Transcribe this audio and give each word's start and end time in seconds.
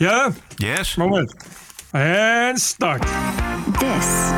Ja, 0.00 0.32
Yes. 0.58 0.96
moment. 0.96 1.30
And 1.92 2.58
start. 2.58 3.02
This 3.78 4.30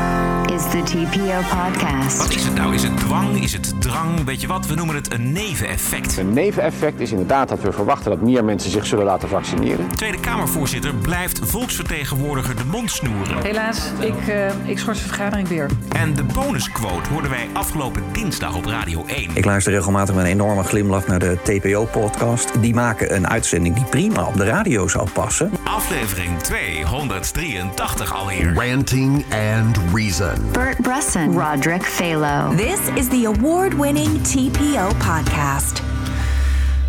is 0.53 0.61
the 0.61 0.83
TPO 0.83 1.39
podcast. 1.57 2.17
Wat 2.17 2.35
is 2.35 2.43
het 2.43 2.53
nou? 2.55 2.73
Is 2.73 2.83
het 2.83 2.97
dwang? 2.97 3.43
Is 3.43 3.53
het 3.53 3.81
drang? 3.81 4.23
Weet 4.23 4.41
je 4.41 4.47
wat? 4.47 4.67
We 4.67 4.75
noemen 4.75 4.95
het 4.95 5.13
een 5.13 5.31
neveneffect. 5.31 6.17
Een 6.17 6.33
neveneffect 6.33 6.99
is 6.99 7.11
inderdaad 7.11 7.49
dat 7.49 7.61
we 7.61 7.71
verwachten 7.71 8.11
dat 8.11 8.21
meer 8.21 8.45
mensen 8.45 8.71
zich 8.71 8.85
zullen 8.85 9.05
laten 9.05 9.29
vaccineren. 9.29 9.87
Tweede 9.95 10.19
Kamervoorzitter 10.19 10.95
blijft 10.95 11.39
volksvertegenwoordiger 11.43 12.55
de 12.55 12.65
mond 12.65 12.91
snoeren. 12.91 13.41
Helaas, 13.43 13.91
ik, 13.99 14.27
eh, 14.27 14.69
ik 14.69 14.79
schors 14.79 14.99
de 14.99 15.07
vergadering 15.07 15.47
weer. 15.47 15.69
En 15.95 16.13
de 16.13 16.23
bonusquote 16.23 17.09
hoorden 17.09 17.29
wij 17.29 17.47
afgelopen 17.53 18.03
dinsdag 18.11 18.55
op 18.55 18.65
Radio 18.65 19.03
1. 19.07 19.29
Ik 19.33 19.45
luister 19.45 19.73
regelmatig 19.73 20.15
met 20.15 20.23
een 20.23 20.31
enorme 20.31 20.63
glimlach 20.63 21.07
naar 21.07 21.19
de 21.19 21.37
TPO-podcast. 21.43 22.61
Die 22.61 22.73
maken 22.73 23.15
een 23.15 23.27
uitzending 23.27 23.75
die 23.75 23.85
prima 23.85 24.27
op 24.27 24.37
de 24.37 24.45
radio 24.45 24.87
zou 24.87 25.09
passen. 25.13 25.51
Aflevering 25.63 26.39
283 26.39 28.13
alweer. 28.13 28.53
Ranting 28.53 29.25
and 29.61 29.79
Reason. 29.93 30.42
Bert 30.51 30.81
Bresson, 30.81 31.33
Roderick 31.33 31.83
Phalo. 31.83 32.55
This 32.57 32.89
is 32.95 33.09
the 33.09 33.25
award 33.25 33.73
winning 33.73 34.19
TPO 34.23 34.93
podcast. 34.99 35.81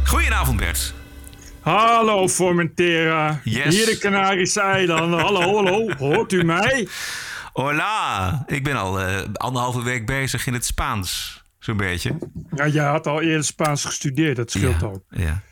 Goedenavond 0.05 0.57
Bert. 0.57 0.95
Hallo 1.61 2.29
Formentera. 2.29 3.41
Yes. 3.45 3.75
Hier 3.75 3.87
de 3.87 3.99
Canarische 3.99 4.61
eilanden. 4.61 5.21
Hallo, 5.21 5.41
hallo. 5.41 5.91
Hoort 5.99 6.33
u 6.33 6.43
mij? 6.45 6.89
Hola. 7.53 8.43
Ik 8.47 8.65
ben 8.65 8.77
al 8.77 9.01
eh, 9.01 9.21
anderhalve 9.33 9.83
week 9.83 10.07
bezig 10.07 10.47
in 10.47 10.53
het 10.53 10.65
Spaans. 10.65 11.43
Zo'n 11.59 11.77
beetje. 11.77 12.19
Ja, 12.55 12.67
jij 12.67 12.85
had 12.85 13.07
al 13.07 13.21
eerder 13.21 13.45
Spaans 13.45 13.85
gestudeerd. 13.85 14.37
Dat 14.37 14.51
scheelt 14.51 14.81
ja, 14.81 14.87
ook. 14.87 15.03
Ja. 15.09 15.43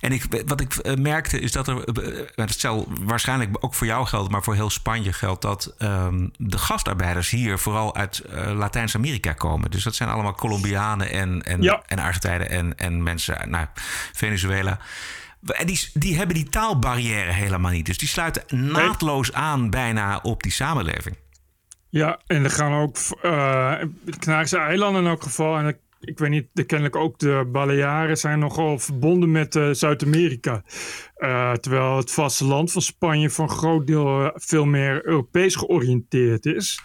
En 0.00 0.12
ik, 0.12 0.24
wat 0.46 0.60
ik 0.60 0.74
eh, 0.74 0.94
merkte 0.94 1.40
is 1.40 1.52
dat 1.52 1.68
er, 1.68 1.84
eh, 1.84 2.26
het 2.34 2.60
zal 2.60 2.88
waarschijnlijk 3.00 3.56
ook 3.60 3.74
voor 3.74 3.86
jou 3.86 4.06
geldt, 4.06 4.30
maar 4.30 4.42
voor 4.42 4.54
heel 4.54 4.70
Spanje 4.70 5.12
geldt 5.12 5.42
dat 5.42 5.74
ehm, 5.78 6.28
de 6.36 6.58
gastarbeiders 6.58 7.30
hier 7.30 7.58
vooral 7.58 7.94
uit 7.96 8.18
eh, 8.18 8.52
Latijns-Amerika 8.52 9.32
komen. 9.32 9.70
Dus 9.70 9.82
dat 9.82 9.94
zijn 9.94 10.08
allemaal 10.08 10.34
Colombianen 10.34 11.10
en, 11.10 11.42
en, 11.42 11.62
Ja. 11.62 11.82
en 11.86 11.98
Argentijnen 11.98 12.50
en, 12.50 12.76
en 12.76 13.02
mensen 13.02 13.38
uit 13.38 13.50
nou, 13.50 13.66
Venezuela. 14.12 14.78
En 15.46 15.66
die, 15.66 15.90
die 15.92 16.16
hebben 16.16 16.34
die 16.34 16.48
taalbarrière 16.48 17.32
helemaal 17.32 17.70
niet. 17.70 17.86
Dus 17.86 17.98
die 17.98 18.08
sluiten 18.08 18.42
naadloos 18.72 19.32
aan 19.32 19.70
bijna 19.70 20.18
op 20.22 20.42
die 20.42 20.52
samenleving. 20.52 21.16
Ja, 21.90 22.20
en 22.26 22.44
er 22.44 22.50
gaan 22.50 22.72
ook 22.72 22.96
eh 23.22 23.74
de 24.04 24.18
Canarische 24.18 24.58
eilanden 24.58 25.02
in 25.02 25.08
elk 25.08 25.22
geval. 25.22 25.58
En 25.58 25.78
ik, 26.00 26.18
weet 26.18 26.30
niet, 26.30 26.46
de, 26.52 26.64
kennelijk 26.64 26.96
ook 26.96 27.18
de 27.18 27.48
Balearen 27.52 28.16
zijn 28.16 28.38
nogal 28.38 28.78
verbonden 28.78 29.30
met 29.30 29.56
eh, 29.56 29.68
Zuid-Amerika. 29.70 30.62
Eh, 31.14 31.52
terwijl 31.52 31.96
het 31.96 32.10
vasteland 32.10 32.72
van 32.72 32.82
Spanje 32.82 33.30
voor 33.30 33.44
een 33.44 33.56
groot 33.56 33.86
deel 33.86 34.24
eh, 34.24 34.30
veel 34.34 34.64
meer 34.64 35.06
Europees 35.06 35.54
georiënteerd 35.54 36.46
is. 36.46 36.80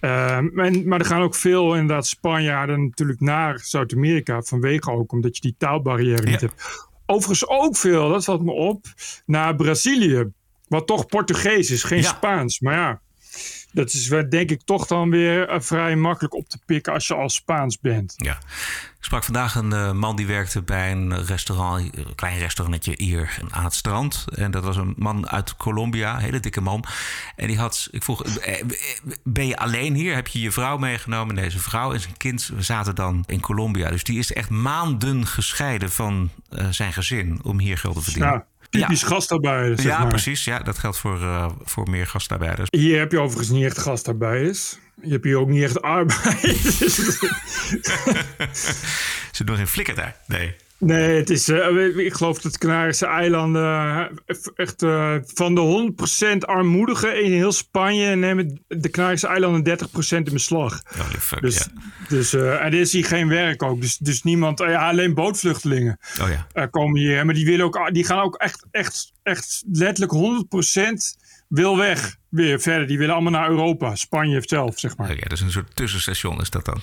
Eh, 0.00 0.36
en, 0.36 0.88
maar 0.88 1.00
er 1.00 1.06
gaan 1.06 1.22
ook 1.22 1.34
veel 1.34 1.74
inderdaad 1.74 2.06
Spanjaarden 2.06 2.84
natuurlijk 2.84 3.20
naar 3.20 3.58
Zuid-Amerika. 3.58 4.42
Vanwege 4.42 4.90
ook 4.90 5.12
omdat 5.12 5.34
je 5.36 5.42
die 5.42 5.54
taalbarrière 5.58 6.24
niet 6.24 6.40
hebt. 6.40 6.88
Overigens 7.06 7.48
ook 7.48 7.76
veel, 7.76 8.08
dat 8.08 8.24
valt 8.24 8.42
me 8.44 8.52
op, 8.52 8.86
naar 9.26 9.56
Brazilië. 9.56 10.32
Wat 10.68 10.86
toch 10.86 11.06
Portugees 11.06 11.70
is, 11.70 11.82
geen 11.82 12.02
Ja. 12.02 12.08
Spaans. 12.08 12.60
Maar 12.60 12.74
ja, 12.74 13.00
dat 13.74 13.92
is 13.92 14.08
denk 14.08 14.50
ik 14.50 14.62
toch 14.64 14.86
dan 14.86 15.10
weer 15.10 15.48
eh, 15.48 15.60
vrij 15.60 15.96
makkelijk 15.96 16.34
op 16.34 16.48
te 16.48 16.58
pikken 16.66 16.92
als 16.92 17.06
je 17.06 17.14
al 17.14 17.28
Spaans 17.28 17.80
bent. 17.80 18.14
Ja. 18.16 18.38
Ik 18.98 19.10
sprak 19.10 19.24
vandaag 19.24 19.54
een 19.54 19.72
eh, 19.72 19.92
man 19.92 20.16
die 20.16 20.26
werkte 20.26 20.62
bij 20.62 20.92
een 20.92 21.24
restaurant, 21.24 21.96
een 21.96 22.14
klein 22.14 22.38
restaurantje 22.38 22.94
hier 22.96 23.38
aan 23.50 23.64
het 23.64 23.74
strand. 23.74 24.24
En 24.34 24.50
dat 24.50 24.64
was 24.64 24.76
een 24.76 24.94
man 24.96 25.28
uit 25.28 25.56
Colombia, 25.56 26.14
een 26.14 26.20
hele 26.20 26.40
dikke 26.40 26.60
man. 26.60 26.84
En 27.36 27.46
die 27.46 27.58
had, 27.58 27.88
ik 27.90 28.02
vroeg, 28.02 28.24
eh, 28.24 28.64
ben 29.22 29.46
je 29.46 29.56
alleen 29.56 29.94
hier? 29.94 30.14
Heb 30.14 30.26
je 30.26 30.40
je 30.40 30.52
vrouw 30.52 30.76
meegenomen? 30.76 31.34
Nee, 31.34 31.50
zijn 31.50 31.62
vrouw 31.62 31.92
en 31.92 32.00
zijn 32.00 32.16
kind 32.16 32.50
zaten 32.58 32.94
dan 32.94 33.24
in 33.26 33.40
Colombia. 33.40 33.90
Dus 33.90 34.04
die 34.04 34.18
is 34.18 34.32
echt 34.32 34.50
maanden 34.50 35.26
gescheiden 35.26 35.90
van 35.90 36.30
zijn 36.70 36.92
gezin 36.92 37.40
om 37.42 37.58
hier 37.58 37.78
geld 37.78 37.94
te 37.94 38.02
verdienen. 38.02 38.32
Ja, 38.32 38.46
typisch 38.80 39.02
gastarbeiders. 39.02 39.82
zeg 39.82 39.90
Ja, 39.92 39.98
maar. 39.98 40.08
precies. 40.08 40.44
Ja, 40.44 40.58
dat 40.58 40.78
geldt 40.78 40.98
voor, 40.98 41.20
eh, 41.22 41.46
voor 41.64 41.90
meer 41.90 42.06
gastarbeiders. 42.06 42.68
Hier 42.70 42.98
heb 42.98 43.12
je 43.12 43.18
overigens 43.20 43.48
niet 43.48 43.64
echt 43.64 43.78
gastarbeiders. 43.78 44.78
Je 45.02 45.10
hebt 45.10 45.24
hier 45.24 45.38
ook 45.38 45.48
niet 45.48 45.62
echt 45.62 45.82
arbeid. 45.82 46.60
Ze 49.32 49.44
doen 49.44 49.56
geen 49.56 49.66
flikker 49.66 49.94
daar. 49.94 50.16
Nee. 50.26 50.54
Nee, 50.84 51.16
het 51.16 51.30
is, 51.30 51.48
eh, 51.48 51.96
ik 51.96 52.14
geloof 52.14 52.40
dat 52.40 52.52
de 52.52 52.58
Canarische 52.58 53.06
eilanden 53.06 53.62
eh, 54.26 54.36
echt 54.54 54.82
eh, 54.82 55.16
van 55.34 55.54
de 55.54 55.60
100% 55.60 56.38
armoedigen 56.46 57.24
in 57.24 57.32
heel 57.32 57.52
Spanje 57.52 58.16
nemen 58.16 58.64
de 58.68 58.90
Canarische 58.90 59.26
eilanden 59.26 59.62
30% 59.62 60.26
in 60.26 60.32
beslag. 60.32 60.82
Holy 60.96 61.18
fuck, 61.18 61.40
Dus, 61.40 61.56
ja. 61.56 61.66
dus 62.08 62.32
en 62.32 62.40
er 62.42 62.74
is 62.74 62.92
hier 62.92 63.04
geen 63.04 63.28
werk 63.28 63.62
ook. 63.62 63.80
Dus, 63.80 63.96
dus 63.96 64.22
niemand, 64.22 64.58
ja, 64.58 64.88
alleen 64.88 65.14
bootvluchtelingen 65.14 65.98
Oh 66.22 66.28
ja. 66.52 66.66
komen 66.66 67.00
hier. 67.00 67.24
Maar 67.24 67.34
die, 67.34 67.46
willen 67.46 67.64
ook, 67.64 67.90
die 67.92 68.04
gaan 68.04 68.20
ook 68.20 68.36
echt, 68.36 68.66
echt, 68.70 69.12
echt 69.22 69.64
letterlijk 69.72 70.12
100% 70.12 71.24
wil 71.48 71.76
weg 71.76 72.16
weer 72.28 72.60
verder. 72.60 72.86
Die 72.86 72.98
willen 72.98 73.14
allemaal 73.14 73.32
naar 73.32 73.48
Europa. 73.48 73.94
Spanje 73.94 74.42
zelf, 74.44 74.78
zeg 74.78 74.96
maar. 74.96 75.10
Oké, 75.10 75.28
dus 75.28 75.40
een 75.40 75.50
soort 75.50 75.76
tussenstation 75.76 76.40
is 76.40 76.50
dat 76.50 76.64
dan. 76.64 76.80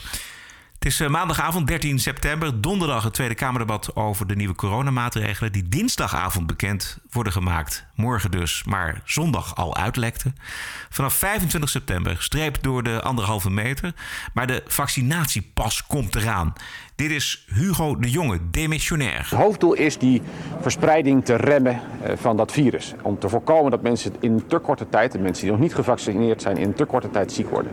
Het 0.82 0.92
is 0.92 1.00
eh, 1.00 1.10
maandagavond 1.10 1.68
13 1.68 2.00
september, 2.00 2.62
donderdag 2.62 3.04
het 3.04 3.14
Tweede 3.14 3.36
Kamerdebat 3.36 3.96
over 3.96 4.28
de 4.28 4.36
nieuwe 4.36 4.56
coronamaatregelen 4.56 5.52
die 5.52 5.70
dinsdagavond 5.70 6.48
bekend 6.48 6.98
worden 7.12 7.34
gemaakt. 7.34 7.86
Morgen 7.96 8.32
dus, 8.32 8.64
maar 8.64 9.02
zondag 9.06 9.56
al 9.56 9.76
uitlekte. 9.76 10.34
Vanaf 10.90 11.14
25 11.14 11.70
september 11.70 12.16
streep 12.20 12.58
door 12.62 12.84
de 12.84 13.02
anderhalve 13.02 13.50
meter, 13.50 13.94
maar 14.34 14.48
de 14.48 14.64
vaccinatiepas 14.68 15.86
komt 15.88 16.16
eraan. 16.16 16.54
Dit 16.96 17.12
is 17.12 17.46
Hugo 17.48 18.00
de 18.00 18.10
Jonge, 18.10 18.40
demissionair. 18.52 19.20
Het 19.30 19.40
hoofddoel 19.40 19.74
is 19.74 19.98
die 19.98 20.22
verspreiding 20.62 21.26
te 21.26 21.36
remmen 21.36 21.82
eh, 22.04 22.18
van 22.18 22.38
dat 22.38 22.52
virus. 22.52 22.94
Om 23.02 23.20
te 23.20 23.30
voorkomen 23.30 23.72
dat 23.72 23.82
mensen 23.82 24.14
in 24.20 24.44
te 24.48 24.60
korte 24.60 24.90
tijd, 24.90 25.12
de 25.12 25.20
mensen 25.20 25.44
die 25.44 25.52
nog 25.52 25.62
niet 25.62 25.76
gevaccineerd 25.76 26.42
zijn, 26.42 26.58
in 26.58 26.74
te 26.74 26.86
korte 26.86 27.10
tijd 27.10 27.32
ziek 27.32 27.50
worden. 27.50 27.72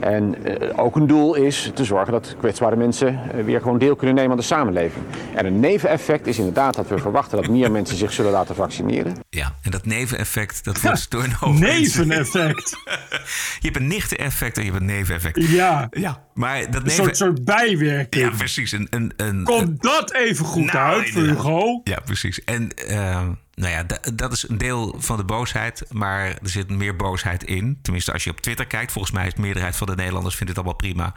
En 0.00 0.44
eh, 0.44 0.78
ook 0.78 0.96
een 0.96 1.06
doel 1.06 1.34
is 1.34 1.70
te 1.74 1.84
zorgen 1.84 2.12
dat 2.12 2.36
kwetsbare 2.38 2.76
mensen 2.76 3.08
eh, 3.08 3.44
weer 3.44 3.60
gewoon 3.60 3.78
deel 3.78 3.96
kunnen 3.96 4.14
nemen 4.14 4.30
aan 4.30 4.36
de 4.36 4.42
samenleving. 4.42 5.04
En 5.34 5.46
een 5.46 5.60
neveneffect 5.60 6.26
is 6.26 6.38
inderdaad 6.38 6.74
dat 6.74 6.88
we 6.88 6.98
verwachten 6.98 7.42
dat 7.42 7.50
meer 7.50 7.70
mensen 7.70 7.96
zich 7.96 8.12
zullen 8.12 8.32
laten 8.32 8.54
vaccineren. 8.54 9.14
Ja, 9.30 9.54
en 9.62 9.70
dat 9.70 9.86
neveneffect, 9.86 10.64
dat 10.64 10.80
wordt 10.80 11.10
door 11.10 11.24
een 11.24 11.32
hoop 11.32 11.58
Neveneffect. 11.58 12.76
Je 13.60 13.70
hebt 13.70 13.76
een 13.76 13.86
nichteneffect 13.86 14.56
en 14.56 14.64
je 14.64 14.70
hebt 14.70 14.80
een 14.80 14.88
neveneffect. 14.88 15.48
Ja, 15.48 15.88
Ja, 15.90 16.23
maar 16.34 16.58
dat 16.70 16.74
een 16.74 16.82
neven... 16.82 17.04
soort, 17.04 17.16
soort 17.16 17.44
bijwerking. 17.44 18.24
Ja, 18.30 18.36
precies. 18.36 18.72
Een, 18.72 18.86
een, 18.90 19.12
een, 19.16 19.44
Komt 19.44 19.82
dat 19.82 20.12
even 20.12 20.44
goed 20.44 20.72
Nou, 20.72 20.94
uit. 21.00 21.08
Hugo? 21.08 21.80
Ja, 21.84 22.00
precies. 22.04 22.44
En 22.44 22.74
eh, 22.74 23.26
nou 23.54 23.72
ja, 23.72 23.82
da- 23.82 23.98
dat 24.14 24.32
is 24.32 24.48
een 24.48 24.58
deel 24.58 24.94
van 24.98 25.16
de 25.16 25.24
boosheid. 25.24 25.84
Maar 25.90 26.26
er 26.26 26.38
zit 26.42 26.68
meer 26.70 26.96
boosheid 26.96 27.44
in. 27.44 27.78
Tenminste, 27.82 28.12
als 28.12 28.24
je 28.24 28.30
op 28.30 28.40
Twitter 28.40 28.66
kijkt. 28.66 28.92
Volgens 28.92 29.14
mij 29.14 29.26
is 29.26 29.34
de 29.34 29.40
meerderheid 29.40 29.76
van 29.76 29.86
de 29.86 29.94
Nederlanders 29.94 30.34
vindt 30.34 30.48
het 30.48 30.58
allemaal 30.58 30.76
prima. 30.78 31.12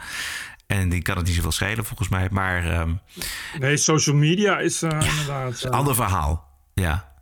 En 0.66 0.88
die 0.88 1.02
kan 1.02 1.16
het 1.16 1.26
niet 1.26 1.34
zoveel 1.34 1.52
schelen, 1.52 1.84
volgens 1.84 2.08
mij. 2.08 2.28
Maar 2.30 2.64
ehm 2.70 2.90
Nee, 3.58 3.76
social 3.76 4.16
media 4.16 4.58
is 4.58 4.82
eh, 4.82 4.90
inderdaad... 5.10 5.62
eh, 5.62 5.70
ander 5.70 5.94
verhaal. 5.94 6.48
Ja. 6.74 7.12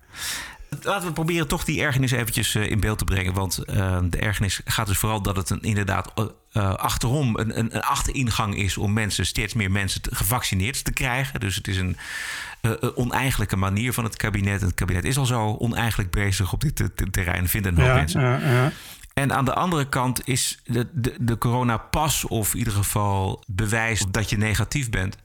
Laten 0.82 1.06
we 1.06 1.12
proberen 1.12 1.48
toch 1.48 1.64
die 1.64 1.80
ergernis 1.82 2.10
eventjes 2.10 2.54
eh, 2.54 2.70
in 2.70 2.80
beeld 2.80 2.98
te 2.98 3.04
brengen. 3.04 3.32
Want 3.32 3.58
eh, 3.58 3.98
de 4.10 4.18
ergernis 4.18 4.60
gaat 4.64 4.86
dus 4.86 4.98
vooral 4.98 5.22
dat 5.22 5.36
het 5.36 5.50
een, 5.50 5.60
inderdaad 5.62 6.12
eh, 6.52 6.74
achterom 6.74 7.36
een, 7.36 7.58
een, 7.58 7.74
een 7.74 7.82
achteringang 7.82 8.56
is... 8.56 8.76
om 8.76 8.92
mensen, 8.92 9.26
steeds 9.26 9.54
meer 9.54 9.70
mensen 9.70 10.02
te- 10.02 10.14
gevaccineerd 10.14 10.84
te 10.84 10.92
krijgen. 10.92 11.40
Dus 11.40 11.54
het 11.56 11.68
is 11.68 11.76
een 11.76 11.96
eh, 12.60 12.72
oneigenlijke 12.94 13.56
manier 13.56 13.92
van 13.92 14.04
het 14.04 14.16
kabinet. 14.16 14.60
En 14.60 14.66
het 14.66 14.74
kabinet 14.74 15.04
is 15.04 15.18
al 15.18 15.26
zo 15.26 15.56
oneigenlijk 15.58 16.10
bezig 16.10 16.52
op 16.52 16.60
dit 16.60 16.76
te- 16.76 17.10
terrein, 17.10 17.48
vinden 17.48 17.72
een 17.72 17.78
hoop 17.78 17.88
ja, 17.88 17.94
mensen. 17.94 18.20
ja, 18.20 18.38
ja. 18.38 18.72
En 19.20 19.32
aan 19.32 19.44
de 19.44 19.54
andere 19.54 19.88
kant 19.88 20.28
is 20.28 20.58
de, 20.64 20.86
de, 20.92 21.14
de 21.20 21.38
coronapas, 21.38 22.24
of 22.24 22.52
in 22.52 22.58
ieder 22.58 22.72
geval 22.72 23.44
bewijs 23.46 24.04
dat 24.10 24.30
je 24.30 24.36
negatief 24.36 24.90
bent, 24.90 25.16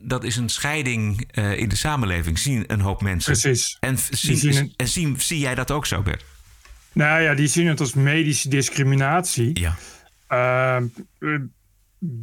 dat 0.00 0.24
is 0.24 0.36
een 0.36 0.48
scheiding 0.48 1.28
eh, 1.30 1.58
in 1.58 1.68
de 1.68 1.76
samenleving, 1.76 2.38
zien 2.38 2.64
een 2.66 2.80
hoop 2.80 3.02
mensen. 3.02 3.32
Precies. 3.32 3.76
En, 3.80 3.98
zien, 4.10 4.36
zien 4.36 4.54
het- 4.54 4.72
en 4.76 4.88
zien, 4.88 5.20
zie 5.20 5.38
jij 5.38 5.54
dat 5.54 5.70
ook 5.70 5.86
zo, 5.86 6.02
Bert? 6.02 6.24
Nou 6.92 7.22
ja, 7.22 7.34
die 7.34 7.46
zien 7.46 7.66
het 7.66 7.80
als 7.80 7.94
medische 7.94 8.48
discriminatie. 8.48 9.60
Ja. 9.60 9.76
Ehm, 10.26 10.86
eh, 11.18 11.40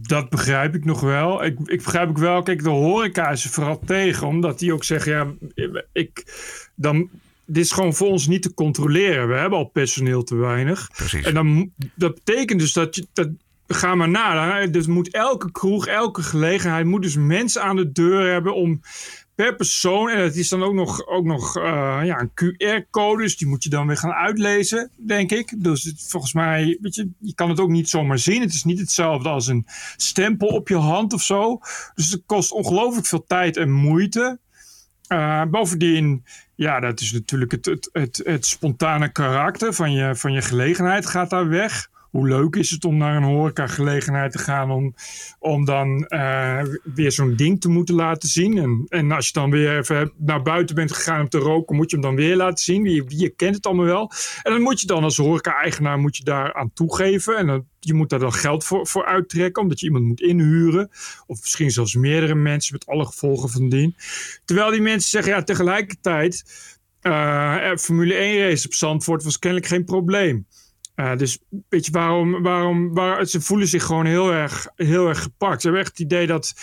dat 0.08 0.30
begrijp 0.30 0.76
ik 0.76 0.86
nog 0.86 1.00
wel. 1.02 1.44
Ik, 1.46 1.60
ik 1.66 1.84
begrijp 1.84 2.10
ook 2.10 2.18
wel, 2.18 2.44
kijk, 2.44 2.64
de 2.64 2.70
horeca 2.70 3.30
is 3.30 3.44
er 3.44 3.50
vooral 3.50 3.80
tegen, 3.86 4.28
omdat 4.28 4.60
die 4.60 4.74
ook 4.74 4.84
zeggen, 4.84 5.38
ja, 5.56 5.84
ik, 5.92 6.24
dan, 6.76 7.10
dit 7.48 7.64
is 7.64 7.72
gewoon 7.72 7.94
voor 7.94 8.08
ons 8.08 8.28
niet 8.28 8.42
te 8.42 8.54
controleren. 8.54 9.28
We 9.28 9.36
hebben 9.36 9.60
al 9.60 9.66
personeel 9.66 10.24
te 10.24 10.36
weinig. 10.36 10.90
Precies. 10.96 11.26
En 11.26 11.34
dan, 11.34 11.72
dat 11.96 12.14
betekent 12.14 12.60
dus 12.60 12.74
dat 12.74 12.96
je, 12.96 13.08
dat, 13.14 13.30
ga 13.68 13.96
maar 13.96 14.10
na. 14.10 14.66
Dus 14.66 14.88
moet 14.88 15.14
elke 15.14 15.52
kroeg, 15.52 15.88
elke 15.88 16.22
gelegenheid, 16.22 16.86
moet 16.86 17.02
dus 17.02 17.16
mensen 17.16 17.62
aan 17.62 17.76
de 17.76 17.92
deur 17.92 18.32
hebben 18.32 18.56
om 18.56 18.82
per 19.36 19.56
persoon. 19.56 20.10
En 20.10 20.24
het 20.24 20.36
is 20.36 20.50
dan 20.50 20.64
ook 20.64 20.74
nog, 20.74 21.08
ook 21.08 21.26
nog 21.26 21.58
uh, 21.58 21.64
ja, 22.04 22.20
een 22.20 22.32
QR-code. 22.32 23.22
Dus 23.22 23.38
die 23.38 23.48
moet 23.48 23.64
je 23.64 23.70
dan 23.70 23.88
weer 23.88 23.98
gaan 23.98 24.12
uitlezen, 24.12 24.92
denk 24.96 25.32
ik. 25.32 25.64
Dus 25.64 25.84
het, 25.84 26.06
volgens 26.08 26.34
mij, 26.34 26.78
weet 26.82 26.96
je, 26.96 27.10
je 27.20 27.36
kan 27.36 27.50
het 27.50 27.60
ook 27.60 27.70
niet 27.70 27.90
zomaar 27.90 28.20
zien. 28.20 28.42
Het 28.42 28.54
is 28.54 28.64
niet 28.64 28.80
hetzelfde 28.80 29.30
als 29.30 29.48
een 29.48 29.66
stempel 29.96 30.48
op 30.48 30.68
je 30.68 30.76
hand 30.76 31.14
of 31.14 31.22
zo. 31.22 31.60
Dus 31.96 32.12
het 32.12 32.24
kost 32.26 32.52
ongelooflijk 32.52 33.08
veel 33.08 33.24
tijd 33.28 33.58
en 33.58 33.72
moeite. 33.72 34.40
Uh, 35.10 35.44
bovendien, 35.44 36.26
ja, 36.56 36.80
dat 36.80 37.00
is 37.00 37.12
natuurlijk 37.12 37.52
het, 37.52 37.66
het, 37.66 37.90
het, 37.92 38.22
het 38.24 38.46
spontane 38.46 39.12
karakter 39.12 39.74
van 39.74 39.92
je, 39.92 40.16
van 40.16 40.34
je 40.34 40.42
gelegenheid 40.42 41.06
gaat 41.06 41.30
daar 41.30 41.50
weg 41.50 41.90
hoe 42.18 42.28
leuk 42.28 42.56
is 42.56 42.70
het 42.70 42.86
om 42.86 42.98
naar 42.98 43.16
een 43.16 43.24
horecagelegenheid 43.24 44.32
te 44.32 44.38
gaan 44.38 44.72
om, 44.72 44.94
om 45.40 45.66
dan 45.66 46.06
uh, 46.10 46.62
weer 46.84 47.12
zo'n 47.12 47.36
ding 47.36 47.62
te 47.62 47.70
moeten 47.70 47.96
laten 47.96 48.30
zien. 48.30 48.58
En, 48.58 48.86
en 48.88 49.12
als 49.12 49.28
je 49.28 49.34
dan 49.34 49.50
weer 49.50 49.78
even 49.78 50.12
naar 50.18 50.42
buiten 50.42 50.76
bent 50.76 50.92
gegaan 50.92 51.22
om 51.22 51.30
te 51.30 51.38
roken, 51.38 51.76
moet 51.76 51.90
je 51.90 51.98
hem 51.98 52.06
dan 52.06 52.16
weer 52.16 52.36
laten 52.36 52.64
zien. 52.64 52.84
Je, 52.84 53.04
je 53.08 53.30
kent 53.30 53.56
het 53.56 53.66
allemaal 53.66 53.86
wel. 53.86 54.12
En 54.44 54.52
dan 54.52 54.62
moet 54.62 54.82
je 54.82 54.88
dan 54.88 55.04
als 55.04 55.18
horeca-eigenaar 55.18 56.00
moet 56.00 56.18
je 56.18 56.24
daar 56.24 56.54
aan 56.54 56.74
toegeven. 56.74 57.38
En 57.38 57.48
dan, 57.48 57.66
je 57.80 57.94
moet 57.94 58.10
daar 58.10 58.20
dan 58.20 58.34
geld 58.34 58.64
voor, 58.64 58.88
voor 58.88 59.06
uittrekken, 59.06 59.62
omdat 59.62 59.80
je 59.80 59.86
iemand 59.86 60.06
moet 60.06 60.22
inhuren. 60.22 60.90
Of 61.28 61.42
misschien 61.42 61.72
zelfs 61.72 61.96
meerdere 61.96 62.36
mensen 62.36 62.74
met 62.74 62.86
alle 62.86 63.06
gevolgen 63.06 63.50
van 63.50 63.70
dien. 63.70 63.96
Terwijl 64.46 64.72
die 64.72 64.82
mensen 64.82 65.10
zeggen, 65.10 65.32
ja, 65.32 65.44
tegelijkertijd... 65.44 66.44
Uh, 67.02 67.76
Formule 67.76 68.14
1 68.14 68.40
race 68.40 68.66
op 68.66 68.74
Zandvoort 68.74 69.24
was 69.24 69.40
kennelijk 69.40 69.70
geen 69.70 69.86
probleem. 69.86 70.46
Dus 71.18 71.40
weet 71.70 71.86
je 71.86 71.92
waarom, 71.92 72.44
waarom 72.44 72.94
waar, 72.94 73.26
ze 73.26 73.42
voelen 73.42 73.68
zich 73.68 73.84
gewoon 73.84 74.06
heel 74.06 74.32
erg, 74.32 74.68
heel 74.76 75.08
erg 75.08 75.22
gepakt. 75.22 75.62
Ze 75.62 75.68
hebben 75.68 75.86
echt 75.86 75.98
het 75.98 76.06
idee 76.06 76.28
dat, 76.28 76.54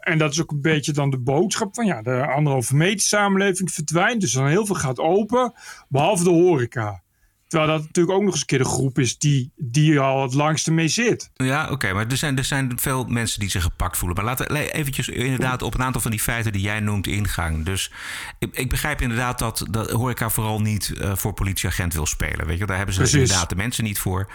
en 0.00 0.18
dat 0.18 0.32
is 0.32 0.42
ook 0.42 0.50
een 0.50 0.60
beetje 0.60 0.92
dan 0.92 1.10
de 1.10 1.18
boodschap 1.18 1.74
van 1.74 1.86
ja, 1.86 2.02
de 2.02 2.26
anderhalve 2.26 2.76
meter 2.76 3.00
samenleving 3.00 3.72
verdwijnt. 3.72 4.20
Dus 4.20 4.32
dan 4.32 4.46
heel 4.46 4.66
veel 4.66 4.74
gaat 4.74 4.98
open, 4.98 5.52
behalve 5.88 6.24
de 6.24 6.30
horeca. 6.30 7.02
Terwijl 7.50 7.70
dat 7.70 7.82
natuurlijk 7.82 8.16
ook 8.16 8.22
nog 8.22 8.32
eens 8.32 8.40
een 8.40 8.46
keer 8.46 8.58
de 8.58 8.64
groep 8.64 8.98
is 8.98 9.18
die, 9.18 9.52
die 9.56 10.00
al 10.00 10.22
het 10.22 10.34
langste 10.34 10.72
mee 10.72 10.88
zit. 10.88 11.30
Ja, 11.34 11.70
oké. 11.70 11.92
maar 11.92 12.06
er 12.06 12.16
zijn, 12.16 12.38
er 12.38 12.44
zijn 12.44 12.72
veel 12.78 13.04
mensen 13.04 13.40
die 13.40 13.50
zich 13.50 13.62
gepakt 13.62 13.96
voelen. 13.96 14.16
Maar 14.16 14.26
laten 14.26 14.52
we 14.52 14.72
eventjes 14.72 15.08
inderdaad 15.08 15.62
op 15.62 15.74
een 15.74 15.82
aantal 15.82 16.00
van 16.00 16.10
die 16.10 16.20
feiten 16.20 16.52
die 16.52 16.62
jij 16.62 16.80
noemt 16.80 17.06
ingaan. 17.06 17.62
Dus 17.62 17.92
ik, 18.38 18.54
ik 18.54 18.68
begrijp 18.68 19.00
inderdaad 19.00 19.38
dat, 19.38 19.66
dat 19.70 19.90
horeca 19.90 20.30
vooral 20.30 20.60
niet 20.60 20.92
uh, 20.94 21.16
voor 21.16 21.32
politieagent 21.32 21.94
wil 21.94 22.06
spelen. 22.06 22.46
Weet 22.46 22.58
je, 22.58 22.66
daar 22.66 22.76
hebben 22.76 22.94
ze 22.94 23.00
Precies. 23.00 23.20
inderdaad 23.20 23.48
de 23.48 23.56
mensen 23.56 23.84
niet 23.84 23.98
voor. 23.98 24.28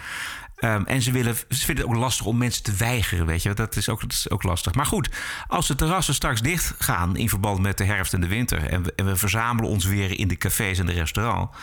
Um, 0.60 0.86
en 0.86 1.02
ze, 1.02 1.12
willen, 1.12 1.36
ze 1.36 1.64
vinden 1.64 1.84
het 1.84 1.94
ook 1.94 2.00
lastig 2.00 2.26
om 2.26 2.36
mensen 2.38 2.62
te 2.62 2.74
weigeren, 2.74 3.26
weet 3.26 3.42
je. 3.42 3.54
Dat 3.54 3.76
is, 3.76 3.88
ook, 3.88 4.00
dat 4.00 4.12
is 4.12 4.30
ook 4.30 4.42
lastig. 4.42 4.74
Maar 4.74 4.86
goed, 4.86 5.08
als 5.46 5.66
de 5.66 5.74
terrassen 5.74 6.14
straks 6.14 6.40
dicht 6.40 6.74
gaan 6.78 7.16
in 7.16 7.28
verband 7.28 7.60
met 7.60 7.78
de 7.78 7.84
herfst 7.84 8.14
en 8.14 8.20
de 8.20 8.26
winter... 8.26 8.64
en 8.64 8.82
we, 8.82 8.92
en 8.96 9.06
we 9.06 9.16
verzamelen 9.16 9.70
ons 9.70 9.84
weer 9.84 10.18
in 10.18 10.28
de 10.28 10.36
cafés 10.36 10.78
en 10.78 10.86
de 10.86 10.92
restaurants... 10.92 11.56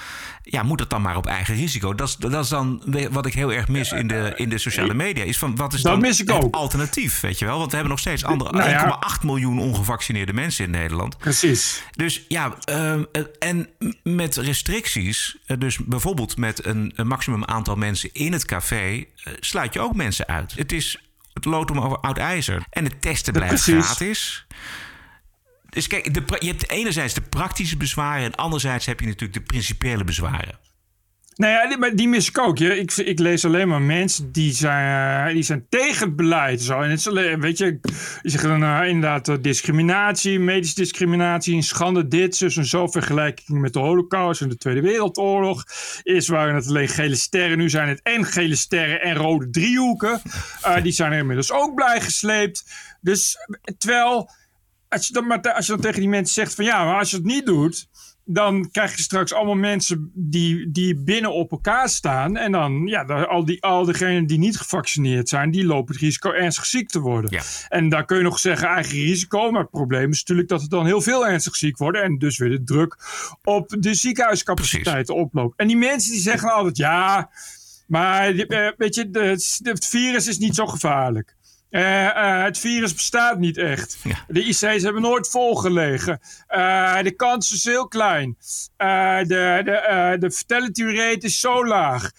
ja, 0.43 0.63
moet 0.63 0.77
dat 0.77 0.89
dan 0.89 1.01
maar 1.01 1.17
op 1.17 1.25
eigen 1.25 1.55
risico. 1.55 1.95
Dat 1.95 2.07
is, 2.07 2.15
dat 2.15 2.43
is 2.43 2.49
dan 2.49 2.83
wat 3.11 3.25
ik 3.25 3.33
heel 3.33 3.53
erg 3.53 3.67
mis 3.67 3.91
in 3.91 4.07
de, 4.07 4.33
in 4.35 4.49
de 4.49 4.57
sociale 4.57 4.93
media. 4.93 5.23
Is 5.23 5.37
van, 5.37 5.55
wat 5.55 5.73
is 5.73 5.81
dan 5.81 5.99
mis 5.99 6.21
ik 6.21 6.31
ook. 6.31 6.43
het 6.43 6.51
alternatief, 6.51 7.19
weet 7.19 7.39
je 7.39 7.45
wel? 7.45 7.57
Want 7.57 7.69
we 7.69 7.75
hebben 7.75 7.91
nog 7.91 8.01
steeds 8.01 8.23
andere 8.23 8.51
nou 8.51 8.69
ja. 8.69 8.99
1,8 9.19 9.25
miljoen 9.25 9.59
ongevaccineerde 9.59 10.33
mensen 10.33 10.65
in 10.65 10.71
Nederland. 10.71 11.17
Precies. 11.17 11.83
Dus 11.95 12.25
ja, 12.27 12.57
um, 12.69 13.05
en 13.39 13.69
met 14.03 14.35
restricties... 14.35 15.37
dus 15.57 15.77
bijvoorbeeld 15.77 16.37
met 16.37 16.65
een, 16.65 16.91
een 16.95 17.07
maximum 17.07 17.45
aantal 17.45 17.75
mensen 17.75 18.09
in 18.13 18.33
het 18.33 18.45
café 18.45 18.82
uh, 18.91 19.05
sluit 19.39 19.73
je 19.73 19.79
ook 19.79 19.95
mensen 19.95 20.27
uit. 20.27 20.53
Het 20.53 20.71
is 20.71 21.03
het 21.33 21.45
lood 21.45 21.71
over 21.71 21.97
oud 21.97 22.17
ijzer. 22.17 22.63
En 22.69 22.83
het 22.83 23.01
testen 23.01 23.33
blijft 23.33 23.63
gratis. 23.63 24.45
Dus 25.69 25.87
kijk, 25.87 26.13
de, 26.13 26.23
je 26.39 26.47
hebt 26.47 26.69
enerzijds 26.69 27.13
de 27.13 27.21
praktische 27.21 27.77
bezwaren... 27.77 28.23
en 28.23 28.35
anderzijds 28.35 28.85
heb 28.85 28.99
je 28.99 29.05
natuurlijk 29.05 29.33
de 29.33 29.41
principiële 29.41 30.03
bezwaren. 30.03 30.59
Nou 31.35 31.51
ja, 31.51 31.67
die, 31.67 31.95
die 31.95 32.07
mis 32.07 32.27
ik 32.27 32.39
ook. 32.39 32.59
Ik, 32.59 32.91
ik 32.91 33.19
lees 33.19 33.45
alleen 33.45 33.67
maar 33.67 33.81
mensen 33.81 34.31
die 34.31 34.53
zijn, 34.53 35.27
uh, 35.27 35.33
die 35.33 35.43
zijn 35.43 35.65
tegen 35.69 36.07
het 36.07 36.15
beleid. 36.15 36.61
Zo. 36.61 36.81
En 36.81 36.89
het 36.89 36.99
is 36.99 37.07
alleen, 37.07 37.41
weet 37.41 37.57
je, 37.57 37.79
zeggen 38.21 38.49
dan 38.49 38.63
uh, 38.63 38.87
inderdaad 38.87 39.27
uh, 39.27 39.35
discriminatie, 39.41 40.39
medische 40.39 40.75
discriminatie, 40.75 41.61
schande 41.61 42.07
dit, 42.07 42.35
zus 42.35 42.57
en 42.57 42.65
zo, 42.65 42.87
vergelijking 42.87 43.59
met 43.59 43.73
de 43.73 43.79
holocaust 43.79 44.41
en 44.41 44.49
de 44.49 44.57
Tweede 44.57 44.81
Wereldoorlog. 44.81 45.63
Eerst 46.03 46.27
waren 46.27 46.55
het 46.55 46.67
alleen 46.67 46.87
gele 46.87 47.15
sterren, 47.15 47.57
nu 47.57 47.69
zijn 47.69 47.87
het 47.87 47.99
en 48.03 48.25
gele 48.25 48.55
sterren 48.55 49.01
en 49.01 49.15
rode 49.15 49.49
driehoeken. 49.49 50.21
die 50.83 50.91
zijn 50.91 51.11
er 51.11 51.17
inmiddels 51.17 51.51
ook 51.51 51.75
blij 51.75 52.01
gesleept. 52.01 52.65
Dus 53.01 53.37
terwijl, 53.77 54.29
als 54.89 55.07
je, 55.07 55.13
dan, 55.13 55.27
maar, 55.27 55.53
als 55.53 55.65
je 55.65 55.71
dan 55.71 55.81
tegen 55.81 55.99
die 55.99 56.09
mensen 56.09 56.33
zegt 56.33 56.55
van 56.55 56.65
ja, 56.65 56.85
maar 56.85 56.99
als 56.99 57.09
je 57.09 57.15
het 57.15 57.25
niet 57.25 57.45
doet 57.45 57.87
dan 58.25 58.71
krijg 58.71 58.95
je 58.95 59.01
straks 59.01 59.33
allemaal 59.33 59.55
mensen 59.55 60.11
die, 60.13 60.71
die 60.71 60.95
binnen 60.95 61.33
op 61.33 61.51
elkaar 61.51 61.89
staan. 61.89 62.37
En 62.37 62.51
dan, 62.51 62.85
ja, 62.85 63.03
al, 63.03 63.45
die, 63.45 63.61
al 63.61 63.85
diegenen 63.85 64.25
die 64.25 64.37
niet 64.37 64.57
gevaccineerd 64.57 65.29
zijn, 65.29 65.51
die 65.51 65.65
lopen 65.65 65.93
het 65.93 66.03
risico 66.03 66.31
ernstig 66.31 66.65
ziek 66.65 66.89
te 66.89 66.99
worden. 66.99 67.31
Ja. 67.31 67.41
En 67.69 67.89
daar 67.89 68.05
kun 68.05 68.17
je 68.17 68.23
nog 68.23 68.39
zeggen 68.39 68.67
eigen 68.67 68.97
risico. 68.97 69.51
Maar 69.51 69.61
het 69.61 69.69
probleem 69.69 70.11
is 70.11 70.19
natuurlijk 70.19 70.47
dat 70.47 70.61
het 70.61 70.69
dan 70.69 70.85
heel 70.85 71.01
veel 71.01 71.27
ernstig 71.27 71.55
ziek 71.55 71.77
worden. 71.77 72.03
En 72.03 72.17
dus 72.17 72.37
weer 72.37 72.49
de 72.49 72.63
druk 72.63 72.97
op 73.43 73.75
de 73.79 73.93
ziekenhuiscapaciteiten 73.93 75.15
oploopt. 75.15 75.59
En 75.59 75.67
die 75.67 75.77
mensen 75.77 76.11
die 76.11 76.21
zeggen 76.21 76.51
altijd, 76.51 76.77
ja, 76.77 77.29
maar 77.87 78.29
eh, 78.29 78.71
weet 78.77 78.95
je, 78.95 79.09
het 79.63 79.87
virus 79.87 80.27
is 80.27 80.37
niet 80.37 80.55
zo 80.55 80.65
gevaarlijk. 80.65 81.35
Uh, 81.73 81.81
uh, 81.81 82.43
het 82.43 82.57
virus 82.57 82.93
bestaat 82.93 83.39
niet 83.39 83.57
echt. 83.57 83.97
Ja. 84.03 84.25
De 84.27 84.43
IC's 84.43 84.61
hebben 84.61 85.01
nooit 85.01 85.29
volgelegen. 85.29 86.19
Uh, 86.49 87.01
de 87.01 87.11
kans 87.15 87.51
is 87.51 87.63
heel 87.63 87.87
klein. 87.87 88.37
de, 88.77 89.61
de, 89.63 90.15
de 90.19 90.31
fatality 90.31 90.83
rate 90.83 91.25
is 91.25 91.39
zo 91.39 91.65
laag. 91.65 92.11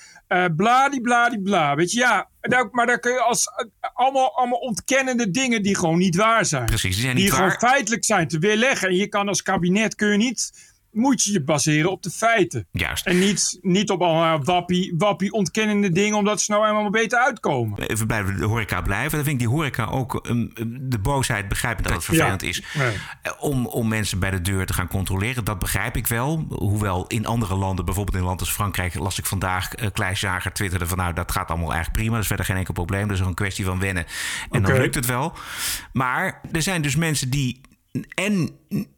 bladibladibla. 0.56 1.74
Weet 1.74 1.92
je, 1.92 1.98
ja. 1.98 2.28
Daar, 2.40 2.68
maar 2.70 2.86
daar 2.86 2.98
kun 2.98 3.12
je 3.12 3.20
als 3.20 3.48
allemaal, 3.94 4.36
allemaal 4.36 4.58
ontkennende 4.58 5.30
dingen 5.30 5.62
die 5.62 5.76
gewoon 5.76 5.98
niet 5.98 6.16
waar 6.16 6.44
zijn. 6.44 6.64
Precies, 6.64 6.94
die 6.94 7.04
zijn 7.04 7.14
niet 7.14 7.24
die 7.24 7.32
waar. 7.32 7.50
gewoon 7.50 7.70
feitelijk 7.70 8.04
zijn 8.04 8.28
te 8.28 8.38
weerleggen. 8.38 8.88
En 8.88 8.94
je 8.94 9.08
kan 9.08 9.28
als 9.28 9.42
kabinet 9.42 9.94
kun 9.94 10.08
je 10.08 10.16
niet 10.16 10.52
moet 10.94 11.22
je 11.22 11.32
je 11.32 11.42
baseren 11.42 11.90
op 11.90 12.02
de 12.02 12.10
feiten. 12.10 12.66
Juist. 12.70 13.06
En 13.06 13.18
niet, 13.18 13.58
niet 13.60 13.90
op 13.90 14.02
allemaal 14.02 14.44
wappie, 14.44 14.94
wappie 14.98 15.32
ontkennende 15.32 15.92
dingen, 15.92 16.16
omdat 16.16 16.40
ze 16.40 16.52
nou 16.52 16.66
eenmaal 16.66 16.90
beter 16.90 17.18
uitkomen. 17.18 17.82
Even 17.82 18.06
bij 18.06 18.24
de 18.24 18.44
horeca 18.44 18.80
blijven. 18.80 19.10
Dan 19.10 19.24
vind 19.24 19.40
ik 19.40 19.46
die 19.48 19.56
horeca 19.56 19.84
ook 19.84 20.26
um, 20.28 20.50
de 20.80 20.98
boosheid 20.98 21.48
begrijp 21.48 21.78
ik 21.78 21.84
dat 21.84 21.92
het 21.92 22.04
vervelend 22.04 22.42
ja. 22.42 22.48
is. 22.48 22.62
Nee. 22.74 22.96
Om, 23.38 23.66
om 23.66 23.88
mensen 23.88 24.18
bij 24.18 24.30
de 24.30 24.40
deur 24.40 24.66
te 24.66 24.72
gaan 24.72 24.88
controleren. 24.88 25.44
Dat 25.44 25.58
begrijp 25.58 25.96
ik 25.96 26.06
wel. 26.06 26.46
Hoewel 26.48 27.06
in 27.06 27.26
andere 27.26 27.54
landen, 27.54 27.84
bijvoorbeeld 27.84 28.16
in 28.16 28.22
een 28.22 28.28
land 28.28 28.40
als 28.40 28.52
Frankrijk, 28.52 28.94
las 28.94 29.18
ik 29.18 29.26
vandaag 29.26 29.78
uh, 29.78 29.88
Kleis 29.92 30.20
Jager 30.20 30.52
twitterde 30.52 30.86
van 30.86 30.98
nou 30.98 31.12
dat 31.12 31.32
gaat 31.32 31.48
allemaal 31.48 31.72
eigenlijk 31.72 31.96
prima. 31.96 32.12
Dat 32.12 32.22
is 32.22 32.26
verder 32.26 32.46
geen 32.46 32.56
enkel 32.56 32.74
probleem. 32.74 33.08
Dat 33.08 33.18
is 33.18 33.26
een 33.26 33.34
kwestie 33.34 33.64
van 33.64 33.78
wennen. 33.78 34.06
En 34.50 34.62
dan 34.62 34.72
lukt 34.72 34.94
het 34.94 35.06
wel. 35.06 35.32
Maar 35.92 36.40
er 36.52 36.62
zijn 36.62 36.82
dus 36.82 36.96
mensen 36.96 37.30
die 37.30 37.60
en 38.14 38.50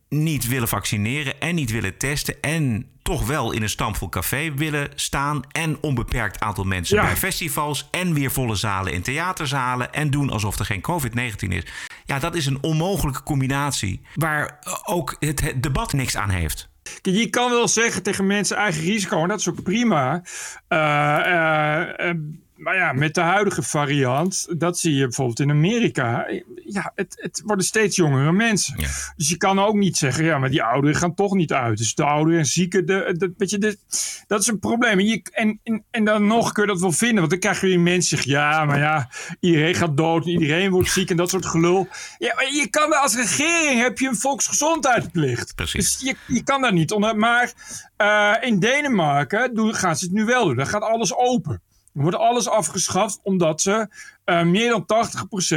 niet 0.08 0.48
willen 0.48 0.68
vaccineren 0.68 1.40
en 1.40 1.54
niet 1.54 1.70
willen 1.70 1.96
testen 1.96 2.40
en 2.40 2.86
toch 3.02 3.26
wel 3.26 3.52
in 3.52 3.62
een 3.62 3.68
stampvol 3.68 4.08
café 4.08 4.54
willen 4.54 4.88
staan 4.94 5.42
en 5.52 5.78
onbeperkt 5.80 6.40
aantal 6.40 6.64
mensen 6.64 6.96
Ja. 6.96 7.02
bij 7.02 7.16
festivals 7.16 7.88
en 7.90 8.14
weer 8.14 8.30
volle 8.30 8.54
zalen 8.54 8.92
in 8.92 9.02
theaterzalen 9.02 9.92
en 9.92 10.10
doen 10.10 10.30
alsof 10.30 10.58
er 10.58 10.64
geen 10.64 10.80
COVID-19 10.90 11.48
is. 11.48 11.62
Ja, 12.04 12.18
dat 12.18 12.34
is 12.34 12.46
een 12.46 12.62
onmogelijke 12.62 13.22
combinatie 13.22 14.00
waar 14.14 14.58
ook 14.84 15.16
het, 15.18 15.40
het 15.40 15.62
debat 15.62 15.92
niks 15.92 16.16
aan 16.16 16.30
heeft. 16.30 16.68
Je 17.02 17.30
kan 17.30 17.50
wel 17.50 17.68
zeggen 17.68 18.02
tegen 18.02 18.26
mensen 18.26 18.56
eigen 18.56 18.82
risico, 18.82 19.22
en 19.22 19.28
dat 19.28 19.40
is 19.40 19.48
ook 19.48 19.62
prima. 19.62 20.22
Eh, 20.68 22.10
maar 22.56 22.76
ja, 22.76 22.92
met 22.92 23.14
de 23.14 23.20
huidige 23.20 23.62
variant, 23.62 24.46
dat 24.58 24.78
zie 24.78 24.94
je 24.94 25.02
bijvoorbeeld 25.02 25.40
in 25.40 25.50
Amerika. 25.50 26.26
Ja, 26.64 26.92
het, 26.94 27.14
het 27.20 27.42
worden 27.44 27.64
steeds 27.64 27.96
jongere 27.96 28.32
mensen. 28.32 28.74
Ja. 28.80 28.88
Dus 29.16 29.28
je 29.28 29.36
kan 29.36 29.58
ook 29.58 29.74
niet 29.74 29.96
zeggen, 29.96 30.24
ja, 30.24 30.38
maar 30.38 30.50
die 30.50 30.62
ouderen 30.62 30.96
gaan 30.96 31.14
toch 31.14 31.34
niet 31.34 31.52
uit. 31.52 31.78
Dus 31.78 31.94
de 31.94 32.04
ouderen 32.04 32.38
en 32.38 32.46
zieken, 32.46 32.86
de, 32.86 33.14
de, 33.16 33.32
weet 33.36 33.50
je, 33.50 33.58
de, 33.58 33.78
dat 34.26 34.40
is 34.40 34.46
een 34.46 34.58
probleem. 34.58 34.98
En, 34.98 35.06
je, 35.06 35.22
en, 35.32 35.60
en, 35.62 35.84
en 35.90 36.04
dan 36.04 36.26
nog 36.26 36.52
kun 36.52 36.62
je 36.62 36.68
dat 36.68 36.80
wel 36.80 36.92
vinden, 36.92 37.18
want 37.18 37.30
dan 37.30 37.38
krijg 37.38 37.60
je 37.60 37.66
weer 37.66 37.80
mensen 37.80 38.16
zeggen, 38.16 38.30
ja, 38.30 38.64
maar 38.64 38.78
ja, 38.78 39.08
iedereen 39.40 39.74
gaat 39.74 39.96
dood, 39.96 40.24
en 40.24 40.30
iedereen 40.30 40.70
wordt 40.70 40.90
ziek 40.90 41.10
en 41.10 41.16
dat 41.16 41.30
soort 41.30 41.46
gelul. 41.46 41.88
Ja, 42.18 42.34
maar 42.34 42.52
je 42.52 42.66
kan 42.70 43.00
als 43.00 43.16
regering 43.16 43.80
heb 43.80 43.98
je 43.98 44.08
een 44.08 44.16
volksgezondheidsplicht. 44.16 45.54
Precies. 45.54 45.98
Dus 45.98 46.08
je, 46.08 46.34
je 46.34 46.42
kan 46.42 46.60
daar 46.60 46.72
niet 46.72 46.92
onder. 46.92 47.16
Maar 47.16 47.52
eh, 47.96 48.34
in 48.40 48.58
Denemarken 48.58 49.54
doen, 49.54 49.74
gaan 49.74 49.96
ze 49.96 50.04
het 50.04 50.14
nu 50.14 50.24
wel 50.24 50.44
doen. 50.44 50.56
Dan 50.56 50.66
gaat 50.66 50.82
alles 50.82 51.14
open. 51.14 51.62
Er 51.96 52.02
wordt 52.02 52.16
alles 52.16 52.48
afgeschaft 52.48 53.20
omdat 53.22 53.60
ze 53.60 53.88
eh, 54.24 54.42
meer 54.42 54.68
dan 54.68 54.82
80% 54.82 54.86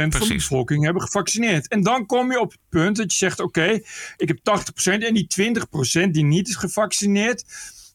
van 0.08 0.28
de 0.28 0.34
bevolking 0.34 0.84
hebben 0.84 1.02
gevaccineerd. 1.02 1.68
En 1.68 1.82
dan 1.82 2.06
kom 2.06 2.30
je 2.30 2.40
op 2.40 2.50
het 2.50 2.60
punt 2.68 2.96
dat 2.96 3.12
je 3.12 3.18
zegt: 3.18 3.40
Oké, 3.40 3.80
ik 4.16 4.28
heb 4.28 4.38
80% 4.38 4.42
en 4.82 5.14
die 5.14 5.26
20% 6.06 6.10
die 6.10 6.24
niet 6.24 6.48
is 6.48 6.56
gevaccineerd. 6.56 7.44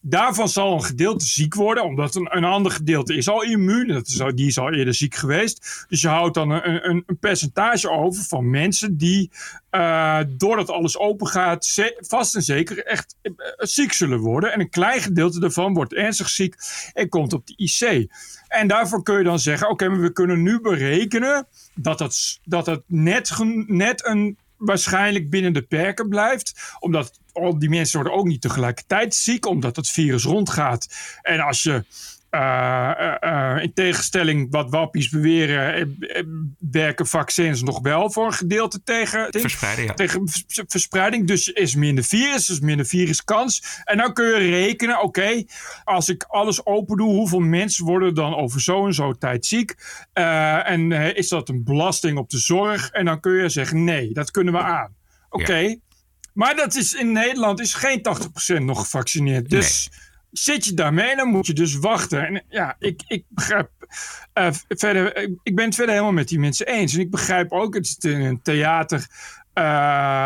Daarvan 0.08 0.48
zal 0.48 0.72
een 0.72 0.84
gedeelte 0.84 1.24
ziek 1.24 1.54
worden, 1.54 1.84
omdat 1.84 2.14
een, 2.14 2.36
een 2.36 2.44
ander 2.44 2.72
gedeelte 2.72 3.16
is 3.16 3.28
al 3.28 3.42
immuun. 3.42 3.88
Dat 3.88 4.06
is 4.06 4.22
die 4.34 4.46
is 4.46 4.58
al 4.58 4.72
eerder 4.72 4.94
ziek 4.94 5.14
geweest. 5.14 5.84
Dus 5.88 6.00
je 6.00 6.08
houdt 6.08 6.34
dan 6.34 6.50
een, 6.50 6.88
een, 6.88 7.02
een 7.06 7.18
percentage 7.18 7.90
over 7.90 8.24
van 8.24 8.50
mensen 8.50 8.96
die, 8.96 9.30
uh, 9.70 10.20
doordat 10.28 10.70
alles 10.70 10.98
open 10.98 11.26
gaat, 11.26 11.92
vast 11.96 12.34
en 12.34 12.42
zeker 12.42 12.84
echt 12.84 13.16
uh, 13.22 13.34
ziek 13.56 13.92
zullen 13.92 14.18
worden. 14.18 14.52
En 14.52 14.60
een 14.60 14.70
klein 14.70 15.00
gedeelte 15.00 15.40
daarvan 15.40 15.74
wordt 15.74 15.94
ernstig 15.94 16.28
ziek 16.28 16.54
en 16.92 17.08
komt 17.08 17.32
op 17.32 17.46
de 17.46 17.54
IC. 17.56 18.12
En 18.48 18.68
daarvoor 18.68 19.02
kun 19.02 19.18
je 19.18 19.24
dan 19.24 19.38
zeggen: 19.38 19.68
oké, 19.68 19.96
we 19.96 20.12
kunnen 20.12 20.42
nu 20.42 20.60
berekenen 20.60 21.46
dat 21.74 21.98
het, 21.98 22.40
dat 22.44 22.66
het 22.66 22.82
net, 22.86 23.32
net 23.66 24.06
een 24.06 24.38
waarschijnlijk 24.56 25.30
binnen 25.30 25.52
de 25.52 25.62
perken 25.62 26.08
blijft. 26.08 26.76
Omdat 26.78 27.20
al 27.36 27.58
die 27.58 27.68
mensen 27.68 28.00
worden 28.00 28.18
ook 28.18 28.26
niet 28.26 28.40
tegelijkertijd 28.40 29.14
ziek, 29.14 29.46
omdat 29.46 29.76
het 29.76 29.90
virus 29.90 30.24
rondgaat. 30.24 30.86
En 31.22 31.40
als 31.40 31.62
je 31.62 31.84
uh, 32.30 33.62
in 33.62 33.72
tegenstelling 33.72 34.46
wat 34.50 34.70
wappies 34.70 35.08
beweren, 35.08 35.96
werken 36.70 37.06
vaccins 37.06 37.62
nog 37.62 37.80
wel 37.80 38.10
voor 38.10 38.26
een 38.26 38.32
gedeelte 38.32 38.82
tegen, 38.82 39.28
verspreiding. 39.30 39.88
Ja. 39.88 39.94
tegen 39.94 40.28
verspreiding. 40.66 41.26
Dus 41.26 41.48
is 41.48 41.74
minder 41.74 42.04
virus, 42.04 42.46
dus 42.46 42.60
minder 42.60 42.86
viruskans. 42.86 43.80
En 43.84 43.96
dan 43.96 44.12
kun 44.12 44.26
je 44.26 44.50
rekenen, 44.50 45.02
oké, 45.02 45.44
als 45.84 46.08
ik 46.08 46.22
alles 46.22 46.66
open 46.66 46.96
doe, 46.96 47.14
hoeveel 47.14 47.40
mensen 47.40 47.84
worden 47.84 48.14
dan 48.14 48.34
over 48.34 48.60
zo 48.60 48.86
en 48.86 48.94
zo 48.94 49.12
tijd 49.12 49.46
ziek? 49.46 49.74
en 50.12 50.92
is 50.92 51.28
dat 51.28 51.48
een 51.48 51.64
belasting 51.64 52.18
op 52.18 52.30
de 52.30 52.38
zorg? 52.38 52.90
En 52.90 53.04
dan 53.04 53.20
kun 53.20 53.32
je 53.32 53.48
zeggen, 53.48 53.84
nee, 53.84 54.12
dat 54.12 54.30
kunnen 54.30 54.52
we 54.52 54.60
aan. 54.60 54.94
Oké, 55.28 55.76
maar 56.36 56.56
dat 56.56 56.74
is, 56.74 56.94
in 56.94 57.12
Nederland 57.12 57.60
is 57.60 57.74
geen 57.74 58.02
80% 58.58 58.62
nog 58.62 58.80
gevaccineerd. 58.80 59.50
Dus 59.50 59.90
zit 60.30 60.64
je 60.64 60.74
daarmee, 60.74 61.16
dan 61.16 61.28
moet 61.28 61.46
je 61.46 61.52
dus 61.52 61.76
wachten. 61.76 62.26
En 62.26 62.44
ja, 62.48 62.76
ik, 62.78 63.02
ik 63.06 63.24
begrijp 63.28 63.70
uh, 64.34 64.48
verder, 64.68 65.16
ik 65.42 65.54
ben 65.54 65.64
het 65.64 65.74
verder 65.74 65.94
helemaal 65.94 66.14
met 66.14 66.28
die 66.28 66.38
mensen 66.38 66.66
eens. 66.66 66.94
En 66.94 67.00
ik 67.00 67.10
begrijp 67.10 67.52
ook, 67.52 67.74
het 67.74 67.86
is 67.86 67.96
een 68.00 68.42
theater 68.42 68.98
uh, 68.98 69.64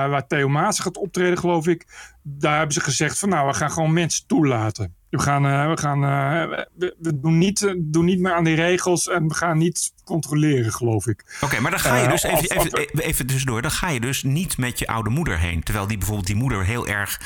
waar 0.08 0.26
Theo 0.26 0.48
Maas 0.48 0.80
gaat 0.80 0.96
optreden, 0.96 1.38
geloof 1.38 1.66
ik. 1.66 1.86
Daar 2.22 2.56
hebben 2.56 2.74
ze 2.74 2.80
gezegd 2.80 3.18
van 3.18 3.28
nou, 3.28 3.46
we 3.46 3.54
gaan 3.54 3.70
gewoon 3.70 3.92
mensen 3.92 4.26
toelaten. 4.26 4.94
We 5.10 5.18
gaan, 5.18 5.46
uh, 5.46 5.68
we, 5.68 5.78
gaan 5.78 6.00
we, 6.00 6.66
we, 6.98 7.20
doen, 7.20 7.38
niet, 7.38 7.74
doen 7.78 8.04
niet 8.04 8.20
meer 8.20 8.32
aan 8.32 8.44
die 8.44 8.54
regels 8.54 9.08
en 9.08 9.28
we 9.28 9.34
gaan 9.34 9.58
niet 9.58 9.92
controleren, 10.04 10.72
geloof 10.72 11.06
ik. 11.06 11.38
Oké, 11.40 11.60
maar 11.60 11.70
dan 11.70 11.80
ga 11.80 11.96
je 11.96 12.08
dus, 12.08 12.22
even, 12.22 12.56
even, 12.56 12.88
even, 12.98 13.26
tussendoor, 13.26 13.62
dan 13.62 13.70
ga 13.70 13.88
je 13.88 14.00
dus 14.00 14.22
niet 14.22 14.58
met 14.58 14.78
je 14.78 14.86
oude 14.86 15.10
moeder 15.10 15.38
heen. 15.38 15.62
Terwijl 15.62 15.86
die 15.86 15.96
bijvoorbeeld 15.96 16.26
die 16.26 16.36
moeder 16.36 16.64
heel 16.64 16.86
erg 16.86 17.20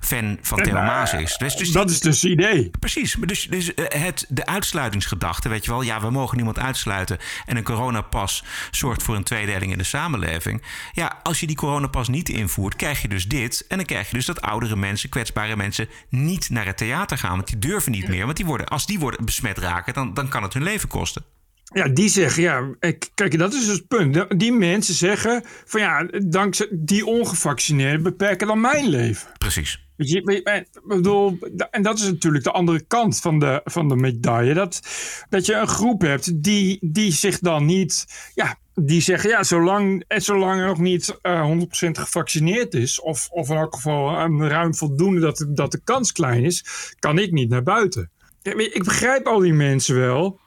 fan 0.00 0.38
van 0.42 0.58
Theo 0.58 0.74
Maas 0.74 1.12
is. 1.12 1.36
Dus, 1.36 1.56
dus 1.56 1.72
dat 1.72 1.90
is 1.90 2.00
dus 2.00 2.22
het 2.22 2.30
idee. 2.30 2.70
Precies, 2.78 3.16
dus, 3.20 3.46
dus 3.46 3.72
het, 3.74 4.26
de 4.28 4.46
uitsluitingsgedachte, 4.46 5.48
weet 5.48 5.64
je 5.64 5.70
wel. 5.70 5.82
Ja, 5.82 6.00
we 6.00 6.10
mogen 6.10 6.36
niemand 6.36 6.58
uitsluiten 6.58 7.18
en 7.46 7.56
een 7.56 7.62
coronapas 7.62 8.44
zorgt 8.70 9.02
voor 9.02 9.16
een 9.16 9.24
tweedeling 9.24 9.72
in 9.72 9.78
de 9.78 9.84
samenleving. 9.84 10.62
Ja, 10.92 11.18
als 11.22 11.40
je 11.40 11.46
die 11.46 11.56
coronapas 11.56 12.08
niet 12.08 12.28
invoert, 12.28 12.76
krijg 12.76 13.02
je 13.02 13.08
dus 13.08 13.28
dit. 13.28 13.64
En 13.68 13.76
dan 13.76 13.86
krijg 13.86 14.10
je 14.10 14.16
dus 14.16 14.26
dat 14.26 14.40
oudere 14.40 14.76
mensen, 14.76 15.08
kwetsbare 15.08 15.56
mensen 15.56 15.88
niet 16.08 16.50
naar 16.50 16.66
het 16.66 16.76
theater 16.76 17.18
gaan. 17.18 17.29
Want 17.34 17.46
die 17.46 17.58
durven 17.58 17.92
niet 17.92 18.08
meer. 18.08 18.24
Want 18.24 18.36
die 18.36 18.46
worden, 18.46 18.66
als 18.66 18.86
die 18.86 18.98
worden 18.98 19.24
besmet 19.24 19.58
raken, 19.58 19.94
dan, 19.94 20.14
dan 20.14 20.28
kan 20.28 20.42
het 20.42 20.52
hun 20.52 20.62
leven 20.62 20.88
kosten. 20.88 21.24
Ja, 21.72 21.88
die 21.88 22.08
zeggen, 22.08 22.42
ja, 22.42 22.74
kijk, 23.14 23.38
dat 23.38 23.52
is 23.52 23.66
dus 23.66 23.76
het 23.76 23.88
punt. 23.88 24.40
Die 24.40 24.52
mensen 24.52 24.94
zeggen 24.94 25.42
van 25.64 25.80
ja, 25.80 26.08
dankzij 26.26 26.68
die 26.70 27.06
ongevaccineerden 27.06 28.02
beperken 28.02 28.46
dan 28.46 28.60
mijn 28.60 28.88
leven. 28.88 29.28
Precies. 29.38 29.88
Je, 29.96 30.66
bedoel, 30.84 31.38
en 31.70 31.82
dat 31.82 31.98
is 31.98 32.04
natuurlijk 32.04 32.44
de 32.44 32.50
andere 32.50 32.80
kant 32.86 33.20
van 33.20 33.38
de, 33.38 33.60
van 33.64 33.88
de 33.88 33.96
medaille. 33.96 34.54
Dat, 34.54 34.80
dat 35.28 35.46
je 35.46 35.54
een 35.54 35.68
groep 35.68 36.00
hebt 36.00 36.42
die, 36.42 36.78
die 36.80 37.12
zich 37.12 37.38
dan 37.38 37.64
niet. 37.64 38.06
Ja, 38.34 38.56
die 38.74 39.00
zeggen 39.00 39.30
ja, 39.30 39.42
zolang, 39.42 40.04
zolang 40.08 40.60
er 40.60 40.66
nog 40.66 40.78
niet 40.78 41.18
uh, 41.22 41.50
100% 41.58 41.64
gevaccineerd 41.90 42.74
is, 42.74 43.00
of, 43.00 43.28
of 43.30 43.48
in 43.48 43.56
elk 43.56 43.74
geval 43.74 44.18
een 44.18 44.48
ruim 44.48 44.74
voldoende 44.74 45.20
dat, 45.20 45.46
dat 45.48 45.72
de 45.72 45.80
kans 45.84 46.12
klein 46.12 46.44
is, 46.44 46.64
kan 46.98 47.18
ik 47.18 47.32
niet 47.32 47.48
naar 47.48 47.62
buiten. 47.62 48.10
Ik 48.42 48.84
begrijp 48.84 49.26
al 49.26 49.38
die 49.38 49.52
mensen 49.52 49.96
wel. 49.96 50.40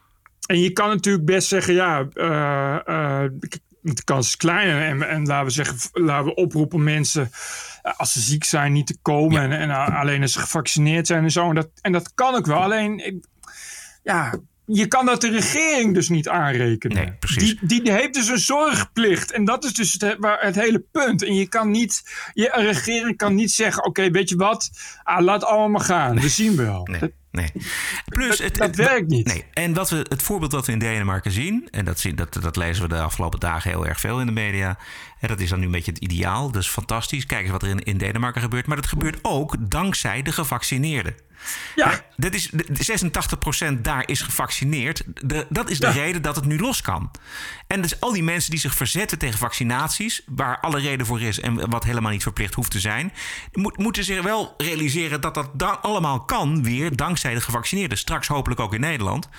En 0.46 0.60
je 0.60 0.72
kan 0.72 0.90
natuurlijk 0.90 1.26
best 1.26 1.48
zeggen, 1.48 1.74
ja, 1.74 2.08
uh, 2.14 2.80
uh, 2.86 3.24
de 3.82 4.04
kans 4.04 4.28
is 4.28 4.38
klein. 4.38 4.82
En, 4.82 5.10
en 5.10 5.26
laten 5.26 5.46
we 5.46 5.52
zeggen, 5.52 5.78
laten 5.92 6.26
we 6.26 6.36
oproepen 6.36 6.84
mensen 6.84 7.30
eh, 7.82 7.94
als 7.98 8.12
ze 8.12 8.20
ziek 8.20 8.44
zijn 8.44 8.74
niet 8.74 8.88
te 8.88 8.98
komen. 9.02 9.42
En, 9.42 9.52
en, 9.52 9.70
alleen 9.70 10.22
als 10.22 10.32
ze 10.32 10.40
gevaccineerd 10.40 11.08
zijn 11.08 11.24
en 11.24 11.32
zo. 11.32 11.50
En 11.50 11.56
dat, 11.56 11.70
en 11.82 11.92
dat 11.92 12.14
kan 12.14 12.36
ook 12.36 12.46
wel. 12.46 12.62
Alleen, 12.62 13.24
ja, 14.04 14.40
je 14.66 14.88
kan 14.88 15.06
dat 15.06 15.22
de 15.22 15.30
regering 15.30 15.94
dus 15.94 16.10
niet 16.10 16.30
aanrekenen. 16.30 16.98
Nee, 16.98 17.14
precies. 17.14 17.56
Die, 17.62 17.84
die 17.84 17.92
heeft 17.92 18.14
dus 18.14 18.28
een 18.28 18.38
zorgplicht. 18.38 19.32
En 19.32 19.46
dat 19.46 19.64
is 19.64 19.74
dus 19.74 19.94
het, 19.94 20.18
het 20.20 20.56
hele 20.56 20.84
punt. 20.92 21.24
En 21.24 21.36
je 21.36 21.48
kan 21.48 21.72
niet, 21.72 22.04
je 22.34 22.52
regering 22.56 23.18
kan 23.18 23.36
niet 23.36 23.52
zeggen: 23.52 23.86
oké, 23.86 24.12
weet 24.12 24.30
je 24.30 24.36
wat, 24.36 24.70
ah, 25.04 25.24
laat 25.24 25.44
allemaal 25.44 25.82
gaan. 25.82 26.20
We 26.20 26.30
zien 26.30 26.56
wel. 26.56 26.88
Nee. 26.92 27.14
Nee. 27.32 27.52
Plus, 28.06 28.40
het, 28.40 28.56
dat 28.56 28.76
werkt 28.76 29.08
niet. 29.08 29.28
Nee. 29.28 29.46
En 29.54 29.74
wat 29.74 29.90
we, 29.90 30.06
het 30.10 30.24
voorbeeld 30.24 30.52
dat 30.52 30.66
we 30.66 30.72
in 30.72 30.80
Denemarken 30.80 31.32
zien, 31.32 31.68
en 31.72 31.86
dat, 31.86 32.00
zien, 32.00 32.16
dat, 32.16 32.38
dat 32.42 32.56
lezen 32.56 32.84
we 32.84 32.90
de 32.90 33.02
afgelopen 33.02 33.40
dagen 33.40 33.70
heel 33.70 33.88
erg 33.88 34.00
veel 34.00 34.20
in 34.20 34.26
de 34.26 34.32
media. 34.32 34.78
En 35.20 35.28
dat 35.28 35.40
is 35.40 35.50
dan 35.50 35.60
nu 35.60 35.66
een 35.66 35.72
beetje 35.72 35.92
het 35.92 36.02
ideaal. 36.02 36.52
Dus 36.52 36.68
fantastisch. 36.68 37.26
Kijk 37.26 37.42
eens 37.42 37.52
wat 37.52 37.64
er 37.64 37.70
in, 37.70 37.84
in 37.84 37.98
Denemarken 37.98 38.42
gebeurt. 38.42 38.68
Maar 38.68 38.76
dat 38.76 38.88
gebeurt 38.88 39.20
ook 39.22 39.56
dankzij 39.60 40.22
de 40.22 40.32
gevaccineerden. 40.32 41.16
Ja. 41.76 42.06
dat 42.16 42.34
is, 42.34 42.50
86% 42.50 43.82
daar 43.82 44.08
is 44.08 44.22
gevaccineerd. 44.22 45.04
De, 45.14 45.46
dat 45.50 45.70
is 45.70 45.80
de 45.80 45.90
reden 45.90 46.22
dat 46.22 46.36
het 46.36 46.46
nu 46.46 46.60
los 46.60 46.82
kan. 46.82 47.12
En 47.68 47.82
dus 47.82 48.00
al 48.00 48.12
die 48.12 48.24
mensen 48.24 48.52
die 48.52 48.60
zich 48.60 48.76
verzetten 48.76 49.18
tegen 49.18 49.40
vaccinaties, 49.40 50.22
waar 50.26 50.60
alle 50.60 50.80
reden 50.80 51.06
voor 51.06 51.22
is 51.22 51.40
en 51.40 51.70
wat 51.70 51.84
helemaal 51.84 52.12
niet 52.12 52.24
verplicht 52.24 52.54
hoeft 52.54 52.72
te 52.72 52.80
zijn, 52.80 53.14
moeten 53.52 54.04
zich 54.04 54.22
wel 54.22 54.54
realiseren 54.58 55.22
dat 55.22 55.34
dat 55.34 55.50
dan 55.54 55.82
allemaal 55.82 56.26
kan 56.26 56.64
weer 56.64 56.96
dankzij 56.96 57.34
de 57.34 57.42
gevaccineerden. 57.42 57.98
Straks 57.98 58.28
hopelijk 58.28 58.60
ook 58.60 58.74
in 58.74 58.80
Nederland. 58.80 59.30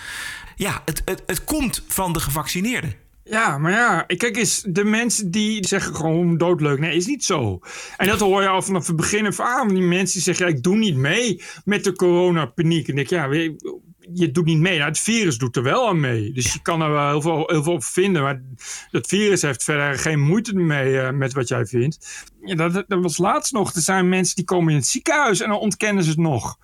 Ja, 0.57 0.83
het, 0.85 1.03
het, 1.05 1.23
het 1.27 1.45
komt 1.45 1.85
van 1.89 2.13
de 2.13 2.21
gevaccineerden. 2.21 3.03
Ja, 3.25 3.59
maar 3.59 3.73
ja, 3.73 4.02
kijk 4.02 4.37
eens, 4.37 4.64
de 4.69 4.85
mensen 4.85 5.31
die 5.31 5.66
zeggen 5.66 5.95
gewoon 5.95 6.37
doodleuk. 6.37 6.78
Nee, 6.78 6.97
is 6.97 7.07
niet 7.07 7.25
zo. 7.25 7.61
En 7.97 8.07
dat 8.07 8.21
hoor 8.21 8.43
je 8.43 8.49
al 8.49 8.62
vanaf 8.62 8.87
het 8.87 8.97
begin 8.97 9.26
af 9.26 9.40
aan. 9.40 9.69
Die 9.69 9.83
mensen 9.83 10.14
die 10.14 10.23
zeggen, 10.23 10.47
ja, 10.47 10.52
ik 10.52 10.62
doe 10.62 10.76
niet 10.76 10.97
mee 10.97 11.43
met 11.64 11.85
de 11.85 11.93
coronapaniek. 11.93 12.88
En 12.88 12.99
ik, 12.99 13.09
ja, 13.09 13.28
je 14.12 14.31
doet 14.33 14.45
niet 14.45 14.59
mee. 14.59 14.76
Nou, 14.78 14.88
het 14.88 14.99
virus 14.99 15.38
doet 15.38 15.57
er 15.57 15.62
wel 15.62 15.88
aan 15.88 16.00
mee. 16.00 16.33
Dus 16.33 16.52
je 16.52 16.62
kan 16.62 16.83
er 16.83 16.90
wel 16.90 17.09
heel 17.09 17.21
veel, 17.21 17.45
heel 17.47 17.62
veel 17.62 17.73
op 17.73 17.85
vinden. 17.85 18.23
Maar 18.23 18.43
dat 18.90 19.07
virus 19.07 19.43
heeft 19.43 19.64
verder 19.64 19.99
geen 19.99 20.21
moeite 20.21 20.54
mee 20.54 20.93
uh, 20.93 21.11
met 21.11 21.33
wat 21.33 21.49
jij 21.49 21.66
vindt. 21.66 22.25
Ja, 22.45 22.54
dat, 22.54 22.73
dat 22.73 23.02
was 23.02 23.19
laatst 23.19 23.52
nog. 23.52 23.75
Er 23.75 23.81
zijn 23.81 24.09
mensen 24.09 24.37
die 24.37 24.45
komen 24.45 24.71
in 24.71 24.78
het 24.78 24.87
ziekenhuis 24.87 25.40
en 25.40 25.49
dan 25.49 25.59
ontkennen 25.59 26.04
ze 26.04 26.11
het 26.11 26.19
nog. 26.19 26.57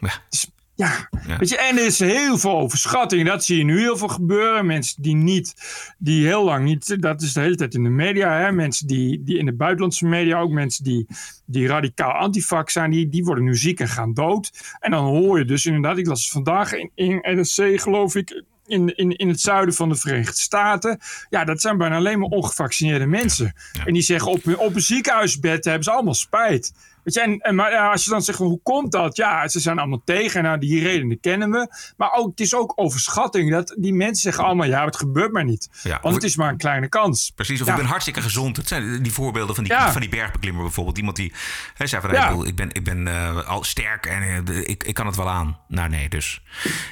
Ja. 0.00 0.22
Dus 0.28 0.50
ja, 0.76 1.08
Weet 1.38 1.48
je, 1.48 1.58
en 1.58 1.78
er 1.78 1.86
is 1.86 1.98
heel 1.98 2.38
veel 2.38 2.58
overschatting. 2.58 3.26
Dat 3.26 3.44
zie 3.44 3.58
je 3.58 3.64
nu 3.64 3.80
heel 3.80 3.96
veel 3.96 4.08
gebeuren. 4.08 4.66
Mensen 4.66 5.02
die 5.02 5.14
niet, 5.14 5.54
die 5.98 6.26
heel 6.26 6.44
lang 6.44 6.64
niet, 6.64 7.02
dat 7.02 7.22
is 7.22 7.32
de 7.32 7.40
hele 7.40 7.54
tijd 7.54 7.74
in 7.74 7.82
de 7.82 7.88
media. 7.88 8.38
Hè? 8.38 8.52
Mensen 8.52 8.86
die, 8.86 9.22
die 9.22 9.38
in 9.38 9.44
de 9.44 9.54
buitenlandse 9.54 10.06
media, 10.06 10.40
ook 10.40 10.50
mensen 10.50 10.84
die, 10.84 11.06
die 11.46 11.66
radicaal 11.66 12.12
antifax 12.12 12.72
zijn, 12.72 12.90
die, 12.90 13.08
die 13.08 13.24
worden 13.24 13.44
nu 13.44 13.56
ziek 13.56 13.80
en 13.80 13.88
gaan 13.88 14.14
dood. 14.14 14.50
En 14.80 14.90
dan 14.90 15.04
hoor 15.04 15.38
je 15.38 15.44
dus 15.44 15.66
inderdaad, 15.66 15.98
ik 15.98 16.06
las 16.06 16.30
vandaag 16.30 16.72
in, 16.72 16.90
in 16.94 17.18
NRC 17.22 17.80
geloof 17.80 18.14
ik, 18.14 18.42
in, 18.66 18.96
in, 18.96 19.16
in 19.16 19.28
het 19.28 19.40
zuiden 19.40 19.74
van 19.74 19.88
de 19.88 19.96
Verenigde 19.96 20.40
Staten. 20.40 20.98
Ja, 21.30 21.44
dat 21.44 21.60
zijn 21.60 21.78
bijna 21.78 21.96
alleen 21.96 22.18
maar 22.18 22.28
ongevaccineerde 22.28 23.06
mensen. 23.06 23.54
En 23.84 23.92
die 23.92 24.02
zeggen 24.02 24.32
op, 24.32 24.56
op 24.56 24.74
een 24.74 24.80
ziekenhuisbed 24.80 25.64
hebben 25.64 25.84
ze 25.84 25.90
allemaal 25.90 26.14
spijt. 26.14 26.72
Weet 27.06 27.14
je, 27.14 27.38
en, 27.38 27.54
maar 27.54 27.76
als 27.76 28.04
je 28.04 28.10
dan 28.10 28.22
zegt, 28.22 28.38
hoe 28.38 28.60
komt 28.62 28.92
dat? 28.92 29.16
Ja, 29.16 29.48
ze 29.48 29.60
zijn 29.60 29.78
allemaal 29.78 30.02
tegen. 30.04 30.42
Nou, 30.42 30.58
die 30.58 30.82
redenen 30.82 31.20
kennen 31.20 31.50
we. 31.50 31.68
Maar 31.96 32.12
ook, 32.12 32.30
het 32.30 32.40
is 32.40 32.54
ook 32.54 32.72
overschatting. 32.76 33.50
Dat 33.50 33.74
die 33.78 33.94
mensen 33.94 34.22
zeggen 34.22 34.44
allemaal, 34.44 34.66
ja, 34.66 34.84
het 34.84 34.96
gebeurt 34.96 35.32
maar 35.32 35.44
niet. 35.44 35.68
want 36.02 36.14
het 36.14 36.24
is 36.24 36.36
maar 36.36 36.48
een 36.48 36.56
kleine 36.56 36.88
kans. 36.88 37.32
Precies, 37.34 37.60
of 37.60 37.68
ik 37.68 37.76
ben 37.76 37.84
hartstikke 37.84 38.20
gezond. 38.20 38.56
Het 38.56 38.68
zijn 38.68 39.02
die 39.02 39.12
voorbeelden 39.12 39.54
van 39.54 39.64
die, 39.64 39.74
van 39.76 40.00
die 40.00 40.10
bergbeklimmer 40.10 40.62
bijvoorbeeld. 40.62 40.98
Iemand 40.98 41.16
die 41.16 41.32
hij 41.74 41.86
zei 41.86 42.02
van, 42.02 42.46
ik 42.46 42.56
ben, 42.56 42.68
ik 42.72 42.84
ben 42.84 43.06
uh, 43.06 43.48
al 43.48 43.64
sterk 43.64 44.06
en 44.06 44.22
uh, 44.48 44.58
ik, 44.68 44.84
ik 44.84 44.94
kan 44.94 45.06
het 45.06 45.16
wel 45.16 45.30
aan. 45.30 45.58
Nou, 45.68 45.88
nee, 45.88 46.08
dus. 46.08 46.42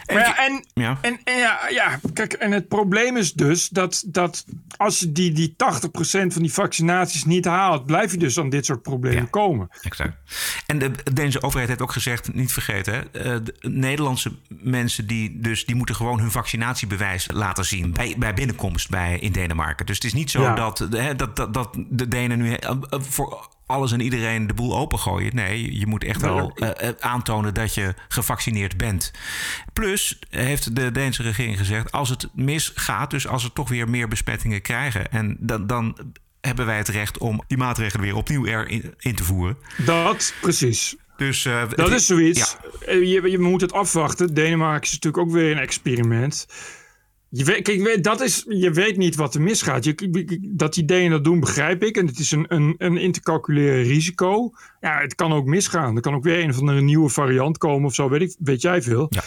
En, 0.06 0.18
ja, 0.18 0.38
en, 0.38 0.64
ja. 0.74 0.98
En, 1.00 1.20
en, 1.24 1.38
ja, 1.38 1.68
ja, 1.68 2.00
kijk, 2.12 2.32
en 2.32 2.52
het 2.52 2.68
probleem 2.68 3.16
is 3.16 3.32
dus 3.32 3.68
dat, 3.68 4.04
dat 4.06 4.44
als 4.76 4.98
je 5.00 5.12
die, 5.12 5.32
die 5.32 5.50
80% 5.50 5.56
van 6.08 6.42
die 6.42 6.52
vaccinaties 6.52 7.24
niet 7.24 7.44
haalt, 7.44 7.86
blijf 7.86 8.12
je 8.12 8.18
dus 8.18 8.38
aan 8.38 8.48
dit 8.48 8.64
soort 8.66 8.82
problemen 8.82 9.30
komen. 9.30 9.68
Exact. 9.80 10.03
En 10.66 10.78
de 10.78 10.90
Deense 11.12 11.42
overheid 11.42 11.68
heeft 11.68 11.82
ook 11.82 11.92
gezegd, 11.92 12.34
niet 12.34 12.52
vergeten, 12.52 13.14
eh, 13.14 13.22
de 13.22 13.54
Nederlandse 13.60 14.32
mensen 14.48 15.06
die, 15.06 15.40
dus, 15.40 15.64
die 15.64 15.74
moeten 15.74 15.94
gewoon 15.94 16.20
hun 16.20 16.30
vaccinatiebewijs 16.30 17.28
laten 17.32 17.64
zien 17.64 17.92
bij, 17.92 18.14
bij 18.18 18.34
binnenkomst 18.34 18.90
bij, 18.90 19.18
in 19.18 19.32
Denemarken. 19.32 19.86
Dus 19.86 19.94
het 19.96 20.04
is 20.04 20.12
niet 20.12 20.30
zo 20.30 20.54
dat, 20.54 20.78
hè, 20.78 21.16
dat, 21.16 21.36
dat, 21.36 21.54
dat 21.54 21.78
de 21.88 22.08
Denen 22.08 22.38
nu 22.38 22.52
eh, 22.52 22.70
voor 22.90 23.48
alles 23.66 23.92
en 23.92 24.00
iedereen 24.00 24.46
de 24.46 24.54
boel 24.54 24.76
opengooien. 24.76 25.34
Nee, 25.34 25.78
je 25.78 25.86
moet 25.86 26.04
echt 26.04 26.20
wel 26.20 26.52
uh, 26.54 26.68
aantonen 27.00 27.54
dat 27.54 27.74
je 27.74 27.94
gevaccineerd 28.08 28.76
bent. 28.76 29.12
Plus 29.72 30.18
heeft 30.30 30.76
de 30.76 30.92
Deense 30.92 31.22
regering 31.22 31.58
gezegd: 31.58 31.92
als 31.92 32.08
het 32.08 32.28
misgaat, 32.32 33.10
dus 33.10 33.26
als 33.26 33.42
we 33.42 33.52
toch 33.52 33.68
weer 33.68 33.88
meer 33.88 34.08
besmettingen 34.08 34.62
krijgen, 34.62 35.10
en 35.10 35.36
dan, 35.40 35.66
dan 35.66 35.96
hebben 36.46 36.66
wij 36.66 36.76
het 36.76 36.88
recht 36.88 37.18
om 37.18 37.42
die 37.46 37.58
maatregelen 37.58 38.04
weer 38.04 38.16
opnieuw 38.16 38.46
erin 38.46 38.94
in 38.98 39.14
te 39.14 39.24
voeren. 39.24 39.56
Dat, 39.76 40.34
precies. 40.40 40.96
Dus, 41.16 41.44
uh, 41.44 41.62
dat 41.70 41.92
is 41.92 42.06
zoiets. 42.06 42.56
Ja. 42.80 42.92
Je, 42.92 43.30
je 43.30 43.38
moet 43.38 43.60
het 43.60 43.72
afwachten. 43.72 44.34
Denemarken 44.34 44.82
is 44.82 44.92
natuurlijk 44.92 45.26
ook 45.26 45.32
weer 45.32 45.50
een 45.50 45.58
experiment. 45.58 46.46
Je 47.36 47.44
weet, 47.44 47.62
kijk, 47.62 48.02
dat 48.02 48.20
is, 48.20 48.44
je 48.48 48.70
weet 48.70 48.96
niet 48.96 49.14
wat 49.14 49.34
er 49.34 49.40
misgaat. 49.40 49.84
Je, 49.84 50.38
dat 50.42 50.76
ideeën 50.76 51.10
dat 51.10 51.24
doen, 51.24 51.40
begrijp 51.40 51.82
ik. 51.82 51.96
En 51.96 52.06
het 52.06 52.18
is 52.18 52.30
een, 52.30 52.44
een, 52.48 52.74
een 52.78 52.96
in 52.96 53.12
te 53.12 53.20
calculeren 53.20 53.82
risico. 53.82 54.50
Ja, 54.80 55.00
het 55.00 55.14
kan 55.14 55.32
ook 55.32 55.46
misgaan. 55.46 55.96
Er 55.96 56.02
kan 56.02 56.14
ook 56.14 56.22
weer 56.22 56.42
een 56.42 56.50
of 56.50 56.58
andere 56.58 56.80
nieuwe 56.80 57.08
variant 57.08 57.58
komen 57.58 57.86
of 57.86 57.94
zo. 57.94 58.08
Weet, 58.08 58.20
ik, 58.20 58.36
weet 58.38 58.62
jij 58.62 58.82
veel. 58.82 59.10
Ja. 59.10 59.22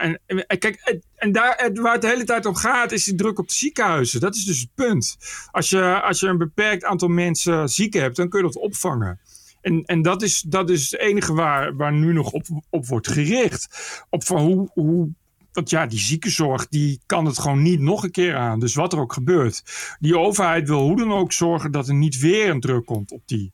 Uh, 0.00 0.04
en, 0.04 0.20
en, 0.26 0.58
kijk, 0.58 1.02
en 1.14 1.32
daar, 1.32 1.70
waar 1.74 1.92
het 1.92 2.02
de 2.02 2.08
hele 2.08 2.24
tijd 2.24 2.46
om 2.46 2.54
gaat, 2.54 2.92
is 2.92 3.04
die 3.04 3.14
druk 3.14 3.38
op 3.38 3.48
de 3.48 3.54
ziekenhuizen. 3.54 4.20
Dat 4.20 4.34
is 4.34 4.44
dus 4.44 4.60
het 4.60 4.74
punt. 4.74 5.16
Als 5.50 5.70
je, 5.70 6.00
als 6.00 6.20
je 6.20 6.26
een 6.26 6.38
beperkt 6.38 6.84
aantal 6.84 7.08
mensen 7.08 7.68
ziek 7.68 7.94
hebt, 7.94 8.16
dan 8.16 8.28
kun 8.28 8.40
je 8.40 8.46
dat 8.46 8.62
opvangen. 8.62 9.20
En, 9.60 9.82
en 9.84 10.02
dat, 10.02 10.22
is, 10.22 10.40
dat 10.40 10.70
is 10.70 10.90
het 10.90 11.00
enige 11.00 11.34
waar, 11.34 11.76
waar 11.76 11.92
nu 11.92 12.12
nog 12.12 12.32
op, 12.32 12.46
op 12.70 12.86
wordt 12.86 13.08
gericht. 13.08 13.68
Op 14.10 14.24
van 14.24 14.38
hoe, 14.38 14.70
hoe 14.72 15.08
want 15.52 15.70
ja, 15.70 15.86
die 15.86 15.98
ziekenzorg 15.98 16.68
die 16.68 17.00
kan 17.06 17.24
het 17.24 17.38
gewoon 17.38 17.62
niet 17.62 17.80
nog 17.80 18.02
een 18.02 18.10
keer 18.10 18.36
aan. 18.36 18.60
Dus 18.60 18.74
wat 18.74 18.92
er 18.92 18.98
ook 18.98 19.12
gebeurt. 19.12 19.62
Die 19.98 20.18
overheid 20.18 20.68
wil 20.68 20.80
hoe 20.80 20.96
dan 20.96 21.12
ook 21.12 21.32
zorgen 21.32 21.70
dat 21.70 21.88
er 21.88 21.94
niet 21.94 22.18
weer 22.18 22.50
een 22.50 22.60
druk 22.60 22.84
komt 22.84 23.12
op 23.12 23.22
die, 23.26 23.52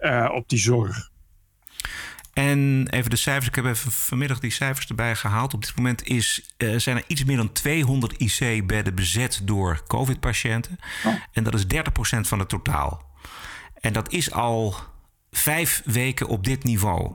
uh, 0.00 0.30
op 0.34 0.48
die 0.48 0.58
zorg. 0.58 1.10
En 2.32 2.86
even 2.90 3.10
de 3.10 3.16
cijfers. 3.16 3.46
Ik 3.46 3.54
heb 3.54 3.64
even 3.64 3.92
vanmiddag 3.92 4.38
die 4.38 4.50
cijfers 4.50 4.86
erbij 4.86 5.16
gehaald. 5.16 5.54
Op 5.54 5.64
dit 5.64 5.76
moment 5.76 6.06
is, 6.06 6.54
uh, 6.58 6.78
zijn 6.78 6.96
er 6.96 7.04
iets 7.06 7.24
meer 7.24 7.36
dan 7.36 7.52
200 7.52 8.12
IC-bedden 8.18 8.94
bezet 8.94 9.40
door 9.44 9.82
COVID-patiënten. 9.86 10.78
Oh. 11.04 11.14
En 11.32 11.44
dat 11.44 11.54
is 11.54 11.66
30% 11.66 12.28
van 12.28 12.38
het 12.38 12.48
totaal. 12.48 13.08
En 13.80 13.92
dat 13.92 14.12
is 14.12 14.32
al 14.32 14.74
vijf 15.30 15.82
weken 15.84 16.26
op 16.26 16.44
dit 16.44 16.64
niveau. 16.64 17.14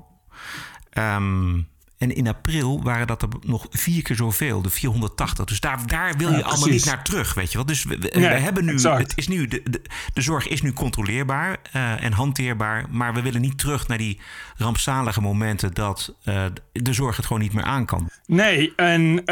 Um, 0.97 1.67
en 1.97 2.15
in 2.15 2.27
april 2.27 2.83
waren 2.83 3.07
dat 3.07 3.21
er 3.21 3.27
nog 3.41 3.67
vier 3.69 4.01
keer 4.01 4.15
zoveel, 4.15 4.61
de 4.61 4.69
480. 4.69 5.45
Dus 5.45 5.59
daar, 5.59 5.87
daar 5.87 6.17
wil 6.17 6.31
je 6.31 6.43
allemaal 6.43 6.67
niet 6.67 6.85
naar 6.85 7.03
terug, 7.03 7.33
weet 7.33 7.51
je 7.51 7.57
wel. 7.57 7.65
Dus 7.65 7.83
we, 7.83 7.97
we 7.97 8.19
hebben 8.19 8.65
nu, 8.65 8.79
het 8.79 9.13
is 9.15 9.27
nu 9.27 9.47
de, 9.47 9.61
de, 9.63 9.81
de, 10.13 10.21
zorg 10.21 10.47
is 10.47 10.61
nu 10.61 10.73
controleerbaar 10.73 11.57
uh, 11.75 12.03
en 12.03 12.11
hanteerbaar. 12.11 12.85
Maar 12.89 13.13
we 13.13 13.21
willen 13.21 13.41
niet 13.41 13.57
terug 13.57 13.87
naar 13.87 13.97
die 13.97 14.19
rampzalige 14.55 15.21
momenten 15.21 15.73
dat 15.73 16.15
uh, 16.23 16.45
de 16.71 16.93
zorg 16.93 17.15
het 17.15 17.25
gewoon 17.25 17.41
niet 17.41 17.53
meer 17.53 17.63
aan 17.63 17.85
kan. 17.85 18.09
Nee, 18.25 18.73
en 18.75 19.01
uh, 19.01 19.25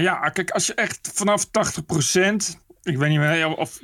ja, 0.00 0.30
kijk, 0.32 0.50
als 0.50 0.66
je 0.66 0.74
echt 0.74 1.10
vanaf 1.14 1.44
80 1.44 1.86
procent 1.86 2.58
ik 2.82 2.98
weet 2.98 3.08
niet 3.08 3.18
meer, 3.18 3.56
of, 3.56 3.80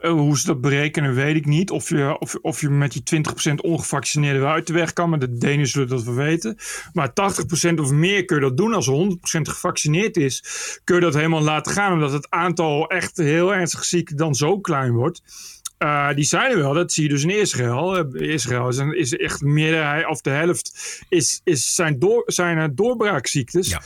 hoe 0.00 0.38
ze 0.38 0.46
dat 0.46 0.60
berekenen, 0.60 1.14
weet 1.14 1.36
ik 1.36 1.46
niet. 1.46 1.70
Of 1.70 1.88
je, 1.88 2.18
of, 2.18 2.34
of 2.34 2.60
je 2.60 2.70
met 2.70 2.92
die 2.92 3.22
20% 3.50 3.54
ongevaccineerden 3.54 4.48
uit 4.48 4.66
de 4.66 4.72
weg 4.72 4.92
kan. 4.92 5.10
Maar 5.10 5.18
de 5.18 5.38
Denen 5.38 5.66
zullen 5.66 5.88
dat 5.88 6.02
wel 6.02 6.14
weten. 6.14 6.56
Maar 6.92 7.10
80% 7.70 7.74
of 7.74 7.90
meer 7.90 8.24
kun 8.24 8.36
je 8.36 8.42
dat 8.42 8.56
doen. 8.56 8.74
Als 8.74 8.86
er 8.86 8.94
100% 8.94 9.18
gevaccineerd 9.42 10.16
is, 10.16 10.42
kun 10.84 10.94
je 10.94 11.00
dat 11.00 11.14
helemaal 11.14 11.42
laten 11.42 11.72
gaan. 11.72 11.92
Omdat 11.92 12.12
het 12.12 12.30
aantal 12.30 12.88
echt 12.88 13.16
heel 13.16 13.54
ernstig 13.54 13.84
zieken 13.84 14.16
dan 14.16 14.34
zo 14.34 14.60
klein 14.60 14.92
wordt. 14.92 15.22
Uh, 15.78 16.14
die 16.14 16.24
zijn 16.24 16.50
er 16.50 16.56
wel, 16.56 16.72
dat 16.72 16.92
zie 16.92 17.02
je 17.02 17.08
dus 17.08 17.22
in 17.22 17.30
Israël. 17.30 18.14
Uh, 18.14 18.32
Israël 18.32 18.92
is, 18.92 19.16
echt 19.16 19.40
meerderheid, 19.40 20.06
of 20.06 20.20
de 20.20 20.30
helft, 20.30 20.78
is, 21.08 21.40
is 21.44 21.74
zijn, 21.74 21.98
door, 21.98 22.22
zijn 22.26 22.74
doorbraakziektes. 22.74 23.68
Ja. 23.68 23.82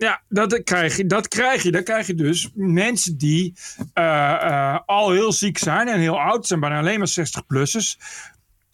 Ja, 0.00 0.22
dat 0.28 0.62
krijg, 0.62 0.96
je, 0.96 1.06
dat 1.06 1.28
krijg 1.28 1.62
je. 1.62 1.70
Dan 1.70 1.82
krijg 1.82 2.06
je 2.06 2.14
dus 2.14 2.50
mensen 2.54 3.18
die 3.18 3.54
uh, 3.94 4.04
uh, 4.44 4.78
al 4.86 5.10
heel 5.10 5.32
ziek 5.32 5.58
zijn 5.58 5.88
en 5.88 6.00
heel 6.00 6.20
oud 6.20 6.46
zijn, 6.46 6.60
bijna 6.60 6.78
alleen 6.78 6.98
maar 6.98 7.14
60-plussers. 7.20 7.98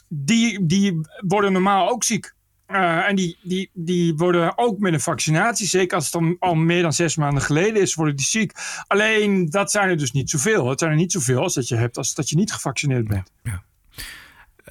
Die, 0.08 0.66
die 0.66 1.00
worden 1.26 1.52
normaal 1.52 1.88
ook 1.88 2.04
ziek. 2.04 2.34
Uh, 2.68 3.08
en 3.08 3.16
die, 3.16 3.38
die, 3.42 3.70
die 3.72 4.14
worden 4.14 4.58
ook 4.58 4.78
met 4.78 4.92
een 4.92 5.00
vaccinatie, 5.00 5.66
zeker 5.66 5.96
als 5.96 6.04
het 6.04 6.12
dan 6.12 6.36
al 6.38 6.54
meer 6.54 6.82
dan 6.82 6.92
zes 6.92 7.16
maanden 7.16 7.42
geleden 7.42 7.82
is, 7.82 7.94
worden 7.94 8.16
die 8.16 8.26
ziek. 8.26 8.52
Alleen 8.86 9.50
dat 9.50 9.70
zijn 9.70 9.88
er 9.88 9.96
dus 9.96 10.12
niet 10.12 10.30
zoveel. 10.30 10.68
Het 10.68 10.78
zijn 10.78 10.90
er 10.90 10.96
niet 10.96 11.12
zoveel 11.12 11.42
als 11.42 11.54
dat 11.54 11.68
je 11.68 11.76
hebt 11.76 11.96
als 11.96 12.14
dat 12.14 12.28
je 12.28 12.36
niet 12.36 12.52
gevaccineerd 12.52 13.08
bent. 13.08 13.30
Ja. 13.42 13.62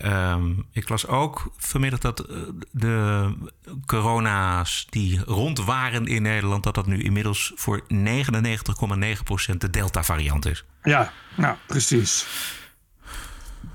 Um, 0.03 0.65
ik 0.71 0.89
las 0.89 1.07
ook 1.07 1.51
vanmiddag 1.57 1.99
dat 1.99 2.19
eh, 2.19 2.37
de 2.71 3.33
corona's 3.85 4.87
die 4.89 5.23
rond 5.25 5.63
waren 5.63 6.05
in 6.05 6.21
Nederland, 6.21 6.63
dat 6.63 6.75
dat 6.75 6.85
nu 6.85 7.01
inmiddels 7.01 7.51
voor 7.55 7.83
99,9% 7.93 9.57
de 9.57 9.69
Delta-variant 9.69 10.45
is. 10.45 10.65
Ja, 10.83 11.11
nou 11.35 11.55
precies. 11.67 12.25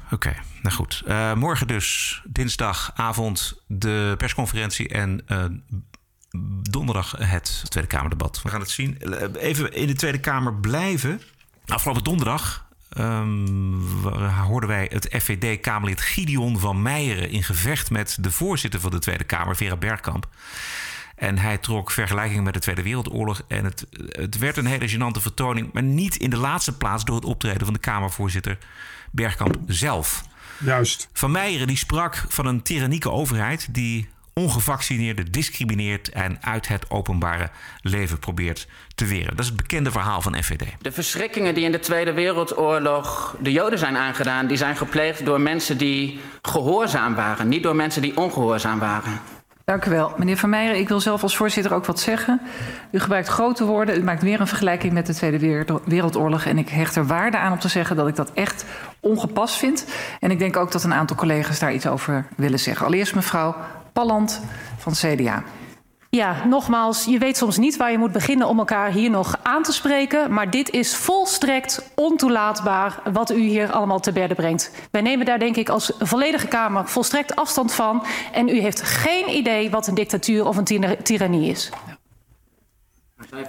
Oké, 0.04 0.14
okay, 0.14 0.36
nou 0.62 0.74
goed. 0.74 1.02
Uh, 1.06 1.34
morgen 1.34 1.66
dus, 1.66 2.20
dinsdagavond, 2.24 3.62
de 3.66 4.14
persconferentie 4.16 4.88
en 4.88 5.22
uh, 5.28 5.44
donderdag 6.70 7.14
het 7.18 7.62
Tweede 7.68 7.88
Kamerdebat. 7.88 8.42
We 8.42 8.48
gaan 8.48 8.60
het 8.60 8.70
zien. 8.70 8.98
Even 9.36 9.72
in 9.72 9.86
de 9.86 9.94
Tweede 9.94 10.20
Kamer 10.20 10.54
blijven. 10.54 11.20
Afgelopen 11.66 12.04
donderdag 12.04 12.68
Um, 12.98 14.04
hoorden 14.46 14.68
wij 14.68 14.90
het 14.92 15.08
FVD-Kamerlid 15.22 16.00
Gideon 16.00 16.58
van 16.58 16.82
Meijeren 16.82 17.30
in 17.30 17.42
gevecht 17.42 17.90
met 17.90 18.16
de 18.20 18.30
voorzitter 18.30 18.80
van 18.80 18.90
de 18.90 18.98
Tweede 18.98 19.24
Kamer, 19.24 19.56
Vera 19.56 19.76
Bergkamp. 19.76 20.28
En 21.16 21.38
hij 21.38 21.58
trok 21.58 21.90
vergelijkingen 21.90 22.42
met 22.42 22.54
de 22.54 22.60
Tweede 22.60 22.82
Wereldoorlog. 22.82 23.42
En 23.48 23.64
het, 23.64 23.86
het 24.08 24.38
werd 24.38 24.56
een 24.56 24.66
hele 24.66 24.90
gênante 24.90 25.20
vertoning, 25.20 25.72
maar 25.72 25.82
niet 25.82 26.16
in 26.16 26.30
de 26.30 26.36
laatste 26.36 26.76
plaats 26.76 27.04
door 27.04 27.16
het 27.16 27.24
optreden 27.24 27.64
van 27.64 27.74
de 27.74 27.80
Kamervoorzitter 27.80 28.58
Bergkamp 29.10 29.56
zelf. 29.66 30.22
Juist. 30.58 31.08
Van 31.12 31.30
Meijeren 31.30 31.66
die 31.66 31.76
sprak 31.76 32.24
van 32.28 32.46
een 32.46 32.62
tyrannieke 32.62 33.10
overheid 33.10 33.74
die 33.74 34.08
ongevaccineerden 34.34 35.32
discrimineert 35.32 36.08
en 36.08 36.38
uit 36.40 36.68
het 36.68 36.90
openbare 36.90 37.50
leven 37.80 38.18
probeert 38.18 38.66
te 38.94 39.04
weren. 39.04 39.30
Dat 39.30 39.38
is 39.38 39.46
het 39.46 39.56
bekende 39.56 39.90
verhaal 39.90 40.22
van 40.22 40.42
FVD. 40.42 40.64
De 40.80 40.92
verschrikkingen 40.92 41.54
die 41.54 41.64
in 41.64 41.72
de 41.72 41.78
Tweede 41.80 42.12
Wereldoorlog 42.12 43.36
de 43.40 43.52
Joden 43.52 43.78
zijn 43.78 43.96
aangedaan, 43.96 44.46
die 44.46 44.56
zijn 44.56 44.76
gepleegd 44.76 45.24
door 45.24 45.40
mensen 45.40 45.78
die 45.78 46.20
gehoorzaam 46.42 47.14
waren, 47.14 47.48
niet 47.48 47.62
door 47.62 47.76
mensen 47.76 48.02
die 48.02 48.16
ongehoorzaam 48.16 48.78
waren. 48.78 49.20
Dank 49.70 49.84
u 49.84 49.90
wel. 49.90 50.12
Meneer 50.16 50.36
Van 50.36 50.50
Meijeren, 50.50 50.78
ik 50.78 50.88
wil 50.88 51.00
zelf 51.00 51.22
als 51.22 51.36
voorzitter 51.36 51.74
ook 51.74 51.84
wat 51.84 52.00
zeggen. 52.00 52.40
U 52.90 52.98
gebruikt 52.98 53.28
grote 53.28 53.64
woorden. 53.64 53.98
U 53.98 54.02
maakt 54.02 54.22
weer 54.22 54.40
een 54.40 54.46
vergelijking 54.46 54.92
met 54.92 55.06
de 55.06 55.14
Tweede 55.14 55.64
Wereldoorlog. 55.84 56.44
En 56.44 56.58
ik 56.58 56.68
hecht 56.68 56.96
er 56.96 57.06
waarde 57.06 57.38
aan 57.38 57.52
om 57.52 57.58
te 57.58 57.68
zeggen 57.68 57.96
dat 57.96 58.08
ik 58.08 58.16
dat 58.16 58.30
echt 58.34 58.64
ongepast 59.00 59.56
vind. 59.56 59.86
En 60.20 60.30
ik 60.30 60.38
denk 60.38 60.56
ook 60.56 60.72
dat 60.72 60.84
een 60.84 60.94
aantal 60.94 61.16
collega's 61.16 61.58
daar 61.58 61.72
iets 61.72 61.86
over 61.86 62.26
willen 62.36 62.58
zeggen. 62.58 62.86
Allereerst 62.86 63.14
mevrouw 63.14 63.56
Palland 63.92 64.40
van 64.78 64.92
CDA. 64.92 65.42
Ja, 66.10 66.44
nogmaals, 66.46 67.04
je 67.04 67.18
weet 67.18 67.36
soms 67.36 67.56
niet 67.56 67.76
waar 67.76 67.90
je 67.90 67.98
moet 67.98 68.12
beginnen 68.12 68.48
om 68.48 68.58
elkaar 68.58 68.90
hier 68.90 69.10
nog 69.10 69.38
aan 69.42 69.62
te 69.62 69.72
spreken. 69.72 70.32
Maar 70.32 70.50
dit 70.50 70.70
is 70.70 70.96
volstrekt 70.96 71.90
ontoelaatbaar 71.94 73.02
wat 73.12 73.30
u 73.30 73.40
hier 73.40 73.70
allemaal 73.72 74.00
te 74.00 74.12
berden 74.12 74.36
brengt. 74.36 74.72
Wij 74.90 75.00
nemen 75.00 75.26
daar 75.26 75.38
denk 75.38 75.56
ik 75.56 75.68
als 75.68 75.92
volledige 75.98 76.46
Kamer 76.46 76.88
volstrekt 76.88 77.36
afstand 77.36 77.72
van. 77.72 78.04
En 78.32 78.48
u 78.48 78.60
heeft 78.60 78.82
geen 78.82 79.28
idee 79.28 79.70
wat 79.70 79.86
een 79.86 79.94
dictatuur 79.94 80.46
of 80.46 80.56
een 80.56 80.96
tirannie 81.02 81.50
is. 81.50 81.70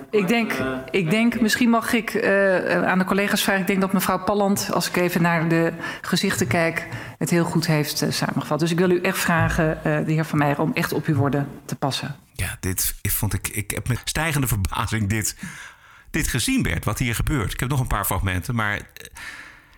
Ik 0.10 0.28
denk, 0.28 0.54
ik 0.92 1.10
denk, 1.10 1.40
misschien 1.40 1.70
mag 1.70 1.94
ik 1.94 2.14
uh, 2.14 2.88
aan 2.88 3.00
de 3.00 3.06
collega's 3.06 3.44
vragen. 3.44 3.62
Ik 3.62 3.68
denk 3.68 3.82
dat 3.82 3.94
mevrouw 3.94 4.24
Palland, 4.24 4.70
als 4.74 4.88
ik 4.88 4.96
even 4.96 5.22
naar 5.22 5.48
de 5.48 5.74
gezichten 6.02 6.48
kijk, 6.48 6.88
het 7.22 7.30
heel 7.30 7.44
goed 7.44 7.68
heeft 7.68 8.04
uh, 8.04 8.12
samengevat. 8.12 8.60
Dus 8.60 8.72
ik 8.72 8.78
wil 8.78 8.90
u 8.90 9.02
echt 9.02 9.18
vragen, 9.18 9.78
uh, 9.78 9.84
de 9.84 10.12
heer 10.12 10.26
Van 10.26 10.38
Meijer, 10.38 10.60
om 10.60 10.72
echt 10.74 10.94
op 10.94 11.06
uw 11.06 11.16
woorden 11.16 11.48
te 11.66 11.76
passen. 11.76 12.16
Ja, 12.34 12.58
dit 12.60 12.96
vond 13.02 13.34
ik. 13.34 13.48
Ik 13.48 13.72
heb 13.72 13.88
met 13.88 14.02
stijgende 14.04 14.48
verbazing 14.48 15.10
dit, 15.10 15.36
dit 16.10 16.28
gezien, 16.28 16.62
Bert, 16.62 16.86
wat 16.86 17.00
hier 17.00 17.16
gebeurt. 17.16 17.54
Ik 17.54 17.60
heb 17.60 17.70
nog 17.70 17.80
een 17.80 17.88
paar 17.88 18.06
fragmenten, 18.06 18.56
maar. 18.56 18.80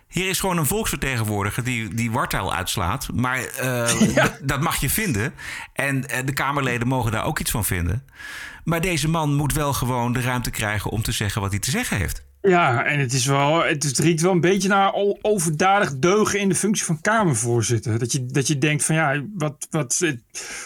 Hier 0.08 0.28
is 0.28 0.40
gewoon 0.40 0.58
een 0.58 0.66
volksvertegenwoordiger 0.66 1.64
die, 1.64 1.94
die 1.94 2.10
wartaal 2.10 2.54
uitslaat. 2.54 3.08
Maar 3.12 3.38
ja. 4.14 4.36
dat 4.42 4.60
mag 4.60 4.76
je 4.76 4.90
vinden. 4.90 5.34
En 5.72 6.00
de 6.00 6.32
Kamerleden 6.32 6.88
mogen 6.88 7.12
daar 7.12 7.24
ook 7.24 7.38
iets 7.38 7.50
van 7.50 7.64
vinden. 7.64 8.04
Maar 8.64 8.80
deze 8.80 9.08
man 9.08 9.34
moet 9.34 9.52
wel 9.52 9.72
gewoon 9.72 10.12
de 10.12 10.20
ruimte 10.20 10.50
krijgen 10.50 10.90
om 10.90 11.02
te 11.02 11.12
zeggen 11.12 11.40
wat 11.40 11.50
hij 11.50 11.60
te 11.60 11.70
zeggen 11.70 11.96
heeft. 11.96 12.24
Ja, 12.48 12.84
en 12.84 12.98
het 12.98 13.12
is 13.12 13.26
wel, 13.26 13.62
het, 13.62 13.98
riekt 13.98 14.20
wel 14.20 14.32
een 14.32 14.40
beetje 14.40 14.68
naar 14.68 14.92
overdadig 15.22 15.98
deugen 15.98 16.40
in 16.40 16.48
de 16.48 16.54
functie 16.54 16.84
van 16.84 17.00
Kamervoorzitter. 17.00 17.98
Dat 17.98 18.12
je, 18.12 18.26
dat 18.26 18.46
je 18.46 18.58
denkt 18.58 18.84
van 18.84 18.94
ja, 18.94 19.22
wat, 19.34 19.66
wat, 19.70 19.96
het, 19.98 20.22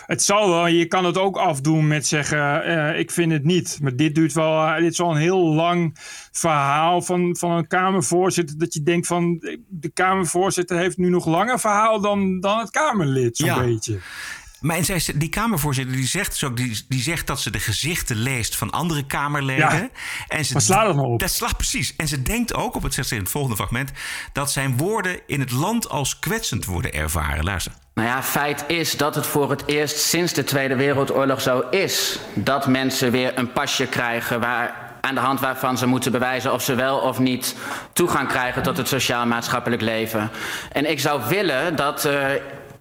het 0.06 0.22
zal 0.22 0.48
wel. 0.48 0.66
Je 0.66 0.86
kan 0.86 1.04
het 1.04 1.18
ook 1.18 1.36
afdoen 1.36 1.86
met 1.86 2.06
zeggen, 2.06 2.68
uh, 2.68 2.98
ik 2.98 3.10
vind 3.10 3.32
het 3.32 3.44
niet. 3.44 3.78
Maar 3.82 3.96
dit 3.96 4.14
duurt 4.14 4.32
wel, 4.32 4.52
uh, 4.52 4.76
dit 4.76 4.92
is 4.92 4.98
wel 4.98 5.10
een 5.10 5.16
heel 5.16 5.54
lang 5.54 5.96
verhaal 6.32 7.02
van, 7.02 7.36
van 7.36 7.50
een 7.50 7.66
Kamervoorzitter. 7.66 8.58
Dat 8.58 8.74
je 8.74 8.82
denkt 8.82 9.06
van, 9.06 9.38
de 9.68 9.88
Kamervoorzitter 9.88 10.78
heeft 10.78 10.96
nu 10.96 11.08
nog 11.08 11.26
langer 11.26 11.60
verhaal 11.60 12.00
dan, 12.00 12.40
dan 12.40 12.58
het 12.58 12.70
Kamerlid, 12.70 13.36
zo'n 13.36 13.46
ja. 13.46 13.62
beetje. 13.62 13.98
Maar 14.60 14.76
en 14.76 14.84
zij, 14.84 15.02
die 15.14 15.28
Kamervoorzitter 15.28 15.96
die 15.96 16.06
zegt 16.06 16.30
dus 16.30 16.44
ook, 16.44 16.56
die, 16.56 16.84
die 16.88 17.02
zegt 17.02 17.26
dat 17.26 17.40
ze 17.40 17.50
de 17.50 17.60
gezichten 17.60 18.16
leest 18.16 18.56
van 18.56 18.70
andere 18.70 19.06
Kamerleden. 19.06 19.70
Ja, 19.70 19.88
en 20.28 20.44
ze, 20.44 20.52
maar 20.52 20.62
sla 20.62 20.84
dat 20.84 20.94
nou 20.94 21.12
op. 21.12 21.20
Dat 21.20 21.30
slaat 21.30 21.56
precies. 21.56 21.96
En 21.96 22.08
ze 22.08 22.22
denkt 22.22 22.54
ook, 22.54 22.74
op 22.74 22.82
het 22.82 22.94
zegt 22.94 23.08
ze 23.08 23.14
in 23.14 23.20
het 23.20 23.30
volgende 23.30 23.56
fragment, 23.56 23.90
dat 24.32 24.52
zijn 24.52 24.76
woorden 24.76 25.20
in 25.26 25.40
het 25.40 25.50
land 25.50 25.88
als 25.88 26.18
kwetsend 26.18 26.64
worden 26.64 26.92
ervaren. 26.92 27.44
Luister. 27.44 27.72
Nou 27.94 28.08
ja, 28.08 28.22
feit 28.22 28.64
is 28.66 28.96
dat 28.96 29.14
het 29.14 29.26
voor 29.26 29.50
het 29.50 29.66
eerst 29.66 29.98
sinds 29.98 30.32
de 30.32 30.44
Tweede 30.44 30.76
Wereldoorlog 30.76 31.40
zo 31.40 31.60
is 31.70 32.18
dat 32.34 32.66
mensen 32.66 33.10
weer 33.10 33.38
een 33.38 33.52
pasje 33.52 33.86
krijgen 33.86 34.40
waar 34.40 34.86
aan 35.00 35.14
de 35.14 35.20
hand 35.20 35.40
waarvan 35.40 35.78
ze 35.78 35.86
moeten 35.86 36.12
bewijzen 36.12 36.52
of 36.52 36.62
ze 36.62 36.74
wel 36.74 36.98
of 36.98 37.18
niet 37.18 37.56
toegang 37.92 38.28
krijgen 38.28 38.62
tot 38.62 38.76
het 38.76 38.88
sociaal-maatschappelijk 38.88 39.82
leven. 39.82 40.30
En 40.72 40.90
ik 40.90 41.00
zou 41.00 41.28
willen 41.28 41.76
dat 41.76 42.04
uh, 42.04 42.28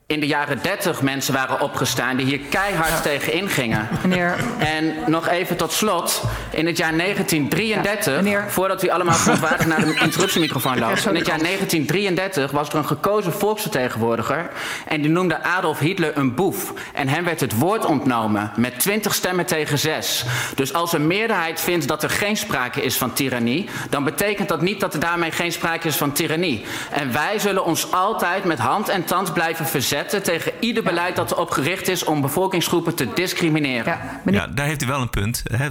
in 0.08 0.20
de 0.20 0.28
jaren 0.28 0.60
30 0.62 1.02
mensen 1.02 1.34
waren 1.34 1.62
opgestaan 1.62 2.18
die 2.18 2.26
hier 2.26 2.40
keihard 2.40 2.90
ja. 2.90 3.00
tegen 3.00 3.34
ingingen. 3.34 3.88
Meneer. 4.02 4.36
En 4.58 4.94
nog 5.06 5.28
even 5.28 5.58
tot 5.58 5.72
slot, 5.72 6.24
in 6.52 6.66
het 6.66 6.78
jaar 6.78 6.98
1933, 6.98 8.26
ja, 8.26 8.50
voordat 8.50 8.84
u 8.84 8.90
allemaal 8.90 9.16
verontwaardigd 9.16 9.68
naar 9.68 9.86
de 9.86 10.00
interruptiemicrofoon 10.06 10.80
loopt, 10.80 11.06
in 11.06 11.16
het 11.16 11.26
jaar 11.26 11.40
1933 11.40 12.52
was 12.52 12.70
er 12.70 12.76
een 12.76 12.88
gekozen 12.88 13.34
volksvertegenwoordiger 13.34 14.50
en 14.86 15.02
die 15.02 15.12
noemde 15.12 15.44
Adolf 15.44 15.80
Hitler 15.80 16.18
een 16.18 16.36
boef. 16.36 16.74
En 16.94 17.08
hem 17.08 17.24
werd 17.24 17.40
het 17.40 17.58
woord 17.58 17.86
ontnomen 17.86 18.52
met 18.56 18.80
20 18.80 19.14
stemmen 19.14 19.46
tegen 19.46 19.80
6. 19.80 20.26
Dus 20.56 20.74
als 20.74 20.94
een 20.94 21.08
meerderheid 21.08 21.62
vindt 21.62 21.88
dat 21.88 22.04
er 22.04 22.10
geen 22.10 22.38
sprake 22.38 22.82
is 22.82 22.98
van 22.98 23.14
tirannie, 23.14 23.70
dan 23.90 24.04
betekent 24.04 24.48
dat 24.48 24.62
niet 24.62 24.80
dat 24.80 24.94
er 24.94 25.00
daarmee 25.00 25.32
geen 25.32 25.52
sprake 25.52 25.88
is 25.88 25.96
van 25.96 26.12
tirannie. 26.12 26.66
En 26.92 27.12
wij 27.12 27.40
zullen 27.40 27.66
ons 27.66 27.92
altijd 27.92 28.44
met 28.44 28.60
hand 28.60 28.90
en 28.90 29.04
tand 29.04 29.34
blijven 29.34 29.66
verzetten 29.66 29.96
tegen 30.06 30.52
ieder 30.60 30.84
beleid 30.84 31.16
dat 31.16 31.32
erop 31.32 31.50
gericht 31.50 31.88
is 31.88 32.04
om 32.04 32.22
bevolkingsgroepen 32.22 32.96
te 32.96 33.14
discrimineren. 33.14 34.00
Ja, 34.26 34.32
ja 34.32 34.48
daar 34.48 34.66
heeft 34.66 34.84
u 34.84 34.86
wel 34.86 35.02
een 35.02 35.10
punt. 35.10 35.44
Hè? 35.52 35.70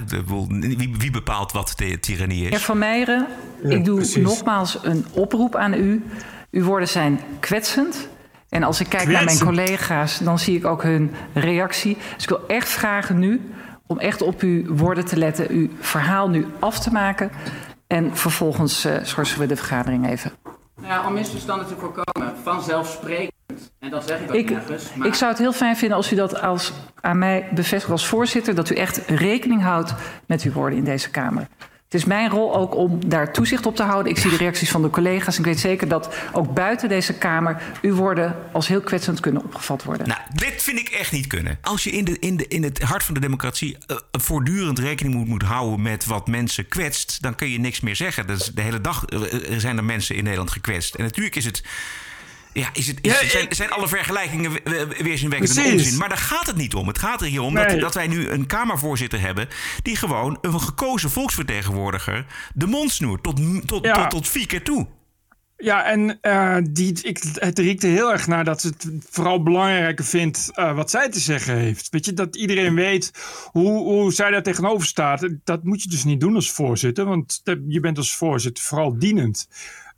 Wie, 0.49 0.95
wie, 0.97 1.11
bepaalt 1.11 1.51
wat 1.51 1.73
de 1.75 1.99
tirannie 1.99 2.43
is? 2.43 2.49
Heer 2.49 2.59
Van 2.59 2.77
Meijeren, 2.77 3.27
ik 3.63 3.85
doe 3.85 3.95
precies. 3.95 4.23
nogmaals 4.23 4.77
een 4.81 5.05
oproep 5.11 5.55
aan 5.55 5.73
u. 5.73 6.05
Uw 6.51 6.63
woorden 6.63 6.87
zijn 6.87 7.19
kwetsend. 7.39 8.07
En 8.49 8.63
als 8.63 8.79
ik 8.79 8.89
kijk 8.89 9.03
kwetsend. 9.03 9.25
naar 9.25 9.35
mijn 9.35 9.55
collega's, 9.55 10.19
dan 10.19 10.39
zie 10.39 10.57
ik 10.57 10.65
ook 10.65 10.83
hun 10.83 11.11
reactie. 11.33 11.97
Dus 12.13 12.23
ik 12.23 12.29
wil 12.29 12.47
echt 12.47 12.69
vragen 12.69 13.19
nu 13.19 13.51
om 13.87 13.99
echt 13.99 14.21
op 14.21 14.41
uw 14.41 14.75
woorden 14.75 15.05
te 15.05 15.17
letten, 15.17 15.49
uw 15.49 15.69
verhaal 15.79 16.29
nu 16.29 16.45
af 16.59 16.79
te 16.79 16.91
maken. 16.91 17.31
En 17.87 18.17
vervolgens 18.17 18.85
uh, 18.85 18.95
schorsen 19.01 19.39
we 19.39 19.45
de 19.45 19.55
vergadering 19.55 20.09
even. 20.09 20.31
Nou 20.75 20.93
ja, 20.93 21.07
om 21.07 21.13
misverstanden 21.13 21.67
te 21.67 21.75
voorkomen, 21.75 22.33
vanzelfsprekend 22.43 23.36
en 23.79 23.89
dat 23.89 24.07
zeg 24.07 24.19
ik 24.19 24.29
ook 24.29 24.35
ik, 24.35 24.49
nergens. 24.49 24.93
Maar... 24.95 25.07
Ik 25.07 25.13
zou 25.13 25.31
het 25.31 25.39
heel 25.39 25.53
fijn 25.53 25.77
vinden 25.77 25.97
als 25.97 26.11
u 26.11 26.15
dat 26.15 26.41
als, 26.41 26.73
aan 27.01 27.17
mij 27.17 27.49
bevestigt 27.53 27.91
als 27.91 28.07
voorzitter... 28.07 28.55
dat 28.55 28.69
u 28.69 28.75
echt 28.75 29.01
rekening 29.07 29.61
houdt 29.61 29.93
met 30.25 30.41
uw 30.41 30.51
woorden 30.51 30.77
in 30.77 30.85
deze 30.85 31.09
Kamer. 31.09 31.47
Het 31.89 31.95
is 31.95 32.05
mijn 32.05 32.29
rol 32.29 32.55
ook 32.55 32.75
om 32.75 33.09
daar 33.09 33.33
toezicht 33.33 33.65
op 33.65 33.75
te 33.75 33.83
houden. 33.83 34.11
Ik 34.11 34.17
zie 34.17 34.29
de 34.29 34.37
reacties 34.37 34.71
van 34.71 34.81
de 34.81 34.89
collega's. 34.89 35.33
En 35.33 35.39
ik 35.39 35.45
weet 35.45 35.59
zeker 35.59 35.87
dat 35.87 36.15
ook 36.31 36.53
buiten 36.53 36.89
deze 36.89 37.13
Kamer 37.13 37.61
uw 37.81 37.95
woorden 37.95 38.35
als 38.51 38.67
heel 38.67 38.81
kwetsend 38.81 39.19
kunnen 39.19 39.43
opgevat 39.43 39.83
worden. 39.83 40.07
Nou, 40.07 40.19
dit 40.33 40.63
vind 40.63 40.79
ik 40.79 40.89
echt 40.89 41.11
niet 41.11 41.27
kunnen. 41.27 41.57
Als 41.61 41.83
je 41.83 41.89
in, 41.89 42.05
de, 42.05 42.19
in, 42.19 42.37
de, 42.37 42.47
in 42.47 42.63
het 42.63 42.81
hart 42.81 43.03
van 43.03 43.13
de 43.13 43.19
democratie 43.19 43.77
uh, 43.87 43.97
voortdurend 44.11 44.79
rekening 44.79 45.15
moet, 45.15 45.27
moet 45.27 45.43
houden 45.43 45.81
met 45.81 46.05
wat 46.05 46.27
mensen 46.27 46.67
kwetst, 46.67 47.21
dan 47.21 47.35
kun 47.35 47.49
je 47.49 47.59
niks 47.59 47.79
meer 47.79 47.95
zeggen. 47.95 48.27
Dus 48.27 48.45
de 48.45 48.61
hele 48.61 48.81
dag 48.81 49.05
uh, 49.09 49.21
zijn 49.57 49.77
er 49.77 49.83
mensen 49.83 50.15
in 50.15 50.23
Nederland 50.23 50.51
gekwetst. 50.51 50.95
En 50.95 51.03
natuurlijk 51.03 51.35
is 51.35 51.45
het 51.45 51.63
ja, 52.53 52.69
is 52.73 52.87
het, 52.87 52.99
is, 53.01 53.19
ja, 53.19 53.27
zijn, 53.27 53.45
zijn, 53.49 53.69
alle 53.69 53.87
vergelijkingen 53.87 54.51
weerzinwekkend 55.03 55.57
en 55.57 55.71
onzin. 55.71 55.97
Maar 55.97 56.09
daar 56.09 56.17
gaat 56.17 56.47
het 56.47 56.55
niet 56.55 56.73
om. 56.73 56.87
Het 56.87 56.99
gaat 56.99 57.21
er 57.21 57.27
hier 57.27 57.41
om 57.41 57.53
nee. 57.53 57.67
dat, 57.67 57.79
dat, 57.79 57.93
wij 57.93 58.07
nu 58.07 58.29
een 58.29 58.45
Kamervoorzitter 58.45 59.19
hebben... 59.19 59.47
die 59.81 59.95
gewoon 59.95 60.37
een 60.41 60.61
gekozen 60.61 61.09
volksvertegenwoordiger 61.09 62.25
de 62.53 62.67
mond 62.67 62.91
snoert. 62.91 63.23
Tot, 63.23 63.67
tot, 63.67 63.85
ja. 63.85 63.93
tot, 63.93 64.09
tot 64.09 64.27
vier 64.27 64.47
keer 64.47 64.63
toe. 64.63 64.87
Ja, 65.57 65.85
en 65.85 66.17
uh, 66.21 66.57
die, 66.69 67.01
ik, 67.01 67.23
het 67.33 67.59
riekte 67.59 67.87
heel 67.87 68.11
erg 68.11 68.27
naar 68.27 68.43
dat 68.43 68.61
ze 68.61 68.67
het 68.67 68.87
vooral 69.09 69.43
belangrijker 69.43 70.05
vindt 70.05 70.51
uh, 70.55 70.75
wat 70.75 70.89
zij 70.89 71.09
te 71.09 71.19
zeggen 71.19 71.57
heeft. 71.57 71.89
Weet 71.89 72.05
je, 72.05 72.13
dat 72.13 72.35
iedereen 72.35 72.75
weet 72.75 73.11
hoe, 73.51 73.83
hoe 73.83 74.13
zij 74.13 74.31
daar 74.31 74.43
tegenover 74.43 74.87
staat. 74.87 75.29
Dat 75.43 75.63
moet 75.63 75.83
je 75.83 75.89
dus 75.89 76.03
niet 76.03 76.19
doen 76.19 76.35
als 76.35 76.51
voorzitter, 76.51 77.05
want 77.05 77.41
je 77.67 77.79
bent 77.79 77.97
als 77.97 78.15
voorzitter 78.15 78.63
vooral 78.63 78.99
dienend. 78.99 79.47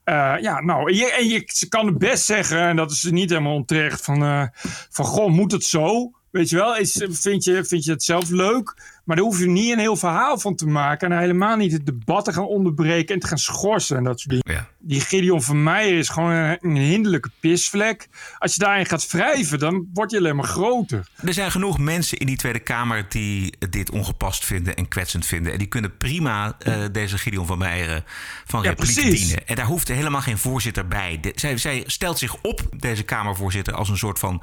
Uh, 0.10 0.36
ja, 0.42 0.62
nou, 0.62 0.94
je, 0.94 1.12
en 1.12 1.28
je, 1.28 1.68
kan 1.70 1.86
het 1.86 1.98
best 1.98 2.26
zeggen, 2.26 2.60
en 2.60 2.76
dat 2.76 2.92
is 2.92 3.04
niet 3.04 3.30
helemaal 3.30 3.54
onterecht, 3.54 4.04
van, 4.04 4.24
uh, 4.24 4.44
van 4.90 5.06
goh, 5.06 5.32
moet 5.32 5.52
het 5.52 5.64
zo? 5.64 6.12
Weet 6.32 6.50
je 6.50 6.56
wel, 6.56 6.78
is, 6.78 7.06
vind, 7.10 7.44
je, 7.44 7.66
vind 7.66 7.84
je 7.84 7.92
het 7.92 8.04
zelf 8.04 8.30
leuk? 8.30 8.99
Maar 9.10 9.18
daar 9.18 9.28
hoef 9.28 9.40
je 9.40 9.48
niet 9.48 9.72
een 9.72 9.80
heel 9.80 9.96
verhaal 9.96 10.40
van 10.40 10.56
te 10.56 10.68
maken. 10.68 11.12
En 11.12 11.20
helemaal 11.20 11.56
niet 11.56 11.72
het 11.72 11.86
debat 11.86 12.26
te 12.26 12.34
gaan 12.34 12.46
onderbreken 12.46 13.14
en 13.14 13.22
te 13.22 13.28
gaan 13.28 13.38
schorsen 13.38 13.98
en 13.98 14.04
dat 14.04 14.20
soort 14.20 14.30
dingen. 14.30 14.62
Ja. 14.62 14.68
Die 14.80 15.02
Gideon 15.02 15.42
van 15.42 15.64
Meijer 15.64 15.98
is 15.98 16.10
gewoon 16.10 16.32
een, 16.32 16.58
een, 16.62 16.76
hinderlijke 16.76 17.30
pisvlek. 17.40 18.08
Als 18.38 18.54
je 18.54 18.60
daarin 18.60 18.86
gaat 18.86 19.12
wrijven, 19.12 19.60
dan 19.60 19.88
word 19.94 20.12
je 20.12 20.18
alleen 20.18 20.36
maar 20.36 20.48
groter. 20.48 21.08
Er 21.26 21.34
zijn 21.34 21.52
genoeg 21.52 21.80
mensen 21.80 22.18
in 22.18 22.26
die 22.26 22.38
Tweede 22.38 22.60
Kamer 22.60 23.06
die 23.10 23.54
dit 23.70 23.92
ongepast 23.92 24.46
vinden 24.46 24.76
en 24.76 24.88
kwetsend 24.88 25.26
vinden. 25.26 25.52
En 25.52 25.58
die 25.58 25.68
kunnen 25.68 25.98
prima 25.98 26.58
uh, 26.68 26.84
deze 26.92 27.18
Gideon 27.18 27.46
van 27.46 27.58
Meijer 27.58 28.04
van 28.46 28.64
ja, 28.64 28.70
repliek 28.70 28.96
dienen. 28.96 29.48
En 29.48 29.56
daar 29.56 29.66
hoeft 29.66 29.88
helemaal 29.88 30.22
geen 30.22 30.38
voorzitter 30.38 30.88
bij. 30.88 31.20
De, 31.22 31.32
zij, 31.36 31.58
zij, 31.58 31.84
stelt 31.86 32.20
zich 32.20 32.42
op, 32.42 32.62
deze 32.78 33.04
Kamervoorzitter, 33.04 33.74
als 33.74 33.90
een 33.90 33.98
soort 33.98 34.20
van 34.20 34.42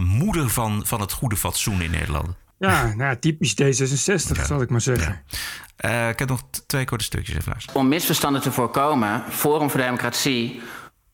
moeder 0.00 0.50
van, 0.50 0.86
van 0.86 1.00
het 1.00 1.12
goede 1.12 1.36
fatsoen 1.36 1.82
in 1.82 1.90
Nederland. 1.90 2.42
Ja, 2.58 2.94
nou, 2.94 3.18
typisch 3.18 3.52
D66, 3.62 4.36
ja. 4.36 4.44
zal 4.44 4.62
ik 4.62 4.70
maar 4.70 4.80
zeggen. 4.80 5.22
Ja. 5.76 6.04
Uh, 6.04 6.08
ik 6.08 6.18
heb 6.18 6.28
nog 6.28 6.42
twee 6.66 6.84
korte 6.84 7.04
stukjes 7.04 7.36
even 7.36 7.50
luisteren. 7.50 7.80
Om 7.80 7.88
misverstanden 7.88 8.42
te 8.42 8.52
voorkomen, 8.52 9.24
Forum 9.30 9.70
voor 9.70 9.80
Democratie 9.80 10.60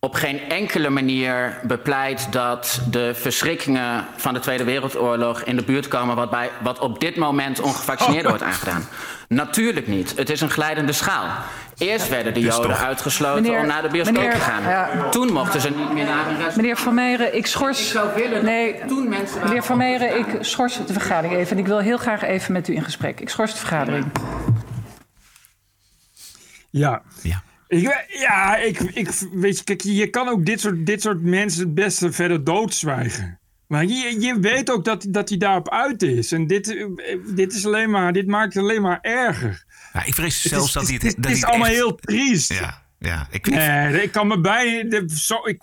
op 0.03 0.15
geen 0.15 0.49
enkele 0.49 0.89
manier 0.89 1.61
bepleit 1.63 2.33
dat 2.33 2.81
de 2.91 3.15
verschrikkingen 3.15 4.05
van 4.17 4.35
de 4.35 4.41
Tweede 4.41 4.65
Wereldoorlog 4.65 5.43
in 5.43 5.57
de 5.57 5.63
buurt 5.63 5.89
komen 5.89 6.17
wat, 6.17 6.31
bij, 6.31 6.51
wat 6.63 6.79
op 6.79 7.01
dit 7.01 7.17
moment 7.17 7.61
ongevaccineerden 7.61 8.29
wordt 8.29 8.45
aangedaan. 8.45 8.85
Natuurlijk 9.29 9.87
niet. 9.87 10.17
Het 10.17 10.31
is 10.31 10.41
een 10.41 10.51
glijdende 10.51 10.93
schaal. 10.93 11.27
Eerst 11.79 12.09
werden 12.09 12.35
de 12.35 12.41
Joden 12.41 12.77
uitgesloten 12.77 13.43
meneer, 13.43 13.61
om 13.61 13.67
naar 13.67 13.83
de 13.83 13.89
bioscoop 13.89 14.17
meneer, 14.17 14.33
te 14.33 14.39
gaan. 14.39 14.63
Ja. 14.63 15.09
Toen 15.09 15.33
mochten 15.33 15.61
ze 15.61 15.71
niet 15.71 15.93
meer 15.93 16.05
naar 16.05 16.19
een 16.19 16.25
restaurant. 16.25 16.57
Meneer 16.57 16.77
Van 16.77 16.95
Meijeren, 16.95 17.37
ik 17.37 17.47
schors... 17.47 17.81
Ik 17.81 17.87
zou 17.87 18.15
willen 18.15 18.45
nee, 18.45 18.81
toen 18.87 19.09
mensen 19.09 19.41
Meneer 19.43 19.63
Van 19.63 19.77
Meijeren, 19.77 20.19
ik 20.19 20.27
schors 20.41 20.79
de 20.87 20.93
vergadering 20.93 21.41
even. 21.41 21.53
En 21.53 21.59
ik 21.59 21.67
wil 21.67 21.79
heel 21.79 21.99
graag 21.99 22.23
even 22.23 22.53
met 22.53 22.69
u 22.69 22.75
in 22.75 22.85
gesprek. 22.85 23.21
Ik 23.21 23.29
schors 23.29 23.53
de 23.53 23.59
vergadering. 23.59 24.07
Ja. 26.71 27.03
ja. 27.23 27.43
Ik, 27.71 28.07
ja, 28.09 28.57
ik, 28.57 28.81
ik, 28.81 29.09
weet 29.33 29.59
je, 29.59 29.65
kijk, 29.65 29.83
je 29.83 30.07
kan 30.07 30.29
ook 30.29 30.47
dit 30.47 30.61
soort, 30.61 30.87
dit 30.87 31.03
soort 31.03 31.23
mensen 31.23 31.61
het 31.61 31.75
beste 31.75 32.13
verder 32.13 32.45
doodzwijgen. 32.45 33.39
Maar 33.67 33.85
je, 33.85 34.21
je 34.21 34.39
weet 34.41 34.71
ook 34.71 34.85
dat, 34.85 35.07
dat 35.09 35.29
hij 35.29 35.39
daarop 35.39 35.69
uit 35.69 36.03
is. 36.03 36.33
En 36.33 36.47
dit, 36.47 36.87
dit, 37.35 37.55
is 37.55 37.67
alleen 37.67 37.91
maar, 37.91 38.13
dit 38.13 38.27
maakt 38.27 38.55
het 38.55 38.63
alleen 38.63 38.83
maar 38.83 38.99
erger. 39.01 39.65
Ja, 39.93 40.05
ik 40.05 40.15
vrees 40.15 40.43
zelfs 40.43 40.67
is, 40.67 40.73
dat 40.73 40.87
hij 40.87 40.95
het. 40.95 41.03
Het, 41.03 41.17
het 41.17 41.31
is 41.31 41.45
allemaal 41.45 41.67
echt... 41.67 41.77
heel 41.77 41.95
triest. 41.95 42.53
Ja, 42.53 42.83
ja. 42.99 43.27
Ik, 43.31 43.51
nee, 43.51 44.03
ik 44.03 44.13
kan 44.13 44.27
me 44.27 44.41
bij. 44.41 44.91
Zo, 45.07 45.47
ik, 45.47 45.63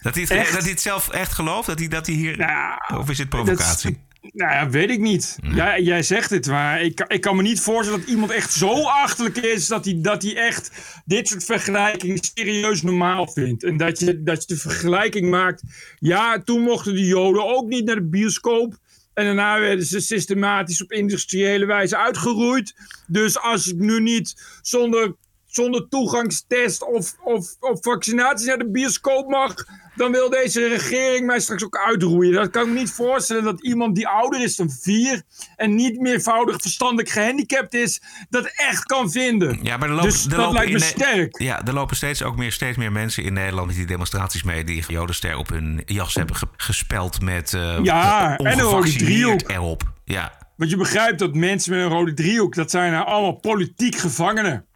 dat, 0.00 0.14
hij 0.14 0.22
het, 0.22 0.52
dat 0.52 0.62
hij 0.62 0.70
het 0.70 0.80
zelf 0.80 1.08
echt 1.08 1.32
gelooft? 1.32 1.66
Dat 1.66 1.78
hij, 1.78 1.88
dat 1.88 2.06
hij 2.06 2.14
hier. 2.14 2.36
Nou, 2.36 2.78
of 2.98 3.10
is 3.10 3.18
het 3.18 3.28
provocatie? 3.28 4.06
Nou 4.20 4.52
ja, 4.52 4.70
weet 4.70 4.90
ik 4.90 5.00
niet. 5.00 5.38
Ja, 5.42 5.78
jij 5.78 6.02
zegt 6.02 6.30
het, 6.30 6.46
maar 6.46 6.82
ik, 6.82 7.04
ik 7.08 7.20
kan 7.20 7.36
me 7.36 7.42
niet 7.42 7.60
voorstellen 7.60 8.00
dat 8.00 8.08
iemand 8.08 8.30
echt 8.30 8.52
zo 8.52 8.82
achterlijk 8.82 9.36
is 9.36 9.66
dat 9.66 9.84
hij, 9.84 9.98
dat 10.00 10.22
hij 10.22 10.36
echt 10.36 10.70
dit 11.04 11.28
soort 11.28 11.44
vergelijkingen 11.44 12.18
serieus 12.34 12.82
normaal 12.82 13.28
vindt. 13.28 13.64
En 13.64 13.76
dat 13.76 13.98
je, 13.98 14.22
dat 14.22 14.40
je 14.40 14.54
de 14.54 14.60
vergelijking 14.60 15.30
maakt. 15.30 15.62
Ja, 15.98 16.42
toen 16.42 16.60
mochten 16.62 16.94
de 16.94 17.06
Joden 17.06 17.46
ook 17.46 17.68
niet 17.68 17.84
naar 17.84 17.94
de 17.94 18.08
bioscoop. 18.08 18.78
En 19.14 19.24
daarna 19.24 19.60
werden 19.60 19.84
ze 19.84 20.00
systematisch 20.00 20.82
op 20.82 20.92
industriële 20.92 21.66
wijze 21.66 21.96
uitgeroeid. 21.96 22.74
Dus 23.06 23.38
als 23.38 23.66
ik 23.66 23.76
nu 23.76 24.00
niet 24.00 24.58
zonder 24.62 25.14
zonder 25.62 25.88
toegangstest 25.88 26.84
of, 26.84 27.14
of, 27.24 27.46
of 27.60 27.78
vaccinatie 27.82 28.46
naar 28.46 28.58
de 28.58 28.70
bioscoop 28.70 29.28
mag, 29.28 29.54
dan 29.94 30.12
wil 30.12 30.30
deze 30.30 30.68
regering 30.68 31.26
mij 31.26 31.40
straks 31.40 31.64
ook 31.64 31.76
uitroeien. 31.86 32.32
Dat 32.32 32.50
kan 32.50 32.62
ik 32.62 32.68
me 32.68 32.78
niet 32.78 32.90
voorstellen 32.90 33.42
dat 33.44 33.62
iemand 33.62 33.94
die 33.96 34.08
ouder 34.08 34.40
is 34.42 34.56
dan 34.56 34.70
vier 34.70 35.22
en 35.56 35.74
niet 35.74 36.00
meervoudig 36.00 36.56
verstandelijk 36.62 37.08
gehandicapt 37.08 37.74
is, 37.74 38.02
dat 38.30 38.52
echt 38.56 38.84
kan 38.84 39.10
vinden. 39.10 39.58
Ja, 39.62 39.76
maar 39.76 39.88
er 39.88 39.94
lopen, 39.94 40.10
dus 40.10 40.24
er 40.24 40.30
dat 40.30 40.38
lopen 40.38 40.52
lijkt 40.54 40.72
me 40.72 40.78
sterk. 40.78 41.38
Ja, 41.40 41.64
er 41.66 41.72
lopen 41.72 41.96
steeds 41.96 42.22
ook 42.22 42.36
meer, 42.36 42.52
steeds 42.52 42.76
meer 42.76 42.92
mensen 42.92 43.24
in 43.24 43.32
Nederland 43.32 43.74
die 43.74 43.86
demonstraties 43.86 44.42
mee 44.42 44.64
die 44.64 44.84
Jodenster 44.88 45.36
op 45.36 45.48
hun 45.48 45.82
jas 45.86 46.14
hebben 46.14 46.36
ge- 46.36 46.46
gespeld 46.56 47.20
met 47.20 47.54
eh 47.54 47.78
Ja, 47.82 48.36
en 48.36 48.46
een 48.58 48.60
rode 48.60 48.92
driehoek. 48.92 49.50
erop. 49.50 49.82
Ja, 50.04 50.32
Want 50.56 50.70
je 50.70 50.76
begrijpt 50.76 51.18
dat 51.18 51.34
mensen 51.34 51.72
met 51.72 51.80
een 51.80 51.88
rode 51.96 52.14
driehoek, 52.14 52.54
dat 52.54 52.70
zijn 52.70 52.92
nou 52.92 53.06
allemaal 53.06 53.32
politiek 53.40 53.96
gevangenen. 53.96 54.66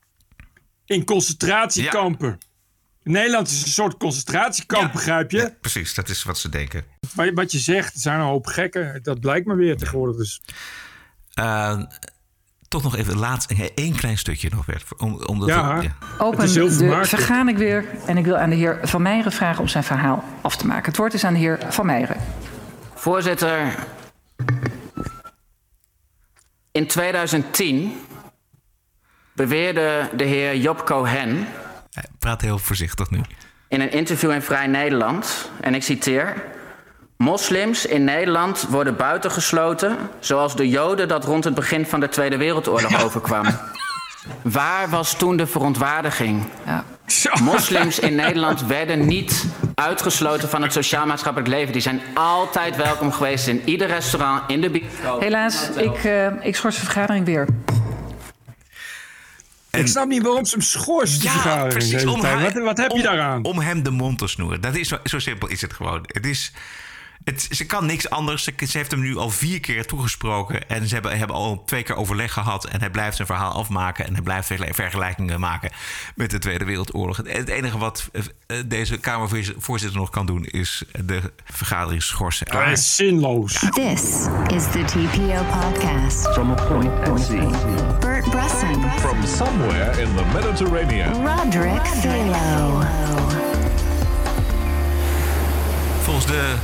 In 0.86 1.04
concentratiekampen. 1.04 2.38
Nederland 3.02 3.48
is 3.48 3.62
een 3.62 3.68
soort 3.68 3.96
concentratiekamp, 3.96 4.92
begrijp 4.92 5.30
je? 5.30 5.54
precies. 5.60 5.94
Dat 5.94 6.08
is 6.08 6.22
wat 6.22 6.38
ze 6.38 6.48
denken. 6.48 6.84
Maar 7.14 7.32
wat 7.34 7.52
je 7.52 7.58
zegt, 7.58 7.94
er 7.94 8.00
zijn 8.00 8.20
een 8.20 8.26
hoop 8.26 8.46
gekken. 8.46 9.02
Dat 9.02 9.20
blijkt 9.20 9.46
me 9.46 9.54
weer 9.54 9.76
tegenwoordig. 9.76 10.16
Dus. 10.16 10.42
Eh, 11.34 11.82
toch 12.68 12.82
nog 12.82 12.96
even 12.96 13.18
laatst, 13.18 13.50
één 13.74 13.96
klein 13.96 14.18
stukje 14.18 14.50
nog 14.54 14.66
werd. 14.66 14.84
Om, 14.98 15.22
omdat 15.24 15.48
Ja. 15.48 15.78
we- 15.80 15.90
Open 16.18 16.54
de 16.54 17.00
vergaan 17.04 17.48
ik 17.48 17.56
weer. 17.56 17.84
En 18.06 18.16
ik 18.16 18.24
wil 18.24 18.36
aan 18.36 18.50
de 18.50 18.56
heer 18.56 18.78
Van 18.82 19.02
Meijeren 19.02 19.32
vragen 19.32 19.60
om 19.60 19.68
zijn 19.68 19.84
verhaal 19.84 20.24
af 20.40 20.56
te 20.56 20.66
maken. 20.66 20.84
Het 20.84 20.96
woord 20.96 21.14
is 21.14 21.24
aan 21.24 21.32
de 21.32 21.38
heer 21.38 21.58
Van 21.68 21.86
Meijeren. 21.86 22.16
Voorzitter, 22.94 23.74
in 26.72 26.86
2010 26.86 27.92
beweerde 29.34 30.08
de 30.16 30.24
heer 30.24 30.56
Job 30.56 30.84
Cohen 30.84 31.46
Hij 31.92 32.04
praat 32.18 32.40
heel 32.40 32.58
voorzichtig 32.58 33.10
nu. 33.10 33.20
in 33.68 33.80
een 33.80 33.90
interview 33.90 34.30
in 34.30 34.42
Vrij 34.42 34.66
Nederland, 34.66 35.50
en 35.60 35.74
ik 35.74 35.82
citeer: 35.82 36.34
Moslims 37.16 37.86
in 37.86 38.04
Nederland 38.04 38.66
worden 38.68 38.96
buitengesloten, 38.96 39.96
zoals 40.20 40.56
de 40.56 40.68
Joden 40.68 41.08
dat 41.08 41.24
rond 41.24 41.44
het 41.44 41.54
begin 41.54 41.86
van 41.86 42.00
de 42.00 42.08
Tweede 42.08 42.36
Wereldoorlog 42.36 43.04
overkwam. 43.04 43.46
Waar 44.42 44.88
was 44.88 45.14
toen 45.14 45.36
de 45.36 45.46
verontwaardiging? 45.46 46.44
Ja. 46.66 46.84
Moslims 47.42 47.98
in 47.98 48.14
Nederland 48.14 48.66
werden 48.76 49.06
niet 49.06 49.44
uitgesloten 49.74 50.48
van 50.48 50.62
het 50.62 50.72
sociaal-maatschappelijk 50.72 51.50
leven. 51.50 51.72
Die 51.72 51.82
zijn 51.82 52.00
altijd 52.14 52.76
welkom 52.76 53.12
geweest 53.12 53.46
in 53.46 53.62
ieder 53.64 53.86
restaurant, 53.86 54.42
in 54.50 54.60
de 54.60 54.70
bioscoop. 54.70 55.20
Helaas, 55.20 55.68
ik, 55.76 56.04
eh, 56.04 56.26
ik 56.40 56.56
schors 56.56 56.74
de 56.74 56.84
vergadering 56.84 57.26
weer. 57.26 57.46
Ik 59.78 59.86
snap 59.86 60.08
niet 60.08 60.22
waarom 60.22 60.44
ze 60.44 60.54
hem 60.54 60.64
schorst, 60.64 61.22
hele 61.22 61.42
tijd. 62.20 62.32
haar- 62.32 62.42
Wat, 62.42 62.62
wat 62.64 62.76
heb 62.78 62.90
je 62.90 62.96
om- 62.96 63.02
daaraan? 63.02 63.42
Om 63.44 63.58
hem 63.58 63.82
de 63.82 63.90
mond 63.90 64.18
te 64.18 64.26
snoeren. 64.26 64.60
Dat 64.60 64.74
is 64.76 64.88
zo, 64.88 64.98
zo 65.04 65.18
simpel 65.18 65.48
is 65.48 65.60
het 65.60 65.72
gewoon. 65.72 66.00
Het 66.06 66.26
is, 66.26 66.52
het, 67.24 67.46
ze 67.50 67.66
kan 67.66 67.86
niks 67.86 68.10
anders. 68.10 68.44
Ze, 68.44 68.52
ze 68.68 68.76
heeft 68.78 68.90
hem 68.90 69.00
nu 69.00 69.16
al 69.16 69.30
vier 69.30 69.60
keer 69.60 69.86
toegesproken. 69.86 70.68
En 70.68 70.86
ze 70.88 70.94
hebben, 70.94 71.18
hebben 71.18 71.36
al 71.36 71.62
twee 71.64 71.82
keer 71.82 71.96
overleg 71.96 72.32
gehad. 72.32 72.64
En 72.66 72.80
hij 72.80 72.90
blijft 72.90 73.16
zijn 73.16 73.28
verhaal 73.28 73.52
afmaken. 73.52 74.06
En 74.06 74.12
hij 74.12 74.22
blijft 74.22 74.46
vergel- 74.46 74.74
vergelijkingen 74.74 75.40
maken 75.40 75.70
met 76.14 76.30
de 76.30 76.38
Tweede 76.38 76.64
Wereldoorlog. 76.64 77.16
Het, 77.16 77.32
het 77.32 77.48
enige 77.48 77.78
wat 77.78 78.08
eh, 78.12 78.22
eh, 78.46 78.64
deze 78.66 78.98
Kamervoorzitter 78.98 79.98
nog 79.98 80.10
kan 80.10 80.26
doen... 80.26 80.44
is 80.44 80.82
de 81.04 81.20
vergadering 81.44 82.02
schorsen. 82.02 82.46
Dat 82.46 82.66
is 82.68 82.96
zinloos. 82.96 83.52
This 83.70 84.02
is 84.46 84.64
the 84.72 84.84
TPO 84.86 85.44
podcast. 85.60 86.28
From 86.32 86.50
a 86.50 86.54
point 86.54 87.08
at 87.08 87.20
sea. 87.20 88.11
Bresson, 88.46 88.90
From 88.90 89.22
somewhere 89.26 90.00
in 90.02 90.16
the 90.16 90.24
Mediterranean. 90.34 91.26
Roderick. 91.26 91.82
Volgens 96.02 96.26
de 96.26 96.54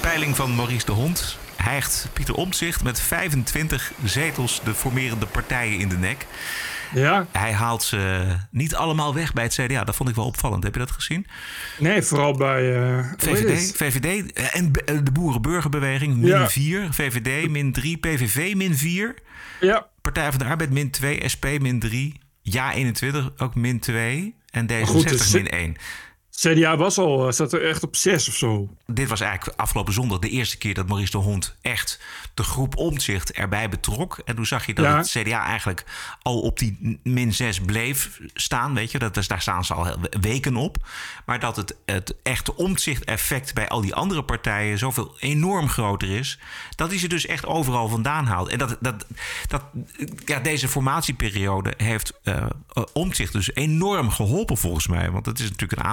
peiling 0.00 0.36
van 0.36 0.54
Maurice 0.54 0.86
de 0.86 0.92
Hond 0.92 1.38
hijgt 1.56 2.08
Pieter 2.12 2.34
Omtzigt 2.34 2.82
met 2.82 3.00
25 3.00 3.92
zetels 4.04 4.60
de 4.64 4.74
formerende 4.74 5.26
partijen 5.26 5.78
in 5.78 5.88
de 5.88 5.96
nek. 5.96 6.26
Ja? 6.94 7.26
Hij 7.32 7.52
haalt 7.52 7.82
ze 7.82 8.26
niet 8.50 8.74
allemaal 8.74 9.14
weg 9.14 9.32
bij 9.32 9.44
het 9.44 9.54
CDA. 9.54 9.84
Dat 9.84 9.96
vond 9.96 10.08
ik 10.08 10.14
wel 10.14 10.24
opvallend. 10.26 10.62
Heb 10.62 10.72
je 10.72 10.80
dat 10.80 10.90
gezien? 10.90 11.26
Nee, 11.78 12.02
vooral 12.02 12.32
bij... 12.36 12.74
eh, 12.76 13.04
heet 13.16 13.22
VVD? 13.22 13.76
VVD 13.76 14.32
en 14.32 14.70
eh, 14.84 14.96
de 15.02 15.12
Boerenburgerbeweging 15.12 16.16
min 16.16 16.26
Ja. 16.26 16.48
4. 16.48 16.88
VVD 16.90 17.48
min 17.50 17.72
3. 17.72 17.96
PVV 17.98 18.54
min 18.54 18.76
4. 18.76 19.14
Ja. 19.60 19.86
Partij 20.12 20.30
van 20.30 20.38
de 20.38 20.44
Arbeid 20.44 20.70
min 20.70 20.90
2. 20.90 21.28
SP 21.32 21.44
min 21.60 21.78
3. 21.80 22.20
Ja 22.42 22.72
21 22.72 23.32
ook 23.36 23.54
min 23.54 23.78
2. 23.80 24.34
En 24.50 24.66
D66 24.70 24.82
goed, 24.82 25.08
dus- 25.08 25.32
min 25.32 25.48
1. 25.48 25.76
CDA 26.40 26.76
was 26.76 26.98
al, 26.98 27.26
eh, 27.26 27.32
zat 27.32 27.52
er 27.52 27.68
echt 27.68 27.82
op 27.82 27.96
zes 27.96 28.28
of 28.28 28.34
zo. 28.34 28.68
Dit 28.86 29.08
was 29.08 29.20
eigenlijk 29.20 29.58
afgelopen 29.60 29.92
zondag 29.92 30.18
de 30.18 30.28
eerste 30.28 30.58
keer 30.58 30.74
dat 30.74 30.86
Maurice 30.88 31.10
de 31.10 31.18
Hond 31.18 31.56
echt 31.60 32.00
de 32.34 32.42
groep 32.42 32.76
Omtzigt 32.76 33.32
erbij 33.32 33.68
betrok. 33.68 34.18
En 34.24 34.34
toen 34.36 34.46
zag 34.46 34.66
je 34.66 34.74
dat 34.74 34.84
Ja. 34.84 34.96
het 34.96 35.08
CDA 35.08 35.44
eigenlijk 35.44 35.84
al 36.22 36.40
op 36.40 36.58
die 36.58 37.00
min 37.02 37.34
6 37.34 37.60
bleef 37.60 38.20
staan. 38.34 38.74
Weet 38.74 38.90
je, 38.90 38.98
dat, 38.98 39.16
is, 39.16 39.28
daar 39.28 39.40
staan 39.40 39.64
ze 39.64 39.74
al 39.74 39.96
weken 40.20 40.56
op. 40.56 40.76
Maar 41.26 41.40
dat 41.40 41.56
het, 41.56 41.76
het 41.84 42.14
echte 42.22 42.56
Omtzigt-effect 42.56 43.54
bij 43.54 43.68
al 43.68 43.80
die 43.80 43.94
andere 43.94 44.22
partijen 44.24 44.78
zoveel 44.78 45.16
enorm 45.20 45.68
groter 45.68 46.10
is. 46.10 46.38
Dat 46.74 46.90
hij 46.90 46.98
ze 46.98 47.08
dus 47.08 47.26
echt 47.26 47.46
overal 47.46 47.88
vandaan 47.88 48.26
haalt. 48.26 48.48
En 48.48 48.58
dat, 48.58 48.76
dat, 48.80 49.06
dat, 49.48 49.62
ja, 50.24 50.38
deze 50.38 50.68
formatieperiode 50.68 51.74
heeft 51.76 52.12
eh 52.22 52.46
Omtzigt 52.92 53.32
dus 53.32 53.54
enorm 53.54 54.10
geholpen 54.10 54.56
volgens 54.56 54.86
mij. 54.86 55.10
Want 55.10 55.26
het 55.26 55.38
is 55.38 55.50
natuurlijk 55.50 55.80
een 55.80 55.86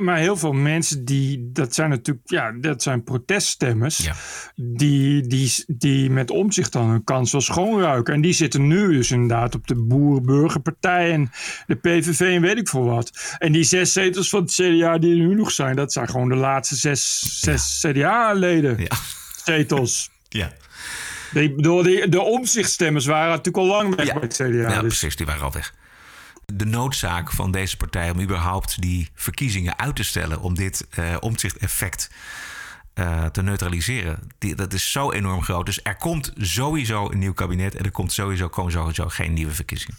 Maar 0.00 0.18
heel 0.18 0.36
veel 0.36 0.52
mensen 0.52 1.04
die, 1.04 1.50
dat 1.52 1.74
zijn 1.74 1.90
natuurlijk, 1.90 2.30
ja, 2.30 2.52
dat 2.52 2.82
zijn 2.82 3.04
proteststemmers. 3.04 4.10
Die, 4.54 5.26
die, 5.26 5.64
die 5.66 6.10
met 6.10 6.30
omzicht 6.30 6.72
dan 6.72 6.88
hun 6.88 7.04
kans 7.04 7.32
wel 7.32 7.40
schoonruiken. 7.40 8.14
En 8.14 8.20
die 8.20 8.32
zitten 8.32 8.66
nu 8.66 8.92
dus 8.92 9.10
inderdaad 9.10 9.54
op 9.54 9.66
de 9.66 9.74
Boer-Burgerpartij 9.74 11.12
en 11.12 11.30
de 11.66 11.74
PVV 11.74 12.20
en 12.20 12.40
weet 12.40 12.58
ik 12.58 12.68
veel 12.68 12.84
wat. 12.84 13.36
En 13.38 13.52
die 13.52 13.64
zes 13.64 13.92
zetels 13.92 14.28
van 14.28 14.42
het 14.42 14.52
CDA 14.52 14.98
die 14.98 15.10
er 15.10 15.26
nu 15.26 15.34
nog 15.34 15.50
zijn, 15.50 15.76
dat 15.76 15.92
zijn 15.92 16.08
gewoon 16.08 16.28
de 16.28 16.34
laatste 16.34 16.76
zes, 16.76 17.20
zes 17.40 17.84
CDA-leden. 17.86 18.76
Zetels. 19.44 20.10
Ja. 20.28 20.52
Ik 21.32 21.56
bedoel, 21.56 21.82
die, 21.82 22.08
de 22.08 22.20
omzichtstemmers 22.20 23.06
waren 23.06 23.28
natuurlijk 23.28 23.56
al 23.56 23.66
lang 23.66 23.94
weg 23.94 24.12
bij 24.12 24.22
het 24.22 24.34
CDA. 24.34 24.46
Ja, 24.46 24.68
dus- 24.68 24.78
precies, 24.78 25.16
die 25.16 25.26
waren 25.26 25.42
al 25.42 25.52
weg. 25.52 25.74
De 26.52 26.64
noodzaak 26.64 27.32
van 27.32 27.50
deze 27.50 27.76
partij 27.76 28.10
om 28.10 28.20
überhaupt 28.20 28.80
die 28.80 29.08
verkiezingen 29.14 29.78
uit 29.78 29.96
te 29.96 30.04
stellen, 30.04 30.40
om 30.40 30.54
dit 30.54 30.86
eh 30.90 31.16
omzicht-effect 31.20 32.10
eh, 32.94 33.24
te 33.24 33.42
neutraliseren, 33.42 34.18
die, 34.38 34.54
dat 34.54 34.72
is 34.72 34.92
zo 34.92 35.12
enorm 35.12 35.42
groot. 35.42 35.66
Dus 35.66 35.80
er 35.82 35.96
komt 35.96 36.32
sowieso 36.36 37.10
een 37.10 37.18
nieuw 37.18 37.32
kabinet 37.32 37.74
en 37.74 37.84
er 37.84 37.90
komt 37.90 38.12
sowieso, 38.12 38.48
komen 38.48 38.72
sowieso 38.72 39.08
geen 39.08 39.32
nieuwe 39.32 39.52
verkiezingen. 39.52 39.96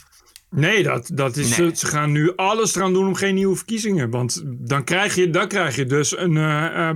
Nee, 0.50 0.84
dat, 0.84 1.10
dat 1.14 1.38
is, 1.38 1.58
Nee. 1.58 1.76
ze 1.76 1.88
gaan 1.88 2.12
nu 2.12 2.36
alles 2.36 2.76
eraan 2.76 2.94
doen 2.94 3.08
om 3.08 3.16
geen 3.16 3.36
nieuwe 3.36 3.56
verkiezingen. 3.56 4.10
Want 4.10 4.42
dan 4.46 4.84
krijg 4.84 5.16
je, 5.16 5.30
dan 5.30 5.48
krijg 5.48 5.76
je 5.76 5.86
dus 5.86 6.18
een 6.18 6.38
eh, 6.38 6.90
eh, 6.90 6.96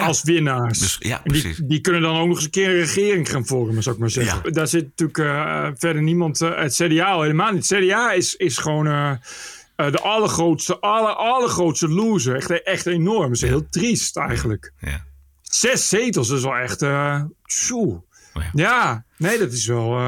Als 0.00 0.22
winnaars. 0.22 0.78
Dus, 0.78 0.96
ja, 1.00 1.22
die, 1.64 1.80
kunnen 1.80 2.02
dan 2.02 2.16
ook 2.16 2.26
nog 2.26 2.36
eens 2.36 2.44
een 2.44 2.50
keer 2.50 2.68
een 2.68 2.74
regering 2.74 3.30
gaan 3.30 3.46
vormen, 3.46 3.82
zou 3.82 3.94
ik 3.94 4.00
maar 4.00 4.10
zeggen. 4.10 4.52
Daar 4.52 4.68
zit 4.68 4.84
natuurlijk 4.84 5.18
eh, 5.18 5.68
verder 5.74 6.02
niemand 6.02 6.40
uh, 6.40 6.56
het 6.56 6.74
CDA 6.74 7.10
al 7.10 7.22
helemaal 7.22 7.52
niet. 7.52 7.68
Het 7.68 7.84
CDA 7.84 8.12
is, 8.12 8.34
is 8.34 8.58
gewoon 8.58 8.86
uh, 8.86 9.10
uh, 9.76 9.92
de 9.92 10.00
allergrootste, 10.00 10.78
aller, 10.80 11.14
allergrootste 11.14 11.88
loser. 11.88 12.36
Echt, 12.36 12.62
echt 12.62 12.86
enorm. 12.86 13.22
Dat 13.22 13.42
is 13.42 13.48
heel 13.48 13.68
triest 13.68 14.16
eigenlijk. 14.16 14.72
Ja. 14.78 15.04
Zes 15.42 15.88
zetels 15.88 16.30
is 16.30 16.42
wel 16.42 16.56
echt... 16.56 16.84
Tjoe. 17.42 18.02
Ja. 18.52 19.04
nee, 19.16 19.38
dat 19.38 19.52
is 19.52 19.66
wel... 19.66 19.98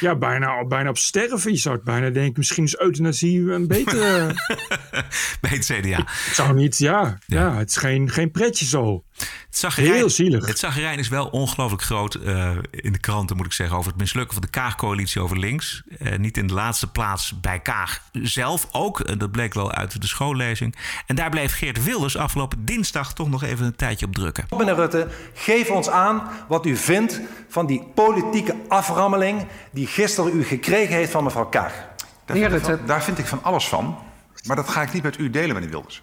Ja, 0.00 0.16
bijna, 0.16 0.64
bijna 0.64 0.88
op 0.88 0.98
sterven. 0.98 1.52
Je 1.52 1.58
zou 1.58 1.74
het 1.74 1.84
bijna 1.84 2.10
denken, 2.10 2.34
misschien 2.36 2.64
is 2.64 2.78
euthanasie 2.78 3.50
een 3.50 3.66
betere... 3.66 4.34
Bij 5.40 5.50
het 5.50 5.64
CDA. 5.64 5.98
Ik 5.98 6.32
zou 6.32 6.54
niet, 6.54 6.78
ja. 6.78 7.18
Ja, 7.26 7.40
ja 7.40 7.56
het 7.56 7.68
is 7.68 7.76
geen, 7.76 8.10
geen 8.10 8.30
pretje 8.30 8.64
zo. 8.66 9.04
Het 9.18 9.58
zagrijn, 9.58 9.92
Heel 9.92 10.10
zielig. 10.10 10.46
Het 10.46 10.58
zagrijn 10.58 10.98
is 10.98 11.08
wel 11.08 11.26
ongelooflijk 11.26 11.82
groot 11.82 12.14
uh, 12.14 12.50
in 12.70 12.92
de 12.92 12.98
kranten, 12.98 13.36
moet 13.36 13.46
ik 13.46 13.52
zeggen, 13.52 13.76
over 13.76 13.90
het 13.90 14.00
mislukken 14.00 14.32
van 14.32 14.42
de 14.42 14.48
Kaag-coalitie 14.48 15.20
over 15.20 15.38
links. 15.38 15.82
Uh, 15.98 16.18
niet 16.18 16.36
in 16.36 16.46
de 16.46 16.54
laatste 16.54 16.90
plaats 16.90 17.40
bij 17.40 17.60
Kaag 17.60 18.02
zelf 18.12 18.68
ook. 18.72 19.00
En 19.00 19.18
dat 19.18 19.30
bleek 19.30 19.54
wel 19.54 19.72
uit 19.72 20.00
de 20.00 20.06
schoollezing. 20.06 20.76
En 21.06 21.16
daar 21.16 21.30
bleef 21.30 21.56
Geert 21.56 21.84
Wilders 21.84 22.16
afgelopen 22.16 22.64
dinsdag 22.64 23.14
toch 23.14 23.30
nog 23.30 23.42
even 23.42 23.66
een 23.66 23.76
tijdje 23.76 24.06
op 24.06 24.14
drukken. 24.14 24.46
Meneer 24.56 24.74
Rutte, 24.74 25.08
geef 25.34 25.70
ons 25.70 25.88
aan 25.88 26.22
wat 26.48 26.66
u 26.66 26.76
vindt 26.76 27.20
van 27.48 27.66
die 27.66 27.82
politieke 27.94 28.56
aframmeling 28.68 29.46
die 29.70 29.86
gisteren 29.86 30.36
u 30.36 30.44
gekregen 30.44 30.94
heeft 30.94 31.10
van 31.10 31.24
mevrouw 31.24 31.46
Kaag. 31.46 31.86
Daar 32.24 32.36
vind, 32.36 32.52
ik 32.52 32.64
van, 32.64 32.78
daar 32.86 33.02
vind 33.02 33.18
ik 33.18 33.26
van 33.26 33.42
alles 33.42 33.68
van. 33.68 33.98
Maar 34.46 34.56
dat 34.56 34.68
ga 34.68 34.82
ik 34.82 34.92
niet 34.92 35.02
met 35.02 35.18
u 35.18 35.30
delen, 35.30 35.54
meneer 35.54 35.70
Wilders. 35.70 36.02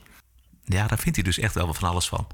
Ja, 0.64 0.88
daar 0.88 1.00
vindt 1.00 1.16
hij 1.16 1.26
dus 1.26 1.40
echt 1.40 1.54
wel 1.54 1.74
van 1.74 1.90
alles 1.90 2.08
van. 2.08 2.28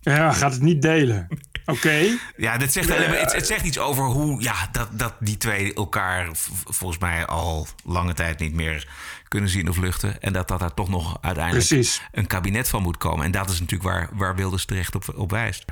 Ja, 0.00 0.32
gaat 0.32 0.52
het 0.52 0.62
niet 0.62 0.82
delen. 0.82 1.28
Oké. 1.64 2.18
Ja, 2.36 2.56
dit 2.58 2.72
zegt, 2.72 2.88
het, 2.88 3.32
het 3.32 3.46
zegt 3.46 3.64
iets 3.64 3.78
over 3.78 4.04
hoe 4.04 4.42
ja, 4.42 4.68
dat, 4.72 4.88
dat 4.98 5.14
die 5.20 5.36
twee 5.36 5.74
elkaar 5.74 6.28
volgens 6.64 7.00
mij 7.00 7.26
al 7.26 7.66
lange 7.84 8.14
tijd 8.14 8.38
niet 8.38 8.54
meer 8.54 8.88
kunnen 9.28 9.50
zien 9.50 9.68
of 9.68 9.76
luchten. 9.76 10.22
En 10.22 10.32
dat, 10.32 10.48
dat 10.48 10.60
daar 10.60 10.74
toch 10.74 10.88
nog 10.88 11.18
uiteindelijk 11.20 11.66
Precies. 11.66 12.02
een 12.12 12.26
kabinet 12.26 12.68
van 12.68 12.82
moet 12.82 12.96
komen. 12.96 13.24
En 13.24 13.30
dat 13.30 13.50
is 13.50 13.60
natuurlijk 13.60 13.90
waar, 13.90 14.08
waar 14.12 14.36
Wilders 14.36 14.64
terecht 14.64 14.94
op, 14.94 15.12
op 15.16 15.30
wijst. 15.30 15.64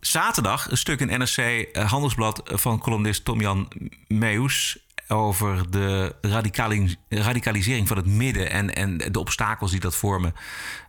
Zaterdag 0.00 0.70
een 0.70 0.76
stuk 0.76 1.00
in 1.00 1.18
NRC 1.18 1.36
eh, 1.36 1.90
Handelsblad 1.90 2.40
van 2.44 2.78
columnist 2.78 3.24
Tom-Jan 3.24 3.72
Meus 4.06 4.78
over 5.08 5.70
de 5.70 6.14
radicali- 6.20 6.96
radicalisering 7.08 7.88
van 7.88 7.96
het 7.96 8.06
midden 8.06 8.50
en, 8.50 8.74
en 8.74 8.98
de 8.98 9.18
obstakels 9.18 9.70
die 9.70 9.80
dat 9.80 9.94
vormen 9.94 10.34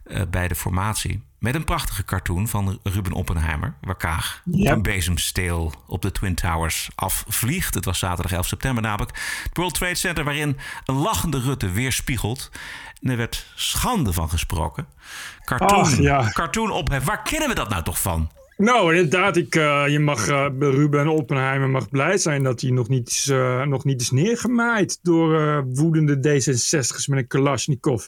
eh, 0.03 0.21
bij 0.29 0.47
de 0.47 0.55
formatie. 0.55 1.21
Met 1.39 1.55
een 1.55 1.63
prachtige 1.63 2.05
cartoon 2.05 2.47
van 2.47 2.79
Ruben 2.83 3.11
Oppenheimer, 3.13 3.73
waar 3.81 3.97
Kaag 3.97 4.41
Ja. 4.51 4.71
een 4.71 4.81
bezemsteel 4.81 5.73
op 5.87 6.01
de 6.01 6.11
Twin 6.11 6.35
Towers 6.35 6.89
afvliegt. 6.95 7.73
Het 7.73 7.85
was 7.85 7.99
zaterdag 7.99 8.31
11 8.31 8.47
september 8.47 8.83
namelijk. 8.83 9.17
Het 9.43 9.57
World 9.57 9.73
Trade 9.73 9.95
Center 9.95 10.23
waarin 10.23 10.57
een 10.85 10.95
lachende 10.95 11.39
Rutte 11.39 11.71
weerspiegelt. 11.71 12.49
En 13.01 13.09
er 13.09 13.17
werd 13.17 13.45
schande 13.55 14.13
van 14.13 14.29
gesproken. 14.29 14.87
Cartoon, 15.45 15.69
Ach, 15.79 15.97
ja. 15.97 16.29
cartoon 16.33 16.71
ophef. 16.71 17.03
Waar 17.03 17.21
kennen 17.21 17.49
we 17.49 17.55
dat 17.55 17.69
nou 17.69 17.83
toch 17.83 18.01
van? 18.01 18.29
Nou, 18.57 18.95
inderdaad, 18.95 19.37
ik, 19.37 19.55
eh, 19.55 19.83
je 19.87 19.99
mag, 19.99 20.27
eh, 20.27 20.45
Ruben 20.59 21.07
Oppenheimer 21.07 21.69
mag 21.69 21.89
blij 21.89 22.17
zijn 22.17 22.43
dat 22.43 22.61
hij 22.61 22.71
nog 22.71 22.87
niet 22.87 23.09
is, 23.09 23.27
eh, 23.29 23.61
nog 23.61 23.83
niet 23.83 24.01
is 24.01 24.11
neergemaaid 24.11 24.99
door 25.01 25.63
woedende 25.73 26.19
D66'ers 26.19 27.07
met 27.07 27.19
een 27.19 27.27
Kalashnikov. 27.27 28.05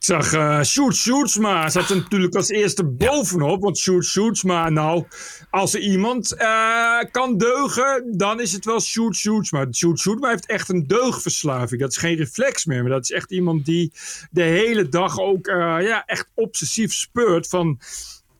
Ik 0.00 0.06
zag 0.06 0.32
uh, 0.34 0.62
Sjoerd 0.62 0.96
Sjoerdsma 0.96 1.68
zat 1.68 1.90
er 1.90 1.96
natuurlijk 1.96 2.34
als 2.34 2.48
eerste 2.48 2.84
bovenop. 2.84 3.62
Want 3.62 3.78
Sjoerd 3.78 4.04
Sjoerdsma, 4.04 4.68
nou, 4.68 5.04
als 5.50 5.74
er 5.74 5.80
iemand 5.80 6.32
eh, 6.32 6.98
kan 7.10 7.38
deugen, 7.38 8.04
dan 8.16 8.40
is 8.40 8.52
het 8.52 8.64
wel 8.64 8.80
Sjoerd 8.80 9.16
Sjoerdsma. 9.16 9.66
Sjoerd 9.72 9.98
Sjoerdsma 9.98 10.28
heeft 10.28 10.46
echt 10.46 10.68
een 10.68 10.86
deugverslaving. 10.86 11.80
Dat 11.80 11.90
is 11.90 11.96
geen 11.96 12.16
reflex 12.16 12.64
meer, 12.64 12.82
maar 12.82 12.90
dat 12.90 13.02
is 13.02 13.10
echt 13.10 13.30
iemand 13.30 13.64
die 13.64 13.92
de 14.30 14.42
hele 14.42 14.88
dag 14.88 15.18
ook 15.18 15.46
eh, 15.46 15.56
ja, 15.80 16.04
echt 16.06 16.30
obsessief 16.34 16.92
speurt 16.92 17.48
van... 17.48 17.78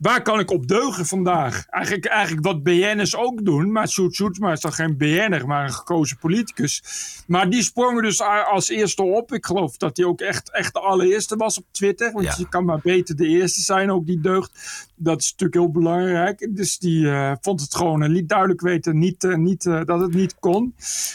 Waar 0.00 0.22
kan 0.22 0.38
ik 0.40 0.50
op 0.50 0.66
deugen 0.66 1.06
vandaag? 1.06 1.64
Eigenlijk, 1.68 2.04
eigenlijk 2.06 2.46
wat 2.46 2.62
BN'ers 2.62 3.16
ook 3.16 3.44
doen. 3.44 3.72
Maar 3.72 3.88
Sjoerd 3.88 4.14
Sjoerdsma 4.14 4.52
is 4.52 4.60
dan 4.60 4.72
geen 4.72 4.96
BN'er, 4.96 5.46
maar 5.46 5.64
een 5.64 5.72
gekozen 5.72 6.16
politicus. 6.18 6.82
Maar 7.26 7.50
die 7.50 7.62
sprongen 7.62 8.02
dus 8.02 8.20
als 8.22 8.68
eerste 8.68 9.02
op. 9.02 9.32
Ik 9.32 9.46
geloof 9.46 9.76
dat 9.76 9.96
hij 9.96 10.06
ook 10.06 10.20
echt, 10.20 10.52
echt 10.52 10.72
de 10.72 10.80
allereerste 10.80 11.36
was 11.36 11.58
op 11.58 11.64
Twitter. 11.70 12.12
Want 12.12 12.24
Ja. 12.24 12.34
je 12.38 12.48
kan 12.48 12.64
maar 12.64 12.80
beter 12.82 13.16
de 13.16 13.26
eerste 13.26 13.60
zijn, 13.60 13.90
ook 13.90 14.06
die 14.06 14.20
deugd. 14.20 14.50
Dat 14.94 15.20
is 15.20 15.30
natuurlijk 15.30 15.60
heel 15.60 15.70
belangrijk. 15.82 16.48
Dus 16.50 16.78
die 16.78 17.10
eh, 17.10 17.32
vond 17.40 17.60
het 17.60 17.74
gewoon, 17.74 18.02
en 18.02 18.10
liet 18.10 18.28
duidelijk 18.28 18.60
weten 18.60 18.98
niet, 18.98 19.24
eh, 19.24 19.34
niet, 19.34 19.66
eh, 19.66 19.80
dat 19.84 20.00
het 20.00 20.14
niet 20.14 20.34
kon. 20.38 20.74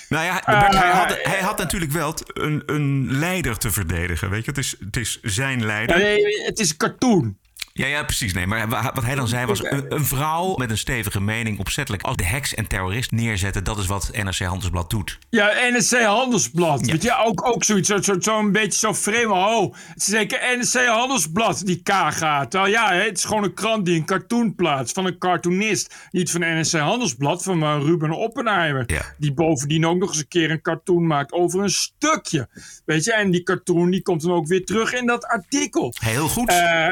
Nou 0.10 0.26
ja, 0.26 0.44
Eh, 0.46 0.70
hij, 0.80 0.92
had, 0.92 1.18
hij 1.24 1.40
had 1.42 1.58
natuurlijk 1.58 1.92
wel 1.92 2.14
een, 2.34 2.64
een 2.66 3.12
leider 3.12 3.58
te 3.58 3.72
verdedigen. 3.72 4.30
Weet 4.30 4.46
je, 4.46 4.50
het 4.52 4.60
is, 4.60 4.76
het 4.80 4.98
is 4.98 5.20
zijn 5.22 5.66
leider. 5.66 5.98
Ja, 5.98 6.04
nee, 6.04 6.44
het 6.46 6.60
is 6.60 6.70
een 6.70 6.78
cartoon. 6.78 7.38
Ja, 7.78 7.86
ja, 7.86 8.04
precies. 8.04 8.34
Nee, 8.34 8.48
maar 8.48 8.70
wa- 8.70 8.92
wat 8.94 9.04
hij 9.04 9.16
dan 9.16 9.28
zei 9.28 9.46
was... 9.46 9.64
Een, 9.72 9.86
een 9.94 10.06
vrouw 10.06 10.56
met 10.56 10.70
een 10.70 10.78
stevige 10.78 11.22
mening 11.22 11.60
opzettelijk... 11.60 12.04
als 12.04 12.16
de 12.16 12.26
heks 12.26 12.54
en 12.54 12.68
terrorist 12.68 13.12
neerzetten... 13.12 13.64
dat 13.64 13.78
is 13.78 13.86
wat 13.86 14.10
NRC 14.14 14.38
Handelsblad 14.40 14.90
doet. 14.90 15.20
Ja, 15.30 15.52
NSC 15.72 16.02
Handelsblad. 16.02 16.86
Weet 16.86 17.04
je, 17.04 17.18
ook, 17.26 17.48
ook 17.48 17.64
zoiets, 17.64 17.90
zo'n 17.90 18.04
zo, 18.04 18.16
zo 18.20 18.40
een 18.40 18.52
beetje 18.52 18.80
zo 18.80 18.94
vreemd. 18.94 19.32
Oh, 19.32 19.74
het 19.88 19.98
is 19.98 20.06
zeker 20.06 20.58
NSC 20.60 20.86
Handelsblad 20.86 21.66
die 21.66 21.82
K 21.84 21.90
gaat. 22.10 22.54
Ja, 22.54 22.94
het 22.94 23.18
is 23.18 23.26
gewoon 23.26 23.44
een 23.44 23.54
krant 23.54 23.86
die 23.86 23.96
een 24.00 24.06
cartoon 24.06 24.56
plaatst 24.56 24.94
van 24.94 25.06
een 25.06 25.18
cartoonist. 25.18 25.96
Niet 26.12 26.32
van 26.32 26.42
NSC 26.60 26.74
Handelsblad, 26.78 27.44
van 27.44 27.64
eh, 27.64 27.78
Ruben 27.82 28.12
Oppenheimer. 28.12 29.14
Die 29.18 29.34
bovendien 29.34 29.86
ook 29.86 29.98
nog 29.98 30.10
eens 30.10 30.18
een 30.20 30.28
keer 30.28 30.52
een 30.52 30.62
cartoon 30.62 31.08
maakt 31.08 31.32
over 31.32 31.64
een 31.64 31.70
stukje. 31.70 32.48
Weet 32.86 33.04
je, 33.04 33.14
en 33.14 33.32
die 33.32 33.44
cartoon 33.44 33.90
die 33.92 34.02
komt 34.02 34.22
dan 34.22 34.32
ook 34.32 34.48
weer 34.48 34.66
terug 34.66 34.94
in 34.94 35.06
dat 35.06 35.26
artikel. 35.26 35.94
Heel 36.00 36.28
goed. 36.28 36.50
Eh, 36.50 36.88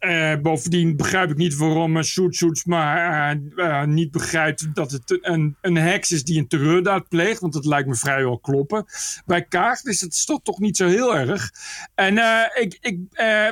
eh, 0.00 0.36
bovendien 0.42 0.96
begrijp 0.96 1.30
ik 1.30 1.36
niet 1.36 1.56
waarom 1.56 2.02
Sjoerd 2.02 2.34
Sjoerdsma 2.34 3.30
eh, 3.30 3.38
eh, 3.56 3.86
niet 3.86 4.10
begrijpt 4.10 4.74
dat 4.74 4.90
het 4.90 5.18
een, 5.20 5.56
een 5.60 5.76
heks 5.76 6.10
is 6.10 6.24
die 6.24 6.38
een 6.38 6.48
terreurdaad 6.48 7.08
pleegt. 7.08 7.40
Want 7.40 7.52
dat 7.52 7.64
lijkt 7.64 7.88
me 7.88 7.94
vrijwel 7.94 8.38
kloppen. 8.38 8.84
Bij 9.26 9.44
Kaag 9.44 9.82
is 9.82 10.00
het 10.00 10.26
toch, 10.26 10.40
toch 10.42 10.58
niet 10.58 10.76
zo 10.76 10.86
heel 10.86 11.16
erg. 11.16 11.50
En 11.94 12.18
ik, 12.54 12.78
ik, 12.80 12.98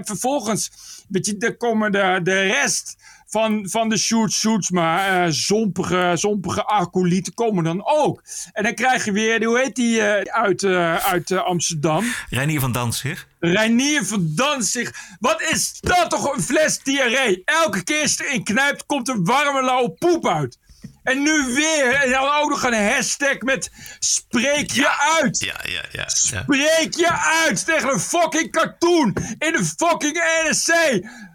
vervolgens, 0.04 0.70
weet 1.08 1.26
je, 1.26 1.36
er 1.38 1.56
komen 1.56 1.92
de, 1.92 2.20
de 2.22 2.40
rest 2.40 2.96
van, 3.28 3.68
van 3.68 3.88
de 3.88 3.96
Sjoerd 3.96 4.32
Sjoerdsma, 4.32 5.24
eh 5.24 5.30
zompige, 5.30 6.12
zompige 6.14 6.64
acolyten 6.64 7.34
komen 7.34 7.64
dan 7.64 7.86
ook. 7.86 8.22
En 8.52 8.62
dan 8.62 8.74
krijg 8.74 9.04
je 9.04 9.12
weer, 9.12 9.44
hoe 9.44 9.58
heet 9.58 9.74
die 9.74 10.00
eh, 10.00 10.42
uit, 10.42 10.62
eh, 10.62 10.96
uit 10.96 11.32
Amsterdam? 11.32 12.04
Reinier 12.30 12.60
van 12.60 12.72
Danzig. 12.72 13.26
Reinier 13.40 14.04
van 14.04 14.32
Danzig. 14.34 14.92
Wat 15.20 15.42
is 15.42 15.80
dat 15.80 16.10
toch 16.10 16.34
een 16.34 16.42
fles 16.42 16.82
diarree? 16.82 17.42
Elke 17.44 17.84
keer 17.84 18.02
als 18.02 18.16
je 18.16 18.26
erin 18.26 18.44
knijpt, 18.44 18.86
komt 18.86 19.08
er 19.08 19.22
warme 19.22 19.62
lauwe 19.62 19.90
poep 19.90 20.26
uit. 20.26 20.58
En 21.02 21.22
nu 21.22 21.54
weer. 21.54 21.94
En 21.94 22.10
dan 22.10 22.28
ook 22.40 22.50
nog 22.50 22.62
een 22.62 22.86
hashtag 22.92 23.38
met 23.40 23.70
spreek 23.98 24.70
je 24.70 25.16
uit. 25.20 25.38
Ja, 25.38 25.60
ja, 25.62 25.84
ja. 25.92 26.08
Spreek 26.08 26.94
je 26.94 27.12
uit 27.44 27.64
tegen 27.64 27.92
een 27.92 28.00
fucking 28.00 28.52
cartoon 28.52 29.16
in 29.38 29.52
de 29.52 29.64
fucking 29.76 30.22
NSC. 30.48 30.72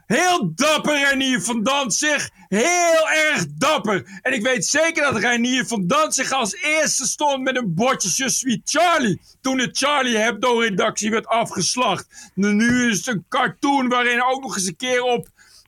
Heel 0.05 0.51
dapper 0.55 0.99
Reinier 0.99 1.41
van 1.41 1.63
Danzig. 1.63 2.29
Heel 2.47 3.09
erg 3.09 3.45
dapper. 3.57 4.19
En 4.21 4.33
ik 4.33 4.41
weet 4.41 4.65
zeker 4.65 5.03
dat 5.03 5.21
Reinier 5.21 5.65
van 5.65 5.87
Danzig 5.87 6.31
als 6.31 6.55
eerste 6.55 7.05
stond 7.05 7.43
met 7.43 7.55
een 7.55 7.73
bordje 7.73 8.23
Je 8.23 8.29
suis 8.29 8.59
Charlie. 8.63 9.21
Toen 9.41 9.57
de 9.57 9.69
Charlie 9.71 10.17
Hebdo-redactie 10.17 11.11
werd 11.11 11.27
afgeslacht. 11.27 12.31
Nu 12.33 12.89
is 12.89 12.97
het 12.97 13.07
een 13.07 13.25
cartoon 13.29 13.89
waarin 13.89 14.23
ook 14.23 14.41
nog 14.41 14.55
eens 14.55 14.67
een 14.67 14.75
keer 14.75 15.03
op 15.03 15.27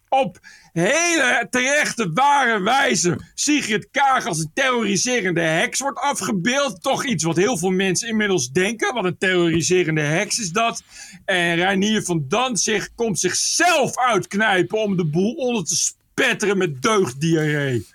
op 0.09 0.39
hele 0.81 1.47
terechte, 1.49 2.11
ware 2.13 2.61
wijze 2.61 3.19
Sigrid 3.33 3.88
Kaag 3.91 4.25
als 4.25 4.39
een 4.39 4.51
terroriserende 4.53 5.41
heks 5.41 5.79
wordt 5.79 5.99
afgebeeld. 5.99 6.81
Toch 6.81 7.05
iets 7.05 7.23
wat 7.23 7.35
heel 7.35 7.57
veel 7.57 7.69
mensen 7.69 8.07
inmiddels 8.07 8.51
denken. 8.51 8.93
Wat 8.93 9.05
een 9.05 9.17
terroriserende 9.17 10.01
heks 10.01 10.39
is 10.39 10.51
dat. 10.51 10.83
En 11.25 11.55
Reinier 11.55 12.03
van 12.03 12.25
Danzig 12.27 12.89
komt 12.95 13.19
zichzelf 13.19 13.97
uitknijpen 13.97 14.79
om 14.79 14.97
de 14.97 15.05
boel 15.05 15.33
onder 15.33 15.63
te 15.63 15.75
spetteren 16.21 16.58
met 16.58 16.82
deugddiarree. 16.82 17.88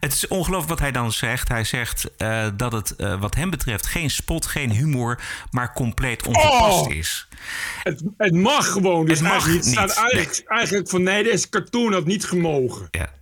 Het 0.00 0.12
is 0.12 0.28
ongelooflijk 0.28 0.68
wat 0.68 0.78
hij 0.78 0.92
dan 0.92 1.12
zegt. 1.12 1.48
Hij 1.48 1.64
zegt 1.64 2.10
uh, 2.18 2.46
dat 2.56 2.72
het 2.72 2.94
uh, 2.98 3.20
wat 3.20 3.34
hem 3.34 3.50
betreft 3.50 3.86
geen 3.86 4.10
spot, 4.10 4.46
geen 4.46 4.70
humor, 4.70 5.20
maar 5.50 5.72
compleet 5.72 6.26
ongepast 6.26 6.86
Oh! 6.86 6.94
is. 6.94 7.28
Het, 7.82 8.02
het 8.16 8.34
mag 8.34 8.72
gewoon. 8.72 9.06
Dus 9.06 9.18
Het 9.18 9.28
mag 9.28 9.54
het 9.54 9.64
staat 9.64 9.86
niet, 9.86 9.96
eigenlijk, 9.96 10.42
eigenlijk 10.46 10.88
van 10.88 11.02
nee, 11.02 11.22
deze 11.22 11.48
cartoon 11.48 11.92
had 11.92 12.04
niet 12.04 12.24
gemogen. 12.24 12.88
Ja. 12.90 13.14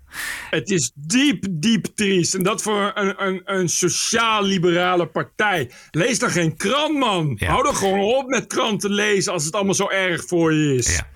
Het 0.51 0.71
is 0.71 0.93
diep, 0.95 1.45
diep 1.51 1.87
triest. 1.95 2.35
En 2.35 2.43
dat 2.43 2.63
voor 2.63 2.91
een, 2.95 3.27
een, 3.27 3.41
een 3.45 3.69
sociaal-liberale 3.69 5.07
partij. 5.07 5.71
Lees 5.91 6.19
dan 6.19 6.31
geen 6.31 6.57
krant, 6.57 6.99
man. 6.99 7.41
Hou 7.45 7.69
er 7.69 7.75
gewoon 7.75 8.01
op 8.01 8.29
met 8.29 8.47
kranten 8.47 8.91
lezen 8.91 9.33
als 9.33 9.45
het 9.45 9.55
allemaal 9.55 9.75
zo 9.75 9.89
erg 9.89 10.25
voor 10.27 10.53
je 10.53 10.75
is. 10.75 10.97
Ja. 10.97 11.11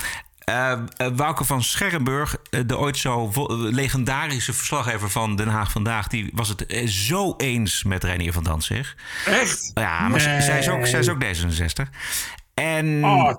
Uh, 0.48 0.72
Wouke 1.14 1.44
van 1.44 1.62
Scherrenburg, 1.62 2.37
uh, 2.50 2.61
de 2.66 2.78
ooit 2.78 2.96
zo 2.96 3.32
legendarische 3.70 4.52
verslaggever 4.52 5.11
van 5.11 5.37
Den 5.37 5.48
Haag 5.48 5.70
Vandaag... 5.70 6.08
die 6.08 6.30
was 6.34 6.48
het 6.48 6.66
eh, 6.66 6.87
zo 6.87 7.34
eens 7.37 7.84
met 7.84 8.04
Reinier 8.04 8.32
van 8.32 8.44
Danzig. 8.44 8.96
Echt? 9.26 9.70
Ja, 9.74 10.08
maar 10.08 10.26
nee. 10.26 10.42
zij, 10.42 10.58
is 10.58 10.68
ook, 10.68 10.87
zij 10.87 11.00
is 11.00 11.08
ook 11.08 11.24
D66. 11.24 11.88
En 12.58 13.04
oh, 13.04 13.34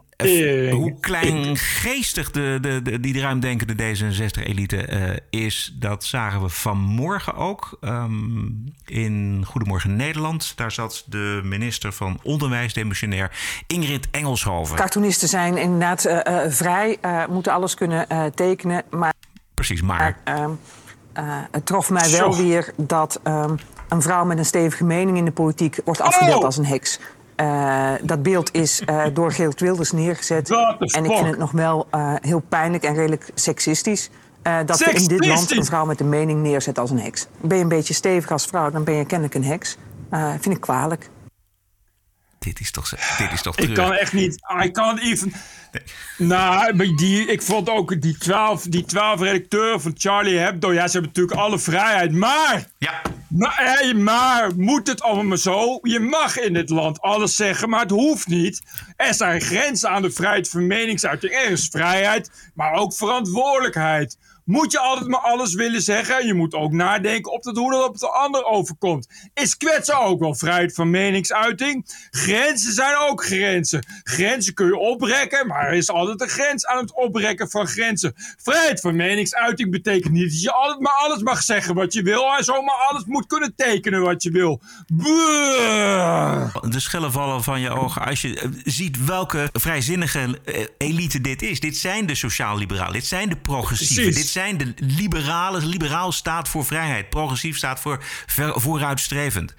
hoe 0.71 0.93
kleingeestig 0.99 2.31
de, 2.31 2.57
de, 2.61 2.81
de, 2.81 2.99
die 2.99 3.21
ruimdenkende 3.21 3.73
D66-elite 3.73 4.89
uh, 4.89 5.43
is, 5.45 5.75
dat 5.79 6.03
zagen 6.03 6.41
we 6.41 6.49
vanmorgen 6.49 7.35
ook 7.35 7.77
um, 7.81 8.63
in 8.85 9.43
Goedemorgen 9.47 9.95
Nederland. 9.95 10.53
Daar 10.57 10.71
zat 10.71 11.03
de 11.07 11.41
minister 11.43 11.93
van 11.93 12.19
Onderwijs, 12.23 12.73
demissionair 12.73 13.31
Ingrid 13.67 14.07
Engelshoven. 14.11 14.75
Cartoonisten 14.75 15.27
zijn 15.27 15.57
inderdaad 15.57 16.05
uh, 16.05 16.13
uh, 16.13 16.39
vrij, 16.47 16.97
moeten 17.29 17.51
alles 17.51 17.73
kunnen 17.73 18.07
tekenen. 18.35 18.83
Maar, 18.89 19.13
Precies, 19.53 19.81
maar. 19.81 20.17
het 21.51 21.65
trof 21.65 21.89
mij 21.89 22.11
wel 22.11 22.33
Zo. 22.33 22.43
weer 22.43 22.73
dat 22.77 23.19
um, 23.23 23.57
een 23.89 24.01
vrouw 24.01 24.25
met 24.25 24.37
een 24.37 24.45
stevige 24.45 24.83
mening 24.83 25.17
in 25.17 25.25
de 25.25 25.31
politiek 25.31 25.79
wordt 25.85 26.01
afgebeeld 26.01 26.37
Oh! 26.37 26.43
als 26.43 26.57
een 26.57 26.65
heks. 26.65 26.99
Uh, 27.41 27.91
dat 28.01 28.23
beeld 28.23 28.53
is 28.53 28.81
uh, 28.89 29.03
door 29.13 29.31
Geert 29.31 29.59
Wilders 29.59 29.91
neergezet. 29.91 30.49
En 30.49 31.05
ik 31.05 31.11
vind 31.11 31.27
het 31.27 31.37
nog 31.37 31.51
wel 31.51 31.87
uh, 31.95 32.13
heel 32.21 32.39
pijnlijk 32.49 32.83
en 32.83 32.93
redelijk 32.93 33.29
seksistisch. 33.33 34.09
dat 34.65 34.79
we 34.79 34.91
in 34.91 35.07
dit 35.07 35.25
land 35.25 35.51
een 35.51 35.65
vrouw 35.65 35.85
met 35.85 35.99
een 35.99 36.09
mening 36.09 36.41
neerzet 36.41 36.79
als 36.79 36.91
een 36.91 36.99
heks. 36.99 37.27
Ben 37.41 37.57
je 37.57 37.63
een 37.63 37.69
beetje 37.69 37.93
stevig 37.93 38.31
als 38.31 38.45
vrouw, 38.45 38.69
dan 38.69 38.83
ben 38.83 38.93
je 38.93 39.05
kennelijk 39.05 39.35
een 39.35 39.43
heks. 39.43 39.77
vind 40.39 40.55
ik 40.55 40.61
kwalijk. 40.61 41.09
Dit 42.39 42.59
is 42.59 42.71
toch, 42.71 42.89
dit 43.17 43.31
is 43.31 43.41
toch 43.41 43.57
Ik 43.57 43.73
kan 43.73 43.93
echt 43.93 44.13
niet. 44.13 44.39
I 44.63 44.71
can't 44.71 44.99
even. 45.01 45.33
Nou, 46.17 46.75
maar 46.75 46.95
die, 46.95 47.25
ik 47.25 47.41
vond 47.41 47.69
ook 47.69 48.01
die 48.01 48.17
twaalf, 48.17 48.63
die 48.63 48.85
twaalf 48.85 49.21
redacteuren 49.21 49.81
van 49.81 49.93
Charlie 49.97 50.37
Hebdo. 50.37 50.73
Ja, 50.73 50.87
ze 50.87 50.91
hebben 50.91 51.11
natuurlijk 51.15 51.37
alle 51.39 51.59
vrijheid. 51.59 52.11
Maar. 52.11 52.67
Ja. 52.77 53.01
Maar, 53.27 53.55
hey, 53.55 53.93
maar 53.93 54.55
moet 54.55 54.87
het 54.87 55.01
allemaal 55.01 55.23
maar 55.23 55.37
zo? 55.37 55.79
Je 55.81 55.99
mag 55.99 56.37
in 56.37 56.53
dit 56.53 56.69
land 56.69 57.01
alles 57.01 57.35
zeggen, 57.35 57.69
maar 57.69 57.81
het 57.81 57.89
hoeft 57.89 58.27
niet. 58.27 58.61
Er 58.95 59.13
zijn 59.13 59.41
grenzen 59.41 59.89
aan 59.89 60.01
de 60.01 60.11
vrijheid 60.11 60.49
van 60.49 60.67
meningsuiting. 60.67 61.33
Er 61.33 61.49
is 61.51 61.67
vrijheid, 61.71 62.31
maar 62.53 62.73
ook 62.73 62.93
verantwoordelijkheid. 62.93 64.17
Moet 64.49 64.71
je 64.71 64.79
altijd 64.79 65.07
maar 65.07 65.19
alles 65.19 65.53
willen 65.53 65.81
zeggen? 65.81 66.25
Je 66.25 66.33
moet 66.33 66.53
ook 66.53 66.71
nadenken 66.71 67.31
op 67.31 67.43
dat 67.43 67.57
hoe 67.57 67.71
dat 67.71 67.87
op 67.87 67.97
de 67.97 68.09
ander 68.09 68.43
overkomt. 68.43 69.07
Is 69.33 69.57
kwetsen 69.57 69.99
ook 69.99 70.19
wel 70.19 70.35
vrijheid 70.35 70.73
van 70.73 70.89
meningsuiting? 70.89 71.85
Grenzen 72.11 72.73
zijn 72.73 72.97
ook 72.97 73.25
grenzen. 73.25 73.85
Grenzen 74.03 74.53
kun 74.53 74.65
je 74.65 74.77
oprekken, 74.77 75.47
maar 75.47 75.67
er 75.67 75.73
is 75.73 75.89
altijd 75.89 76.21
een 76.21 76.29
grens 76.29 76.65
aan 76.65 76.77
het 76.77 76.95
oprekken 76.95 77.49
van 77.49 77.67
grenzen. 77.67 78.13
Vrijheid 78.37 78.79
van 78.79 78.95
meningsuiting 78.95 79.71
betekent 79.71 80.13
niet 80.13 80.31
dat 80.31 80.41
je 80.41 80.51
altijd 80.51 80.79
maar 80.79 80.93
alles 80.93 81.21
mag 81.21 81.43
zeggen 81.43 81.75
wat 81.75 81.93
je 81.93 82.01
wil 82.01 82.35
en 82.37 82.43
zomaar 82.43 82.87
alles 82.89 83.03
moet 83.05 83.27
kunnen 83.27 83.53
tekenen 83.55 84.01
wat 84.01 84.23
je 84.23 84.31
wil. 84.31 84.61
De 86.69 86.79
schellen 86.79 87.11
vallen 87.11 87.43
van 87.43 87.61
je 87.61 87.69
ogen 87.69 88.05
als 88.05 88.21
je 88.21 88.39
eh, 88.39 88.49
ziet 88.63 89.05
welke 89.05 89.49
vrijzinnige 89.51 90.39
eh, 90.45 90.65
elite 90.77 91.21
dit 91.21 91.41
is. 91.41 91.59
Dit 91.59 91.77
zijn 91.77 92.05
de 92.05 92.15
sociaal-liberalen, 92.15 92.93
dit 92.93 93.05
zijn 93.05 93.29
de 93.29 93.35
progressieven, 93.35 94.13
dit 94.13 94.27
zijn 94.27 94.37
de 94.47 94.73
liberalen. 94.77 95.65
Liberaal 95.65 96.11
staat 96.11 96.49
voor 96.49 96.65
vrijheid, 96.65 97.09
progressief 97.09 97.57
staat 97.57 97.79
voor 97.79 97.97
ver- 98.25 98.61
vooruitstrevend. 98.61 99.55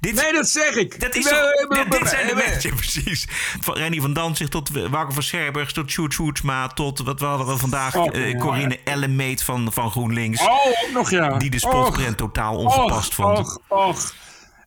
Dit, 0.00 0.14
Nee, 0.14 0.32
dat 0.32 0.48
zeg 0.48 0.74
ik. 0.74 1.00
Dat 1.00 1.14
is 1.14 1.24
Nee, 1.24 1.34
zo, 1.34 1.40
nee, 1.68 1.84
dit, 1.84 1.98
dit 2.00 2.08
zijn 2.08 2.26
de 2.26 2.34
mensen, 2.34 2.74
precies. 2.82 3.26
Van 3.60 3.74
Renny 3.74 4.00
van 4.00 4.12
Danzig 4.12 4.48
tot 4.48 4.70
Wouter 4.70 5.12
van 5.14 5.22
Scherbergs, 5.22 5.72
tot 5.72 5.90
Sjoerd 5.90 6.12
Sjoerdsma, 6.12 6.68
tot 6.68 6.98
wat 6.98 7.20
we 7.20 7.26
hadden 7.26 7.46
we 7.46 7.56
vandaag, 7.56 7.96
Oh, 7.96 8.14
eh, 8.16 8.30
ja. 8.30 8.38
Corine 8.38 8.78
Ellemeet 8.84 9.42
van, 9.42 9.72
van 9.72 9.90
GroenLinks. 9.90 10.40
Oh, 10.40 10.66
ook 10.66 10.90
nog 10.92 11.10
ja. 11.10 11.36
Die 11.38 11.50
de 11.50 11.58
spotprint 11.58 12.16
totaal 12.16 12.56
ongepast 12.56 13.08
och, 13.08 13.14
vond. 13.14 13.38
Och, 13.38 13.58
och. 13.68 14.12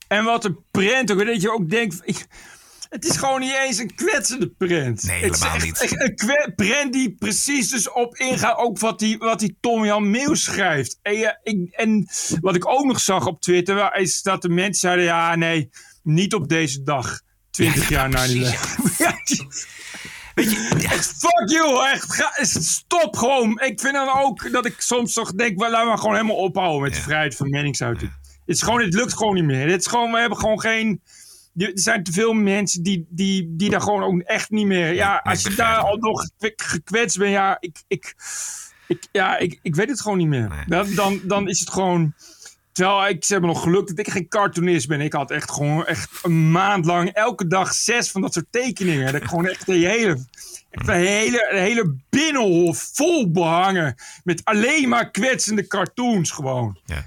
En 0.07 0.23
wat 0.23 0.45
een 0.45 0.57
prent 0.71 1.11
ook. 1.11 1.25
Dat 1.25 1.41
je 1.41 1.51
ook 1.53 1.69
denkt... 1.69 2.01
ik- 2.03 2.25
het 2.89 3.05
is 3.05 3.17
gewoon 3.17 3.39
niet 3.39 3.53
eens 3.65 3.77
een 3.77 3.95
kwetsende 3.95 4.49
print. 4.49 5.03
Nee, 5.03 5.23
Het 5.23 5.33
is 5.33 5.39
helemaal 5.39 5.55
echt- 5.55 5.65
niet. 5.65 5.81
echt 5.81 6.01
een 6.01 6.55
print 6.55 6.93
die 6.93 7.15
precies 7.15 7.69
dus 7.69 7.91
op 7.91 8.15
ingaat. 8.15 8.57
Ook 8.57 8.79
wat 8.79 8.99
die, 8.99 9.17
wat 9.17 9.39
die 9.39 9.57
Tom-Jan 9.61 10.09
Meeuws 10.09 10.43
schrijft. 10.43 10.99
En, 11.01 11.17
ja, 11.17 11.39
ik, 11.43 11.69
en 11.71 12.07
wat 12.41 12.55
ik 12.55 12.67
ook 12.67 12.85
nog 12.85 12.99
zag 12.99 13.25
op 13.25 13.41
Twitter... 13.41 13.95
is 13.95 14.21
dat 14.21 14.41
de 14.41 14.49
mensen 14.49 14.75
zeiden... 14.79 15.05
Ja, 15.05 15.35
nee, 15.35 15.69
niet 16.03 16.33
op 16.33 16.47
deze 16.49 16.83
dag. 16.83 17.21
20 17.51 17.89
jaar 17.89 18.09
na 18.09 18.27
die 18.27 18.39
Ja, 18.97 19.21
die- 19.23 19.47
Echt, 20.89 21.13
fuck 21.17 21.49
you, 21.49 21.89
echt. 21.91 22.13
Ga, 22.13 22.31
stop 22.43 23.15
gewoon. 23.15 23.59
Ik 23.59 23.79
vind 23.79 23.93
dan 23.93 24.09
ook 24.23 24.51
dat 24.51 24.65
ik 24.65 24.75
soms 24.77 25.13
toch 25.13 25.31
denk, 25.33 25.59
well, 25.59 25.69
laten 25.71 25.91
we 25.91 25.97
gewoon 25.97 26.15
helemaal 26.15 26.35
ophouden 26.35 26.81
met 26.81 26.95
de 26.95 27.01
vrijheid 27.01 27.35
van 27.35 27.49
meningsuiting. 27.49 28.11
Het, 28.45 28.55
is 28.55 28.61
gewoon, 28.61 28.81
het 28.81 28.93
lukt 28.93 29.13
gewoon 29.17 29.33
niet 29.33 29.43
meer. 29.43 29.69
Het 29.69 29.79
is 29.79 29.87
gewoon, 29.87 30.11
we 30.11 30.19
hebben 30.19 30.37
gewoon 30.37 30.59
geen... 30.59 31.01
Er 31.55 31.71
zijn 31.73 32.03
te 32.03 32.11
veel 32.11 32.33
mensen 32.33 32.83
die, 32.83 33.05
die, 33.09 33.53
die 33.55 33.69
daar 33.69 33.81
gewoon 33.81 34.03
ook 34.03 34.19
echt 34.19 34.49
niet 34.49 34.65
meer... 34.65 34.93
Ja, 34.93 35.21
als 35.23 35.43
je 35.43 35.55
daar 35.55 35.77
al 35.77 35.97
nog 35.97 36.29
gekwetst 36.39 37.17
bent, 37.17 37.31
ja, 37.31 37.57
ik, 37.59 37.83
ik, 37.87 38.15
ik, 38.87 39.07
ja, 39.11 39.37
ik, 39.37 39.59
ik 39.61 39.75
weet 39.75 39.89
het 39.89 40.01
gewoon 40.01 40.17
niet 40.17 40.27
meer. 40.27 40.65
Dan, 40.67 40.93
dan, 40.95 41.19
dan 41.23 41.49
is 41.49 41.59
het 41.59 41.69
gewoon... 41.69 42.13
Terwijl 42.71 43.07
ik, 43.07 43.23
ze 43.23 43.31
hebben 43.31 43.49
nog 43.49 43.61
geluk 43.61 43.87
dat 43.87 43.99
ik 43.99 44.09
geen 44.09 44.27
cartoonist 44.27 44.87
ben. 44.87 45.01
Ik 45.01 45.13
had 45.13 45.31
echt 45.31 45.51
gewoon 45.51 45.85
echt 45.85 46.09
een 46.23 46.51
maand 46.51 46.85
lang 46.85 47.09
elke 47.09 47.47
dag 47.47 47.73
zes 47.73 48.11
van 48.11 48.21
dat 48.21 48.33
soort 48.33 48.45
tekeningen. 48.49 49.05
Dat 49.05 49.21
ik 49.21 49.27
gewoon 49.27 49.47
echt 49.47 49.65
de 49.65 49.73
hele, 49.73 50.25
echt 50.69 50.85
de 50.85 50.91
hele, 50.91 51.47
hele 51.49 51.95
binnenhof 52.09 52.89
vol 52.93 53.31
behangen. 53.31 53.95
Met 54.23 54.41
alleen 54.43 54.89
maar 54.89 55.11
kwetsende 55.11 55.67
cartoons 55.67 56.31
gewoon. 56.31 56.79
Ja. 56.85 57.05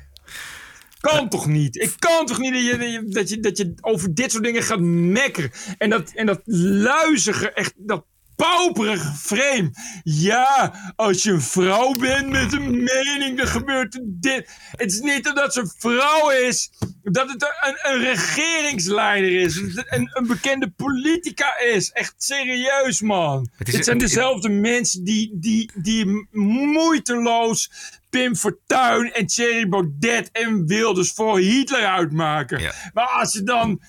Kan 1.01 1.29
toch 1.29 1.47
niet? 1.47 1.77
Ik 1.77 1.95
kan 1.99 2.27
toch 2.27 2.39
niet 2.39 2.53
dat 2.53 2.91
je, 2.93 3.05
dat 3.09 3.29
je, 3.29 3.41
dat 3.41 3.57
je 3.57 3.75
over 3.81 4.15
dit 4.15 4.31
soort 4.33 4.45
dingen 4.45 4.63
gaat 4.63 4.81
mekkeren. 4.81 5.51
En 5.79 5.91
dat, 5.91 6.11
en 6.15 6.27
dat 6.27 6.41
luizige, 6.45 7.53
echt 7.53 7.73
dat 7.77 8.05
pauperige 8.37 9.13
frame. 9.13 9.71
Ja, 10.05 10.75
als 10.97 11.23
je 11.23 11.31
een 11.31 11.41
vrouw 11.41 11.93
bent 11.93 12.29
met 12.29 12.53
een 12.53 12.83
mening, 12.83 13.37
dan 13.39 13.47
gebeurt 13.47 13.99
dit. 14.05 14.51
Het 14.71 14.93
is 14.93 15.01
niet 15.01 15.29
omdat 15.29 15.53
ze 15.53 15.61
een 15.61 15.73
vrouw 15.79 16.31
is, 16.31 16.71
dat 17.03 17.29
het 17.31 17.43
een, 17.61 17.93
een 17.93 18.01
regeringsleider 18.05 19.41
is. 19.41 19.57
Een, 19.57 20.11
een 20.13 20.27
bekende 20.27 20.71
politica 20.71 21.59
is. 21.59 21.91
Echt 21.91 22.15
serieus, 22.17 23.01
man. 23.01 23.49
Het 23.57 23.75
is- 23.75 23.85
zijn 23.85 23.99
dezelfde 23.99 24.49
mensen 24.49 25.05
die, 25.05 25.31
die, 25.35 25.71
die 25.75 26.29
moeiteloos 26.33 27.71
Pim 28.11 28.37
Fortuyn 28.37 29.13
en 29.13 29.27
Thierry 29.27 29.69
Baudet 29.69 30.31
en 30.33 30.67
Wilders 30.67 31.13
voor 31.13 31.39
Hitler 31.39 31.87
uitmaken. 31.87 32.73
Maar 32.93 33.07
als 33.07 33.33
je 33.33 33.43
dan... 33.43 33.81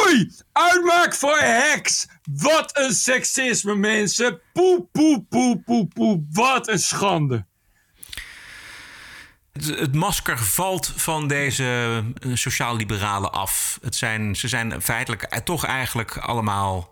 Oei, 0.00 0.32
uitmaakt 0.52 1.16
voor 1.16 1.38
heks. 1.38 2.08
Wat 2.32 2.78
een 2.78 2.94
seksisme, 2.94 3.74
mensen. 3.74 4.40
Poe, 4.52 4.86
poe, 4.92 5.24
poe, 5.28 5.62
poe, 5.62 5.86
poe. 5.86 6.24
Wat 6.30 6.68
een 6.68 6.78
schande. 6.78 7.46
Het, 9.52 9.66
het 9.66 9.94
masker 9.94 10.38
valt 10.38 10.92
van 10.96 11.28
deze 11.28 12.02
eh, 12.20 12.30
sociaal-liberalen 12.34 13.32
af. 13.32 13.78
Het 13.82 13.94
zijn, 13.94 14.36
ze 14.36 14.48
zijn 14.48 14.82
feitelijk 14.82 15.22
eh, 15.22 15.38
toch 15.38 15.66
eigenlijk 15.66 16.16
allemaal, 16.16 16.91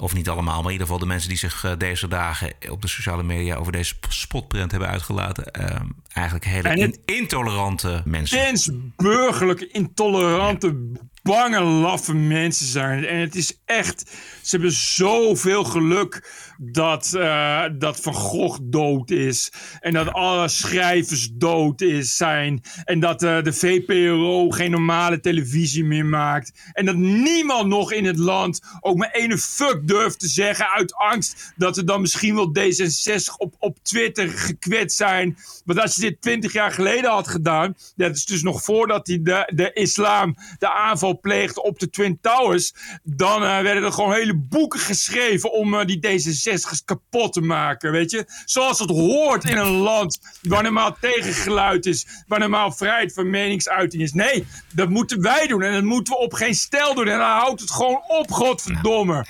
of 0.00 0.14
niet 0.14 0.28
allemaal, 0.28 0.56
maar 0.56 0.64
in 0.64 0.70
ieder 0.72 0.86
geval 0.86 1.00
de 1.00 1.06
mensen 1.06 1.28
die 1.28 1.38
zich 1.38 1.64
eh, 1.64 1.72
deze 1.78 2.08
dagen 2.08 2.52
op 2.70 2.82
de 2.82 2.88
sociale 2.88 3.22
media 3.22 3.54
over 3.56 3.72
deze 3.72 3.84
sp- 3.94 4.06
spotprint 4.12 4.70
hebben 4.70 4.88
uitgelaten, 4.88 5.50
eh, 5.52 5.80
eigenlijk 6.12 6.46
hele 6.46 6.68
En 6.68 6.80
het- 6.80 7.00
in- 7.04 7.16
intolerante 7.16 8.02
mensen. 8.04 8.38
Tens 8.38 8.70
burgerlijke, 8.96 9.68
intolerante, 9.68 10.92
bange, 11.22 11.60
laffe 11.60 12.14
mensen 12.14 12.66
zijn. 12.66 13.04
En 13.06 13.16
het 13.18 13.34
is 13.34 13.58
echt... 13.64 14.16
Ze 14.48 14.56
hebben 14.56 14.72
zoveel 14.72 15.64
geluk 15.64 16.22
dat, 16.58 17.14
eh, 17.14 17.64
dat 17.72 18.00
Van 18.00 18.14
Gogh 18.14 18.58
dood 18.62 19.10
is. 19.10 19.52
En 19.80 19.92
dat 19.92 20.12
alle 20.12 20.48
schrijvers 20.48 21.30
dood 21.32 21.80
is, 21.80 22.16
zijn. 22.16 22.62
En 22.84 23.00
dat 23.00 23.22
eh, 23.22 23.42
de 23.42 23.52
VPRO 23.52 24.50
geen 24.50 24.70
normale 24.70 25.20
televisie 25.20 25.84
meer 25.84 26.06
maakt. 26.06 26.52
En 26.72 26.84
dat 26.84 26.96
niemand 26.96 27.68
nog 27.68 27.92
in 27.92 28.04
het 28.04 28.18
land 28.18 28.60
ook 28.80 28.96
maar 28.96 29.10
ene 29.10 29.38
fuck 29.38 29.80
durft 29.88 30.18
te 30.18 30.28
zeggen... 30.28 30.68
uit 30.68 30.94
angst 30.94 31.52
dat 31.56 31.76
er 31.76 31.86
dan 31.86 32.00
misschien 32.00 32.34
wel 32.34 32.52
D66 32.58 33.36
op, 33.36 33.54
op 33.58 33.78
Twitter 33.82 34.28
gekwetst 34.28 34.96
zijn. 34.96 35.38
Want 35.64 35.80
als 35.80 35.94
je 35.94 36.00
dit 36.00 36.20
20 36.20 36.52
jaar 36.52 36.72
geleden 36.72 37.10
had 37.10 37.28
gedaan... 37.28 37.76
dat 37.96 38.16
is 38.16 38.24
dus 38.24 38.42
nog 38.42 38.62
voordat 38.62 39.06
die 39.06 39.22
de, 39.22 39.52
de 39.54 39.72
islam 39.72 40.36
de 40.58 40.72
aanval 40.72 41.20
pleegde 41.20 41.62
op 41.62 41.78
de 41.78 41.90
Twin 41.90 42.18
Towers... 42.20 42.74
dan 43.02 43.42
eh, 43.42 43.60
werden 43.60 43.82
er 43.82 43.92
gewoon 43.92 44.12
hele 44.12 44.36
boeken 44.38 44.80
geschreven 44.80 45.52
om 45.52 45.74
eh, 45.74 45.86
die 45.86 46.06
D66's 46.06 46.84
kapot 46.84 47.32
te 47.32 47.40
maken, 47.40 47.92
weet 47.92 48.10
je? 48.10 48.24
Zoals 48.44 48.78
het 48.78 48.90
hoort 48.90 49.44
in 49.44 49.56
een 49.56 49.76
land 49.76 50.18
waar 50.42 50.62
normaal 50.62 50.96
tegengeluid 51.00 51.86
is... 51.86 52.06
waar 52.26 52.38
normaal 52.38 52.72
vrijheid 52.72 53.12
van 53.12 53.30
meningsuiting 53.30 54.02
is. 54.02 54.12
Nee, 54.12 54.46
dat 54.74 54.88
moeten 54.88 55.20
wij 55.22 55.46
doen 55.46 55.62
en 55.62 55.72
dat 55.72 55.84
moeten 55.84 56.14
we 56.14 56.20
op 56.20 56.32
geen 56.32 56.54
stijl 56.54 56.94
doen. 56.94 57.08
En 57.08 57.18
dan 57.18 57.30
houdt 57.30 57.60
het 57.60 57.70
gewoon 57.70 58.02
op, 58.06 58.30
godverdomme. 58.30 59.26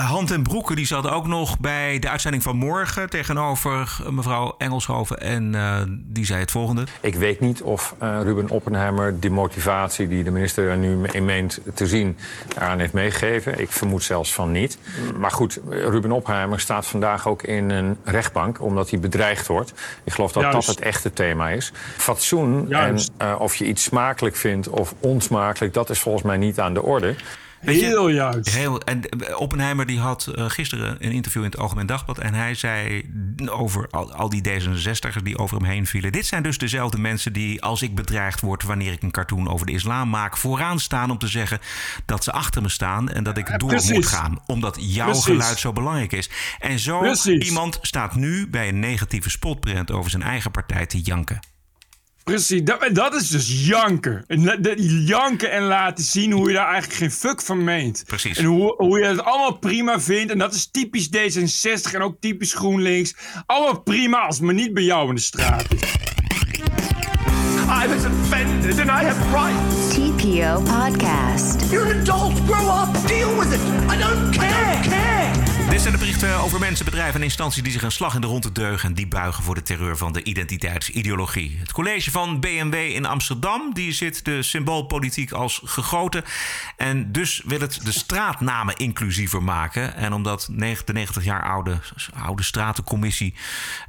Hand 0.00 0.30
en 0.30 0.42
Broeke 0.42 0.74
die 0.74 0.86
zat 0.86 1.08
ook 1.08 1.26
nog 1.26 1.58
bij 1.58 1.98
de 1.98 2.08
uitzending 2.08 2.42
van 2.42 2.56
morgen 2.56 3.10
tegenover 3.10 3.98
eh, 4.04 4.08
mevrouw 4.08 4.54
Engelshoven. 4.58 5.20
En 5.20 5.54
eh, 5.54 5.82
die 5.88 6.24
zei 6.24 6.40
het 6.40 6.50
volgende. 6.50 6.84
Ik 7.00 7.14
weet 7.14 7.40
niet 7.40 7.62
of 7.62 7.94
eh, 7.98 8.18
Ruben 8.22 8.48
Oppenheimer 8.48 9.20
die 9.20 9.30
motivatie 9.30 10.08
die 10.08 10.24
de 10.24 10.30
minister 10.30 10.68
er 10.68 10.76
nu 10.76 11.06
in 11.06 11.24
meent 11.24 11.60
te 11.74 11.86
zien 11.86 12.16
eraan 12.56 12.78
heeft 12.78 12.92
meegegeven. 12.92 13.60
Ik 13.60 13.70
vermoed 13.70 14.02
zelfs 14.02 14.34
van 14.34 14.52
niet. 14.52 14.78
Maar 15.16 15.30
goed, 15.30 15.60
Ruben 15.68 16.12
Oppenheimer 16.12 16.60
staat 16.60 16.86
vandaag 16.86 17.28
ook 17.28 17.42
in 17.42 17.70
een 17.70 17.96
rechtbank 18.04 18.62
omdat 18.62 18.90
hij 18.90 19.00
bedreigd 19.00 19.46
wordt. 19.46 19.72
Ik 20.04 20.12
geloof 20.12 20.32
dat 20.32 20.42
Juist. 20.42 20.66
dat 20.66 20.76
het 20.76 20.84
echte 20.84 21.12
thema 21.12 21.48
is. 21.48 21.72
Fatsoen 21.96 22.66
Juist. 22.68 23.10
en 23.16 23.28
eh, 23.28 23.40
of 23.40 23.54
je 23.54 23.64
iets 23.64 23.82
smakelijk 23.82 24.36
vindt 24.36 24.68
of 24.68 24.94
onsmakelijk, 25.00 25.74
dat 25.74 25.90
is 25.90 25.98
volgens 25.98 26.24
mij 26.24 26.36
niet 26.36 26.60
aan 26.60 26.74
de 26.74 26.82
orde. 26.82 27.14
Weet 27.60 27.80
je, 27.80 27.86
Heel 27.86 28.08
juist. 28.08 28.54
Heel, 28.54 28.80
en 28.80 29.08
eh, 29.08 29.40
Oppenheimer 29.40 29.86
die 29.86 29.98
had 29.98 30.26
eh, 30.26 30.44
gisteren 30.48 30.96
een 31.00 31.12
interview 31.12 31.42
in 31.42 31.50
het 31.50 31.58
Algemeen 31.58 31.86
Dagblad. 31.86 32.18
En 32.18 32.34
hij 32.34 32.54
zei 32.54 33.04
over 33.50 33.88
al, 33.90 34.12
al 34.12 34.28
die 34.28 34.42
D66'ers 34.48 35.22
die 35.22 35.38
over 35.38 35.56
hem 35.56 35.66
heen 35.66 35.86
vielen. 35.86 36.12
Dit 36.12 36.26
zijn 36.26 36.42
dus 36.42 36.58
dezelfde 36.58 36.98
mensen 36.98 37.32
die, 37.32 37.62
als 37.62 37.82
ik 37.82 37.94
bedreigd 37.94 38.40
word 38.40 38.62
wanneer 38.62 38.92
ik 38.92 39.02
een 39.02 39.10
cartoon 39.10 39.48
over 39.48 39.66
de 39.66 39.72
islam 39.72 40.08
maak, 40.08 40.36
vooraan 40.36 40.80
staan 40.80 41.10
om 41.10 41.18
te 41.18 41.28
zeggen 41.28 41.58
dat 42.06 42.24
ze 42.24 42.32
achter 42.32 42.62
me 42.62 42.68
staan 42.68 43.08
en 43.08 43.22
dat 43.24 43.38
ik 43.38 43.58
door 43.58 43.68
precies. 43.68 43.90
moet 43.92 44.06
gaan. 44.06 44.42
Omdat 44.46 44.76
jouw 44.80 45.06
Precies. 45.06 45.24
geluid 45.24 45.58
zo 45.58 45.72
belangrijk 45.72 46.12
is. 46.12 46.30
En 46.58 46.78
zo 46.78 46.98
Precies. 46.98 47.46
iemand 47.46 47.78
staat 47.82 48.14
nu 48.14 48.48
bij 48.48 48.68
een 48.68 48.80
negatieve 48.80 49.30
spotprint 49.30 49.90
over 49.90 50.10
zijn 50.10 50.22
eigen 50.22 50.50
partij 50.50 50.86
te 50.86 51.00
janken. 51.00 51.40
Precies, 52.28 52.62
dat, 52.64 52.88
dat 52.92 53.14
is 53.14 53.28
dus 53.28 53.66
janken. 53.66 54.24
Janken 55.06 55.50
en 55.50 55.62
laten 55.62 56.04
zien 56.04 56.32
hoe 56.32 56.48
je 56.48 56.54
daar 56.54 56.68
eigenlijk 56.72 56.94
geen 56.94 57.10
fuck 57.10 57.42
van 57.42 57.64
meent. 57.64 58.02
Precies. 58.06 58.38
En 58.38 58.44
hoe, 58.44 58.74
hoe 58.76 58.98
je 58.98 59.04
het 59.04 59.24
allemaal 59.24 59.58
prima 59.58 60.00
vindt. 60.00 60.32
En 60.32 60.38
dat 60.38 60.54
is 60.54 60.70
typisch 60.70 61.08
D66 61.08 61.94
en 61.94 62.02
ook 62.02 62.16
typisch 62.20 62.54
GroenLinks. 62.54 63.14
Allemaal 63.46 63.80
prima 63.80 64.18
als 64.18 64.36
het 64.36 64.44
maar 64.44 64.54
niet 64.54 64.74
bij 64.74 64.82
jou 64.82 65.08
in 65.08 65.14
de 65.14 65.20
straat 65.20 65.64
is. 65.74 65.80
I 67.68 67.86
was 67.86 68.04
offended 68.04 68.78
and 68.78 68.90
I 68.90 69.04
have 69.04 69.20
rights. 69.32 69.94
TPO 69.94 70.62
Podcast. 70.62 71.70
You're 71.70 71.94
an 71.94 72.00
adult. 72.00 72.32
Grow 72.46 72.68
up. 72.68 73.06
Deal 73.06 73.38
with 73.38 73.52
it. 73.52 73.60
I 73.90 73.96
don't 73.98 74.36
care. 74.36 74.80
care. 74.82 75.57
Dit 75.70 75.80
zijn 75.80 75.92
de 75.92 75.98
berichten 75.98 76.34
over 76.40 76.58
mensen, 76.60 76.84
bedrijven 76.84 77.14
en 77.14 77.22
instanties 77.22 77.62
die 77.62 77.72
zich 77.72 77.82
een 77.82 77.92
slag 77.92 78.14
in 78.14 78.20
de 78.20 78.26
ronde 78.26 78.52
deugen 78.52 78.88
en 78.88 78.94
die 78.94 79.06
buigen 79.06 79.42
voor 79.44 79.54
de 79.54 79.62
terreur 79.62 79.96
van 79.96 80.12
de 80.12 80.22
identiteitsideologie. 80.22 81.56
Het 81.58 81.72
college 81.72 82.10
van 82.10 82.40
BMW 82.40 82.74
in 82.74 83.06
Amsterdam 83.06 83.74
die 83.74 83.92
zit 83.92 84.24
de 84.24 84.42
symboolpolitiek 84.42 85.32
als 85.32 85.60
gegoten 85.64 86.24
en 86.76 87.12
dus 87.12 87.42
wil 87.44 87.60
het 87.60 87.80
de 87.84 87.92
straatnamen 87.92 88.76
inclusiever 88.76 89.42
maken. 89.42 89.94
En 89.94 90.12
omdat 90.12 90.48
de 90.50 90.92
90 90.92 91.24
jaar 91.24 91.42
oude, 91.42 91.78
oude 92.14 92.42
stratencommissie 92.42 93.34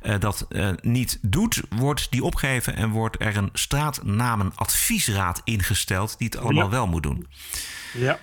eh, 0.02 0.20
dat 0.20 0.46
eh, 0.50 0.70
niet 0.82 1.20
doet, 1.22 1.62
wordt 1.70 2.12
die 2.12 2.24
opgegeven 2.24 2.76
en 2.76 2.90
wordt 2.90 3.22
er 3.22 3.38
een 3.38 3.50
straatnamenadviesraad 3.54 5.42
ingesteld 5.44 6.18
die 6.18 6.28
het 6.28 6.38
allemaal 6.38 6.64
Ja. 6.64 6.70
wel 6.70 6.88
moet 6.88 7.04
doen. 7.04 7.28
Ja. 7.94 8.20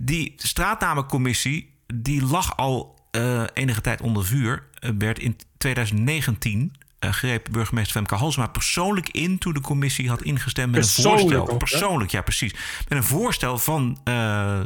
Die 0.00 0.34
straatnamencommissie 0.36 1.69
die 1.94 2.26
lag 2.26 2.56
al 2.56 2.98
eh, 3.10 3.42
enige 3.54 3.80
tijd 3.80 4.00
onder 4.00 4.24
vuur. 4.24 4.62
Eh, 4.74 4.90
werd 4.98 5.18
in 5.18 5.36
2019 5.58 6.74
eh, 6.98 7.12
greep 7.12 7.48
burgemeester 7.50 7.92
Femke 7.92 8.14
Halsema 8.14 8.46
persoonlijk 8.46 9.08
in 9.08 9.38
toen 9.38 9.52
de 9.52 9.60
commissie 9.60 10.08
had 10.08 10.22
ingestemd 10.22 10.72
met 10.72 10.96
een 10.96 11.04
voorstel. 11.04 11.48
ook, 11.48 11.58
persoonlijk, 11.58 12.10
ja, 12.10 12.22
precies. 12.22 12.52
Met 12.88 12.98
een 12.98 13.04
voorstel 13.04 13.58
van 13.58 13.98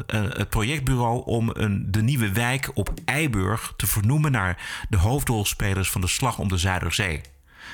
het 0.07 0.49
projectbureau 0.49 1.23
om 1.25 1.51
een, 1.53 1.87
de 1.91 2.03
nieuwe 2.03 2.33
wijk 2.33 2.71
op 2.75 2.93
Eiburg 3.05 3.73
te 3.77 3.87
vernoemen 3.87 4.33
naar 4.33 4.85
de 4.89 4.97
hoofdrolspelers 4.97 5.91
van 5.91 6.01
de 6.01 6.07
slag 6.07 6.39
om 6.39 6.49
de 6.49 6.57
Zuiderzee. 6.57 7.21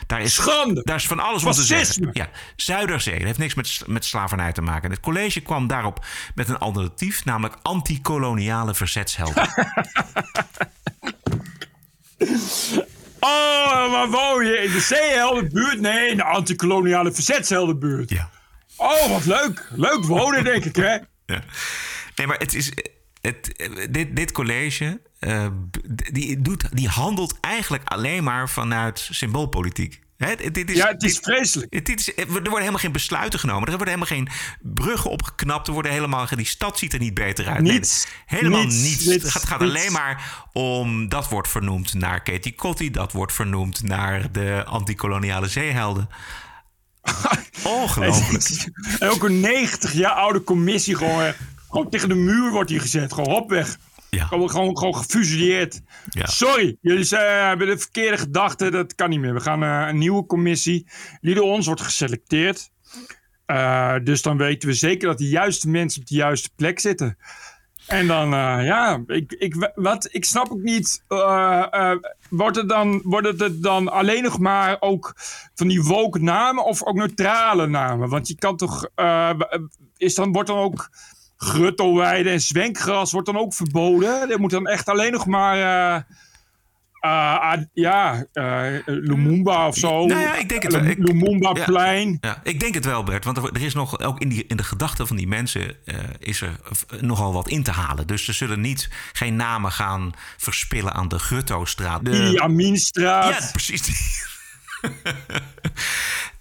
Daar 0.07 0.21
is, 0.21 0.35
Schande! 0.35 0.81
Daar 0.85 0.97
is 0.97 1.07
van 1.07 1.21
alles 1.21 1.45
om 1.45 1.53
te 1.53 1.63
zeggen. 1.63 2.11
Ja, 2.13 2.29
Zuiderzee. 2.57 3.17
Dat 3.17 3.27
heeft 3.27 3.39
niks 3.39 3.55
met, 3.55 3.83
met 3.87 4.05
slavernij 4.05 4.53
te 4.53 4.63
maken. 4.63 4.91
Het 4.91 5.01
college 5.01 5.41
kwam 5.41 5.67
daarop 5.67 6.05
met 6.35 6.49
een 6.49 6.59
alternatief, 6.59 7.25
namelijk 7.25 7.57
antikoloniale 7.63 8.75
verzetshelden. 8.75 9.49
Oh, 13.21 13.91
waar 13.91 14.09
woon 14.11 14.47
je? 14.47 14.59
In 14.59 14.73
de 14.73 14.81
zeeheldenbuurt? 14.81 15.81
Nee, 15.81 16.11
in 16.11 16.17
de 16.17 16.25
antikoloniale 16.25 17.13
verzetsheldenbuurt. 17.13 18.11
Ja. 18.11 18.31
Oh, 18.77 19.11
wat 19.11 19.25
leuk. 19.25 19.69
Leuk 19.71 20.05
wonen, 20.05 20.45
denk 20.45 20.65
ik, 20.65 20.77
hè? 20.77 20.93
Ja. 21.27 21.43
Nee, 22.15 22.27
maar 22.27 22.39
het 22.39 22.55
is. 22.55 22.73
Het, 23.21 23.71
dit, 23.91 24.17
dit 24.17 24.33
college. 24.33 25.01
Eh, 25.21 25.47
die, 26.13 26.41
doet, 26.41 26.65
die 26.77 26.89
handelt 26.89 27.39
eigenlijk 27.41 27.83
alleen 27.85 28.25
maar 28.25 28.49
vanuit 28.49 29.09
symboolpolitiek. 29.11 30.01
Hè, 30.17 30.35
dit- 30.53 30.71
is, 30.71 30.77
Ja, 30.77 30.87
het 30.89 31.03
is 31.03 31.15
dit- 31.15 31.25
vreselijk. 31.25 31.85
dit 31.87 31.99
is, 31.99 32.17
er 32.17 32.27
worden 32.27 32.59
helemaal 32.59 32.79
geen 32.79 32.93
besluiten 32.93 33.39
genomen. 33.39 33.69
Er 33.69 33.77
worden 33.77 33.95
helemaal 33.95 34.17
geen 34.17 34.29
bruggen 34.75 35.11
opgeknapt. 35.11 35.67
Er 35.67 35.73
worden 35.73 35.93
helemaal, 35.93 36.27
geen- 36.27 36.39
die 36.39 36.47
stad 36.47 36.79
ziet 36.79 36.93
er 36.93 36.99
niet 36.99 37.15
beter 37.15 37.47
uit. 37.49 37.61
Nee, 37.61 37.73
Niets. 37.73 38.07
helemaal 38.27 38.63
Niets. 38.63 38.83
niets. 38.83 39.05
Niets. 39.05 39.23
Het 39.23 39.33
gaat, 39.33 39.45
gaat 39.47 39.61
Niets. 39.61 39.73
alleen 39.75 39.93
maar 39.93 40.45
om... 40.53 41.09
Dat 41.09 41.29
wordt 41.29 41.49
vernoemd 41.49 41.95
naar 41.95 42.23
Katie 42.23 42.55
Kotti. 42.55 42.91
Dat 42.91 43.13
wordt 43.13 43.33
vernoemd 43.33 43.83
naar 43.83 44.33
de 44.33 44.63
antikoloniale 44.67 45.49
zeehelden. 45.49 46.09
Ongelooflijk. 47.63 48.69
En 48.99 49.09
ook 49.11 49.23
een 49.25 49.41
90 49.41 49.93
jaar 49.93 50.13
oude 50.13 50.45
commissie 50.45 50.97
gewoon, 50.97 51.23
eh, 51.23 51.33
gewoon 51.71 51.91
tegen 51.91 52.09
de 52.09 52.15
muur 52.15 52.51
wordt 52.51 52.71
hier 52.71 52.81
gezet. 52.81 53.13
Gewoon 53.13 53.31
hop 53.31 53.51
weg. 53.51 53.79
Ja. 54.11 54.25
Gewoon, 54.27 54.51
gewoon, 54.51 54.79
gewoon 54.79 54.97
gefusilleerd. 54.97 55.81
Ja. 56.09 56.27
Sorry, 56.27 56.77
jullie 56.81 57.05
zijn, 57.05 57.47
hebben 57.47 57.67
de 57.67 57.79
verkeerde 57.79 58.19
gedachten. 58.19 58.73
Dat 58.73 58.95
kan 58.95 59.11
niet 59.11 59.21
meer. 59.21 59.35
We 59.35 59.41
gaan 59.41 59.63
eh, 59.63 59.87
een 59.89 59.99
nieuwe 59.99 60.27
commissie. 60.27 60.87
Die 61.21 61.35
door 61.35 61.45
ons 61.53 61.67
wordt 61.67 61.81
geselecteerd. 61.81 62.71
Eh, 63.47 63.95
dus 64.05 64.23
dan 64.23 64.37
weten 64.37 64.69
we 64.69 64.75
zeker 64.75 65.09
dat 65.09 65.19
de 65.19 65.29
juiste 65.29 65.69
mensen 65.69 66.01
op 66.01 66.07
de 66.07 66.15
juiste 66.15 66.51
plek 66.57 66.81
zitten. 66.81 67.19
En 67.87 68.07
dan, 68.07 68.25
eh, 68.35 68.65
ja, 68.67 69.03
ik, 69.07 69.33
ik, 69.33 69.71
wat, 69.75 70.09
ik 70.13 70.25
snap 70.25 70.51
ook 70.51 70.61
niet. 70.63 71.05
eh, 71.09 71.65
eh, 71.71 71.97
wordt, 72.31 72.57
het 72.57 72.69
dan, 72.69 73.01
wordt 73.05 73.39
het 73.41 73.63
dan 73.63 73.89
alleen 73.93 74.23
nog 74.23 74.39
maar 74.39 74.77
ook 74.81 75.13
van 75.55 75.69
die 75.69 75.83
woke 75.83 76.19
namen 76.19 76.65
of 76.65 76.85
ook 76.85 76.95
neutrale 76.97 77.67
namen? 77.67 78.09
Want 78.09 78.29
je 78.29 78.35
kan 78.35 78.57
toch. 78.57 78.89
eh, 78.95 79.31
is 79.97 80.15
dan, 80.15 80.33
wordt 80.33 80.49
dan 80.49 80.59
ook 80.59 80.91
gruttelweide 81.45 82.31
en 82.31 82.41
zwenkgras 82.41 83.13
wordt 83.13 83.27
dan 83.27 83.39
ook 83.39 83.55
verboden? 83.55 84.31
Er 84.31 84.41
moet 84.41 84.51
dan 84.51 84.67
echt 84.67 84.89
alleen 84.89 85.13
nog 85.13 85.27
maar. 85.27 85.57
eh, 85.97 86.03
ah, 87.01 87.61
ja, 87.73 88.25
eh, 88.33 88.67
Lumumba 88.87 89.67
of 89.69 89.77
zo. 89.77 90.07
Nou 90.07 90.21
ja, 90.21 90.35
ik 90.37 90.49
denk 90.49 90.63
het 90.63 90.73
wel. 90.73 90.83
Lumumba-plein. 90.99 92.19
Ja, 92.21 92.41
ik 92.43 92.61
denk 92.61 92.75
het 92.75 92.85
wel, 92.85 93.05
Bert. 93.05 93.25
Want 93.25 93.37
er, 93.37 93.63
is 93.63 93.75
nog, 93.75 93.99
ook 94.01 94.21
in, 94.21 94.29
die, 94.29 94.45
in 94.49 94.57
de 94.57 94.63
gedachten 94.65 95.07
van 95.07 95.17
die 95.17 95.29
mensen 95.29 95.77
is 96.19 96.41
er 96.41 96.57
nogal 97.01 97.33
wat 97.33 97.49
in 97.49 97.63
te 97.63 97.71
halen. 97.71 98.07
Dus 98.07 98.25
ze 98.25 98.33
zullen 98.33 98.61
niet 98.61 98.89
geen 99.13 99.37
namen 99.37 99.73
gaan 99.73 100.13
verspillen 100.37 100.93
aan 100.93 101.09
de 101.09 101.19
Grutto-straat. 101.19 102.05
De- 102.05 102.11
Idi 102.29 102.39
Aminstraat. 102.39 103.43
Ja, 103.43 103.49
precies. 103.51 103.83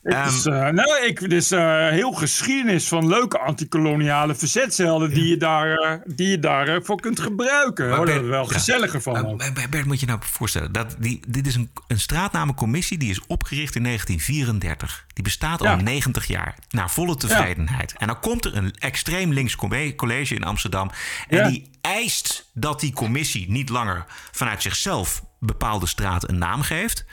Het 0.03 0.33
is, 0.33 0.45
eh, 0.45 0.67
nou, 0.69 1.05
ik, 1.05 1.21
eh, 1.21 1.89
heel 1.89 2.11
geschiedenis 2.11 2.87
van 2.87 3.07
leuke 3.07 3.39
antikoloniale 3.39 4.35
verzetshelden 4.35 5.09
die 5.09 5.27
je 5.27 5.37
daar, 5.37 5.77
eh, 5.77 5.93
die 6.05 6.27
je 6.27 6.39
daar 6.39 6.67
eh, 6.67 6.81
voor 6.83 7.01
kunt 7.01 7.19
gebruiken. 7.19 7.87
Daar 7.87 7.97
worden 7.97 8.23
we 8.23 8.29
wel 8.29 8.43
ja. 8.43 8.51
gezelliger 8.51 9.01
van. 9.01 9.25
ook. 9.25 9.37
Maar 9.37 9.69
Bert, 9.69 9.85
moet 9.85 9.99
je 9.99 10.05
nou 10.05 10.19
voorstellen, 10.23 10.71
dat 10.71 10.95
die, 10.99 11.19
dit 11.27 11.47
is 11.47 11.55
een, 11.55 11.69
een 11.87 11.99
straatnamencommissie 11.99 12.97
die 12.97 13.09
is 13.09 13.21
opgericht 13.27 13.75
in 13.75 13.83
1934. 13.83 15.05
Die 15.13 15.23
bestaat 15.23 15.59
al 15.59 15.67
Ja. 15.67 15.75
90 15.75 16.25
jaar, 16.25 16.55
naar 16.69 16.89
volle 16.89 17.15
tevredenheid. 17.15 17.95
En 17.97 18.07
dan 18.07 18.19
komt 18.19 18.45
er 18.45 18.55
een 18.55 18.75
extreem 18.79 19.33
links 19.33 19.55
college 19.95 20.35
in 20.35 20.43
Amsterdam. 20.43 20.91
En 21.27 21.49
die 21.49 21.69
eist 21.81 22.49
dat 22.53 22.79
die 22.79 22.93
commissie 22.93 23.51
niet 23.51 23.69
langer 23.69 24.05
vanuit 24.31 24.61
zichzelf 24.61 25.23
bepaalde 25.39 25.85
straten 25.87 26.29
een 26.29 26.37
naam 26.37 26.61
geeft. 26.61 27.05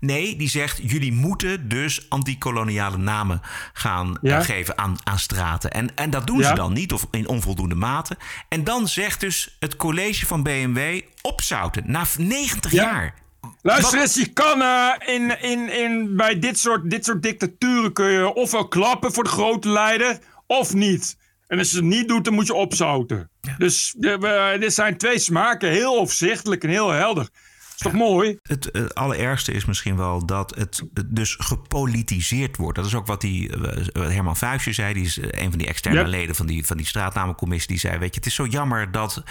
Nee, 0.00 0.36
die 0.36 0.48
zegt: 0.48 0.80
jullie 0.90 1.12
moeten 1.12 1.68
dus 1.68 2.06
antikoloniale 2.08 2.96
namen 2.96 3.40
gaan 3.72 4.18
eh, 4.22 4.40
geven 4.40 4.78
aan, 4.78 4.96
aan 5.04 5.18
straten. 5.18 5.70
En, 5.70 5.94
en 5.94 6.10
dat 6.10 6.26
doen 6.26 6.42
ze 6.42 6.54
dan 6.54 6.72
niet, 6.72 6.92
of 6.92 7.06
in 7.10 7.28
onvoldoende 7.28 7.74
mate. 7.74 8.16
En 8.48 8.64
dan 8.64 8.88
zegt 8.88 9.20
dus 9.20 9.56
het 9.60 9.76
college 9.76 10.26
van 10.26 10.42
BMW 10.42 11.00
opzouten 11.22 11.82
na 11.86 12.04
90 12.18 12.72
Ja. 12.72 12.82
jaar. 12.82 13.14
Luister 13.62 14.00
eens, 14.00 14.14
je 14.14 14.32
kan 14.32 14.62
eh, 14.62 15.14
in, 15.14 15.42
in, 15.42 15.72
in, 15.72 16.16
bij 16.16 16.38
dit 16.38 16.58
soort, 16.58 16.90
dit 16.90 17.04
soort 17.04 17.22
dictaturen 17.22 17.92
kun 17.92 18.10
je 18.10 18.34
ofwel 18.34 18.68
klappen 18.68 19.12
voor 19.12 19.24
de 19.24 19.30
grote 19.30 19.68
leider, 19.68 20.18
of 20.46 20.74
niet. 20.74 21.16
En 21.46 21.58
als 21.58 21.70
je 21.70 21.76
het 21.76 21.84
niet 21.84 22.08
doet, 22.08 22.24
dan 22.24 22.34
moet 22.34 22.46
je 22.46 22.54
opzouten. 22.54 23.30
Dus 23.58 23.94
eh, 24.00 24.50
dit 24.60 24.74
zijn 24.74 24.96
twee 24.96 25.18
smaken, 25.18 25.70
heel 25.70 25.98
overzichtelijk 25.98 26.62
en 26.64 26.70
heel 26.70 26.90
helder. 26.90 27.28
Is 27.76 27.82
toch 27.82 27.92
mooi? 27.92 28.38
Het 28.42 28.94
allerergste 28.94 29.52
is 29.52 29.64
misschien 29.64 29.96
wel 29.96 30.26
dat 30.26 30.54
het 30.54 30.82
dus 31.06 31.36
gepolitiseerd 31.38 32.56
wordt. 32.56 32.76
Dat 32.76 32.86
is 32.86 32.94
ook 32.94 33.06
wat 33.06 33.20
die 33.20 33.52
eh, 33.52 33.86
wat 33.92 34.12
Herman 34.12 34.36
Vuijsje 34.36 34.72
zei. 34.72 34.94
Die 34.94 35.04
is 35.04 35.18
eh, 35.18 35.42
een 35.42 35.50
van 35.50 35.58
die 35.58 35.68
externe 35.68 35.98
Yep. 35.98 36.06
leden 36.06 36.34
van 36.34 36.46
die, 36.46 36.66
van 36.66 36.76
die 36.76 36.86
straatnamencommissie. 36.86 37.68
Die 37.68 37.78
zei, 37.78 37.98
weet 37.98 38.08
je, 38.14 38.20
het 38.20 38.26
is 38.26 38.34
zo 38.34 38.46
jammer 38.46 38.92
dat 38.92 39.22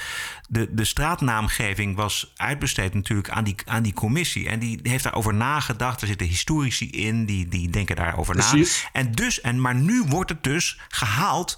de, 0.49 0.67
de 0.71 0.83
straatnaamgeving 0.85 1.95
was 1.95 2.33
uitbesteed 2.35 2.93
natuurlijk 2.93 3.29
aan 3.29 3.43
die, 3.43 3.55
aan 3.65 3.83
die 3.83 3.93
commissie. 3.93 4.49
En 4.49 4.59
die 4.59 4.79
heeft 4.83 5.03
daarover 5.03 5.33
nagedacht. 5.33 6.01
Er 6.01 6.07
zitten 6.07 6.27
historici 6.27 6.89
in, 6.89 7.25
die, 7.25 7.47
die 7.47 7.69
denken 7.69 7.95
daarover 7.95 8.35
Precies. 8.35 8.83
na. 8.83 8.89
En 9.01 9.11
dus, 9.11 9.41
en, 9.41 9.61
maar 9.61 9.75
nu 9.75 10.03
wordt 10.07 10.29
het 10.29 10.43
dus 10.43 10.79
gehaald 10.89 11.57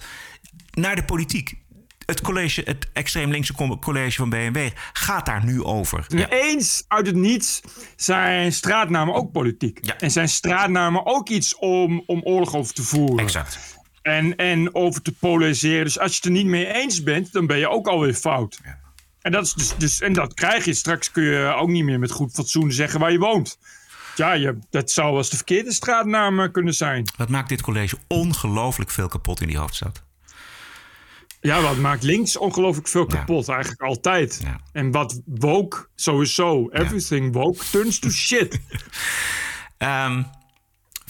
naar 0.70 0.96
de 0.96 1.04
politiek. 1.04 1.56
Het 2.08 2.20
college, 2.20 2.62
het 2.64 2.88
extreem 2.92 3.30
linkse 3.30 3.78
college 3.80 4.16
van 4.16 4.30
BMW 4.30 4.68
gaat 4.92 5.26
daar 5.26 5.44
nu 5.44 5.62
over. 5.62 6.04
Ja. 6.08 6.28
Eens 6.28 6.84
uit 6.86 7.06
het 7.06 7.16
niets 7.16 7.60
zijn 7.96 8.52
straatnamen 8.52 9.14
ook 9.14 9.32
politiek. 9.32 9.78
Ja. 9.82 9.98
En 9.98 10.10
zijn 10.10 10.28
straatnamen 10.28 11.06
ook 11.06 11.28
iets 11.28 11.56
om, 11.56 12.02
om 12.06 12.20
oorlog 12.24 12.54
over 12.54 12.74
te 12.74 12.82
voeren. 12.82 13.18
Exact. 13.18 13.78
En, 14.02 14.36
en 14.36 14.74
over 14.74 15.02
te 15.02 15.12
polariseren. 15.12 15.84
Dus 15.84 15.98
als 15.98 16.10
je 16.10 16.16
het 16.16 16.24
er 16.24 16.30
niet 16.30 16.46
mee 16.46 16.74
eens 16.74 17.02
bent, 17.02 17.32
dan 17.32 17.46
ben 17.46 17.58
je 17.58 17.68
ook 17.68 17.86
alweer 17.88 18.14
fout. 18.14 18.60
En, 19.20 19.32
dat 19.32 19.44
is 19.44 19.52
dus, 19.52 19.76
dus, 19.76 20.00
en 20.00 20.12
dat 20.12 20.34
krijg 20.34 20.64
je. 20.64 20.74
Straks 20.74 21.10
kun 21.10 21.22
je 21.22 21.54
ook 21.54 21.68
niet 21.68 21.84
meer 21.84 21.98
met 21.98 22.10
goed 22.10 22.32
fatsoen 22.32 22.72
zeggen 22.72 23.00
waar 23.00 23.12
je 23.12 23.18
woont. 23.18 23.58
Ja, 24.16 24.32
je, 24.32 24.58
dat 24.70 24.90
zou 24.90 25.08
wel 25.08 25.18
eens 25.18 25.30
de 25.30 25.36
verkeerde 25.36 25.72
straatnaam 25.72 26.50
kunnen 26.52 26.74
zijn. 26.74 27.08
Wat 27.16 27.28
maakt 27.28 27.48
dit 27.48 27.62
college 27.62 27.96
ongelooflijk 28.06 28.90
veel 28.90 29.08
kapot 29.08 29.40
in 29.40 29.48
die 29.48 29.58
hoofdstad? 29.58 30.06
Ja, 31.40 31.60
wat 31.60 31.76
maakt 31.76 32.02
links 32.02 32.36
ongelooflijk 32.36 32.88
veel 32.88 33.06
kapot. 33.06 33.48
Eigenlijk 33.48 33.82
altijd. 33.82 34.40
Ja. 34.44 34.60
En 34.72 34.90
wat 34.90 35.20
woke, 35.24 35.88
sowieso. 35.94 36.68
Everything 36.68 37.32
woke 37.32 37.64
turns 37.70 37.98
to 37.98 38.10
shit. 38.10 38.60
Ehm, 39.78 40.22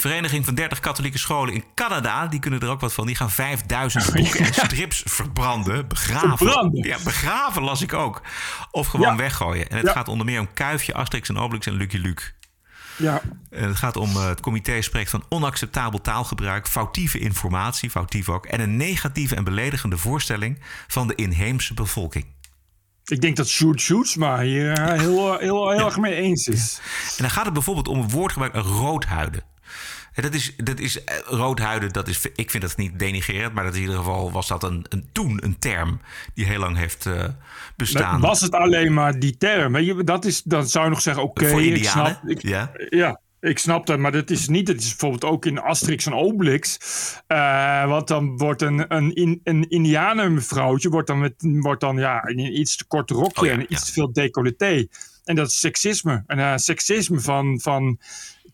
Vereniging 0.01 0.45
van 0.45 0.55
30 0.55 0.81
katholieke 0.81 1.18
scholen 1.18 1.55
in 1.55 1.64
Canada, 1.74 2.26
die 2.26 2.41
kunnen 2.41 2.61
er 2.61 2.68
ook 2.68 2.81
wat 2.81 2.93
van. 2.93 3.07
Die 3.07 3.16
gaan 3.16 3.31
5000 3.31 4.12
boeken 4.14 4.45
en 4.45 4.55
strips 4.55 5.03
verbranden, 5.07 5.89
begraven. 5.89 6.37
Verbranden? 6.39 6.85
Ja, 6.87 6.97
begraven 7.05 7.62
las 7.62 7.83
ik 7.83 7.93
ook. 7.93 8.22
Of 8.70 8.87
gewoon 8.87 9.16
weggooien. 9.16 9.68
En 9.68 9.76
het 9.76 9.91
gaat 9.91 10.09
onder 10.09 10.26
meer 10.26 10.41
om 10.41 10.53
Kuifje, 10.55 10.95
Asterix 10.95 11.29
en 11.29 11.39
Obelix 11.39 11.66
en 11.66 11.72
Lucky 11.72 11.97
Luke. 11.97 12.22
Ja. 12.99 13.23
En 13.51 13.69
het 13.69 13.77
gaat 13.77 13.97
om, 13.97 14.11
eh, 14.11 14.29
het 14.29 14.41
comité 14.41 14.83
spreekt 14.83 15.11
van 15.11 15.25
onacceptabel 15.29 16.01
taalgebruik, 16.01 16.69
foutieve 16.69 17.19
informatie, 17.19 17.91
foutief 17.91 18.29
ook, 18.29 18.47
en 18.47 18.61
een 18.61 18.77
negatieve 18.77 19.35
en 19.35 19.45
beledigende 19.45 19.99
voorstelling 19.99 20.59
van 20.87 21.09
de 21.09 21.15
inheemse 21.15 21.75
bevolking. 21.75 22.27
Ik 23.05 23.21
denk 23.21 23.37
dat 23.37 23.49
Sjoerd 23.49 23.81
Sjoerdsma 23.81 24.41
hier 24.41 24.73
eh, 24.73 24.99
heel, 24.99 25.33
eh, 25.33 25.41
heel, 25.41 25.71
heel 25.71 25.85
erg 25.85 25.99
mee 25.99 26.15
eens 26.15 26.47
is. 26.47 26.81
En 27.17 27.23
dan 27.23 27.31
gaat 27.31 27.45
het 27.45 27.53
bijvoorbeeld 27.55 27.89
om 27.89 28.01
een 28.01 28.11
woordgebruik, 28.11 28.55
roodhuiden. 28.55 29.43
Dat 30.23 30.35
is, 30.35 30.55
dat 30.57 30.79
is 30.79 31.05
eh, 31.05 31.16
roodhuiden, 31.25 31.93
dat 31.93 32.09
is, 32.09 32.27
ik 32.35 32.51
vind 32.51 32.62
dat 32.62 32.77
niet 32.77 32.99
denigrerend, 32.99 33.55
maar 33.55 33.64
dat 33.64 33.75
in 33.75 33.81
ieder 33.81 33.97
geval 33.97 34.33
was 34.33 34.49
dat 34.49 34.62
een, 34.62 34.87
een, 34.89 35.09
toen 35.12 35.45
een 35.45 35.59
term 35.59 36.01
die 36.35 36.45
heel 36.45 36.59
lang 36.59 36.77
heeft 36.77 37.07
eh, 37.07 37.25
bestaan. 37.77 38.21
Was 38.21 38.41
het 38.41 38.53
alleen 38.53 38.93
maar 38.93 39.19
die 39.19 39.37
term? 39.37 39.77
Je, 39.77 40.05
dat 40.05 40.25
is, 40.25 40.43
dan 40.43 40.69
zou 40.69 40.85
je 40.85 40.91
nog 40.91 41.01
zeggen, 41.01 41.23
oké, 41.23 41.47
ik 41.47 41.85
snap... 41.85 42.23
Ik, 42.27 42.43
ja. 42.43 42.73
ja, 42.89 43.21
ik 43.41 43.59
snap 43.59 43.87
dat, 43.87 43.99
maar 43.99 44.12
dat 44.12 44.31
is 44.31 44.49
niet... 44.49 44.69
Het 44.69 44.81
is 44.81 44.89
bijvoorbeeld 44.89 45.33
ook 45.33 45.47
in 45.47 45.61
Asterix 45.61 46.07
en 46.07 46.14
Obelix. 46.14 46.79
eh, 47.27 47.87
want 47.87 48.09
dan 48.09 48.37
wordt 48.37 48.62
een, 48.62 48.95
een, 48.95 49.41
een 49.45 49.69
indianenvrouwtje... 49.69 50.89
wordt 50.89 51.07
dan, 51.07 51.19
met, 51.19 51.35
wordt 51.39 51.81
dan 51.81 51.97
ja, 51.97 52.27
in 52.27 52.39
een 52.39 52.59
iets 52.59 52.77
te 52.77 52.87
kort 52.87 53.11
rokje 53.11 53.41
Oh 53.41 53.47
ja, 53.47 53.53
en 53.53 53.73
iets 53.73 53.85
te 53.87 53.93
veel 53.93 54.12
decolleté. 54.12 54.87
En 55.25 55.35
dat 55.35 55.49
is 55.49 55.61
seksisme. 55.61 56.23
En 56.27 56.39
eh, 56.39 56.53
seksisme 56.57 57.21
van... 57.21 57.61
van 57.61 57.99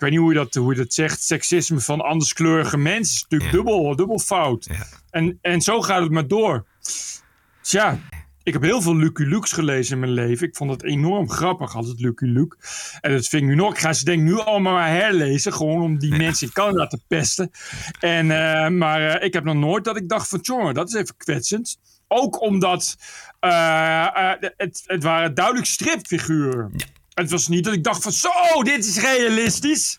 weet 0.04 0.12
niet 0.12 0.20
hoe 0.20 0.32
je 0.32 0.38
dat, 0.38 0.54
hoe 0.54 0.74
je 0.74 0.82
dat 0.82 0.94
zegt. 0.94 1.22
Seksisme 1.22 1.80
van 1.80 2.00
anderskleurige 2.00 2.76
mensen 2.76 3.14
is 3.14 3.22
natuurlijk 3.22 3.52
dubbel, 3.52 3.96
dubbel 3.96 4.18
fout. 4.18 4.68
En, 5.10 5.38
en 5.42 5.60
zo 5.60 5.82
gaat 5.82 6.02
het 6.02 6.10
maar 6.10 6.28
door. 6.28 6.66
Tja, 7.60 7.98
ik 8.44 8.52
heb 8.52 8.62
heel 8.62 8.82
veel 8.82 8.96
Lucky 8.96 9.22
Luke's 9.22 9.52
gelezen 9.52 9.94
in 9.94 10.00
mijn 10.00 10.12
leven. 10.12 10.46
Ik 10.46 10.56
vond 10.56 10.70
het 10.70 10.82
enorm 10.82 11.30
grappig, 11.30 11.76
altijd 11.76 12.00
Lucky 12.00 12.24
Luke. 12.24 12.56
En 13.00 13.12
dat 13.12 13.28
vind 13.28 13.42
ik 13.42 13.48
nu 13.48 13.54
nog. 13.54 13.72
Ik 13.72 13.78
ga 13.78 13.92
ze 13.92 14.04
denk 14.04 14.22
nu 14.22 14.38
allemaal 14.38 14.72
maar 14.72 14.88
herlezen. 14.88 15.52
Gewoon 15.52 15.82
om 15.82 15.98
die 15.98 16.16
mensen 16.16 16.46
in 16.46 16.52
Canada 16.52 16.86
te 16.86 16.98
pesten. 17.08 17.50
En, 18.00 18.30
eh, 18.30 18.68
maar 18.68 19.06
eh, 19.06 19.26
ik 19.26 19.32
heb 19.32 19.44
nog 19.44 19.54
nooit 19.54 19.84
dat 19.84 19.96
ik 19.96 20.08
dacht 20.08 20.28
van... 20.28 20.38
jongen, 20.42 20.74
dat 20.74 20.88
is 20.88 20.94
even 20.94 21.16
kwetsend. 21.16 21.78
Ook 22.08 22.40
omdat 22.40 22.96
eh, 23.40 24.32
het, 24.56 24.82
het 24.86 25.02
waren 25.02 25.34
duidelijk 25.34 25.66
stripfiguren. 25.66 26.72
Het 27.14 27.30
was 27.30 27.48
niet 27.48 27.64
dat 27.64 27.72
ik 27.72 27.84
dacht 27.84 28.02
van... 28.02 28.12
zo, 28.12 28.30
dit 28.62 28.86
is 28.86 28.98
realistisch. 28.98 29.98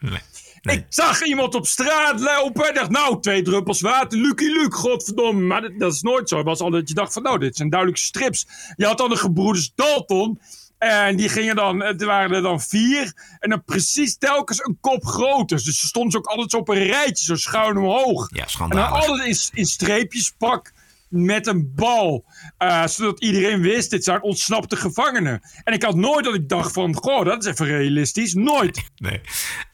Ik 0.61 0.85
zag 0.89 1.23
iemand 1.23 1.55
op 1.55 1.67
straat 1.67 2.19
lopen 2.19 2.67
en 2.67 2.73
dacht, 2.73 2.89
nou, 2.89 3.21
twee 3.21 3.41
druppels 3.41 3.81
water, 3.81 4.17
Lucky 4.19 4.45
Luke, 4.45 4.75
godverdomme. 4.75 5.41
Maar 5.41 5.61
dat, 5.61 5.79
dat 5.79 5.93
is 5.93 6.01
nooit 6.01 6.29
zo. 6.29 6.37
Het 6.37 6.45
was 6.45 6.59
altijd 6.59 6.79
dat 6.79 6.89
je 6.89 6.95
dacht 6.95 7.13
van, 7.13 7.23
nou, 7.23 7.39
dit 7.39 7.55
zijn 7.55 7.69
duidelijk 7.69 7.99
strips. 8.01 8.47
Je 8.75 8.85
had 8.85 8.97
dan 8.97 9.09
de 9.09 9.15
gebroeders 9.15 9.71
Dalton. 9.75 10.39
En 10.77 11.15
die 11.15 11.29
gingen 11.29 11.55
dan, 11.55 11.81
het 11.81 12.03
waren 12.03 12.35
er 12.35 12.41
dan 12.41 12.61
vier. 12.61 13.13
En 13.39 13.49
dan 13.49 13.63
precies 13.63 14.17
telkens 14.17 14.65
een 14.65 14.77
kop 14.81 15.05
groter. 15.05 15.63
Dus 15.63 15.79
ze 15.79 15.87
stonden 15.87 16.11
ze 16.11 16.17
ook 16.17 16.25
altijd 16.25 16.51
zo 16.51 16.57
op 16.57 16.69
een 16.69 16.83
rijtje, 16.83 17.25
zo 17.25 17.35
schuin 17.35 17.77
omhoog. 17.77 18.27
Ja, 18.29 18.35
En 18.35 18.39
dan 18.39 18.49
schandalig. 18.49 19.07
altijd 19.07 19.27
in, 19.27 19.59
in 19.59 19.65
streepjes 19.65 20.33
pak 20.37 20.73
met 21.15 21.47
een 21.47 21.71
bal. 21.75 22.25
eh, 22.57 22.87
zodat 22.87 23.21
iedereen 23.21 23.61
wist, 23.61 23.89
dit 23.89 24.03
zijn 24.03 24.21
ontsnapte 24.23 24.75
gevangenen. 24.75 25.41
En 25.63 25.73
ik 25.73 25.83
had 25.83 25.95
nooit 25.95 26.25
dat 26.25 26.33
ik 26.35 26.49
dacht 26.49 26.73
van, 26.73 26.95
goh, 26.95 27.25
dat 27.25 27.43
is 27.45 27.51
even 27.51 27.65
realistisch. 27.65 28.33
Nooit. 28.33 28.83
Nee. 28.95 29.21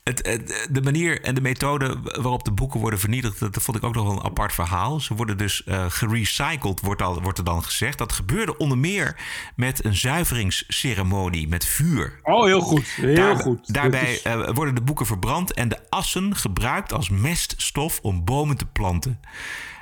Het, 0.04 0.26
het- 0.28 0.68
de 0.72 0.82
manier 0.82 1.22
en 1.22 1.36
de 1.36 1.42
methode 1.42 1.98
waarop 2.04 2.44
de 2.44 2.52
boeken 2.52 2.80
worden 2.80 3.00
vernietigd, 3.00 3.39
dat 3.39 3.58
vond 3.64 3.78
ik 3.78 3.84
ook 3.84 3.94
nog 3.96 4.04
wel 4.04 4.14
een 4.14 4.24
apart 4.24 4.54
verhaal. 4.54 5.00
Ze 5.00 5.14
worden 5.14 5.38
dus 5.38 5.64
eh, 5.64 5.86
gerecycled, 5.89 6.80
wordt, 6.80 7.02
al, 7.02 7.22
wordt 7.22 7.38
er 7.38 7.44
dan 7.44 7.64
gezegd. 7.64 7.98
Dat 7.98 8.12
gebeurde 8.12 8.58
onder 8.58 8.78
meer 8.78 9.16
met 9.56 9.86
een 9.86 9.96
zuiveringsceremonie 9.96 11.48
met 11.48 11.66
vuur. 11.66 12.20
Oh, 12.24 12.46
heel 12.46 12.62
goed. 12.62 12.86
Heel 12.88 13.16
Daar- 13.16 13.36
goed. 13.39 13.74
Daarbij 13.74 14.14
is- 14.14 14.22
eh, 14.22 14.50
worden 14.54 14.76
de 14.76 14.82
boeken 14.82 15.06
verbrand 15.06 15.54
en 15.54 15.70
de 15.70 15.78
assen 15.89 16.36
gebruikt 16.36 16.94
als 16.94 17.10
meststof 17.10 18.00
om 18.02 18.24
bomen 18.26 18.58
te 18.58 18.66
planten. 18.66 19.20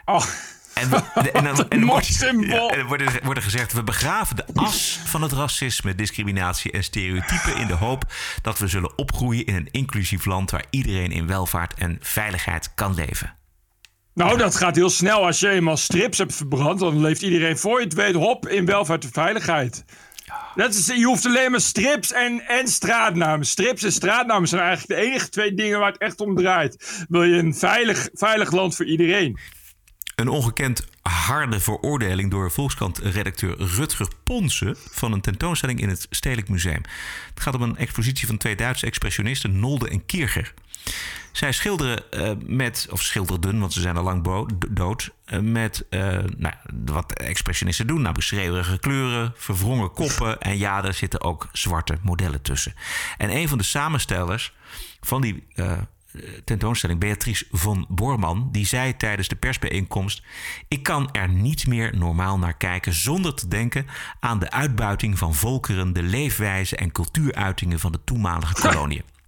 Oh. 0.05 0.25
En, 0.73 0.89
we- 0.89 0.95
en 1.31 1.43
dan, 1.43 1.43
en 1.43 1.53
wordt, 1.53 1.75
mooi 1.85 2.03
symbool. 2.03 2.67
ja, 2.67 2.71
en 2.71 2.77
dan 2.77 2.87
wordt, 2.87 3.03
er- 3.03 3.19
wordt 3.23 3.37
er 3.39 3.45
gezegd: 3.45 3.73
we 3.73 3.83
begraven 3.83 4.35
de 4.35 4.45
as 4.53 4.99
van 5.05 5.21
het 5.21 5.31
racisme, 5.31 5.95
discriminatie 5.95 6.71
en 6.71 6.83
stereotypen 6.83 7.55
in 7.55 7.67
de 7.67 7.73
hoop 7.73 8.03
dat 8.41 8.59
we 8.59 8.67
zullen 8.67 8.97
opgroeien 8.97 9.45
in 9.45 9.55
een 9.55 9.67
inclusief 9.71 10.25
land 10.25 10.51
waar 10.51 10.65
iedereen 10.69 11.11
in 11.11 11.27
welvaart 11.27 11.73
en 11.73 11.97
veiligheid 12.01 12.73
kan 12.75 12.93
leven. 12.93 13.33
Nou, 14.13 14.37
dat 14.37 14.55
gaat 14.55 14.75
heel 14.75 14.89
snel. 14.89 15.25
Als 15.25 15.39
je 15.39 15.49
eenmaal 15.49 15.77
strips 15.77 16.17
hebt 16.17 16.35
verbrand, 16.35 16.79
dan 16.79 17.01
leeft 17.01 17.21
iedereen 17.21 17.57
voor 17.57 17.77
je 17.79 17.83
het 17.85 17.93
weet, 17.93 18.13
hop, 18.15 18.47
in 18.47 18.65
welvaart 18.65 19.03
en 19.03 19.11
veiligheid. 19.11 19.85
Dat 20.55 20.73
is, 20.73 20.85
je 20.87 21.03
hoeft 21.03 21.25
alleen 21.25 21.51
maar 21.51 21.61
strips 21.61 22.11
en, 22.11 22.41
en 22.47 22.67
straatnamen. 22.67 23.45
Strips 23.45 23.83
en 23.83 23.91
straatnamen 23.91 24.47
zijn 24.47 24.61
eigenlijk 24.61 25.01
de 25.01 25.07
enige 25.07 25.29
twee 25.29 25.53
dingen 25.53 25.79
waar 25.79 25.91
het 25.91 26.01
echt 26.01 26.19
om 26.21 26.35
draait. 26.35 27.05
Wil 27.09 27.23
je 27.23 27.37
een 27.37 27.55
veilig, 27.55 28.09
veilig 28.13 28.51
land 28.51 28.75
voor 28.75 28.85
iedereen? 28.85 29.39
Een 30.19 30.27
ongekend 30.27 30.85
harde 31.01 31.59
veroordeling 31.59 32.31
door 32.31 32.51
Volkskrant-redacteur 32.51 33.55
Rutger 33.57 34.07
Ponsen 34.23 34.75
van 34.91 35.11
een 35.11 35.21
tentoonstelling 35.21 35.81
in 35.81 35.89
het 35.89 36.07
Stedelijk 36.09 36.49
Museum. 36.49 36.81
Het 37.33 37.43
gaat 37.43 37.55
om 37.55 37.61
een 37.61 37.77
expositie 37.77 38.27
van 38.27 38.37
twee 38.37 38.55
Duitse 38.55 38.85
expressionisten, 38.85 39.59
Nolde 39.59 39.89
en 39.89 40.05
Kircher. 40.05 40.53
Zij 41.31 41.51
schilderen 41.51 42.11
eh, 42.11 42.31
met, 42.45 42.87
of 42.91 43.01
schilderden, 43.01 43.59
want 43.59 43.73
ze 43.73 43.81
zijn 43.81 43.97
al 43.97 44.03
lang 44.03 44.47
dood, 44.69 45.09
eh, 45.25 45.39
met 45.39 45.85
eh, 45.89 46.17
nou, 46.37 46.53
wat 46.85 47.13
expressionisten 47.13 47.87
doen. 47.87 48.01
Nou, 48.01 48.15
beschreeuwerige 48.15 48.79
kleuren, 48.79 49.33
verwrongen 49.35 49.91
koppen 49.91 50.39
en 50.39 50.57
ja, 50.57 50.83
er 50.83 50.93
zitten 50.93 51.21
ook 51.21 51.49
zwarte 51.51 51.97
modellen 52.01 52.41
tussen. 52.41 52.73
En 53.17 53.29
een 53.29 53.47
van 53.47 53.57
de 53.57 53.63
samenstellers 53.63 54.53
van 55.01 55.21
die 55.21 55.43
tentoonstelling, 56.43 56.99
Beatrice 56.99 57.45
von 57.51 57.85
Bormann, 57.89 58.49
die 58.51 58.65
zei 58.65 58.97
tijdens 58.97 59.27
de 59.27 59.35
persbijeenkomst: 59.35 60.23
Ik 60.67 60.83
kan 60.83 61.11
er 61.11 61.29
niet 61.29 61.67
meer 61.67 61.97
normaal 61.97 62.37
naar 62.37 62.57
kijken 62.57 62.93
zonder 62.93 63.35
te 63.35 63.47
denken 63.47 63.85
aan 64.19 64.39
de 64.39 64.51
uitbuiting 64.51 65.17
van 65.17 65.35
volkeren, 65.35 65.93
de 65.93 66.03
leefwijze 66.03 66.75
en 66.75 66.91
cultuuruitingen 66.91 67.79
van 67.79 67.91
de 67.91 67.99
toenmalige 68.03 68.53
koloniën. 68.53 69.03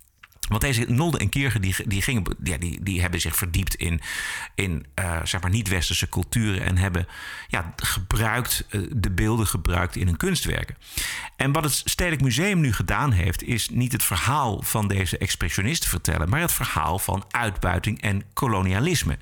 Want 0.51 0.63
deze 0.63 0.85
Nolde 0.87 1.17
en 1.17 1.29
Kierge 1.29 1.59
die, 1.59 1.75
die, 1.85 2.01
gingen, 2.01 2.23
ja, 2.43 2.57
die, 2.57 2.83
die 2.83 3.01
hebben 3.01 3.21
zich 3.21 3.35
verdiept 3.35 3.75
in, 3.75 4.01
in 4.55 4.85
eh, 4.93 5.19
zeg 5.23 5.41
maar 5.41 5.49
niet-westerse 5.49 6.09
culturen 6.09 6.61
en 6.61 6.77
hebben 6.77 7.07
ja, 7.47 7.73
gebruikt, 7.75 8.65
eh, 8.69 8.81
de 8.89 9.11
beelden 9.11 9.47
gebruikt 9.47 9.95
in 9.95 10.07
hun 10.07 10.17
kunstwerken. 10.17 10.77
En 11.35 11.51
wat 11.51 11.63
het 11.63 11.81
Stedelijk 11.85 12.21
Museum 12.21 12.59
nu 12.59 12.73
gedaan 12.73 13.11
heeft, 13.11 13.43
is 13.43 13.69
niet 13.69 13.91
het 13.91 14.03
verhaal 14.03 14.61
van 14.61 14.87
deze 14.87 15.17
expressionisten 15.17 15.89
vertellen, 15.89 16.29
maar 16.29 16.41
het 16.41 16.51
verhaal 16.51 16.99
van 16.99 17.23
uitbuiting 17.29 18.01
en 18.01 18.23
kolonialisme. 18.33 19.17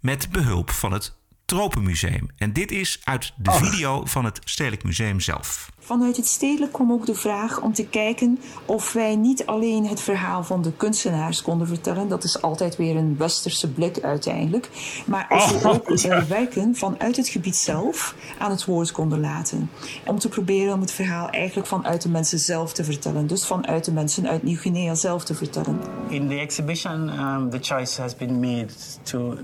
Met 0.00 0.30
behulp 0.30 0.70
van 0.70 0.92
het 0.92 1.16
Tropenmuseum. 1.44 2.30
En 2.36 2.52
dit 2.52 2.70
is 2.70 3.00
uit 3.04 3.32
de 3.36 3.52
video 3.52 4.04
van 4.04 4.24
het 4.24 4.40
Stedelijk 4.44 4.84
Museum 4.84 5.20
zelf. 5.20 5.72
Vanuit 5.86 6.16
het 6.16 6.26
stedelijk 6.26 6.72
kwam 6.72 6.92
ook 6.92 7.06
de 7.06 7.14
vraag 7.14 7.60
om 7.60 7.72
te 7.72 7.86
kijken 7.86 8.38
of 8.66 8.92
wij 8.92 9.16
niet 9.16 9.46
alleen 9.46 9.86
het 9.86 10.00
verhaal 10.00 10.44
van 10.44 10.62
de 10.62 10.72
kunstenaars 10.72 11.42
konden 11.42 11.66
vertellen. 11.66 12.08
Dat 12.08 12.24
is 12.24 12.42
altijd 12.42 12.76
weer 12.76 12.96
een 12.96 13.16
westerse 13.18 13.70
blik 13.72 14.00
uiteindelijk. 14.02 14.70
Maar 15.06 15.26
of 15.30 15.62
we 15.62 15.68
Oh, 15.68 15.74
ook 15.74 15.88
ja. 15.98 16.10
eh, 16.10 16.22
werken 16.22 16.74
vanuit 16.74 17.16
het 17.16 17.28
gebied 17.28 17.56
zelf 17.56 18.14
aan 18.38 18.50
het 18.50 18.64
woord 18.64 18.92
konden 18.92 19.20
laten. 19.20 19.70
Om 20.06 20.18
te 20.18 20.28
proberen 20.28 20.74
om 20.74 20.80
het 20.80 20.90
verhaal 20.90 21.28
eigenlijk 21.30 21.68
vanuit 21.68 22.02
de 22.02 22.08
mensen 22.08 22.38
zelf 22.38 22.72
te 22.72 22.84
vertellen. 22.84 23.26
Dus 23.26 23.46
vanuit 23.46 23.84
de 23.84 23.92
mensen 23.92 24.28
uit 24.28 24.42
Nieuw-Guinea 24.42 24.94
zelf 24.94 25.24
te 25.24 25.34
vertellen. 25.34 25.80
In 26.08 26.28
the 26.28 26.34
exhibition, 26.38 27.08
um, 27.20 27.50
the 27.50 27.58
choice 27.60 28.00
has 28.00 28.16
been 28.16 28.40
made 28.40 28.66
to 29.02 29.34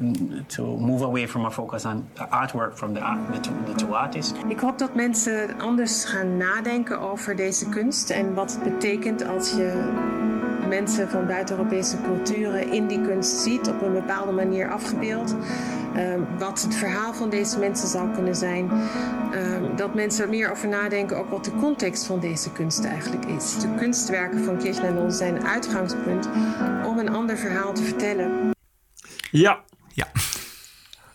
to 0.47 0.65
move 0.65 1.05
away 1.05 1.29
from 1.29 1.45
a 1.45 1.51
focus 1.51 1.85
on 1.85 2.09
artwork 2.31 2.77
from 2.77 2.95
the, 2.95 3.01
art, 3.01 3.19
the, 3.33 3.41
two, 3.41 3.53
the 3.75 3.85
two 3.85 3.95
artists. 3.95 4.33
Ik 4.49 4.61
hoop 4.61 4.79
dat 4.79 4.95
mensen 4.95 5.59
anders 5.59 6.05
gaan 6.05 6.29
nadenken 6.37 7.01
over 7.01 7.37
deze 7.37 7.69
kunst 7.69 8.11
en 8.11 8.35
wat 8.35 8.53
het 8.53 8.63
betekent 8.63 9.27
als 9.27 9.51
je 9.51 9.91
mensen 10.69 11.09
van 11.09 11.27
buiten-Europese 11.27 11.97
culturen 12.03 12.73
in 12.73 12.87
die 12.87 13.01
kunst 13.01 13.37
ziet, 13.37 13.69
op 13.69 13.83
een 13.83 13.93
bepaalde 13.93 14.33
manier 14.33 14.71
afgebeeld. 14.71 15.35
Ehm, 15.95 16.21
wat 16.39 16.63
het 16.63 16.75
verhaal 16.75 17.15
van 17.15 17.31
deze 17.31 17.59
mensen 17.59 17.89
zou 17.89 18.11
kunnen 18.15 18.37
zijn. 18.37 18.71
Ehm, 19.33 19.77
dat 19.77 19.95
mensen 19.95 20.25
er 20.25 20.31
meer 20.31 20.51
over 20.51 20.69
nadenken, 20.69 21.17
ook 21.17 21.31
wat 21.31 21.45
de 21.45 21.57
context 21.61 22.07
van 22.07 22.21
deze 22.21 22.53
kunst 22.53 22.85
eigenlijk 22.85 23.25
is. 23.25 23.59
De 23.61 23.75
kunstwerken 23.79 24.45
van 24.45 24.59
Kirchner 24.59 25.13
zijn 25.13 25.37
een 25.37 25.47
uitgangspunt 25.47 26.29
om 26.87 26.99
een 26.99 27.11
ander 27.11 27.37
verhaal 27.37 27.73
te 27.73 27.83
vertellen. 27.83 28.51
Ja. 29.31 29.61
Ja. 29.93 30.07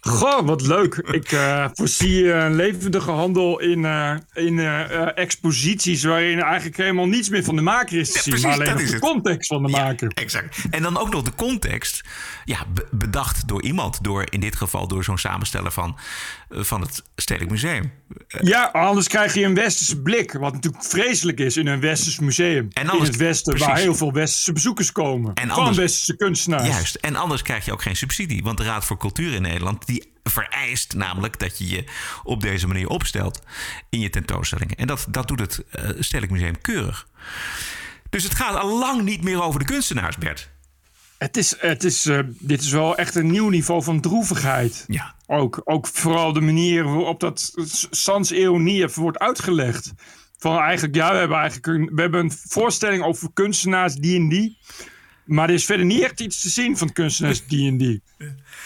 Goh, 0.08 0.46
wat 0.46 0.62
leuk. 0.62 0.96
Ik 0.96 1.32
uh, 1.32 1.68
voorzie 1.74 2.32
een 2.32 2.56
levendige 2.56 3.12
handel 3.12 3.60
in, 3.60 3.80
uh, 3.80 4.16
in 4.34 4.58
uh, 4.58 5.18
exposities 5.18 6.04
waarin 6.04 6.42
eigenlijk 6.42 6.78
helemaal 6.78 7.06
niets 7.06 7.30
meer 7.30 7.44
van 7.44 7.56
de 7.56 7.62
maker 7.62 8.00
is 8.00 8.12
te 8.12 8.20
zien. 8.38 8.42
maar 8.42 8.52
alleen 8.52 8.86
de 8.86 9.00
context 9.00 9.48
van 9.48 9.64
de 9.64 9.70
ja, 9.70 9.84
maker. 9.84 10.12
Exact. 10.14 10.58
En 10.70 10.82
dan 10.82 10.98
ook 10.98 11.10
nog 11.10 11.22
de 11.22 11.36
context, 11.36 12.04
ja, 12.44 12.60
bedacht 12.92 13.48
door 13.48 13.62
iemand. 13.62 14.04
Door, 14.04 14.26
in 14.30 14.40
dit 14.40 14.56
geval 14.56 14.88
door 14.88 15.04
zo'n 15.04 15.18
samensteller 15.18 15.72
van, 15.72 15.98
van 16.58 16.82
het 16.82 17.04
Stedelijk 17.16 17.52
Museum. 17.52 17.92
Ja, 18.28 18.64
anders 18.64 19.08
krijg 19.08 19.34
je 19.34 19.44
een 19.44 19.54
westerse 19.54 20.02
blik. 20.02 20.34
Wat 20.34 20.54
natuurlijk 20.54 20.84
vreselijk 20.84 21.40
is 21.40 21.58
in 21.58 21.68
een 21.68 21.80
westers 21.80 22.20
museum. 22.20 22.68
En 22.74 22.90
anders, 22.90 23.10
in 23.10 23.12
het 23.12 23.22
westen, 23.22 23.54
precies. 23.54 23.68
waar 23.68 23.82
heel 23.82 23.96
veel 23.96 24.14
westerse 24.14 24.54
bezoekers 24.54 24.92
komen. 24.92 25.34
En 25.34 25.48
van 25.48 25.58
anders, 25.58 25.78
westerse 25.78 26.16
kunstenaars. 26.16 26.68
Juist. 26.68 26.96
En 26.96 27.16
anders 27.16 27.42
krijg 27.42 27.66
je 27.66 27.72
ook 27.72 27.82
geen 27.82 27.96
subsidie. 27.96 28.44
Want 28.44 28.58
de 28.58 28.64
Raad 28.64 28.86
voor 28.86 28.98
Cultuur 28.98 29.34
in 29.34 29.42
Nederland... 29.42 29.86
die 29.86 30.14
vereist 30.24 30.94
namelijk 30.94 31.40
dat 31.40 31.58
je 31.58 31.68
je 31.68 31.84
op 32.24 32.42
deze 32.42 32.68
manier 32.68 32.88
opstelt 32.88 33.42
in 33.90 34.00
je 34.00 34.10
tentoonstellingen. 34.10 34.76
En 34.76 34.88
dat, 34.88 35.06
dat 35.10 35.28
doet 35.28 35.40
het 35.40 35.64
uh, 35.76 35.90
Stedelijk 36.00 36.32
Museum 36.32 36.62
keurig. 36.62 37.08
Dus 38.10 38.24
het 38.24 38.36
gaat 38.36 38.56
al 38.56 38.80
lang 38.80 39.02
niet 39.02 39.24
meer 39.24 39.42
over 39.42 39.60
de 39.60 39.66
kunstenaars, 39.66 40.18
Bert. 40.18 40.50
Het 41.18 41.38
is, 41.38 41.56
het 41.58 41.84
is, 41.84 42.06
uh, 42.06 42.20
dit 42.40 42.62
is 42.62 42.72
wel 42.72 42.98
echt 42.98 43.16
een 43.16 43.32
nieuw 43.32 43.50
niveau 43.50 43.84
van 43.84 44.02
droevigheid. 44.02 44.84
Ja. 44.88 45.16
Ook, 45.28 45.62
ook 45.64 45.88
vooral 45.88 46.34
de 46.34 46.42
manier 46.42 46.84
waarop 46.84 47.20
dat 47.20 47.54
sans 47.90 48.32
ironie 48.32 48.88
wordt 48.88 49.20
uitgelegd. 49.20 49.94
Van 50.38 50.58
eigenlijk, 50.58 50.96
ja, 50.96 51.12
we 51.12 51.18
hebben 51.18 51.38
eigenlijk 51.38 51.68
een, 51.68 51.96
we 51.96 52.02
hebben 52.02 52.20
een 52.20 52.32
voorstelling 52.32 53.04
over 53.04 53.30
kunstenaars 53.34 53.96
die 53.96 54.20
en 54.20 54.30
die. 54.30 54.58
Maar 55.26 55.48
er 55.48 55.54
is 55.54 55.66
verder 55.66 55.86
niet 55.86 56.02
echt 56.02 56.20
iets 56.20 56.42
te 56.42 56.50
zien 56.50 56.78
van 56.78 56.94
kunstenaars 56.94 57.48
die 57.48 57.68
en 57.68 57.78
die. 57.78 58.02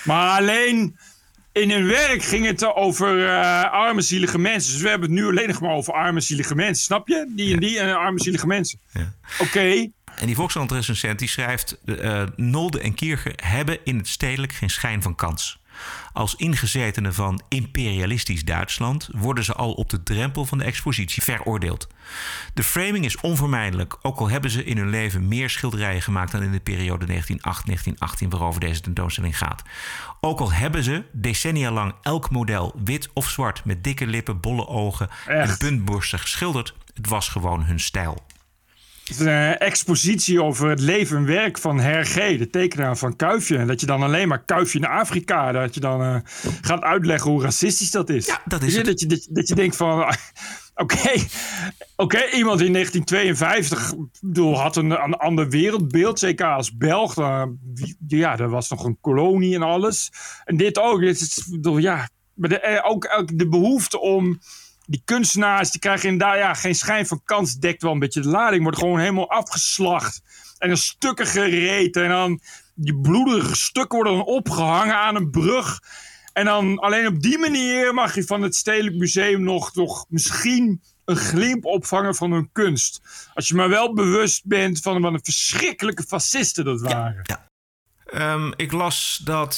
Maar 0.03 0.39
alleen 0.39 0.97
in 1.51 1.71
hun 1.71 1.87
werk 1.87 2.23
ging 2.23 2.45
het 2.45 2.73
over 2.75 3.17
uh, 3.17 3.71
arme 3.71 4.01
zielige 4.01 4.39
mensen. 4.39 4.73
Dus 4.73 4.81
we 4.81 4.89
hebben 4.89 5.09
het 5.09 5.19
nu 5.19 5.27
alleen 5.27 5.47
nog 5.47 5.61
maar 5.61 5.71
over 5.71 5.93
arme 5.93 6.19
zielige 6.19 6.55
mensen. 6.55 6.83
Snap 6.83 7.07
je? 7.07 7.31
Die 7.35 7.53
en 7.53 7.59
die 7.59 7.79
en 7.79 7.97
arme 7.97 8.19
zielige 8.19 8.47
mensen. 8.47 8.79
Ja. 8.93 9.13
Oké. 9.39 9.91
En 10.20 10.26
die 10.26 10.36
Volkskrant-recensent 10.36 11.20
die 11.20 11.28
schrijft... 11.28 11.78
Uh, 11.86 12.24
Nolde 12.36 12.80
en 12.80 12.93
Kierger 12.93 13.34
hebben 13.36 13.80
in 13.84 13.97
het 13.97 14.07
stedelijk 14.07 14.53
geen 14.53 14.70
schijn 14.70 15.01
van 15.01 15.15
kans. 15.15 15.59
Als 16.13 16.36
ingezetenen 16.36 17.13
van 17.13 17.41
imperialistisch 17.49 18.45
Duitsland 18.45 19.09
worden 19.11 19.43
ze 19.43 19.53
al 19.53 19.74
op 19.74 19.89
de 19.89 20.03
drempel 20.03 20.45
van 20.45 20.57
de 20.57 20.63
expositie 20.63 21.24
veroordeeld. 21.24 21.88
De 22.53 22.63
framing 22.63 23.05
is 23.05 23.20
onvermijdelijk, 23.20 23.97
ook 24.01 24.20
al 24.20 24.30
hebben 24.30 24.51
ze 24.51 24.63
in 24.63 24.78
hun 24.78 24.89
leven 24.89 25.28
meer 25.28 25.49
schilderijen 25.49 26.01
gemaakt 26.01 26.32
dan 26.32 26.43
in 26.43 26.51
de 26.51 26.59
periode 26.59 27.05
1908-1918 27.05 28.28
waarover 28.30 28.59
deze 28.59 28.82
tentoonstelling 28.82 29.38
gaat. 29.38 29.63
Ook 30.20 30.39
al 30.39 30.51
hebben 30.51 30.84
ze 30.84 31.03
decennia 31.11 31.72
lang 31.72 31.93
elk 32.01 32.30
model 32.30 32.76
wit 32.84 33.09
of 33.13 33.30
zwart 33.30 33.65
met 33.65 33.84
dikke 33.84 34.07
lippen, 34.07 34.39
bolle 34.39 34.67
ogen 34.67 35.09
en 35.26 35.57
puntborsten 35.57 36.20
geschilderd, 36.20 36.74
het 36.93 37.07
was 37.07 37.30
gewoon 37.30 37.63
hun 37.63 37.80
stijl 37.80 38.26
een 39.18 39.57
expositie 39.57 40.43
over 40.43 40.70
het 40.70 40.80
leven 40.80 41.18
en 41.18 41.26
werk 41.26 41.57
van 41.57 41.80
Hergé, 41.80 42.38
de 42.38 42.49
tekenaar 42.49 42.97
van 42.97 43.16
Kuifje. 43.16 43.57
En 43.57 43.68
dat 43.68 43.80
je 43.80 43.86
dan 43.86 44.03
alleen 44.03 44.28
maar 44.28 44.43
Kuifje 44.43 44.80
in 44.80 44.86
Afrika, 44.86 45.51
dat 45.51 45.74
je 45.74 45.80
dan 45.80 46.01
uh, 46.01 46.16
gaat 46.62 46.82
uitleggen 46.82 47.32
hoe 47.32 47.41
racistisch 47.41 47.91
dat 47.91 48.10
is. 48.10 48.26
Ja, 48.26 48.41
dat 48.45 48.62
is 48.62 48.76
het. 48.76 48.86
Dat 48.86 48.99
je, 48.99 49.05
dat, 49.05 49.28
dat 49.30 49.47
je 49.47 49.55
denkt 49.55 49.76
van, 49.76 49.99
oké, 50.03 50.14
okay, 50.76 51.28
okay, 51.95 52.30
iemand 52.32 52.62
in 52.62 52.74
1952 52.74 53.93
bedoel, 54.22 54.60
had 54.60 54.76
een, 54.76 54.91
een 55.03 55.14
ander 55.14 55.49
wereldbeeld, 55.49 56.20
zeker 56.20 56.45
als 56.45 56.78
Belg. 56.78 57.14
Dan, 57.14 57.57
ja, 58.07 58.38
er 58.38 58.49
was 58.49 58.70
nog 58.70 58.84
een 58.84 58.97
kolonie 59.01 59.55
en 59.55 59.62
alles. 59.62 60.12
En 60.43 60.57
dit 60.57 60.80
ook. 60.80 60.99
Dit 60.99 61.20
is, 61.20 61.47
bedoel, 61.49 61.78
ja, 61.78 62.10
maar 62.34 62.49
de, 62.49 62.60
eh, 62.60 62.89
ook, 62.89 63.16
ook 63.18 63.38
de 63.38 63.47
behoefte 63.47 63.99
om 63.99 64.39
die 64.89 65.01
kunstenaars 65.05 65.71
die 65.71 65.79
krijgen 65.79 66.09
inderdaad 66.09 66.37
ja, 66.37 66.53
geen 66.53 66.75
schijn 66.75 67.07
van 67.07 67.21
kans. 67.23 67.55
Dekt 67.55 67.81
wel 67.81 67.91
een 67.91 67.99
beetje 67.99 68.21
de 68.21 68.27
lading. 68.27 68.63
Wordt 68.63 68.77
gewoon 68.77 68.99
helemaal 68.99 69.29
afgeslacht. 69.29 70.21
En 70.57 70.69
in 70.69 70.77
stukken 70.77 71.27
gereten. 71.27 72.03
En 72.03 72.09
dan 72.09 72.41
die 72.75 72.99
bloedige 72.99 73.55
stukken 73.55 73.95
worden 73.95 74.17
dan 74.17 74.25
opgehangen 74.25 74.95
aan 74.95 75.15
een 75.15 75.29
brug. 75.29 75.79
En 76.33 76.45
dan 76.45 76.79
alleen 76.79 77.07
op 77.07 77.21
die 77.21 77.37
manier 77.37 77.93
mag 77.93 78.15
je 78.15 78.23
van 78.23 78.41
het 78.41 78.55
Stedelijk 78.55 78.95
Museum 78.95 79.43
nog, 79.43 79.75
nog 79.75 80.05
misschien 80.09 80.81
een 81.05 81.15
glimp 81.17 81.65
opvangen 81.65 82.15
van 82.15 82.31
hun 82.31 82.49
kunst. 82.51 83.01
Als 83.33 83.47
je 83.47 83.55
maar 83.55 83.69
wel 83.69 83.93
bewust 83.93 84.45
bent 84.45 84.81
van 84.81 85.01
wat 85.01 85.13
een 85.13 85.23
verschrikkelijke 85.23 86.03
fascisten 86.03 86.65
dat 86.65 86.81
waren. 86.81 87.23
Ja, 87.23 87.47
ja. 88.11 88.33
Um, 88.33 88.53
ik 88.55 88.71
las 88.71 89.21
dat 89.23 89.55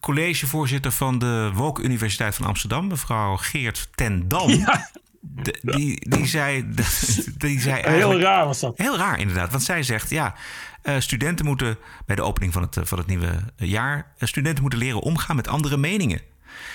collegevoorzitter 0.00 0.92
van 0.92 1.18
de 1.18 1.50
Woke 1.54 1.82
Universiteit 1.82 2.34
van 2.34 2.46
Amsterdam, 2.46 2.86
mevrouw 2.86 3.36
Geert 3.36 3.88
ten 3.94 4.28
Dam. 4.28 4.50
Ja. 4.60 4.90
die, 5.62 6.10
die 6.10 6.26
zei, 6.26 6.68
die 7.38 7.60
zei 7.60 7.88
Heel 7.88 8.20
raar 8.20 8.44
was 8.44 8.60
dat. 8.60 8.78
Heel 8.78 8.96
raar 8.96 9.18
inderdaad, 9.18 9.50
want 9.50 9.62
zij 9.62 9.82
zegt 9.82 10.10
ja, 10.10 10.34
uh, 10.82 10.94
studenten 10.98 11.46
moeten 11.46 11.78
bij 12.06 12.16
de 12.16 12.22
opening 12.22 12.52
van 12.52 12.62
het, 12.62 12.76
van 12.82 12.98
het 12.98 13.06
nieuwe 13.06 13.42
jaar, 13.56 13.96
uh, 14.18 14.28
studenten 14.28 14.60
moeten 14.60 14.78
leren 14.78 15.00
omgaan 15.00 15.36
met 15.36 15.48
andere 15.48 15.76
meningen. 15.76 16.20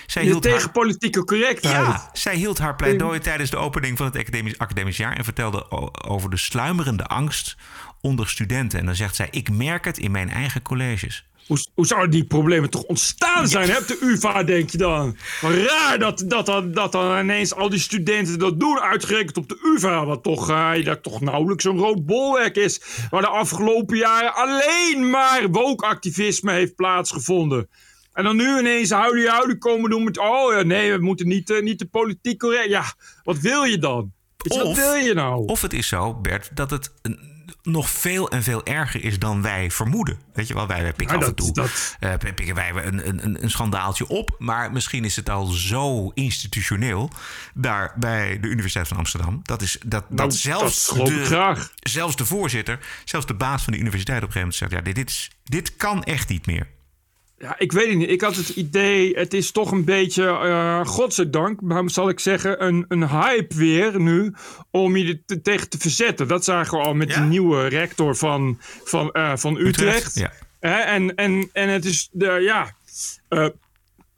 Zij 0.05 0.23
hield 0.23 0.41
tegen 0.41 0.59
haar, 0.59 0.71
politieke 0.71 1.23
correctheid. 1.23 1.85
Ja, 1.85 2.09
zij 2.13 2.35
hield 2.35 2.57
haar 2.57 2.75
pleidooi 2.75 3.19
tijdens 3.19 3.49
de 3.49 3.57
opening 3.57 3.97
van 3.97 4.05
het 4.05 4.17
academisch, 4.17 4.57
academisch 4.57 4.97
jaar 4.97 5.17
en 5.17 5.23
vertelde 5.23 5.71
over 6.07 6.29
de 6.29 6.37
sluimerende 6.37 7.05
angst 7.05 7.57
onder 8.01 8.29
studenten. 8.29 8.79
En 8.79 8.85
dan 8.85 8.95
zegt 8.95 9.15
zij: 9.15 9.27
Ik 9.31 9.51
merk 9.51 9.85
het 9.85 9.97
in 9.97 10.11
mijn 10.11 10.29
eigen 10.29 10.61
colleges. 10.61 11.25
Hoe, 11.47 11.57
hoe 11.73 11.85
zouden 11.85 12.11
die 12.11 12.25
problemen 12.25 12.69
toch 12.69 12.83
ontstaan 12.83 13.47
zijn? 13.47 13.69
Heb 13.69 13.87
de 13.87 13.97
UvA, 14.01 14.43
denk 14.43 14.69
je 14.69 14.77
dan? 14.77 15.17
raar 15.41 15.99
dat, 15.99 16.23
dat, 16.27 16.45
dat, 16.45 16.73
dat 16.73 16.91
dan 16.91 17.19
ineens 17.19 17.53
al 17.53 17.69
die 17.69 17.79
studenten 17.79 18.39
dat 18.39 18.59
doen, 18.59 18.79
uitgerekend 18.79 19.37
op 19.37 19.49
de 19.49 19.73
UvA. 19.75 20.05
Wat 20.05 20.23
toch, 20.23 20.49
uh, 20.49 20.85
dat 20.85 21.03
toch 21.03 21.21
nauwelijks 21.21 21.63
een 21.63 21.77
rood 21.77 22.05
bolwerk 22.05 22.55
is. 22.55 22.81
Waar 23.09 23.21
de 23.21 23.27
afgelopen 23.27 23.97
jaren 23.97 24.33
alleen 24.33 25.09
maar 25.09 25.49
woke-activisme 25.49 26.51
heeft 26.51 26.75
plaatsgevonden. 26.75 27.69
En 28.13 28.23
dan 28.23 28.35
nu 28.35 28.59
ineens 28.59 28.91
houden 28.91 29.27
houden 29.27 29.59
komen 29.59 29.89
doen 29.89 30.03
met... 30.03 30.19
Oh 30.19 30.53
ja, 30.53 30.61
nee, 30.61 30.91
we 30.91 31.01
moeten 31.01 31.27
niet, 31.27 31.49
uh, 31.49 31.61
niet 31.61 31.79
de 31.79 31.85
politiek 31.85 32.39
correct... 32.39 32.69
Ja, 32.69 32.93
wat 33.23 33.39
wil 33.39 33.63
je 33.63 33.77
dan? 33.77 34.13
Of, 34.47 34.57
wat 34.57 34.75
wil 34.75 34.93
je 34.93 35.13
nou? 35.13 35.45
Of 35.45 35.61
het 35.61 35.73
is 35.73 35.87
zo, 35.87 36.13
Bert, 36.13 36.49
dat 36.53 36.69
het 36.69 36.91
nog 37.65 37.89
veel 37.89 38.29
en 38.29 38.43
veel 38.43 38.65
erger 38.65 39.03
is 39.03 39.19
dan 39.19 39.41
wij 39.41 39.71
vermoeden. 39.71 40.19
Weet 40.33 40.47
je 40.47 40.53
wel, 40.53 40.67
wij, 40.67 40.93
pikken 40.93 41.17
af 41.17 41.27
en 41.27 41.35
toe 41.35 41.53
dat... 41.53 41.97
uh, 41.99 42.13
pikken 42.17 42.55
wij 42.55 42.71
een, 42.85 43.07
een, 43.07 43.43
een 43.43 43.49
schandaaltje 43.49 44.07
op. 44.07 44.35
Maar 44.37 44.71
misschien 44.71 45.05
is 45.05 45.15
het 45.15 45.29
al 45.29 45.45
zo 45.45 46.11
institutioneel 46.13 47.09
daar 47.53 47.93
bij 47.95 48.39
de 48.39 48.47
Universiteit 48.47 48.87
van 48.87 48.97
Amsterdam. 48.97 49.39
Dat, 49.43 49.61
is, 49.61 49.77
dat, 49.85 50.09
nou, 50.09 50.29
dat 50.29 50.35
zelfs, 50.37 50.87
dat 50.95 51.07
de, 51.07 51.25
graag. 51.25 51.71
zelfs 51.79 52.15
de 52.15 52.25
voorzitter, 52.25 52.79
zelfs 53.05 53.25
de 53.25 53.33
baas 53.33 53.63
van 53.63 53.73
de 53.73 53.79
universiteit 53.79 54.23
op 54.23 54.27
een 54.27 54.31
gegeven 54.33 54.57
moment 54.59 54.73
zegt... 54.73 54.85
ja, 54.85 54.93
dit, 54.93 55.09
is, 55.09 55.31
dit 55.43 55.75
kan 55.75 56.03
echt 56.03 56.29
niet 56.29 56.45
meer. 56.45 56.67
Ja, 57.37 57.55
ik 57.57 57.71
weet 57.71 57.87
het 57.87 57.97
niet. 57.97 58.09
Ik 58.09 58.21
had 58.21 58.35
het 58.35 58.49
idee, 58.49 59.13
het 59.13 59.33
is 59.33 59.51
toch 59.51 59.71
een 59.71 59.83
beetje, 59.83 60.23
uh, 60.23 60.85
godzijdank, 60.85 61.59
zal 61.85 62.09
ik 62.09 62.19
zeggen, 62.19 62.65
een, 62.65 62.85
een 62.87 63.09
hype 63.09 63.55
weer 63.55 63.99
nu 64.01 64.33
om 64.71 64.97
je 64.97 65.19
er 65.25 65.41
tegen 65.41 65.69
te 65.69 65.77
verzetten. 65.77 66.27
Dat 66.27 66.43
zagen 66.43 66.77
we 66.77 66.83
al 66.83 66.93
met 66.93 67.13
de 67.13 67.19
nieuwe 67.19 67.67
rector 67.67 68.15
van, 68.15 68.57
van, 68.83 69.09
uh, 69.13 69.35
van 69.35 69.57
Utrecht. 69.57 70.15
ja. 70.15 70.31
en, 70.85 71.15
en, 71.15 71.49
en 71.53 71.69
het 71.69 71.85
is, 71.85 72.09
de, 72.11 72.25
ja, 72.25 72.75
uh, 73.29 73.47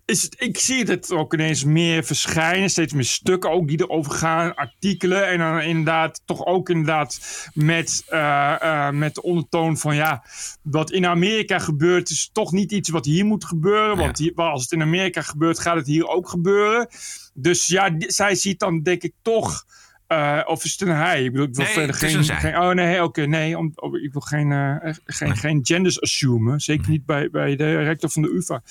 is 0.07 0.23
het, 0.23 0.35
ik 0.37 0.57
zie 0.57 0.83
het 0.83 1.11
ook 1.11 1.33
ineens 1.33 1.63
meer 1.63 2.03
verschijnen. 2.03 2.69
Steeds 2.69 2.93
meer 2.93 3.03
stukken 3.03 3.51
ook 3.51 3.67
die 3.67 3.81
erover 3.81 4.11
gaan, 4.11 4.55
artikelen. 4.55 5.27
En 5.27 5.37
dan 5.37 5.61
inderdaad 5.61 6.21
toch 6.25 6.45
ook 6.45 6.69
inderdaad 6.69 7.19
met, 7.53 8.05
uh, 8.09 8.55
uh, 8.61 8.89
met 8.89 9.15
de 9.15 9.21
ondertoon 9.21 9.77
van 9.77 9.95
ja, 9.95 10.23
wat 10.61 10.91
in 10.91 11.05
Amerika 11.05 11.59
gebeurt 11.59 12.09
is 12.09 12.29
toch 12.33 12.51
niet 12.51 12.71
iets 12.71 12.89
wat 12.89 13.05
hier 13.05 13.25
moet 13.25 13.45
gebeuren. 13.45 13.97
Want 13.97 14.17
hier, 14.17 14.33
als 14.35 14.61
het 14.61 14.71
in 14.71 14.81
Amerika 14.81 15.21
gebeurt, 15.21 15.59
gaat 15.59 15.75
het 15.75 15.87
hier 15.87 16.07
ook 16.07 16.29
gebeuren. 16.29 16.87
Dus 17.33 17.67
ja, 17.67 17.95
zij 17.97 18.35
ziet 18.35 18.59
dan 18.59 18.81
denk 18.81 19.03
ik 19.03 19.13
toch 19.21 19.65
uh, 20.07 20.41
of 20.45 20.63
is 20.63 20.71
het 20.71 20.81
een 20.81 20.95
hij? 20.95 21.23
Ik 21.23 21.31
bedoel, 21.31 21.47
ik 21.47 21.55
wil 21.55 21.65
nee, 21.65 21.73
verder 21.73 21.95
geen, 21.95 22.23
geen, 22.23 22.57
Oh 22.57 22.69
nee, 22.69 23.03
oké, 23.03 23.25
nee. 23.25 23.57
Om, 23.57 23.73
ik 24.01 24.11
wil 24.11 24.21
geen, 24.21 24.51
uh, 24.51 24.75
geen, 25.05 25.29
nee. 25.29 25.37
geen 25.37 25.59
genders 25.63 26.01
assumen. 26.01 26.59
Zeker 26.59 26.85
mm. 26.85 26.91
niet 26.91 27.05
bij, 27.05 27.29
bij 27.29 27.55
de 27.55 27.83
rector 27.83 28.09
van 28.09 28.21
de 28.21 28.33
UvA. 28.33 28.63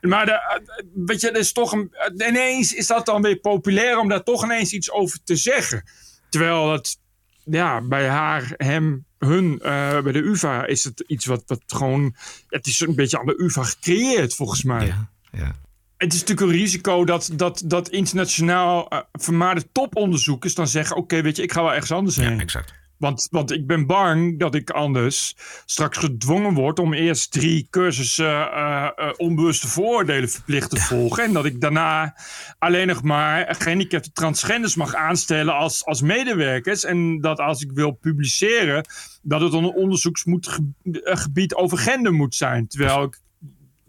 Maar 0.00 0.26
de, 0.26 0.60
weet 0.94 1.20
je, 1.20 1.30
er 1.30 1.38
is 1.38 1.52
toch 1.52 1.72
een, 1.72 1.90
ineens 2.28 2.74
is 2.74 2.86
dat 2.86 3.06
dan 3.06 3.22
weer 3.22 3.36
populair 3.36 3.98
om 3.98 4.08
daar 4.08 4.22
toch 4.22 4.44
ineens 4.44 4.72
iets 4.72 4.90
over 4.90 5.18
te 5.24 5.36
zeggen. 5.36 5.82
Terwijl 6.28 6.72
het, 6.72 6.98
ja, 7.44 7.80
bij 7.80 8.08
haar, 8.08 8.52
hem, 8.56 9.04
hun, 9.18 9.58
bij 10.02 10.12
de 10.12 10.22
UvA 10.22 10.66
is 10.66 10.84
het 10.84 11.04
iets 11.06 11.26
wat, 11.26 11.42
wat 11.46 11.62
gewoon. 11.66 12.14
Het 12.48 12.66
is 12.66 12.80
een 12.80 12.94
beetje 12.94 13.18
aan 13.18 13.26
de 13.26 13.42
UvA 13.42 13.62
gecreëerd, 13.62 14.34
volgens 14.34 14.62
mij. 14.62 14.86
Ja, 14.86 15.10
ja 15.32 15.54
het 16.00 16.12
is 16.12 16.20
natuurlijk 16.20 16.50
een 16.50 16.56
risico 16.58 17.04
dat, 17.04 17.30
dat, 17.32 17.62
dat 17.64 17.88
internationaal 17.88 18.92
uh, 18.92 18.98
vermaarde 19.12 19.64
toponderzoekers 19.72 20.54
dan 20.54 20.68
zeggen: 20.68 20.96
Oké, 20.96 21.04
okay, 21.04 21.22
weet 21.22 21.36
je, 21.36 21.42
ik 21.42 21.52
ga 21.52 21.62
wel 21.62 21.72
ergens 21.72 21.92
anders 21.92 22.16
heen. 22.16 22.34
Ja, 22.34 22.40
exact. 22.40 22.78
Want, 22.96 23.28
want 23.30 23.52
ik 23.52 23.66
ben 23.66 23.86
bang 23.86 24.38
dat 24.38 24.54
ik 24.54 24.70
anders 24.70 25.36
straks 25.64 25.98
gedwongen 25.98 26.54
word 26.54 26.78
om 26.78 26.94
eerst 26.94 27.32
drie 27.32 27.66
cursussen 27.70 28.26
uh, 28.26 28.88
uh, 28.96 29.10
onbewuste 29.16 29.68
vooroordelen 29.68 30.28
verplicht 30.28 30.70
te 30.70 30.80
volgen. 30.80 31.24
En 31.24 31.32
dat 31.32 31.44
ik 31.44 31.60
daarna 31.60 32.14
alleen 32.58 32.86
nog 32.86 33.02
maar 33.02 33.54
gehandicapte 33.58 34.12
transgenders 34.12 34.76
mag 34.76 34.94
aanstellen 34.94 35.54
als, 35.54 35.84
als 35.84 36.02
medewerkers. 36.02 36.84
En 36.84 37.20
dat 37.20 37.38
als 37.38 37.62
ik 37.62 37.70
wil 37.72 37.90
publiceren, 37.90 38.84
dat 39.22 39.40
het 39.40 39.52
een 39.52 39.64
onderzoeksgebied 39.64 41.54
over 41.54 41.78
gender 41.78 42.12
moet 42.12 42.34
zijn. 42.34 42.68
Terwijl 42.68 43.02
ik 43.02 43.20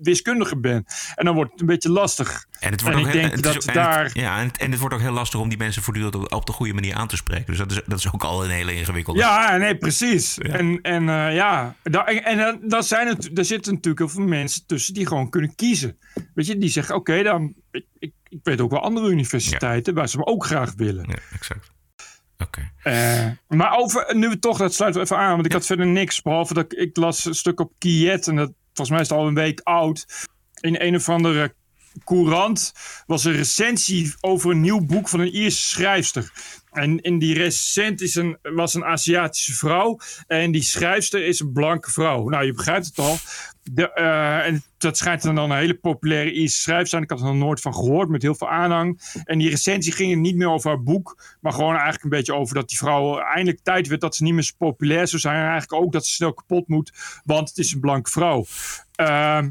wiskundige 0.02 0.60
ben. 0.60 0.86
En 1.16 1.26
dan 1.26 1.36
wordt 1.36 1.52
het 1.52 1.62
een 1.62 1.68
beetje 1.68 1.90
lastig. 1.90 2.46
En 2.60 2.72
het 2.72 2.82
wordt 2.82 2.98
en 2.98 3.02
ook 3.02 3.08
ik 3.08 3.14
heel, 3.14 3.22
denk 3.22 3.34
het 3.34 3.44
dat 3.44 3.66
en 3.66 3.74
daar... 3.74 4.04
het, 4.04 4.14
ja, 4.14 4.40
en 4.40 4.48
het, 4.48 4.58
en 4.58 4.72
het 4.72 4.80
wordt 4.80 4.96
ook 4.96 5.02
heel 5.02 5.12
lastig 5.12 5.40
om 5.40 5.50
die 5.50 5.58
mensen 5.58 5.82
voortdurend 5.82 6.16
op, 6.16 6.34
op 6.34 6.46
de 6.46 6.52
goede 6.52 6.74
manier 6.74 6.96
aan 6.96 7.08
te 7.08 7.16
spreken. 7.16 7.46
Dus 7.46 7.58
dat 7.58 7.72
is, 7.72 7.82
dat 7.86 8.00
is 8.00 8.12
ook 8.12 8.24
al 8.24 8.44
een 8.44 8.50
hele 8.50 8.74
ingewikkelde. 8.74 9.20
Ja, 9.20 9.58
nee, 9.58 9.78
precies. 9.78 10.38
En, 10.38 10.82
en 10.82 11.04
uh, 11.04 11.36
ja, 11.36 11.76
daar, 11.84 12.06
en, 12.06 12.40
en 12.40 12.60
dan 12.68 12.84
zijn 12.84 13.08
het, 13.08 13.38
er 13.38 13.46
zitten 13.46 13.74
natuurlijk 13.74 14.00
heel 14.00 14.10
veel 14.10 14.28
mensen 14.28 14.66
tussen 14.66 14.94
die 14.94 15.08
gewoon 15.08 15.30
kunnen 15.30 15.56
kiezen. 15.56 15.98
Weet 16.34 16.46
je, 16.46 16.58
die 16.58 16.70
zeggen: 16.70 16.96
Oké, 16.96 17.24
dan. 17.24 17.54
Ik, 17.72 17.86
ik, 18.00 18.14
ik 18.30 18.40
weet 18.44 18.62
ook 18.62 18.72
wel 18.72 18.82
andere 18.82 19.10
universiteiten 19.10 19.94
waar 19.94 20.10
ze 20.10 20.18
me 20.18 20.26
ook 20.26 20.46
graag 20.46 20.74
willen. 20.76 21.06
Ja, 21.08 21.18
exact. 21.34 21.72
Oké. 22.42 22.72
Uh, 22.84 23.58
maar 23.58 23.78
over, 23.78 24.16
nu 24.16 24.40
toch, 24.40 24.58
dat 24.58 24.74
sluiten 24.74 25.02
we 25.02 25.08
even 25.08 25.24
aan, 25.24 25.34
want 25.34 25.46
ik 25.46 25.52
had 25.52 25.66
verder 25.66 25.88
niks. 25.88 26.22
Behalve 26.22 26.54
dat 26.54 26.72
ik, 26.72 26.80
ik 26.80 26.98
las 26.98 27.26
een 27.26 27.36
stuk 27.36 27.60
op 27.60 27.72
Kiet 27.78 28.28
en 28.28 28.36
dat 28.36 28.52
volgens 28.74 28.90
mij 28.90 29.00
is 29.00 29.10
het 29.10 29.18
al 29.18 29.28
een 29.28 29.34
week 29.34 29.60
oud. 29.64 30.06
In 30.60 30.82
een 30.82 30.96
of 30.96 31.10
andere 31.10 31.54
courant 32.04 32.74
was 33.06 33.24
een 33.24 33.36
recensie 33.36 34.14
over 34.22 34.52
een 34.52 34.62
nieuw 34.62 34.86
boek 34.86 35.10
van 35.10 35.20
een 35.20 35.36
Ierse 35.36 35.62
schrijfster. 35.62 36.32
En 36.72 37.02
in 37.02 37.20
die 37.20 37.34
recent 37.34 38.02
is 38.02 38.16
een, 38.16 38.38
was 38.42 38.74
een 38.74 38.86
Aziatische 38.86 39.54
vrouw. 39.54 40.00
En 40.28 40.52
die 40.52 40.62
schrijfster 40.62 41.26
is 41.26 41.40
een 41.40 41.52
blanke 41.52 41.92
vrouw. 41.92 42.30
Nou, 42.30 42.46
je 42.46 42.54
begrijpt 42.54 42.86
het 42.86 43.00
al. 43.00 43.18
De, 43.64 43.92
uh, 43.96 44.46
en 44.46 44.64
dat 44.78 44.98
schijnt 44.98 45.22
dan 45.22 45.38
een 45.38 45.58
hele 45.58 45.74
populaire 45.74 46.32
Ierse 46.32 46.62
schrijfster 46.62 46.90
zijn. 46.90 47.04
Ik 47.04 47.10
had 47.10 47.20
er 47.20 47.26
nog 47.26 47.36
nooit 47.36 47.62
van 47.62 47.74
gehoord, 47.74 48.10
met 48.10 48.22
heel 48.22 48.36
veel 48.36 48.50
aanhang. 48.50 49.02
En 49.24 49.38
die 49.38 49.50
recensie 49.50 49.92
ging 49.92 50.22
niet 50.22 50.36
meer 50.36 50.50
over 50.50 50.70
haar 50.70 50.84
boek. 50.84 51.38
Maar 51.42 51.54
gewoon 51.54 51.74
eigenlijk 51.74 52.04
een 52.04 52.10
beetje 52.10 52.36
over 52.36 52.56
dat 52.56 52.70
die 52.70 52.78
vrouw 52.78 53.20
eindelijk 53.20 53.64
tijd 53.64 53.88
werd 53.88 54.02
dat 54.02 54.16
ze 54.16 54.24
niet 54.24 54.34
meer 54.34 54.44
zo 54.44 54.54
populair 54.58 55.08
zou 55.08 55.22
zijn. 55.22 55.36
En 55.36 55.50
eigenlijk 55.50 55.84
ook 55.84 55.92
dat 55.92 56.06
ze 56.06 56.14
snel 56.14 56.34
kapot 56.34 56.68
moet, 56.68 56.94
want 57.24 57.50
het 57.50 57.58
is 57.58 57.74
een 57.74 57.80
blanke 57.80 58.12
vrouw. 58.12 58.46
Uh, 59.02 59.44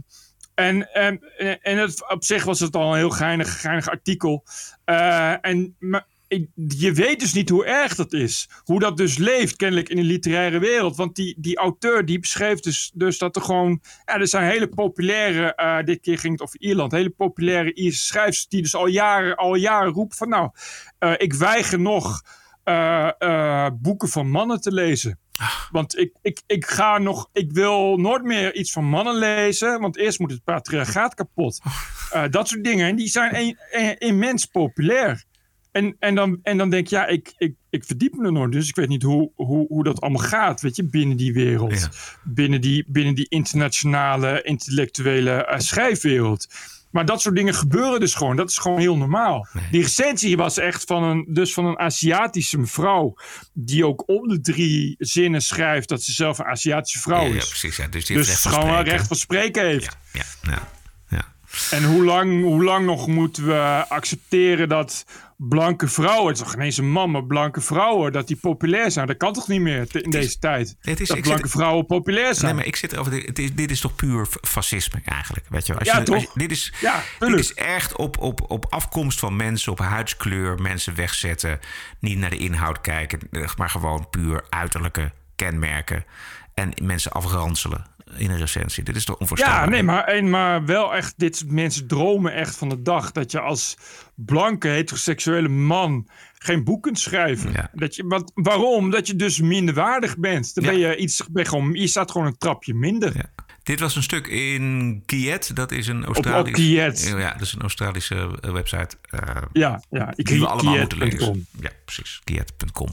en, 0.54 0.92
en, 0.92 1.20
en 1.62 1.78
het, 1.78 2.10
op 2.10 2.24
zich 2.24 2.44
was 2.44 2.60
het 2.60 2.76
al 2.76 2.92
een 2.92 2.98
heel 2.98 3.10
geinig, 3.10 3.60
geinig 3.60 3.88
artikel. 3.88 4.44
Uh, 4.86 5.46
en 5.46 5.76
maar, 5.78 6.06
je 6.54 6.92
weet 6.92 7.20
dus 7.20 7.32
niet 7.32 7.48
hoe 7.48 7.64
erg 7.64 7.94
dat 7.94 8.12
is. 8.12 8.48
Hoe 8.64 8.80
dat 8.80 8.96
dus 8.96 9.16
leeft, 9.18 9.56
kennelijk 9.56 9.88
in 9.88 9.96
de 9.96 10.02
literaire 10.02 10.58
wereld. 10.58 10.96
Want 10.96 11.16
die, 11.16 11.34
die 11.38 11.56
auteur 11.56 12.04
die 12.04 12.20
beschreef 12.20 12.60
dus, 12.60 12.90
dus 12.94 13.18
dat 13.18 13.36
er 13.36 13.42
gewoon... 13.42 13.82
Er 14.04 14.28
zijn 14.28 14.50
hele 14.50 14.68
populaire, 14.68 15.52
uh, 15.56 15.84
dit 15.84 16.00
keer 16.00 16.18
ging 16.18 16.32
het 16.32 16.42
over 16.42 16.60
Ierland... 16.60 16.92
hele 16.92 17.10
populaire 17.10 17.74
Ierse 17.74 18.04
schrijvers 18.04 18.48
die 18.48 18.62
dus 18.62 18.74
al 18.74 18.86
jaren, 18.86 19.36
al 19.36 19.54
jaren 19.54 19.92
roepen 19.92 20.16
van... 20.16 20.28
nou, 20.28 20.50
uh, 21.00 21.12
ik 21.16 21.34
weiger 21.34 21.80
nog 21.80 22.22
boeken 23.80 24.08
van 24.08 24.30
mannen 24.30 24.60
te 24.60 24.72
lezen. 24.72 25.18
Want 25.70 25.98
ik, 25.98 26.14
ik, 26.22 26.42
ik 26.46 26.66
ga 26.66 26.98
nog, 26.98 27.28
ik 27.32 27.52
wil 27.52 27.96
nooit 27.96 28.22
meer 28.22 28.54
iets 28.54 28.72
van 28.72 28.84
mannen 28.84 29.16
lezen, 29.16 29.80
want 29.80 29.96
eerst 29.96 30.18
moet 30.18 30.30
het 30.30 30.44
patriarchaat 30.44 31.14
kapot. 31.14 31.60
Uh, 32.14 32.24
dat 32.30 32.48
soort 32.48 32.64
dingen. 32.64 32.88
En 32.88 32.96
die 32.96 33.08
zijn 33.08 33.36
een, 33.36 33.58
een, 33.70 33.98
immens 33.98 34.46
populair. 34.46 35.24
En, 35.72 35.96
en, 35.98 36.14
dan, 36.14 36.38
en 36.42 36.58
dan 36.58 36.70
denk 36.70 36.84
ik, 36.84 36.90
ja, 36.90 37.06
ik, 37.06 37.32
ik, 37.36 37.54
ik 37.70 37.84
verdiep 37.84 38.14
me 38.14 38.24
er 38.24 38.32
nooit. 38.32 38.52
Dus 38.52 38.68
ik 38.68 38.74
weet 38.74 38.88
niet 38.88 39.02
hoe, 39.02 39.30
hoe, 39.34 39.66
hoe 39.66 39.84
dat 39.84 40.00
allemaal 40.00 40.22
gaat, 40.22 40.60
weet 40.60 40.76
je, 40.76 40.84
binnen 40.84 41.16
die 41.16 41.32
wereld. 41.32 41.80
Ja. 41.80 41.88
Binnen, 42.24 42.60
die, 42.60 42.84
binnen 42.88 43.14
die 43.14 43.28
internationale, 43.28 44.42
intellectuele 44.42 45.48
uh, 45.50 45.58
schrijfwereld. 45.58 46.46
Maar 46.90 47.04
dat 47.04 47.20
soort 47.20 47.36
dingen 47.36 47.54
gebeuren 47.54 48.00
dus 48.00 48.14
gewoon. 48.14 48.36
Dat 48.36 48.50
is 48.50 48.58
gewoon 48.58 48.78
heel 48.78 48.96
normaal. 48.96 49.48
Nee. 49.52 49.64
Die 49.70 49.82
recensie 49.82 50.36
was 50.36 50.58
echt 50.58 50.84
van 50.84 51.02
een, 51.02 51.26
dus 51.28 51.54
van 51.54 51.64
een 51.64 51.78
Aziatische 51.78 52.58
mevrouw. 52.58 53.14
Die 53.52 53.86
ook 53.86 54.02
om 54.06 54.28
de 54.28 54.40
drie 54.40 54.94
zinnen 54.98 55.42
schrijft 55.42 55.88
dat 55.88 56.02
ze 56.02 56.12
zelf 56.12 56.38
een 56.38 56.44
Aziatische 56.44 56.98
vrouw 56.98 57.26
ja, 57.26 57.34
is. 57.34 57.42
Ja, 57.42 57.48
precies. 57.48 57.76
Ja. 57.76 57.86
Dus 57.86 58.06
die 58.06 58.16
dus 58.16 58.26
recht 58.26 58.46
gewoon 58.46 58.68
spreken. 58.68 58.92
recht 58.92 59.06
van 59.06 59.16
spreken 59.16 59.64
heeft. 59.66 59.96
Ja, 60.12 60.22
ja, 60.42 60.50
ja. 60.50 60.68
En 61.70 61.84
hoe 61.84 62.04
lang, 62.04 62.42
hoe 62.42 62.64
lang 62.64 62.86
nog 62.86 63.06
moeten 63.06 63.46
we 63.46 63.84
accepteren 63.88 64.68
dat 64.68 65.04
blanke 65.36 65.88
vrouwen, 65.88 66.26
het 66.26 66.36
is 66.36 66.42
toch 66.42 66.52
geen 66.52 66.60
eens 66.60 66.76
een 66.76 66.90
man, 66.90 67.10
maar 67.10 67.24
blanke 67.24 67.60
vrouwen, 67.60 68.12
dat 68.12 68.26
die 68.26 68.36
populair 68.36 68.90
zijn? 68.90 69.06
Dat 69.06 69.16
kan 69.16 69.32
toch 69.32 69.48
niet 69.48 69.60
meer 69.60 69.86
in 69.92 70.10
deze 70.10 70.38
tijd? 70.38 70.76
Is, 70.80 71.08
dat 71.08 71.20
blanke 71.20 71.42
zit, 71.42 71.50
vrouwen 71.50 71.86
populair 71.86 72.34
zijn. 72.34 72.46
Nee, 72.46 72.54
maar 72.54 72.66
ik 72.66 72.76
zit 72.76 72.96
over. 72.96 73.12
Het 73.12 73.38
is, 73.38 73.54
dit 73.54 73.70
is 73.70 73.80
toch 73.80 73.94
puur 73.94 74.26
fascisme 74.42 75.00
eigenlijk? 75.04 75.46
Weet 75.48 75.66
je, 75.66 75.78
als 75.78 75.88
ja, 75.88 75.98
je, 75.98 76.04
toch? 76.04 76.14
Als 76.14 76.24
je, 76.24 76.30
dit, 76.34 76.50
is, 76.50 76.72
ja, 76.80 77.02
dit 77.18 77.38
is 77.38 77.54
echt 77.54 77.96
op, 77.96 78.18
op, 78.18 78.50
op 78.50 78.66
afkomst 78.68 79.18
van 79.18 79.36
mensen, 79.36 79.72
op 79.72 79.78
huidskleur, 79.78 80.60
mensen 80.60 80.94
wegzetten, 80.94 81.60
niet 82.00 82.18
naar 82.18 82.30
de 82.30 82.38
inhoud 82.38 82.80
kijken, 82.80 83.20
maar 83.56 83.70
gewoon 83.70 84.10
puur 84.10 84.44
uiterlijke 84.48 85.12
kenmerken 85.36 86.04
en 86.54 86.72
mensen 86.82 87.12
afranselen 87.12 87.84
in 88.16 88.30
een 88.30 88.38
recensie. 88.38 88.84
Dit 88.84 88.96
is 88.96 89.04
toch 89.04 89.16
onvoorstelbaar? 89.18 89.64
Ja, 89.64 89.68
nee, 89.70 89.82
maar, 89.82 90.04
en, 90.04 90.30
maar 90.30 90.64
wel 90.64 90.94
echt, 90.94 91.14
dit 91.16 91.36
soort 91.36 91.50
mensen 91.50 91.86
dromen 91.86 92.32
echt 92.34 92.56
van 92.56 92.68
de 92.68 92.82
dag 92.82 93.12
dat 93.12 93.30
je 93.30 93.40
als 93.40 93.76
blanke 94.14 94.68
heteroseksuele 94.68 95.48
man 95.48 96.08
geen 96.38 96.64
boek 96.64 96.82
kunt 96.82 96.98
schrijven. 96.98 97.52
Ja. 97.52 97.70
Dat 97.72 97.96
je, 97.96 98.04
want, 98.06 98.30
waarom? 98.34 98.90
Dat 98.90 99.06
je 99.06 99.16
dus 99.16 99.40
minderwaardig 99.40 100.18
bent. 100.18 100.54
Dan 100.54 100.64
Ja. 100.64 100.70
ben 100.70 100.78
je 100.78 100.96
iets, 100.96 101.22
ben 101.30 101.42
je 101.42 101.48
gewoon, 101.48 101.72
je 101.72 101.86
staat 101.86 102.10
gewoon 102.10 102.26
een 102.26 102.38
trapje 102.38 102.74
minder. 102.74 103.16
Ja. 103.16 103.30
Dit 103.62 103.80
was 103.80 103.96
een 103.96 104.02
stuk 104.02 104.26
in 104.26 105.02
Kiet. 105.06 105.56
Dat 105.56 105.72
is 105.72 105.86
een 105.86 106.00
op 106.08 106.14
Australische... 106.14 106.52
Kiet. 106.92 107.14
Ja, 107.18 107.32
dat 107.32 107.40
is 107.40 107.52
een 107.52 107.60
Australische 107.60 108.38
eh, 108.40 108.52
website. 108.52 108.96
eh, 109.10 109.20
Ja, 109.52 109.82
ja. 109.90 110.12
Ik 110.16 110.26
die 110.26 110.40
we 110.40 110.46
allemaal 110.46 110.76
moeten 110.78 110.98
Kiet.com. 110.98 111.26
lezen. 111.26 111.46
Ja, 111.60 111.70
precies. 111.84 112.20
Kiet.com. 112.24 112.88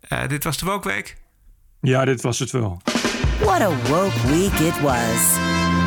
Eh, 0.00 0.28
dit 0.28 0.44
was 0.44 0.58
de 0.58 0.66
Wookweek. 0.66 1.16
Ja, 1.80 2.04
dit 2.04 2.20
was 2.20 2.38
het 2.38 2.50
wel. 2.50 2.80
What 3.44 3.62
a 3.62 3.70
woke 3.90 4.14
week 4.30 4.58
it 4.60 4.76
was. 4.82 5.20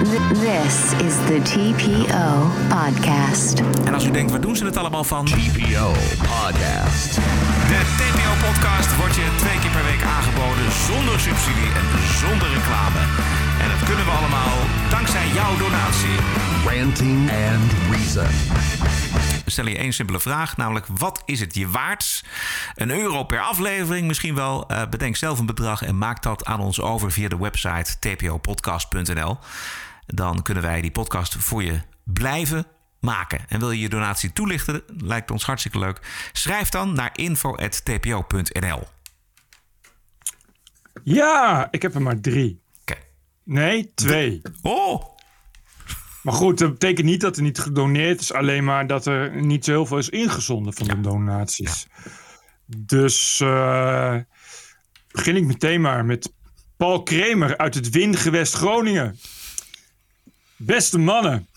Th- 0.10 0.28
this 0.46 0.76
is 1.08 1.16
the 1.30 1.40
TPO 1.52 2.28
podcast. 2.70 3.62
En 3.86 3.94
als 3.94 4.06
u 4.06 4.12
denkt, 4.12 4.32
waar 4.32 4.42
doen 4.42 4.56
ze 4.56 4.66
het 4.66 4.78
allemaal 4.78 5.04
van? 5.04 5.26
TPO 5.26 5.92
Podcast. 6.18 7.16
De 7.72 7.82
TPO-podcast 8.00 8.96
wordt 8.98 9.16
je 9.16 9.28
twee 9.38 9.60
keer 9.60 9.72
per 9.72 9.84
week 9.84 10.04
aangeboden 10.16 10.68
zonder 10.90 11.20
subsidie 11.20 11.72
en 11.80 11.86
zonder 12.22 12.48
reclame. 12.58 13.00
En 13.62 13.68
dat 13.74 13.88
kunnen 13.88 14.06
we 14.06 14.12
allemaal 14.12 14.56
dankzij 14.90 15.28
jouw 15.34 15.58
donatie. 15.58 16.18
Ranting 16.66 17.30
and 17.30 17.70
Reason. 17.92 18.32
Stellen 19.46 19.72
je 19.72 19.78
één 19.78 19.94
simpele 19.94 20.20
vraag, 20.20 20.58
namelijk 20.58 20.86
wat 20.88 21.22
is 21.26 21.40
het 21.40 21.56
je 21.56 21.70
waard? 21.70 22.24
Een 22.76 22.92
euro 22.92 23.24
per 23.24 23.40
aflevering 23.40 24.08
misschien 24.08 24.36
wel. 24.36 24.68
Eh, 24.68 24.90
bedenk 24.90 25.16
zelf 25.16 25.40
een 25.40 25.46
bedrag 25.46 25.82
en 25.82 25.98
maak 25.98 26.24
dat 26.24 26.46
aan 26.46 26.60
ons 26.60 26.82
over 26.82 27.12
via 27.12 27.28
de 27.28 27.38
website 27.38 28.00
tpopodcast.nl. 28.00 29.38
Dan 30.06 30.42
kunnen 30.42 30.64
wij 30.64 30.82
die 30.82 30.92
podcast 30.92 31.36
voor 31.36 31.64
je 31.64 31.82
blijven 32.04 32.66
maken. 33.00 33.40
En 33.48 33.60
wil 33.60 33.72
je 33.72 33.80
je 33.80 33.90
donatie 33.90 34.34
toelichten, 34.34 34.84
lijkt 34.88 35.32
ons 35.32 35.46
hartstikke 35.46 35.80
leuk. 35.80 36.30
Schrijf 36.32 36.70
dan 36.70 36.94
naar 36.94 37.12
info.tpo.nl. 37.16 38.84
Ja, 41.04 41.68
ik 41.72 41.82
heb 41.82 41.96
er 41.96 42.02
maar 42.02 42.20
drie. 42.20 42.62
Oké. 42.82 42.96
Nee, 43.44 43.92
twee. 43.96 44.42
Oh! 44.62 45.15
Maar 46.26 46.34
goed, 46.34 46.58
dat 46.58 46.72
betekent 46.72 47.06
niet 47.06 47.22
dat 47.22 47.38
er 47.38 47.44
niet 47.44 47.60
gedoneerd 47.60 48.20
is. 48.20 48.34
Alleen 48.34 48.64
maar 48.64 48.88
dat 48.88 49.06
er 49.06 49.42
niet 49.42 49.66
zo 49.66 49.72
heel 49.72 49.86
veel 49.86 49.98
is 49.98 50.10
ingezonden 50.10 50.74
van 50.74 50.88
de 50.88 51.02
donaties. 51.02 51.88
Dus 52.66 53.40
eh, 53.40 54.18
begin 55.12 55.36
ik 55.36 55.46
meteen 55.46 55.82
maar 55.82 56.06
met 56.06 56.34
Paul 56.78 57.04
Kremer 57.04 57.58
uit 57.58 57.76
het 57.76 57.90
windgewest 57.90 58.54
Groningen. 58.54 59.20
Beste 60.56 60.98
mannen, 60.98 61.48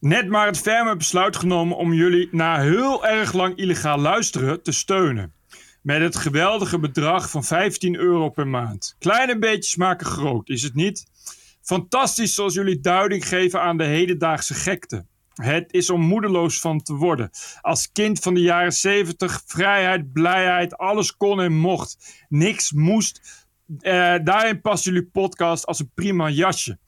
net 0.00 0.28
maar 0.28 0.46
het 0.46 0.58
ferme 0.58 0.96
besluit 0.96 1.36
genomen 1.36 1.76
om 1.76 1.92
jullie 1.92 2.28
na 2.30 2.60
heel 2.60 3.06
erg 3.06 3.32
lang 3.32 3.56
illegaal 3.56 3.98
luisteren 3.98 4.62
te 4.62 4.72
steunen. 4.72 5.32
Met 5.82 6.00
het 6.00 6.16
geweldige 6.16 6.78
bedrag 6.78 7.30
van 7.30 7.44
15 7.44 7.96
euro 7.96 8.28
per 8.28 8.48
maand. 8.48 8.96
Kleine 8.98 9.38
beetjes 9.38 9.76
maken 9.76 10.06
groot, 10.06 10.48
is 10.48 10.62
het 10.62 10.74
niet? 10.74 11.09
Fantastisch 11.70 12.34
zoals 12.34 12.54
jullie 12.54 12.80
duiding 12.80 13.28
geven 13.28 13.60
aan 13.60 13.76
de 13.76 13.84
hedendaagse 13.84 14.54
gekte. 14.54 15.06
Het 15.34 15.72
is 15.72 15.90
om 15.90 16.00
moedeloos 16.00 16.60
van 16.60 16.82
te 16.82 16.94
worden. 16.94 17.30
Als 17.60 17.92
kind 17.92 18.18
van 18.18 18.34
de 18.34 18.40
jaren 18.40 18.72
70, 18.72 19.42
vrijheid, 19.46 20.12
blijheid, 20.12 20.76
alles 20.76 21.16
kon 21.16 21.40
en 21.40 21.52
mocht. 21.52 22.24
Niks 22.28 22.72
moest. 22.72 23.46
Eh, 23.78 24.14
daarin 24.24 24.60
past 24.60 24.84
jullie 24.84 25.06
podcast 25.06 25.66
als 25.66 25.78
een 25.78 25.90
prima 25.94 26.28
jasje. 26.28 26.78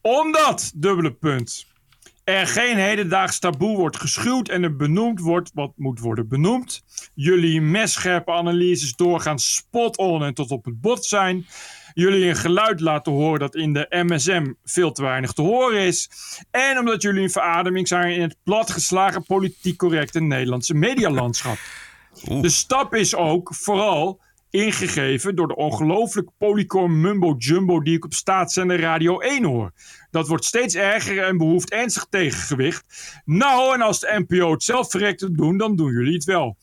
Omdat, 0.00 0.72
dubbele 0.74 1.12
punt. 1.12 1.66
er 2.24 2.46
geen 2.46 2.76
hedendaags 2.76 3.38
taboe 3.38 3.76
wordt 3.76 3.96
geschuwd 3.96 4.48
en 4.48 4.62
er 4.62 4.76
benoemd 4.76 5.20
wordt 5.20 5.50
wat 5.54 5.72
moet 5.76 6.00
worden 6.00 6.28
benoemd. 6.28 6.82
Jullie 7.14 7.60
messcherpe 7.60 8.32
analyses 8.32 8.94
doorgaan 8.94 9.38
spot 9.38 9.96
on 9.96 10.24
en 10.24 10.34
tot 10.34 10.50
op 10.50 10.64
het 10.64 10.80
bot 10.80 11.04
zijn. 11.04 11.46
Jullie 11.94 12.28
een 12.28 12.36
geluid 12.36 12.80
laten 12.80 13.12
horen 13.12 13.40
dat 13.40 13.54
in 13.54 13.72
de 13.72 13.86
MSM 13.90 14.52
veel 14.64 14.92
te 14.92 15.02
weinig 15.02 15.32
te 15.32 15.42
horen 15.42 15.80
is. 15.80 16.10
En 16.50 16.78
omdat 16.78 17.02
jullie 17.02 17.22
een 17.22 17.30
verademing 17.30 17.88
zijn 17.88 18.14
in 18.14 18.22
het 18.22 18.36
platgeslagen 18.42 19.22
politiek 19.22 19.76
correcte 19.76 20.20
Nederlandse 20.20 20.74
medialandschap. 20.74 21.56
De 22.40 22.48
stap 22.48 22.94
is 22.94 23.14
ook 23.14 23.54
vooral 23.54 24.20
ingegeven 24.50 25.34
door 25.34 25.48
de 25.48 25.56
ongelooflijk 25.56 26.30
polycom 26.38 27.00
mumbo-jumbo 27.00 27.82
die 27.82 27.96
ik 27.96 28.04
op 28.04 28.12
staatszender 28.12 28.80
Radio 28.80 29.18
1 29.18 29.44
hoor. 29.44 29.72
Dat 30.10 30.28
wordt 30.28 30.44
steeds 30.44 30.74
erger 30.74 31.18
en 31.18 31.36
behoeft 31.36 31.70
ernstig 31.70 32.06
tegengewicht. 32.10 32.84
Nou, 33.24 33.74
en 33.74 33.80
als 33.80 34.00
de 34.00 34.24
NPO 34.26 34.50
het 34.50 34.62
zelf 34.62 34.90
verrekt 34.90 35.18
te 35.18 35.30
doen, 35.30 35.56
dan 35.56 35.76
doen 35.76 35.92
jullie 35.92 36.14
het 36.14 36.24
wel. 36.24 36.56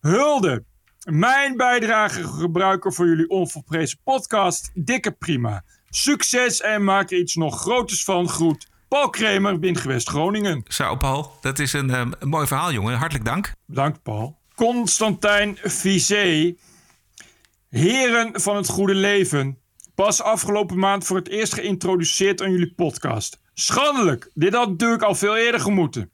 Hulde! 0.00 0.64
Mijn 1.10 1.56
bijdrage 1.56 2.24
gebruiken 2.24 2.92
voor 2.92 3.06
jullie 3.06 3.28
onvolprezen 3.28 3.98
podcast. 4.04 4.70
Dikke 4.74 5.10
prima. 5.12 5.64
Succes 5.90 6.60
en 6.60 6.84
maak 6.84 7.10
er 7.10 7.18
iets 7.18 7.34
nog 7.34 7.60
groters 7.60 8.04
van. 8.04 8.28
Groet. 8.28 8.68
Paul 8.88 9.10
Kremer, 9.10 9.58
Windgewest 9.58 10.08
Groningen. 10.08 10.62
Zo, 10.66 10.96
Paul. 10.96 11.32
Dat 11.40 11.58
is 11.58 11.72
een, 11.72 11.94
um, 11.94 12.12
een 12.18 12.28
mooi 12.28 12.46
verhaal, 12.46 12.72
jongen. 12.72 12.96
Hartelijk 12.96 13.24
dank. 13.24 13.52
Bedankt, 13.66 14.02
Paul. 14.02 14.38
Constantijn 14.54 15.58
Vizé. 15.62 16.54
Heren 17.68 18.40
van 18.40 18.56
het 18.56 18.68
goede 18.68 18.94
leven. 18.94 19.58
Pas 19.94 20.22
afgelopen 20.22 20.78
maand 20.78 21.04
voor 21.04 21.16
het 21.16 21.28
eerst 21.28 21.54
geïntroduceerd 21.54 22.42
aan 22.42 22.50
jullie 22.50 22.74
podcast. 22.74 23.40
Schandelijk. 23.54 24.30
Dit 24.34 24.54
had 24.54 24.68
natuurlijk 24.68 25.02
al 25.02 25.14
veel 25.14 25.36
eerder 25.36 25.60
gemoeten. 25.60 26.10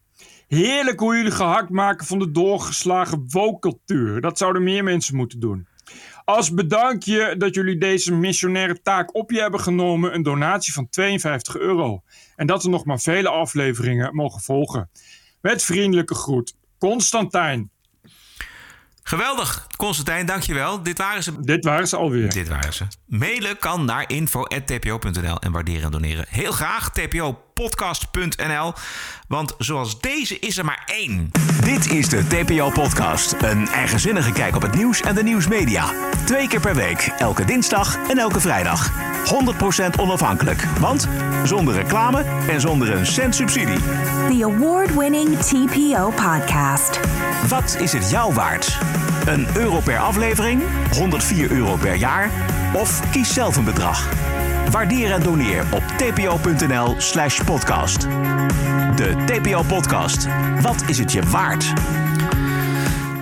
Heerlijk 0.48 1.00
hoe 1.00 1.16
jullie 1.16 1.30
gehakt 1.30 1.70
maken 1.70 2.06
van 2.06 2.18
de 2.18 2.30
doorgeslagen 2.30 3.24
woke-cultuur. 3.28 4.20
Dat 4.20 4.38
zouden 4.38 4.62
meer 4.62 4.84
mensen 4.84 5.16
moeten 5.16 5.40
doen. 5.40 5.66
Als 6.24 6.54
bedankje 6.54 7.34
dat 7.38 7.54
jullie 7.54 7.78
deze 7.78 8.14
missionaire 8.14 8.82
taak 8.82 9.14
op 9.14 9.30
je 9.30 9.40
hebben 9.40 9.60
genomen, 9.60 10.14
een 10.14 10.22
donatie 10.22 10.72
van 10.72 10.88
52 10.88 11.56
euro. 11.56 12.02
En 12.36 12.46
dat 12.46 12.64
er 12.64 12.70
nog 12.70 12.84
maar 12.84 13.00
vele 13.00 13.28
afleveringen 13.28 14.14
mogen 14.14 14.40
volgen. 14.40 14.90
Met 15.40 15.62
vriendelijke 15.62 16.14
groet, 16.14 16.54
Constantijn. 16.78 17.70
Geweldig, 19.02 19.66
Constantijn, 19.76 20.26
dankjewel. 20.26 20.82
Dit 20.82 20.98
waren 20.98 21.22
ze. 21.22 21.40
Dit 21.40 21.64
waren 21.64 21.88
ze 21.88 21.96
alweer. 21.96 22.30
Dit 22.30 22.48
waren 22.48 22.72
ze. 22.72 22.84
Mailen 23.06 23.58
kan 23.58 23.84
naar 23.84 24.10
info.tpo.nl 24.10 25.40
en 25.40 25.52
waarderen 25.52 25.82
en 25.82 25.90
doneren. 25.90 26.24
Heel 26.28 26.52
graag 26.52 26.90
tpopodcast.nl, 27.54 28.72
want 29.28 29.54
zoals 29.58 30.00
deze 30.00 30.38
is 30.38 30.58
er 30.58 30.64
maar 30.64 30.82
één. 30.86 31.30
Dit 31.64 31.90
is 31.90 32.08
de 32.08 32.26
TPO-podcast. 32.26 33.34
Een 33.42 33.68
eigenzinnige 33.68 34.32
kijk 34.32 34.56
op 34.56 34.62
het 34.62 34.74
nieuws 34.74 35.00
en 35.00 35.14
de 35.14 35.22
nieuwsmedia. 35.22 35.90
Twee 36.24 36.48
keer 36.48 36.60
per 36.60 36.74
week, 36.74 37.12
elke 37.18 37.44
dinsdag 37.44 37.98
en 38.08 38.18
elke 38.18 38.40
vrijdag. 38.40 38.92
100% 39.94 40.00
onafhankelijk, 40.00 40.64
want 40.80 41.08
zonder 41.44 41.74
reclame 41.74 42.24
en 42.48 42.60
zonder 42.60 42.94
een 42.94 43.06
cent 43.06 43.34
subsidie. 43.34 43.78
The 44.28 44.44
award-winning 44.44 45.38
TPO 45.38 46.10
podcast. 46.10 47.00
Wat 47.48 47.76
is 47.80 47.92
het 47.92 48.10
jou 48.10 48.34
waard? 48.34 48.78
Een 49.26 49.46
euro 49.56 49.80
per 49.80 49.98
aflevering, 49.98 50.62
104 50.92 51.50
euro 51.50 51.76
per 51.76 51.94
jaar 51.94 52.30
of 52.72 53.10
kies 53.10 53.34
zelf 53.34 53.56
een 53.56 53.64
bedrag. 53.64 54.08
Waardeer 54.70 55.12
en 55.12 55.22
doneer 55.22 55.64
op 55.72 55.82
tpo.nl 55.82 56.94
slash 57.00 57.44
podcast. 57.44 58.00
De 58.00 59.22
TPO 59.26 59.62
podcast. 59.62 60.26
Wat 60.60 60.88
is 60.88 60.98
het 60.98 61.12
je 61.12 61.22
waard? 61.22 61.64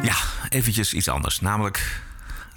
Ja, 0.02 0.14
eventjes 0.48 0.94
iets 0.94 1.08
anders. 1.08 1.40
Namelijk 1.40 2.02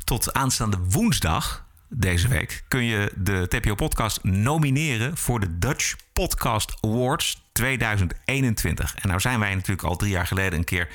tot 0.04 0.34
aanstaande 0.34 0.78
woensdag 0.90 1.66
deze 1.90 2.28
week 2.28 2.64
kun 2.68 2.84
je 2.84 3.12
de 3.16 3.48
TPO-podcast 3.48 4.24
nomineren 4.24 5.18
voor 5.18 5.40
de 5.40 5.58
Dutch 5.58 5.96
Podcast 6.14 6.78
Awards 6.82 7.44
2021. 7.52 8.96
En 8.96 9.08
nou 9.08 9.20
zijn 9.20 9.40
wij 9.40 9.56
natuurlijk 9.56 9.88
al 9.88 9.96
drie 9.96 10.12
jaar 10.12 10.28
geleden 10.28 10.60
een 10.60 10.66
keer 10.66 10.88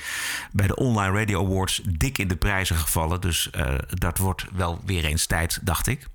bij 0.51 0.67
de 0.67 0.75
Online 0.75 1.17
Radio 1.17 1.45
Awards 1.45 1.81
dik 1.85 2.17
in 2.17 2.27
de 2.27 2.35
prijzen 2.35 2.75
gevallen. 2.75 3.21
Dus 3.21 3.49
uh, 3.55 3.73
dat 3.87 4.17
wordt 4.17 4.45
wel 4.53 4.81
weer 4.85 5.05
eens 5.05 5.25
tijd, 5.25 5.59
dacht 5.61 5.87
ik. 5.87 6.07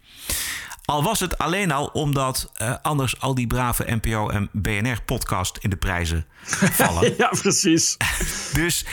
Al 0.87 1.03
was 1.03 1.20
het 1.20 1.39
alleen 1.39 1.72
al 1.72 1.87
omdat 1.87 2.53
uh, 2.62 2.74
anders 2.82 3.20
al 3.20 3.34
die 3.34 3.47
brave 3.47 3.99
NPO 4.03 4.28
en 4.28 4.49
BNR-podcast 4.53 5.57
in 5.57 5.70
de 5.70 5.76
prijzen 5.76 6.26
vallen. 6.80 7.14
ja, 7.16 7.28
precies. 7.28 7.97
dus 8.53 8.87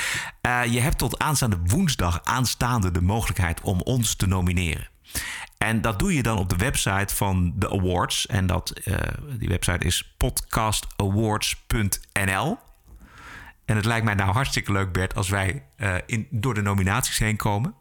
uh, 0.47 0.65
je 0.65 0.79
hebt 0.79 0.97
tot 0.97 1.19
aanstaande 1.19 1.57
woensdag 1.65 2.19
aanstaande 2.23 2.91
de 2.91 3.01
mogelijkheid 3.01 3.61
om 3.61 3.81
ons 3.81 4.15
te 4.15 4.27
nomineren. 4.27 4.89
En 5.57 5.81
dat 5.81 5.99
doe 5.99 6.13
je 6.13 6.23
dan 6.23 6.37
op 6.37 6.49
de 6.49 6.55
website 6.55 7.15
van 7.15 7.53
de 7.55 7.69
awards. 7.69 8.27
En 8.27 8.47
dat, 8.47 8.73
uh, 8.85 8.97
die 9.37 9.49
website 9.49 9.85
is 9.85 10.13
podcastawards.nl. 10.17 12.57
En 13.65 13.75
het 13.75 13.85
lijkt 13.85 14.05
mij 14.05 14.13
nou 14.13 14.31
hartstikke 14.31 14.71
leuk, 14.71 14.91
Bert, 14.91 15.15
als 15.15 15.29
wij 15.29 15.63
in, 16.05 16.27
door 16.29 16.53
de 16.53 16.61
nominaties 16.61 17.17
heen 17.17 17.37
komen. 17.37 17.73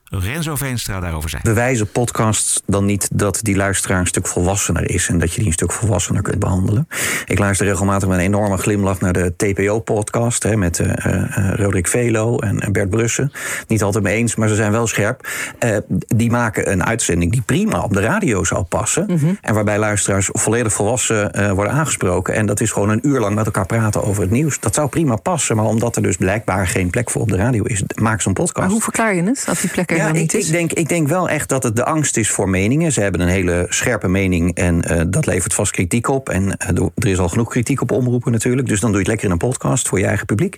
Renzo 0.09 0.55
Veenstra 0.55 0.99
daarover 0.99 1.29
zei. 1.29 1.41
Bewijzen 1.41 1.91
podcasts 1.91 2.61
dan 2.65 2.85
niet 2.85 3.09
dat 3.13 3.39
die 3.41 3.55
luisteraar 3.55 3.99
een 3.99 4.07
stuk 4.07 4.27
volwassener 4.27 4.89
is 4.89 5.07
en 5.07 5.19
dat 5.19 5.31
je 5.31 5.37
die 5.37 5.47
een 5.47 5.53
stuk 5.53 5.71
volwassener 5.71 6.21
kunt 6.21 6.39
behandelen? 6.39 6.87
Ik 7.25 7.39
luister 7.39 7.67
regelmatig 7.67 8.07
met 8.07 8.17
een 8.17 8.23
enorme 8.23 8.57
glimlach 8.57 8.99
naar 8.99 9.13
de 9.13 9.33
TPO-podcast 9.37 10.55
met 10.55 10.79
uh, 10.79 10.87
uh, 10.87 11.53
Roderick 11.55 11.87
Velo 11.87 12.39
en 12.39 12.71
Bert 12.71 12.89
Brussen. 12.89 13.31
Niet 13.67 13.83
altijd 13.83 14.03
mee 14.03 14.15
eens, 14.15 14.35
maar 14.35 14.47
ze 14.47 14.55
zijn 14.55 14.71
wel 14.71 14.87
scherp. 14.87 15.27
Uh, 15.59 15.77
die 16.07 16.31
maken 16.31 16.71
een 16.71 16.85
uitzending 16.85 17.31
die 17.31 17.41
prima 17.41 17.79
op 17.79 17.93
de 17.93 18.01
radio 18.01 18.43
zou 18.43 18.63
passen. 18.63 19.05
Mm 19.07 19.17
-hmm. 19.17 19.37
En 19.41 19.53
waarbij 19.53 19.79
luisteraars 19.79 20.29
volledig 20.31 20.73
volwassen 20.73 21.53
worden 21.55 21.73
aangesproken. 21.73 22.33
En 22.33 22.45
dat 22.45 22.61
is 22.61 22.71
gewoon 22.71 22.89
een 22.89 23.07
uur 23.07 23.19
lang 23.19 23.35
met 23.35 23.45
elkaar 23.45 23.65
praten 23.65 24.03
over 24.03 24.21
het 24.21 24.31
nieuws. 24.31 24.59
Dat 24.59 24.75
zou 24.75 24.89
prima 24.89 25.15
passen, 25.15 25.55
maar 25.55 25.65
omdat 25.65 25.95
er 25.95 26.01
dus 26.01 26.17
blijkbaar 26.17 26.67
geen 26.67 26.89
plek 26.89 27.09
voor 27.09 27.21
op 27.21 27.29
de 27.29 27.37
radio 27.37 27.63
is, 27.63 27.83
maak 27.95 28.21
zo'n 28.21 28.33
podcast. 28.33 28.59
Maar 28.59 28.69
hoe 28.69 28.81
verklaar 28.81 29.15
je 29.15 29.23
het, 29.23 29.43
dat 29.45 29.59
die 29.61 29.69
plek 29.69 29.91
er 29.95 30.15
ja, 30.15 30.21
ik, 30.21 30.33
ik, 30.33 30.51
denk, 30.51 30.73
ik 30.73 30.89
denk 30.89 31.07
wel 31.07 31.29
echt 31.29 31.49
dat 31.49 31.63
het 31.63 31.75
de 31.75 31.85
angst 31.85 32.17
is 32.17 32.29
voor 32.29 32.49
meningen. 32.49 32.91
Ze 32.91 33.01
hebben 33.01 33.21
een 33.21 33.27
hele 33.27 33.65
scherpe 33.69 34.07
mening 34.07 34.55
en 34.55 34.83
uh, 34.91 35.01
dat 35.07 35.25
levert 35.25 35.53
vast 35.53 35.71
kritiek 35.71 36.07
op. 36.07 36.29
En 36.29 36.43
uh, 36.43 36.85
er 36.95 37.07
is 37.07 37.19
al 37.19 37.29
genoeg 37.29 37.49
kritiek 37.49 37.81
op 37.81 37.91
omroepen 37.91 38.31
natuurlijk. 38.31 38.67
Dus 38.67 38.79
dan 38.79 38.91
doe 38.91 38.99
je 38.99 39.05
het 39.05 39.07
lekker 39.07 39.25
in 39.25 39.31
een 39.31 39.49
podcast 39.49 39.87
voor 39.87 39.99
je 39.99 40.05
eigen 40.05 40.25
publiek. 40.25 40.57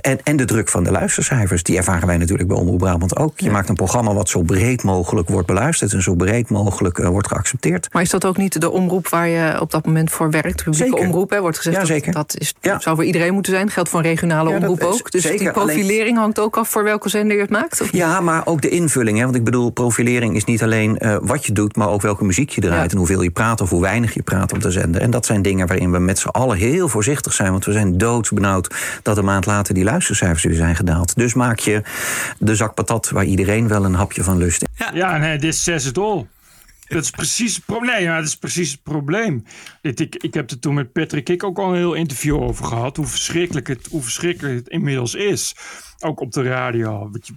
En, 0.00 0.18
en 0.22 0.36
de 0.36 0.44
druk 0.44 0.68
van 0.68 0.84
de 0.84 0.90
luistercijfers, 0.90 1.62
die 1.62 1.76
ervaren 1.76 2.06
wij 2.06 2.16
natuurlijk 2.16 2.48
bij 2.48 2.56
Omroep 2.56 2.78
Brabant 2.78 3.16
ook. 3.16 3.38
Je 3.40 3.44
ja. 3.44 3.52
maakt 3.52 3.68
een 3.68 3.74
programma 3.74 4.14
wat 4.14 4.28
zo 4.28 4.42
breed 4.42 4.82
mogelijk 4.82 5.28
wordt 5.28 5.46
beluisterd 5.46 5.92
en 5.92 6.02
zo 6.02 6.14
breed 6.14 6.50
mogelijk 6.50 6.98
uh, 6.98 7.08
wordt 7.08 7.28
geaccepteerd. 7.28 7.88
Maar 7.92 8.02
is 8.02 8.10
dat 8.10 8.24
ook 8.24 8.36
niet 8.36 8.60
de 8.60 8.70
omroep 8.70 9.08
waar 9.08 9.28
je 9.28 9.60
op 9.60 9.70
dat 9.70 9.86
moment 9.86 10.10
voor 10.10 10.30
werkt? 10.30 10.64
Publieke 10.64 10.96
omroep, 10.96 11.30
hè, 11.30 11.40
wordt 11.40 11.56
gezegd. 11.56 11.76
Ja, 11.76 11.84
zeker. 11.84 12.12
Dat, 12.12 12.30
dat 12.30 12.40
is, 12.40 12.54
ja. 12.60 12.80
zou 12.80 12.96
voor 12.96 13.04
iedereen 13.04 13.32
moeten 13.32 13.52
zijn. 13.52 13.70
Geldt 13.70 13.88
voor 13.88 13.98
een 13.98 14.06
regionale 14.06 14.50
omroep 14.50 14.82
ook. 14.82 15.10
Dus 15.10 15.22
zeker. 15.22 15.38
die 15.38 15.50
profilering 15.50 16.00
Alleen... 16.00 16.16
hangt 16.16 16.38
ook 16.38 16.56
af 16.56 16.68
voor 16.68 16.84
welke 16.84 17.08
zender 17.08 17.36
je 17.36 17.42
het 17.42 17.50
maakt? 17.50 17.80
Of 17.80 17.92
ja, 17.92 18.20
maar 18.20 18.46
ook 18.46 18.62
de 18.62 18.68
invulling. 18.76 19.18
Hè? 19.18 19.24
Want 19.24 19.36
ik 19.36 19.44
bedoel, 19.44 19.70
profilering 19.70 20.36
is 20.36 20.44
niet 20.44 20.62
alleen 20.62 20.98
uh, 20.98 21.16
wat 21.20 21.46
je 21.46 21.52
doet, 21.52 21.76
maar 21.76 21.88
ook 21.88 22.02
welke 22.02 22.24
muziek 22.24 22.50
je 22.50 22.60
draait. 22.60 22.84
Ja. 22.84 22.90
En 22.90 22.96
hoeveel 22.96 23.22
je 23.22 23.30
praat 23.30 23.60
of 23.60 23.70
hoe 23.70 23.80
weinig 23.80 24.14
je 24.14 24.22
praat 24.22 24.52
op 24.52 24.62
de 24.62 24.70
zender. 24.70 25.00
En 25.00 25.10
dat 25.10 25.26
zijn 25.26 25.42
dingen 25.42 25.66
waarin 25.66 25.92
we 25.92 25.98
met 25.98 26.18
z'n 26.18 26.28
allen 26.28 26.56
heel 26.56 26.88
voorzichtig 26.88 27.32
zijn. 27.32 27.50
Want 27.50 27.64
we 27.64 27.72
zijn 27.72 27.98
doodsbenauwd 27.98 28.74
dat 29.02 29.16
een 29.16 29.24
maand 29.24 29.46
later 29.46 29.74
die 29.74 29.84
luistercijfers 29.84 30.44
weer 30.44 30.54
zijn 30.54 30.76
gedaald. 30.76 31.16
Dus 31.16 31.34
maak 31.34 31.58
je 31.58 31.82
de 32.38 32.54
zak 32.54 32.74
patat 32.74 33.10
waar 33.10 33.24
iedereen 33.24 33.68
wel 33.68 33.84
een 33.84 33.94
hapje 33.94 34.22
van 34.22 34.36
lust. 34.36 34.64
Ja, 34.74 34.90
ja 34.94 35.16
nee, 35.16 35.38
dit 35.38 35.52
is 35.52 35.64
zes 35.64 35.84
het 35.84 35.98
all. 35.98 36.26
Dat 36.88 37.02
is 37.02 37.10
precies 37.10 37.54
het 37.54 37.64
probleem. 37.64 38.06
Maar 38.06 38.16
dat 38.16 38.26
is 38.26 38.36
precies 38.36 38.70
het 38.70 38.82
probleem. 38.82 39.44
Dit, 39.82 40.00
ik, 40.00 40.14
ik 40.14 40.34
heb 40.34 40.50
er 40.50 40.58
toen 40.58 40.74
met 40.74 40.92
Patrick 40.92 41.24
Kik 41.24 41.44
ook 41.44 41.58
al 41.58 41.68
een 41.68 41.76
heel 41.76 41.94
interview 41.94 42.42
over 42.42 42.64
gehad. 42.64 42.96
Hoe 42.96 43.06
verschrikkelijk 43.06 43.66
het, 43.66 43.86
hoe 43.86 44.02
verschrikkelijk 44.02 44.54
het 44.54 44.68
inmiddels 44.68 45.14
is. 45.14 45.56
Ook 46.00 46.20
op 46.20 46.32
de 46.32 46.42
radio. 46.42 47.10
Weet 47.10 47.26
je, 47.26 47.34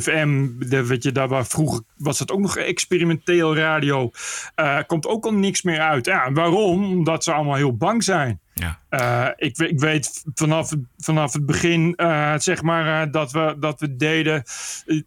3FM, 0.00 0.58
de, 0.68 0.86
weet 0.86 1.02
je, 1.02 1.12
daar 1.12 1.28
waar 1.28 1.46
vroeger 1.46 1.82
was 1.96 2.18
het 2.18 2.30
ook 2.30 2.40
nog 2.40 2.56
experimenteel 2.56 3.56
radio. 3.56 4.10
Uh, 4.56 4.78
komt 4.86 5.06
ook 5.06 5.24
al 5.24 5.34
niks 5.34 5.62
meer 5.62 5.80
uit. 5.80 6.06
Ja, 6.06 6.32
waarom? 6.32 6.84
Omdat 6.84 7.24
ze 7.24 7.32
allemaal 7.32 7.54
heel 7.54 7.76
bang 7.76 8.04
zijn. 8.04 8.40
Ja. 8.54 8.80
Uh, 8.90 9.28
ik, 9.36 9.58
ik, 9.58 9.80
weet 9.80 10.24
vanaf, 10.34 10.72
vanaf 11.10 11.32
het 11.32 11.46
begin, 11.46 11.94
uh, 11.96 12.34
zeg 12.38 12.62
maar, 12.62 13.06
uh, 13.06 13.12
dat, 13.12 13.32
we, 13.32 13.56
dat 13.58 13.80
we 13.80 13.96
deden. 13.96 14.42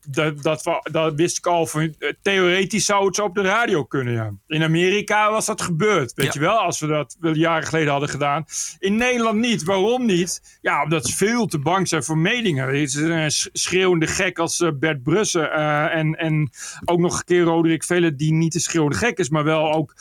Dat, 0.07 0.43
dat, 0.43 0.63
we, 0.63 0.89
dat 0.91 1.13
wist 1.15 1.37
ik 1.37 1.47
al. 1.47 1.67
Van, 1.67 1.95
theoretisch 2.21 2.85
zou 2.85 3.05
het 3.05 3.15
zo 3.15 3.23
op 3.23 3.35
de 3.35 3.41
radio 3.41 3.83
kunnen. 3.83 4.13
Ja. 4.13 4.31
In 4.47 4.63
Amerika 4.63 5.31
was 5.31 5.45
dat 5.45 5.61
gebeurd. 5.61 6.13
Weet 6.13 6.25
ja. 6.25 6.31
je 6.33 6.39
wel, 6.39 6.57
als 6.57 6.79
we 6.79 6.87
dat 6.87 7.17
wel 7.19 7.35
jaren 7.35 7.67
geleden 7.67 7.91
hadden 7.91 8.09
gedaan. 8.09 8.45
In 8.79 8.95
Nederland 8.95 9.39
niet. 9.39 9.63
Waarom 9.63 10.05
niet? 10.05 10.57
Ja, 10.61 10.83
omdat 10.83 11.05
ze 11.05 11.15
veel 11.15 11.45
te 11.45 11.59
bang 11.59 11.87
zijn 11.87 12.03
voor 12.03 12.17
meningen. 12.17 12.67
Het 12.67 12.75
is 12.75 12.95
een 12.95 13.31
schreeuwende 13.53 14.07
gek 14.07 14.39
als 14.39 14.71
Bert 14.79 15.03
Brussen. 15.03 15.51
en, 15.91 16.15
en 16.15 16.49
ook 16.85 16.99
nog 16.99 17.17
een 17.17 17.25
keer 17.25 17.43
Roderick 17.43 17.83
Velen, 17.83 18.17
die 18.17 18.33
niet 18.33 18.55
een 18.55 18.61
schreeuwende 18.61 18.97
gek 18.97 19.17
is, 19.17 19.29
maar 19.29 19.43
wel 19.43 19.73
ook 19.73 19.95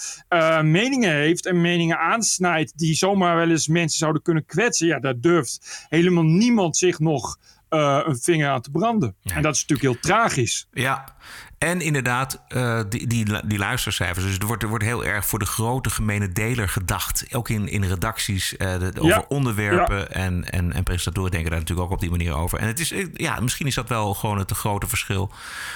meningen 0.63 1.15
heeft 1.15 1.47
en 1.47 1.61
meningen 1.61 1.99
aansnijdt 1.99 2.79
die 2.79 2.95
zomaar 2.95 3.37
wel 3.37 3.51
eens 3.51 3.69
mensen 3.69 3.99
zouden 3.99 4.23
kunnen 4.23 4.45
kwetsen. 4.47 4.87
Ja, 4.87 4.99
daar 4.99 5.21
durft 5.21 5.87
helemaal 5.93 6.25
niemand 6.25 6.77
zich 6.77 6.99
nog 6.99 7.39
uh, 7.71 8.01
een 8.05 8.19
vinger 8.19 8.49
aan 8.49 8.61
te 8.61 8.71
branden. 8.71 9.15
Ja. 9.21 9.35
En 9.35 9.43
dat 9.43 9.55
is 9.55 9.61
natuurlijk 9.61 9.89
heel 9.89 10.01
tragisch. 10.01 10.69
Ja, 10.73 11.17
en 11.63 11.81
inderdaad, 11.81 12.41
uh, 12.49 12.81
die, 12.89 13.07
die, 13.07 13.27
die 13.45 13.59
luistercijfers. 13.59 14.25
Dus 14.25 14.39
er 14.39 14.47
wordt, 14.47 14.63
er 14.63 14.69
wordt 14.69 14.85
heel 14.85 15.05
erg 15.05 15.27
voor 15.27 15.39
de 15.39 15.45
grote 15.45 15.91
gemene 15.91 16.33
deler 16.33 16.69
gedacht. 16.69 17.27
Ook 17.33 17.49
in, 17.49 17.69
in 17.69 17.85
redacties 17.85 18.53
uh, 18.53 18.59
de, 18.59 18.93
over 18.97 19.07
ja. 19.07 19.25
onderwerpen. 19.29 19.99
Ja. 19.99 20.07
En, 20.07 20.51
en, 20.51 20.73
en 20.73 20.83
presentatoren 20.83 21.31
denken 21.31 21.51
daar 21.51 21.59
natuurlijk 21.59 21.87
ook 21.87 21.95
op 21.95 22.01
die 22.01 22.11
manier 22.11 22.35
over. 22.35 22.59
En 22.59 22.67
het 22.67 22.81
is, 22.81 22.95
ja, 23.15 23.41
misschien 23.41 23.67
is 23.67 23.75
dat 23.75 23.89
wel 23.89 24.15
gewoon 24.15 24.39
het 24.39 24.51
grote 24.51 24.87
verschil 24.87 25.33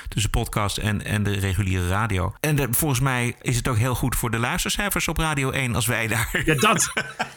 tussen 0.09 0.30
podcast 0.30 0.76
en, 0.76 1.05
en 1.05 1.22
de 1.22 1.32
reguliere 1.32 1.89
radio. 1.89 2.34
En 2.41 2.57
de, 2.57 2.68
volgens 2.70 3.01
mij 3.01 3.37
is 3.43 3.57
het 3.57 3.68
ook 3.68 3.78
heel 3.78 3.95
goed 3.95 4.16
voor 4.16 4.30
de 4.30 4.39
luistercijfers 4.39 5.09
op 5.09 5.18
Radio 5.18 5.51
1 5.51 5.74
als 5.74 5.87
wij 5.87 6.07
daar. 6.07 6.43
Ja, 6.45 6.55
dat. 6.55 6.93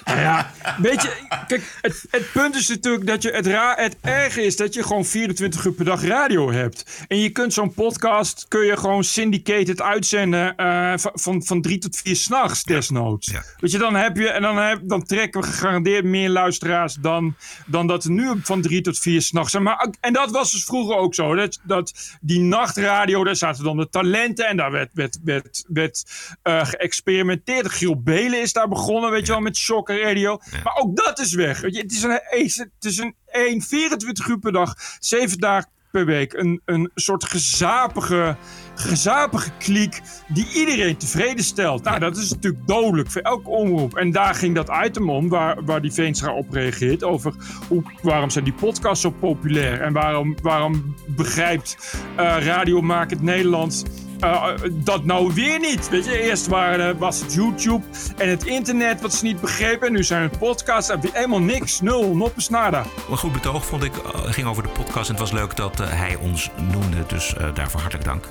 nou 0.05 0.19
ja, 0.19 0.51
weet 0.77 1.01
je, 1.01 1.11
kijk, 1.47 1.77
het, 1.81 2.05
het 2.09 2.31
punt 2.31 2.55
is 2.55 2.67
natuurlijk 2.67 3.07
dat 3.07 3.21
je 3.21 3.31
het, 3.31 3.47
ra 3.47 3.75
het 3.77 3.97
erge 4.01 4.41
is 4.41 4.55
dat 4.55 4.73
je 4.73 4.83
gewoon 4.83 5.05
24 5.05 5.65
uur 5.65 5.73
per 5.73 5.85
dag 5.85 6.01
radio 6.01 6.51
hebt. 6.51 7.05
En 7.07 7.19
je 7.19 7.29
kunt 7.29 7.53
zo'n 7.53 7.73
podcast 7.73 8.38
kun 8.47 8.65
je 8.65 8.77
gewoon 8.77 9.03
syndicated 9.03 9.81
uitzenden 9.81 10.53
uh, 10.57 10.93
van, 10.95 11.43
van 11.43 11.61
drie 11.61 11.77
tot 11.77 11.97
vier 11.97 12.15
s'nachts 12.15 12.63
desnoods. 12.63 13.27
Ja. 13.31 13.43
Weet 13.59 13.71
je, 13.71 13.77
dan 13.77 13.95
heb 13.95 14.17
je, 14.17 14.29
en 14.29 14.41
dan, 14.41 14.57
heb, 14.57 14.79
dan 14.83 15.03
trekken 15.03 15.41
we 15.41 15.47
gegarandeerd 15.47 16.05
meer 16.05 16.29
luisteraars 16.29 16.93
dan, 16.93 17.35
dan 17.65 17.87
dat 17.87 18.03
er 18.03 18.11
nu 18.11 18.39
van 18.41 18.61
drie 18.61 18.81
tot 18.81 18.99
vier 18.99 19.21
s'nachts 19.21 19.51
zijn. 19.51 19.63
Maar, 19.63 19.93
en 19.99 20.13
dat 20.13 20.31
was 20.31 20.51
dus 20.51 20.63
vroeger 20.63 20.95
ook 20.95 21.15
zo. 21.15 21.35
Dat, 21.35 21.59
dat 21.63 22.17
die 22.21 22.39
nachtradio, 22.39 23.23
daar 23.23 23.35
zaten 23.35 23.63
dan 23.63 23.77
de 23.77 23.89
talenten 23.89 24.47
en 24.47 24.57
daar 24.57 24.71
werd, 24.71 24.89
werd, 24.93 25.19
werd, 25.23 25.65
werd 25.67 26.05
uh, 26.43 26.65
geëxperimenteerd. 26.65 27.71
Giel 27.71 28.01
Belen 28.01 28.41
is 28.41 28.53
daar 28.53 28.67
begonnen, 28.67 29.11
weet 29.11 29.25
je 29.25 29.31
wel, 29.31 29.41
met 29.41 29.57
Shocker 29.57 30.01
Radio. 30.01 30.39
Ja. 30.51 30.61
Maar 30.63 30.75
ook 30.75 30.95
dat 30.95 31.19
is 31.19 31.33
weg. 31.33 31.61
Weet 31.61 31.75
je, 31.75 31.81
het 31.81 31.91
is 31.91 32.03
een, 32.03 32.21
het 32.55 32.85
is 32.85 32.97
een 32.97 33.15
1, 33.25 33.61
24 33.61 34.27
uur 34.27 34.39
per 34.39 34.51
dag, 34.51 34.75
7 34.99 35.37
dagen 35.37 35.77
per 35.91 36.05
week. 36.05 36.33
Een, 36.33 36.61
een 36.65 36.91
soort 36.95 37.23
gezapige, 37.23 38.35
gezapige 38.75 39.49
kliek 39.57 40.01
die 40.27 40.47
iedereen 40.53 40.97
tevreden 40.97 41.43
stelt. 41.43 41.83
Nou, 41.83 41.99
dat 41.99 42.17
is 42.17 42.29
natuurlijk 42.29 42.67
dodelijk 42.67 43.11
voor 43.11 43.21
elke 43.21 43.49
omroep. 43.49 43.97
En 43.97 44.11
daar 44.11 44.35
ging 44.35 44.55
dat 44.55 44.71
item 44.85 45.09
om, 45.09 45.29
waar, 45.29 45.63
waar 45.63 45.81
die 45.81 45.91
Veenstra 45.91 46.33
op 46.33 46.51
reageert. 46.51 47.03
Over 47.03 47.33
hoe, 47.67 47.83
waarom 48.01 48.29
zijn 48.29 48.43
die 48.43 48.53
podcasts 48.53 49.01
zo 49.01 49.09
populair? 49.09 49.81
En 49.81 49.93
waarom, 49.93 50.35
waarom 50.41 50.95
begrijpt 51.07 51.77
uh, 52.19 52.45
Radio 52.45 52.81
Maak 52.81 53.09
het 53.09 53.21
Nederland... 53.21 53.83
Uh, 54.23 54.47
dat 54.71 55.05
nou 55.05 55.33
weer 55.33 55.59
niet. 55.59 55.89
Weet 55.89 56.05
je, 56.05 56.21
eerst 56.21 56.47
waren, 56.47 56.97
was 56.97 57.21
het 57.21 57.33
YouTube 57.33 57.85
en 58.17 58.29
het 58.29 58.45
internet 58.45 59.01
wat 59.01 59.13
ze 59.13 59.23
niet 59.23 59.41
begrepen. 59.41 59.87
En 59.87 59.93
nu 59.93 60.03
zijn 60.03 60.21
het 60.21 60.37
podcasts. 60.37 60.93
Helemaal 61.11 61.41
niks. 61.41 61.81
Nul. 61.81 62.15
Noppes 62.15 62.49
nada. 62.49 62.85
Een 63.09 63.17
goed 63.17 63.33
betoog 63.33 63.65
vond 63.65 63.83
ik. 63.83 63.93
Ging 64.25 64.47
over 64.47 64.63
de 64.63 64.69
podcast. 64.69 65.09
En 65.09 65.15
het 65.15 65.19
was 65.19 65.31
leuk 65.31 65.55
dat 65.55 65.77
hij 65.77 66.15
ons 66.15 66.49
noemde. 66.71 67.05
Dus 67.07 67.33
daarvoor 67.53 67.79
hartelijk 67.79 68.07
dank. 68.07 68.25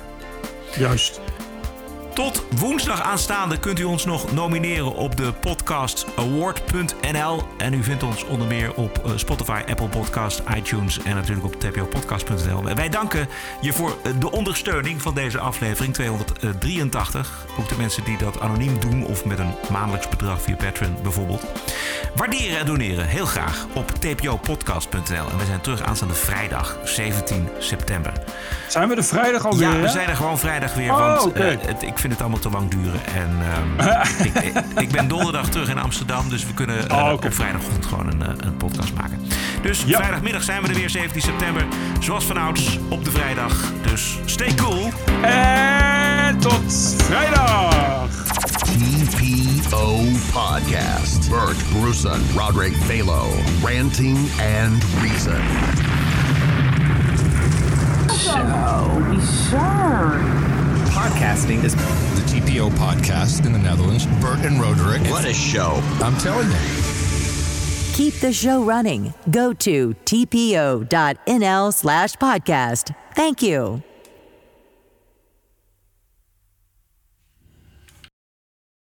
Juist. 0.77 1.21
Tot 2.13 2.43
woensdag 2.57 3.01
aanstaande 3.01 3.59
kunt 3.59 3.79
u 3.79 3.83
ons 3.83 4.05
nog 4.05 4.31
nomineren 4.31 4.95
op 4.95 5.17
de 5.17 5.33
podcastaward.nl. 5.33 7.43
En 7.57 7.73
u 7.73 7.83
vindt 7.83 8.03
ons 8.03 8.25
onder 8.25 8.47
meer 8.47 8.73
op 8.73 9.01
Spotify, 9.15 9.61
Apple 9.69 9.87
Podcast, 9.87 10.41
iTunes 10.55 10.99
en 10.99 11.15
natuurlijk 11.15 11.45
op 11.45 11.59
tpopodcast.nl. 11.59 12.63
Wij 12.75 12.89
danken 12.89 13.27
je 13.61 13.73
voor 13.73 13.97
de 14.19 14.31
ondersteuning 14.31 15.01
van 15.01 15.13
deze 15.13 15.39
aflevering 15.39 15.93
283. 15.93 17.45
Ook 17.59 17.69
de 17.69 17.75
mensen 17.77 18.03
die 18.03 18.17
dat 18.17 18.39
anoniem 18.39 18.79
doen 18.79 19.05
of 19.05 19.25
met 19.25 19.39
een 19.39 19.53
maandelijks 19.71 20.09
bedrag 20.09 20.41
via 20.41 20.55
Patreon 20.55 20.95
bijvoorbeeld. 21.01 21.43
Waarderen 22.15 22.59
en 22.59 22.65
doneren 22.65 23.05
heel 23.05 23.25
graag 23.25 23.65
op 23.73 23.89
tpopodcast.nl. 23.89 25.29
En 25.29 25.37
we 25.37 25.45
zijn 25.45 25.61
terug 25.61 25.81
aanstaande 25.81 26.13
vrijdag 26.13 26.77
17 26.83 27.49
september. 27.59 28.13
Zijn 28.67 28.89
we 28.89 28.95
er 28.95 29.03
vrijdag 29.03 29.45
alweer? 29.45 29.67
Ja, 29.67 29.79
we 29.79 29.87
zijn 29.87 30.09
er 30.09 30.15
gewoon 30.15 30.39
vrijdag 30.39 30.73
weer. 30.73 30.91
Oh, 30.91 30.97
want 30.97 31.25
okay. 31.25 31.53
uh, 31.53 31.61
het, 31.61 31.83
ik 31.83 31.97
vind 31.99 32.13
het 32.13 32.21
allemaal 32.21 32.39
te 32.39 32.49
lang 32.49 32.69
duren. 32.69 33.05
En 33.05 33.29
um, 33.57 34.25
ik, 34.25 34.63
ik, 34.77 34.91
ben 34.91 35.07
donderdag 35.07 35.49
terug 35.49 35.69
in 35.69 35.77
Amsterdam. 35.77 36.29
Dus 36.29 36.45
we 36.45 36.53
kunnen 36.53 36.77
uh, 36.77 36.97
oh, 36.97 37.11
okay. 37.11 37.29
op 37.29 37.33
vrijdagochtend 37.33 37.85
gewoon 37.85 38.07
een, 38.07 38.45
een 38.45 38.57
podcast 38.57 38.93
maken. 38.93 39.21
Dus 39.61 39.79
vrijdagmiddag 39.79 40.43
zijn 40.43 40.61
we 40.61 40.67
er 40.67 40.73
weer, 40.73 40.89
17 40.89 41.21
september. 41.21 41.65
Zoals 41.99 42.25
vanouds 42.25 42.79
op 42.89 43.03
de 43.03 43.11
vrijdag. 43.11 43.71
Dus 43.91 44.17
stay 44.25 44.53
cool. 44.53 44.89
En 45.21 46.37
tot 46.39 46.95
vrijdag. 46.97 48.07
TPO 48.61 49.95
Podcast. 50.31 51.29
Bert 51.29 51.57
Brussen, 51.71 52.21
Roderick 52.35 52.75
Balo. 52.87 53.27
Ranting 53.63 54.17
and 54.61 54.83
Reason. 55.01 55.41
So 58.07 59.01
bizarre. 59.09 60.48
Podcasting 60.99 61.63
is 61.63 61.75
the 61.75 62.23
TPO 62.27 62.71
podcast 62.71 63.45
in 63.45 63.53
the 63.53 63.57
Netherlands. 63.57 64.05
Bert 64.19 64.39
and 64.39 64.59
Roderick. 64.59 65.01
What 65.09 65.23
a 65.23 65.33
show. 65.33 65.79
I'm 66.03 66.17
telling 66.17 66.49
you. 66.51 66.57
Keep 67.93 68.15
the 68.15 68.33
show 68.33 68.65
running. 68.65 69.13
Go 69.31 69.53
to 69.53 69.95
tpo.nl 70.03 71.73
slash 71.73 72.13
podcast. 72.15 72.93
Thank 73.15 73.41
you. 73.41 73.81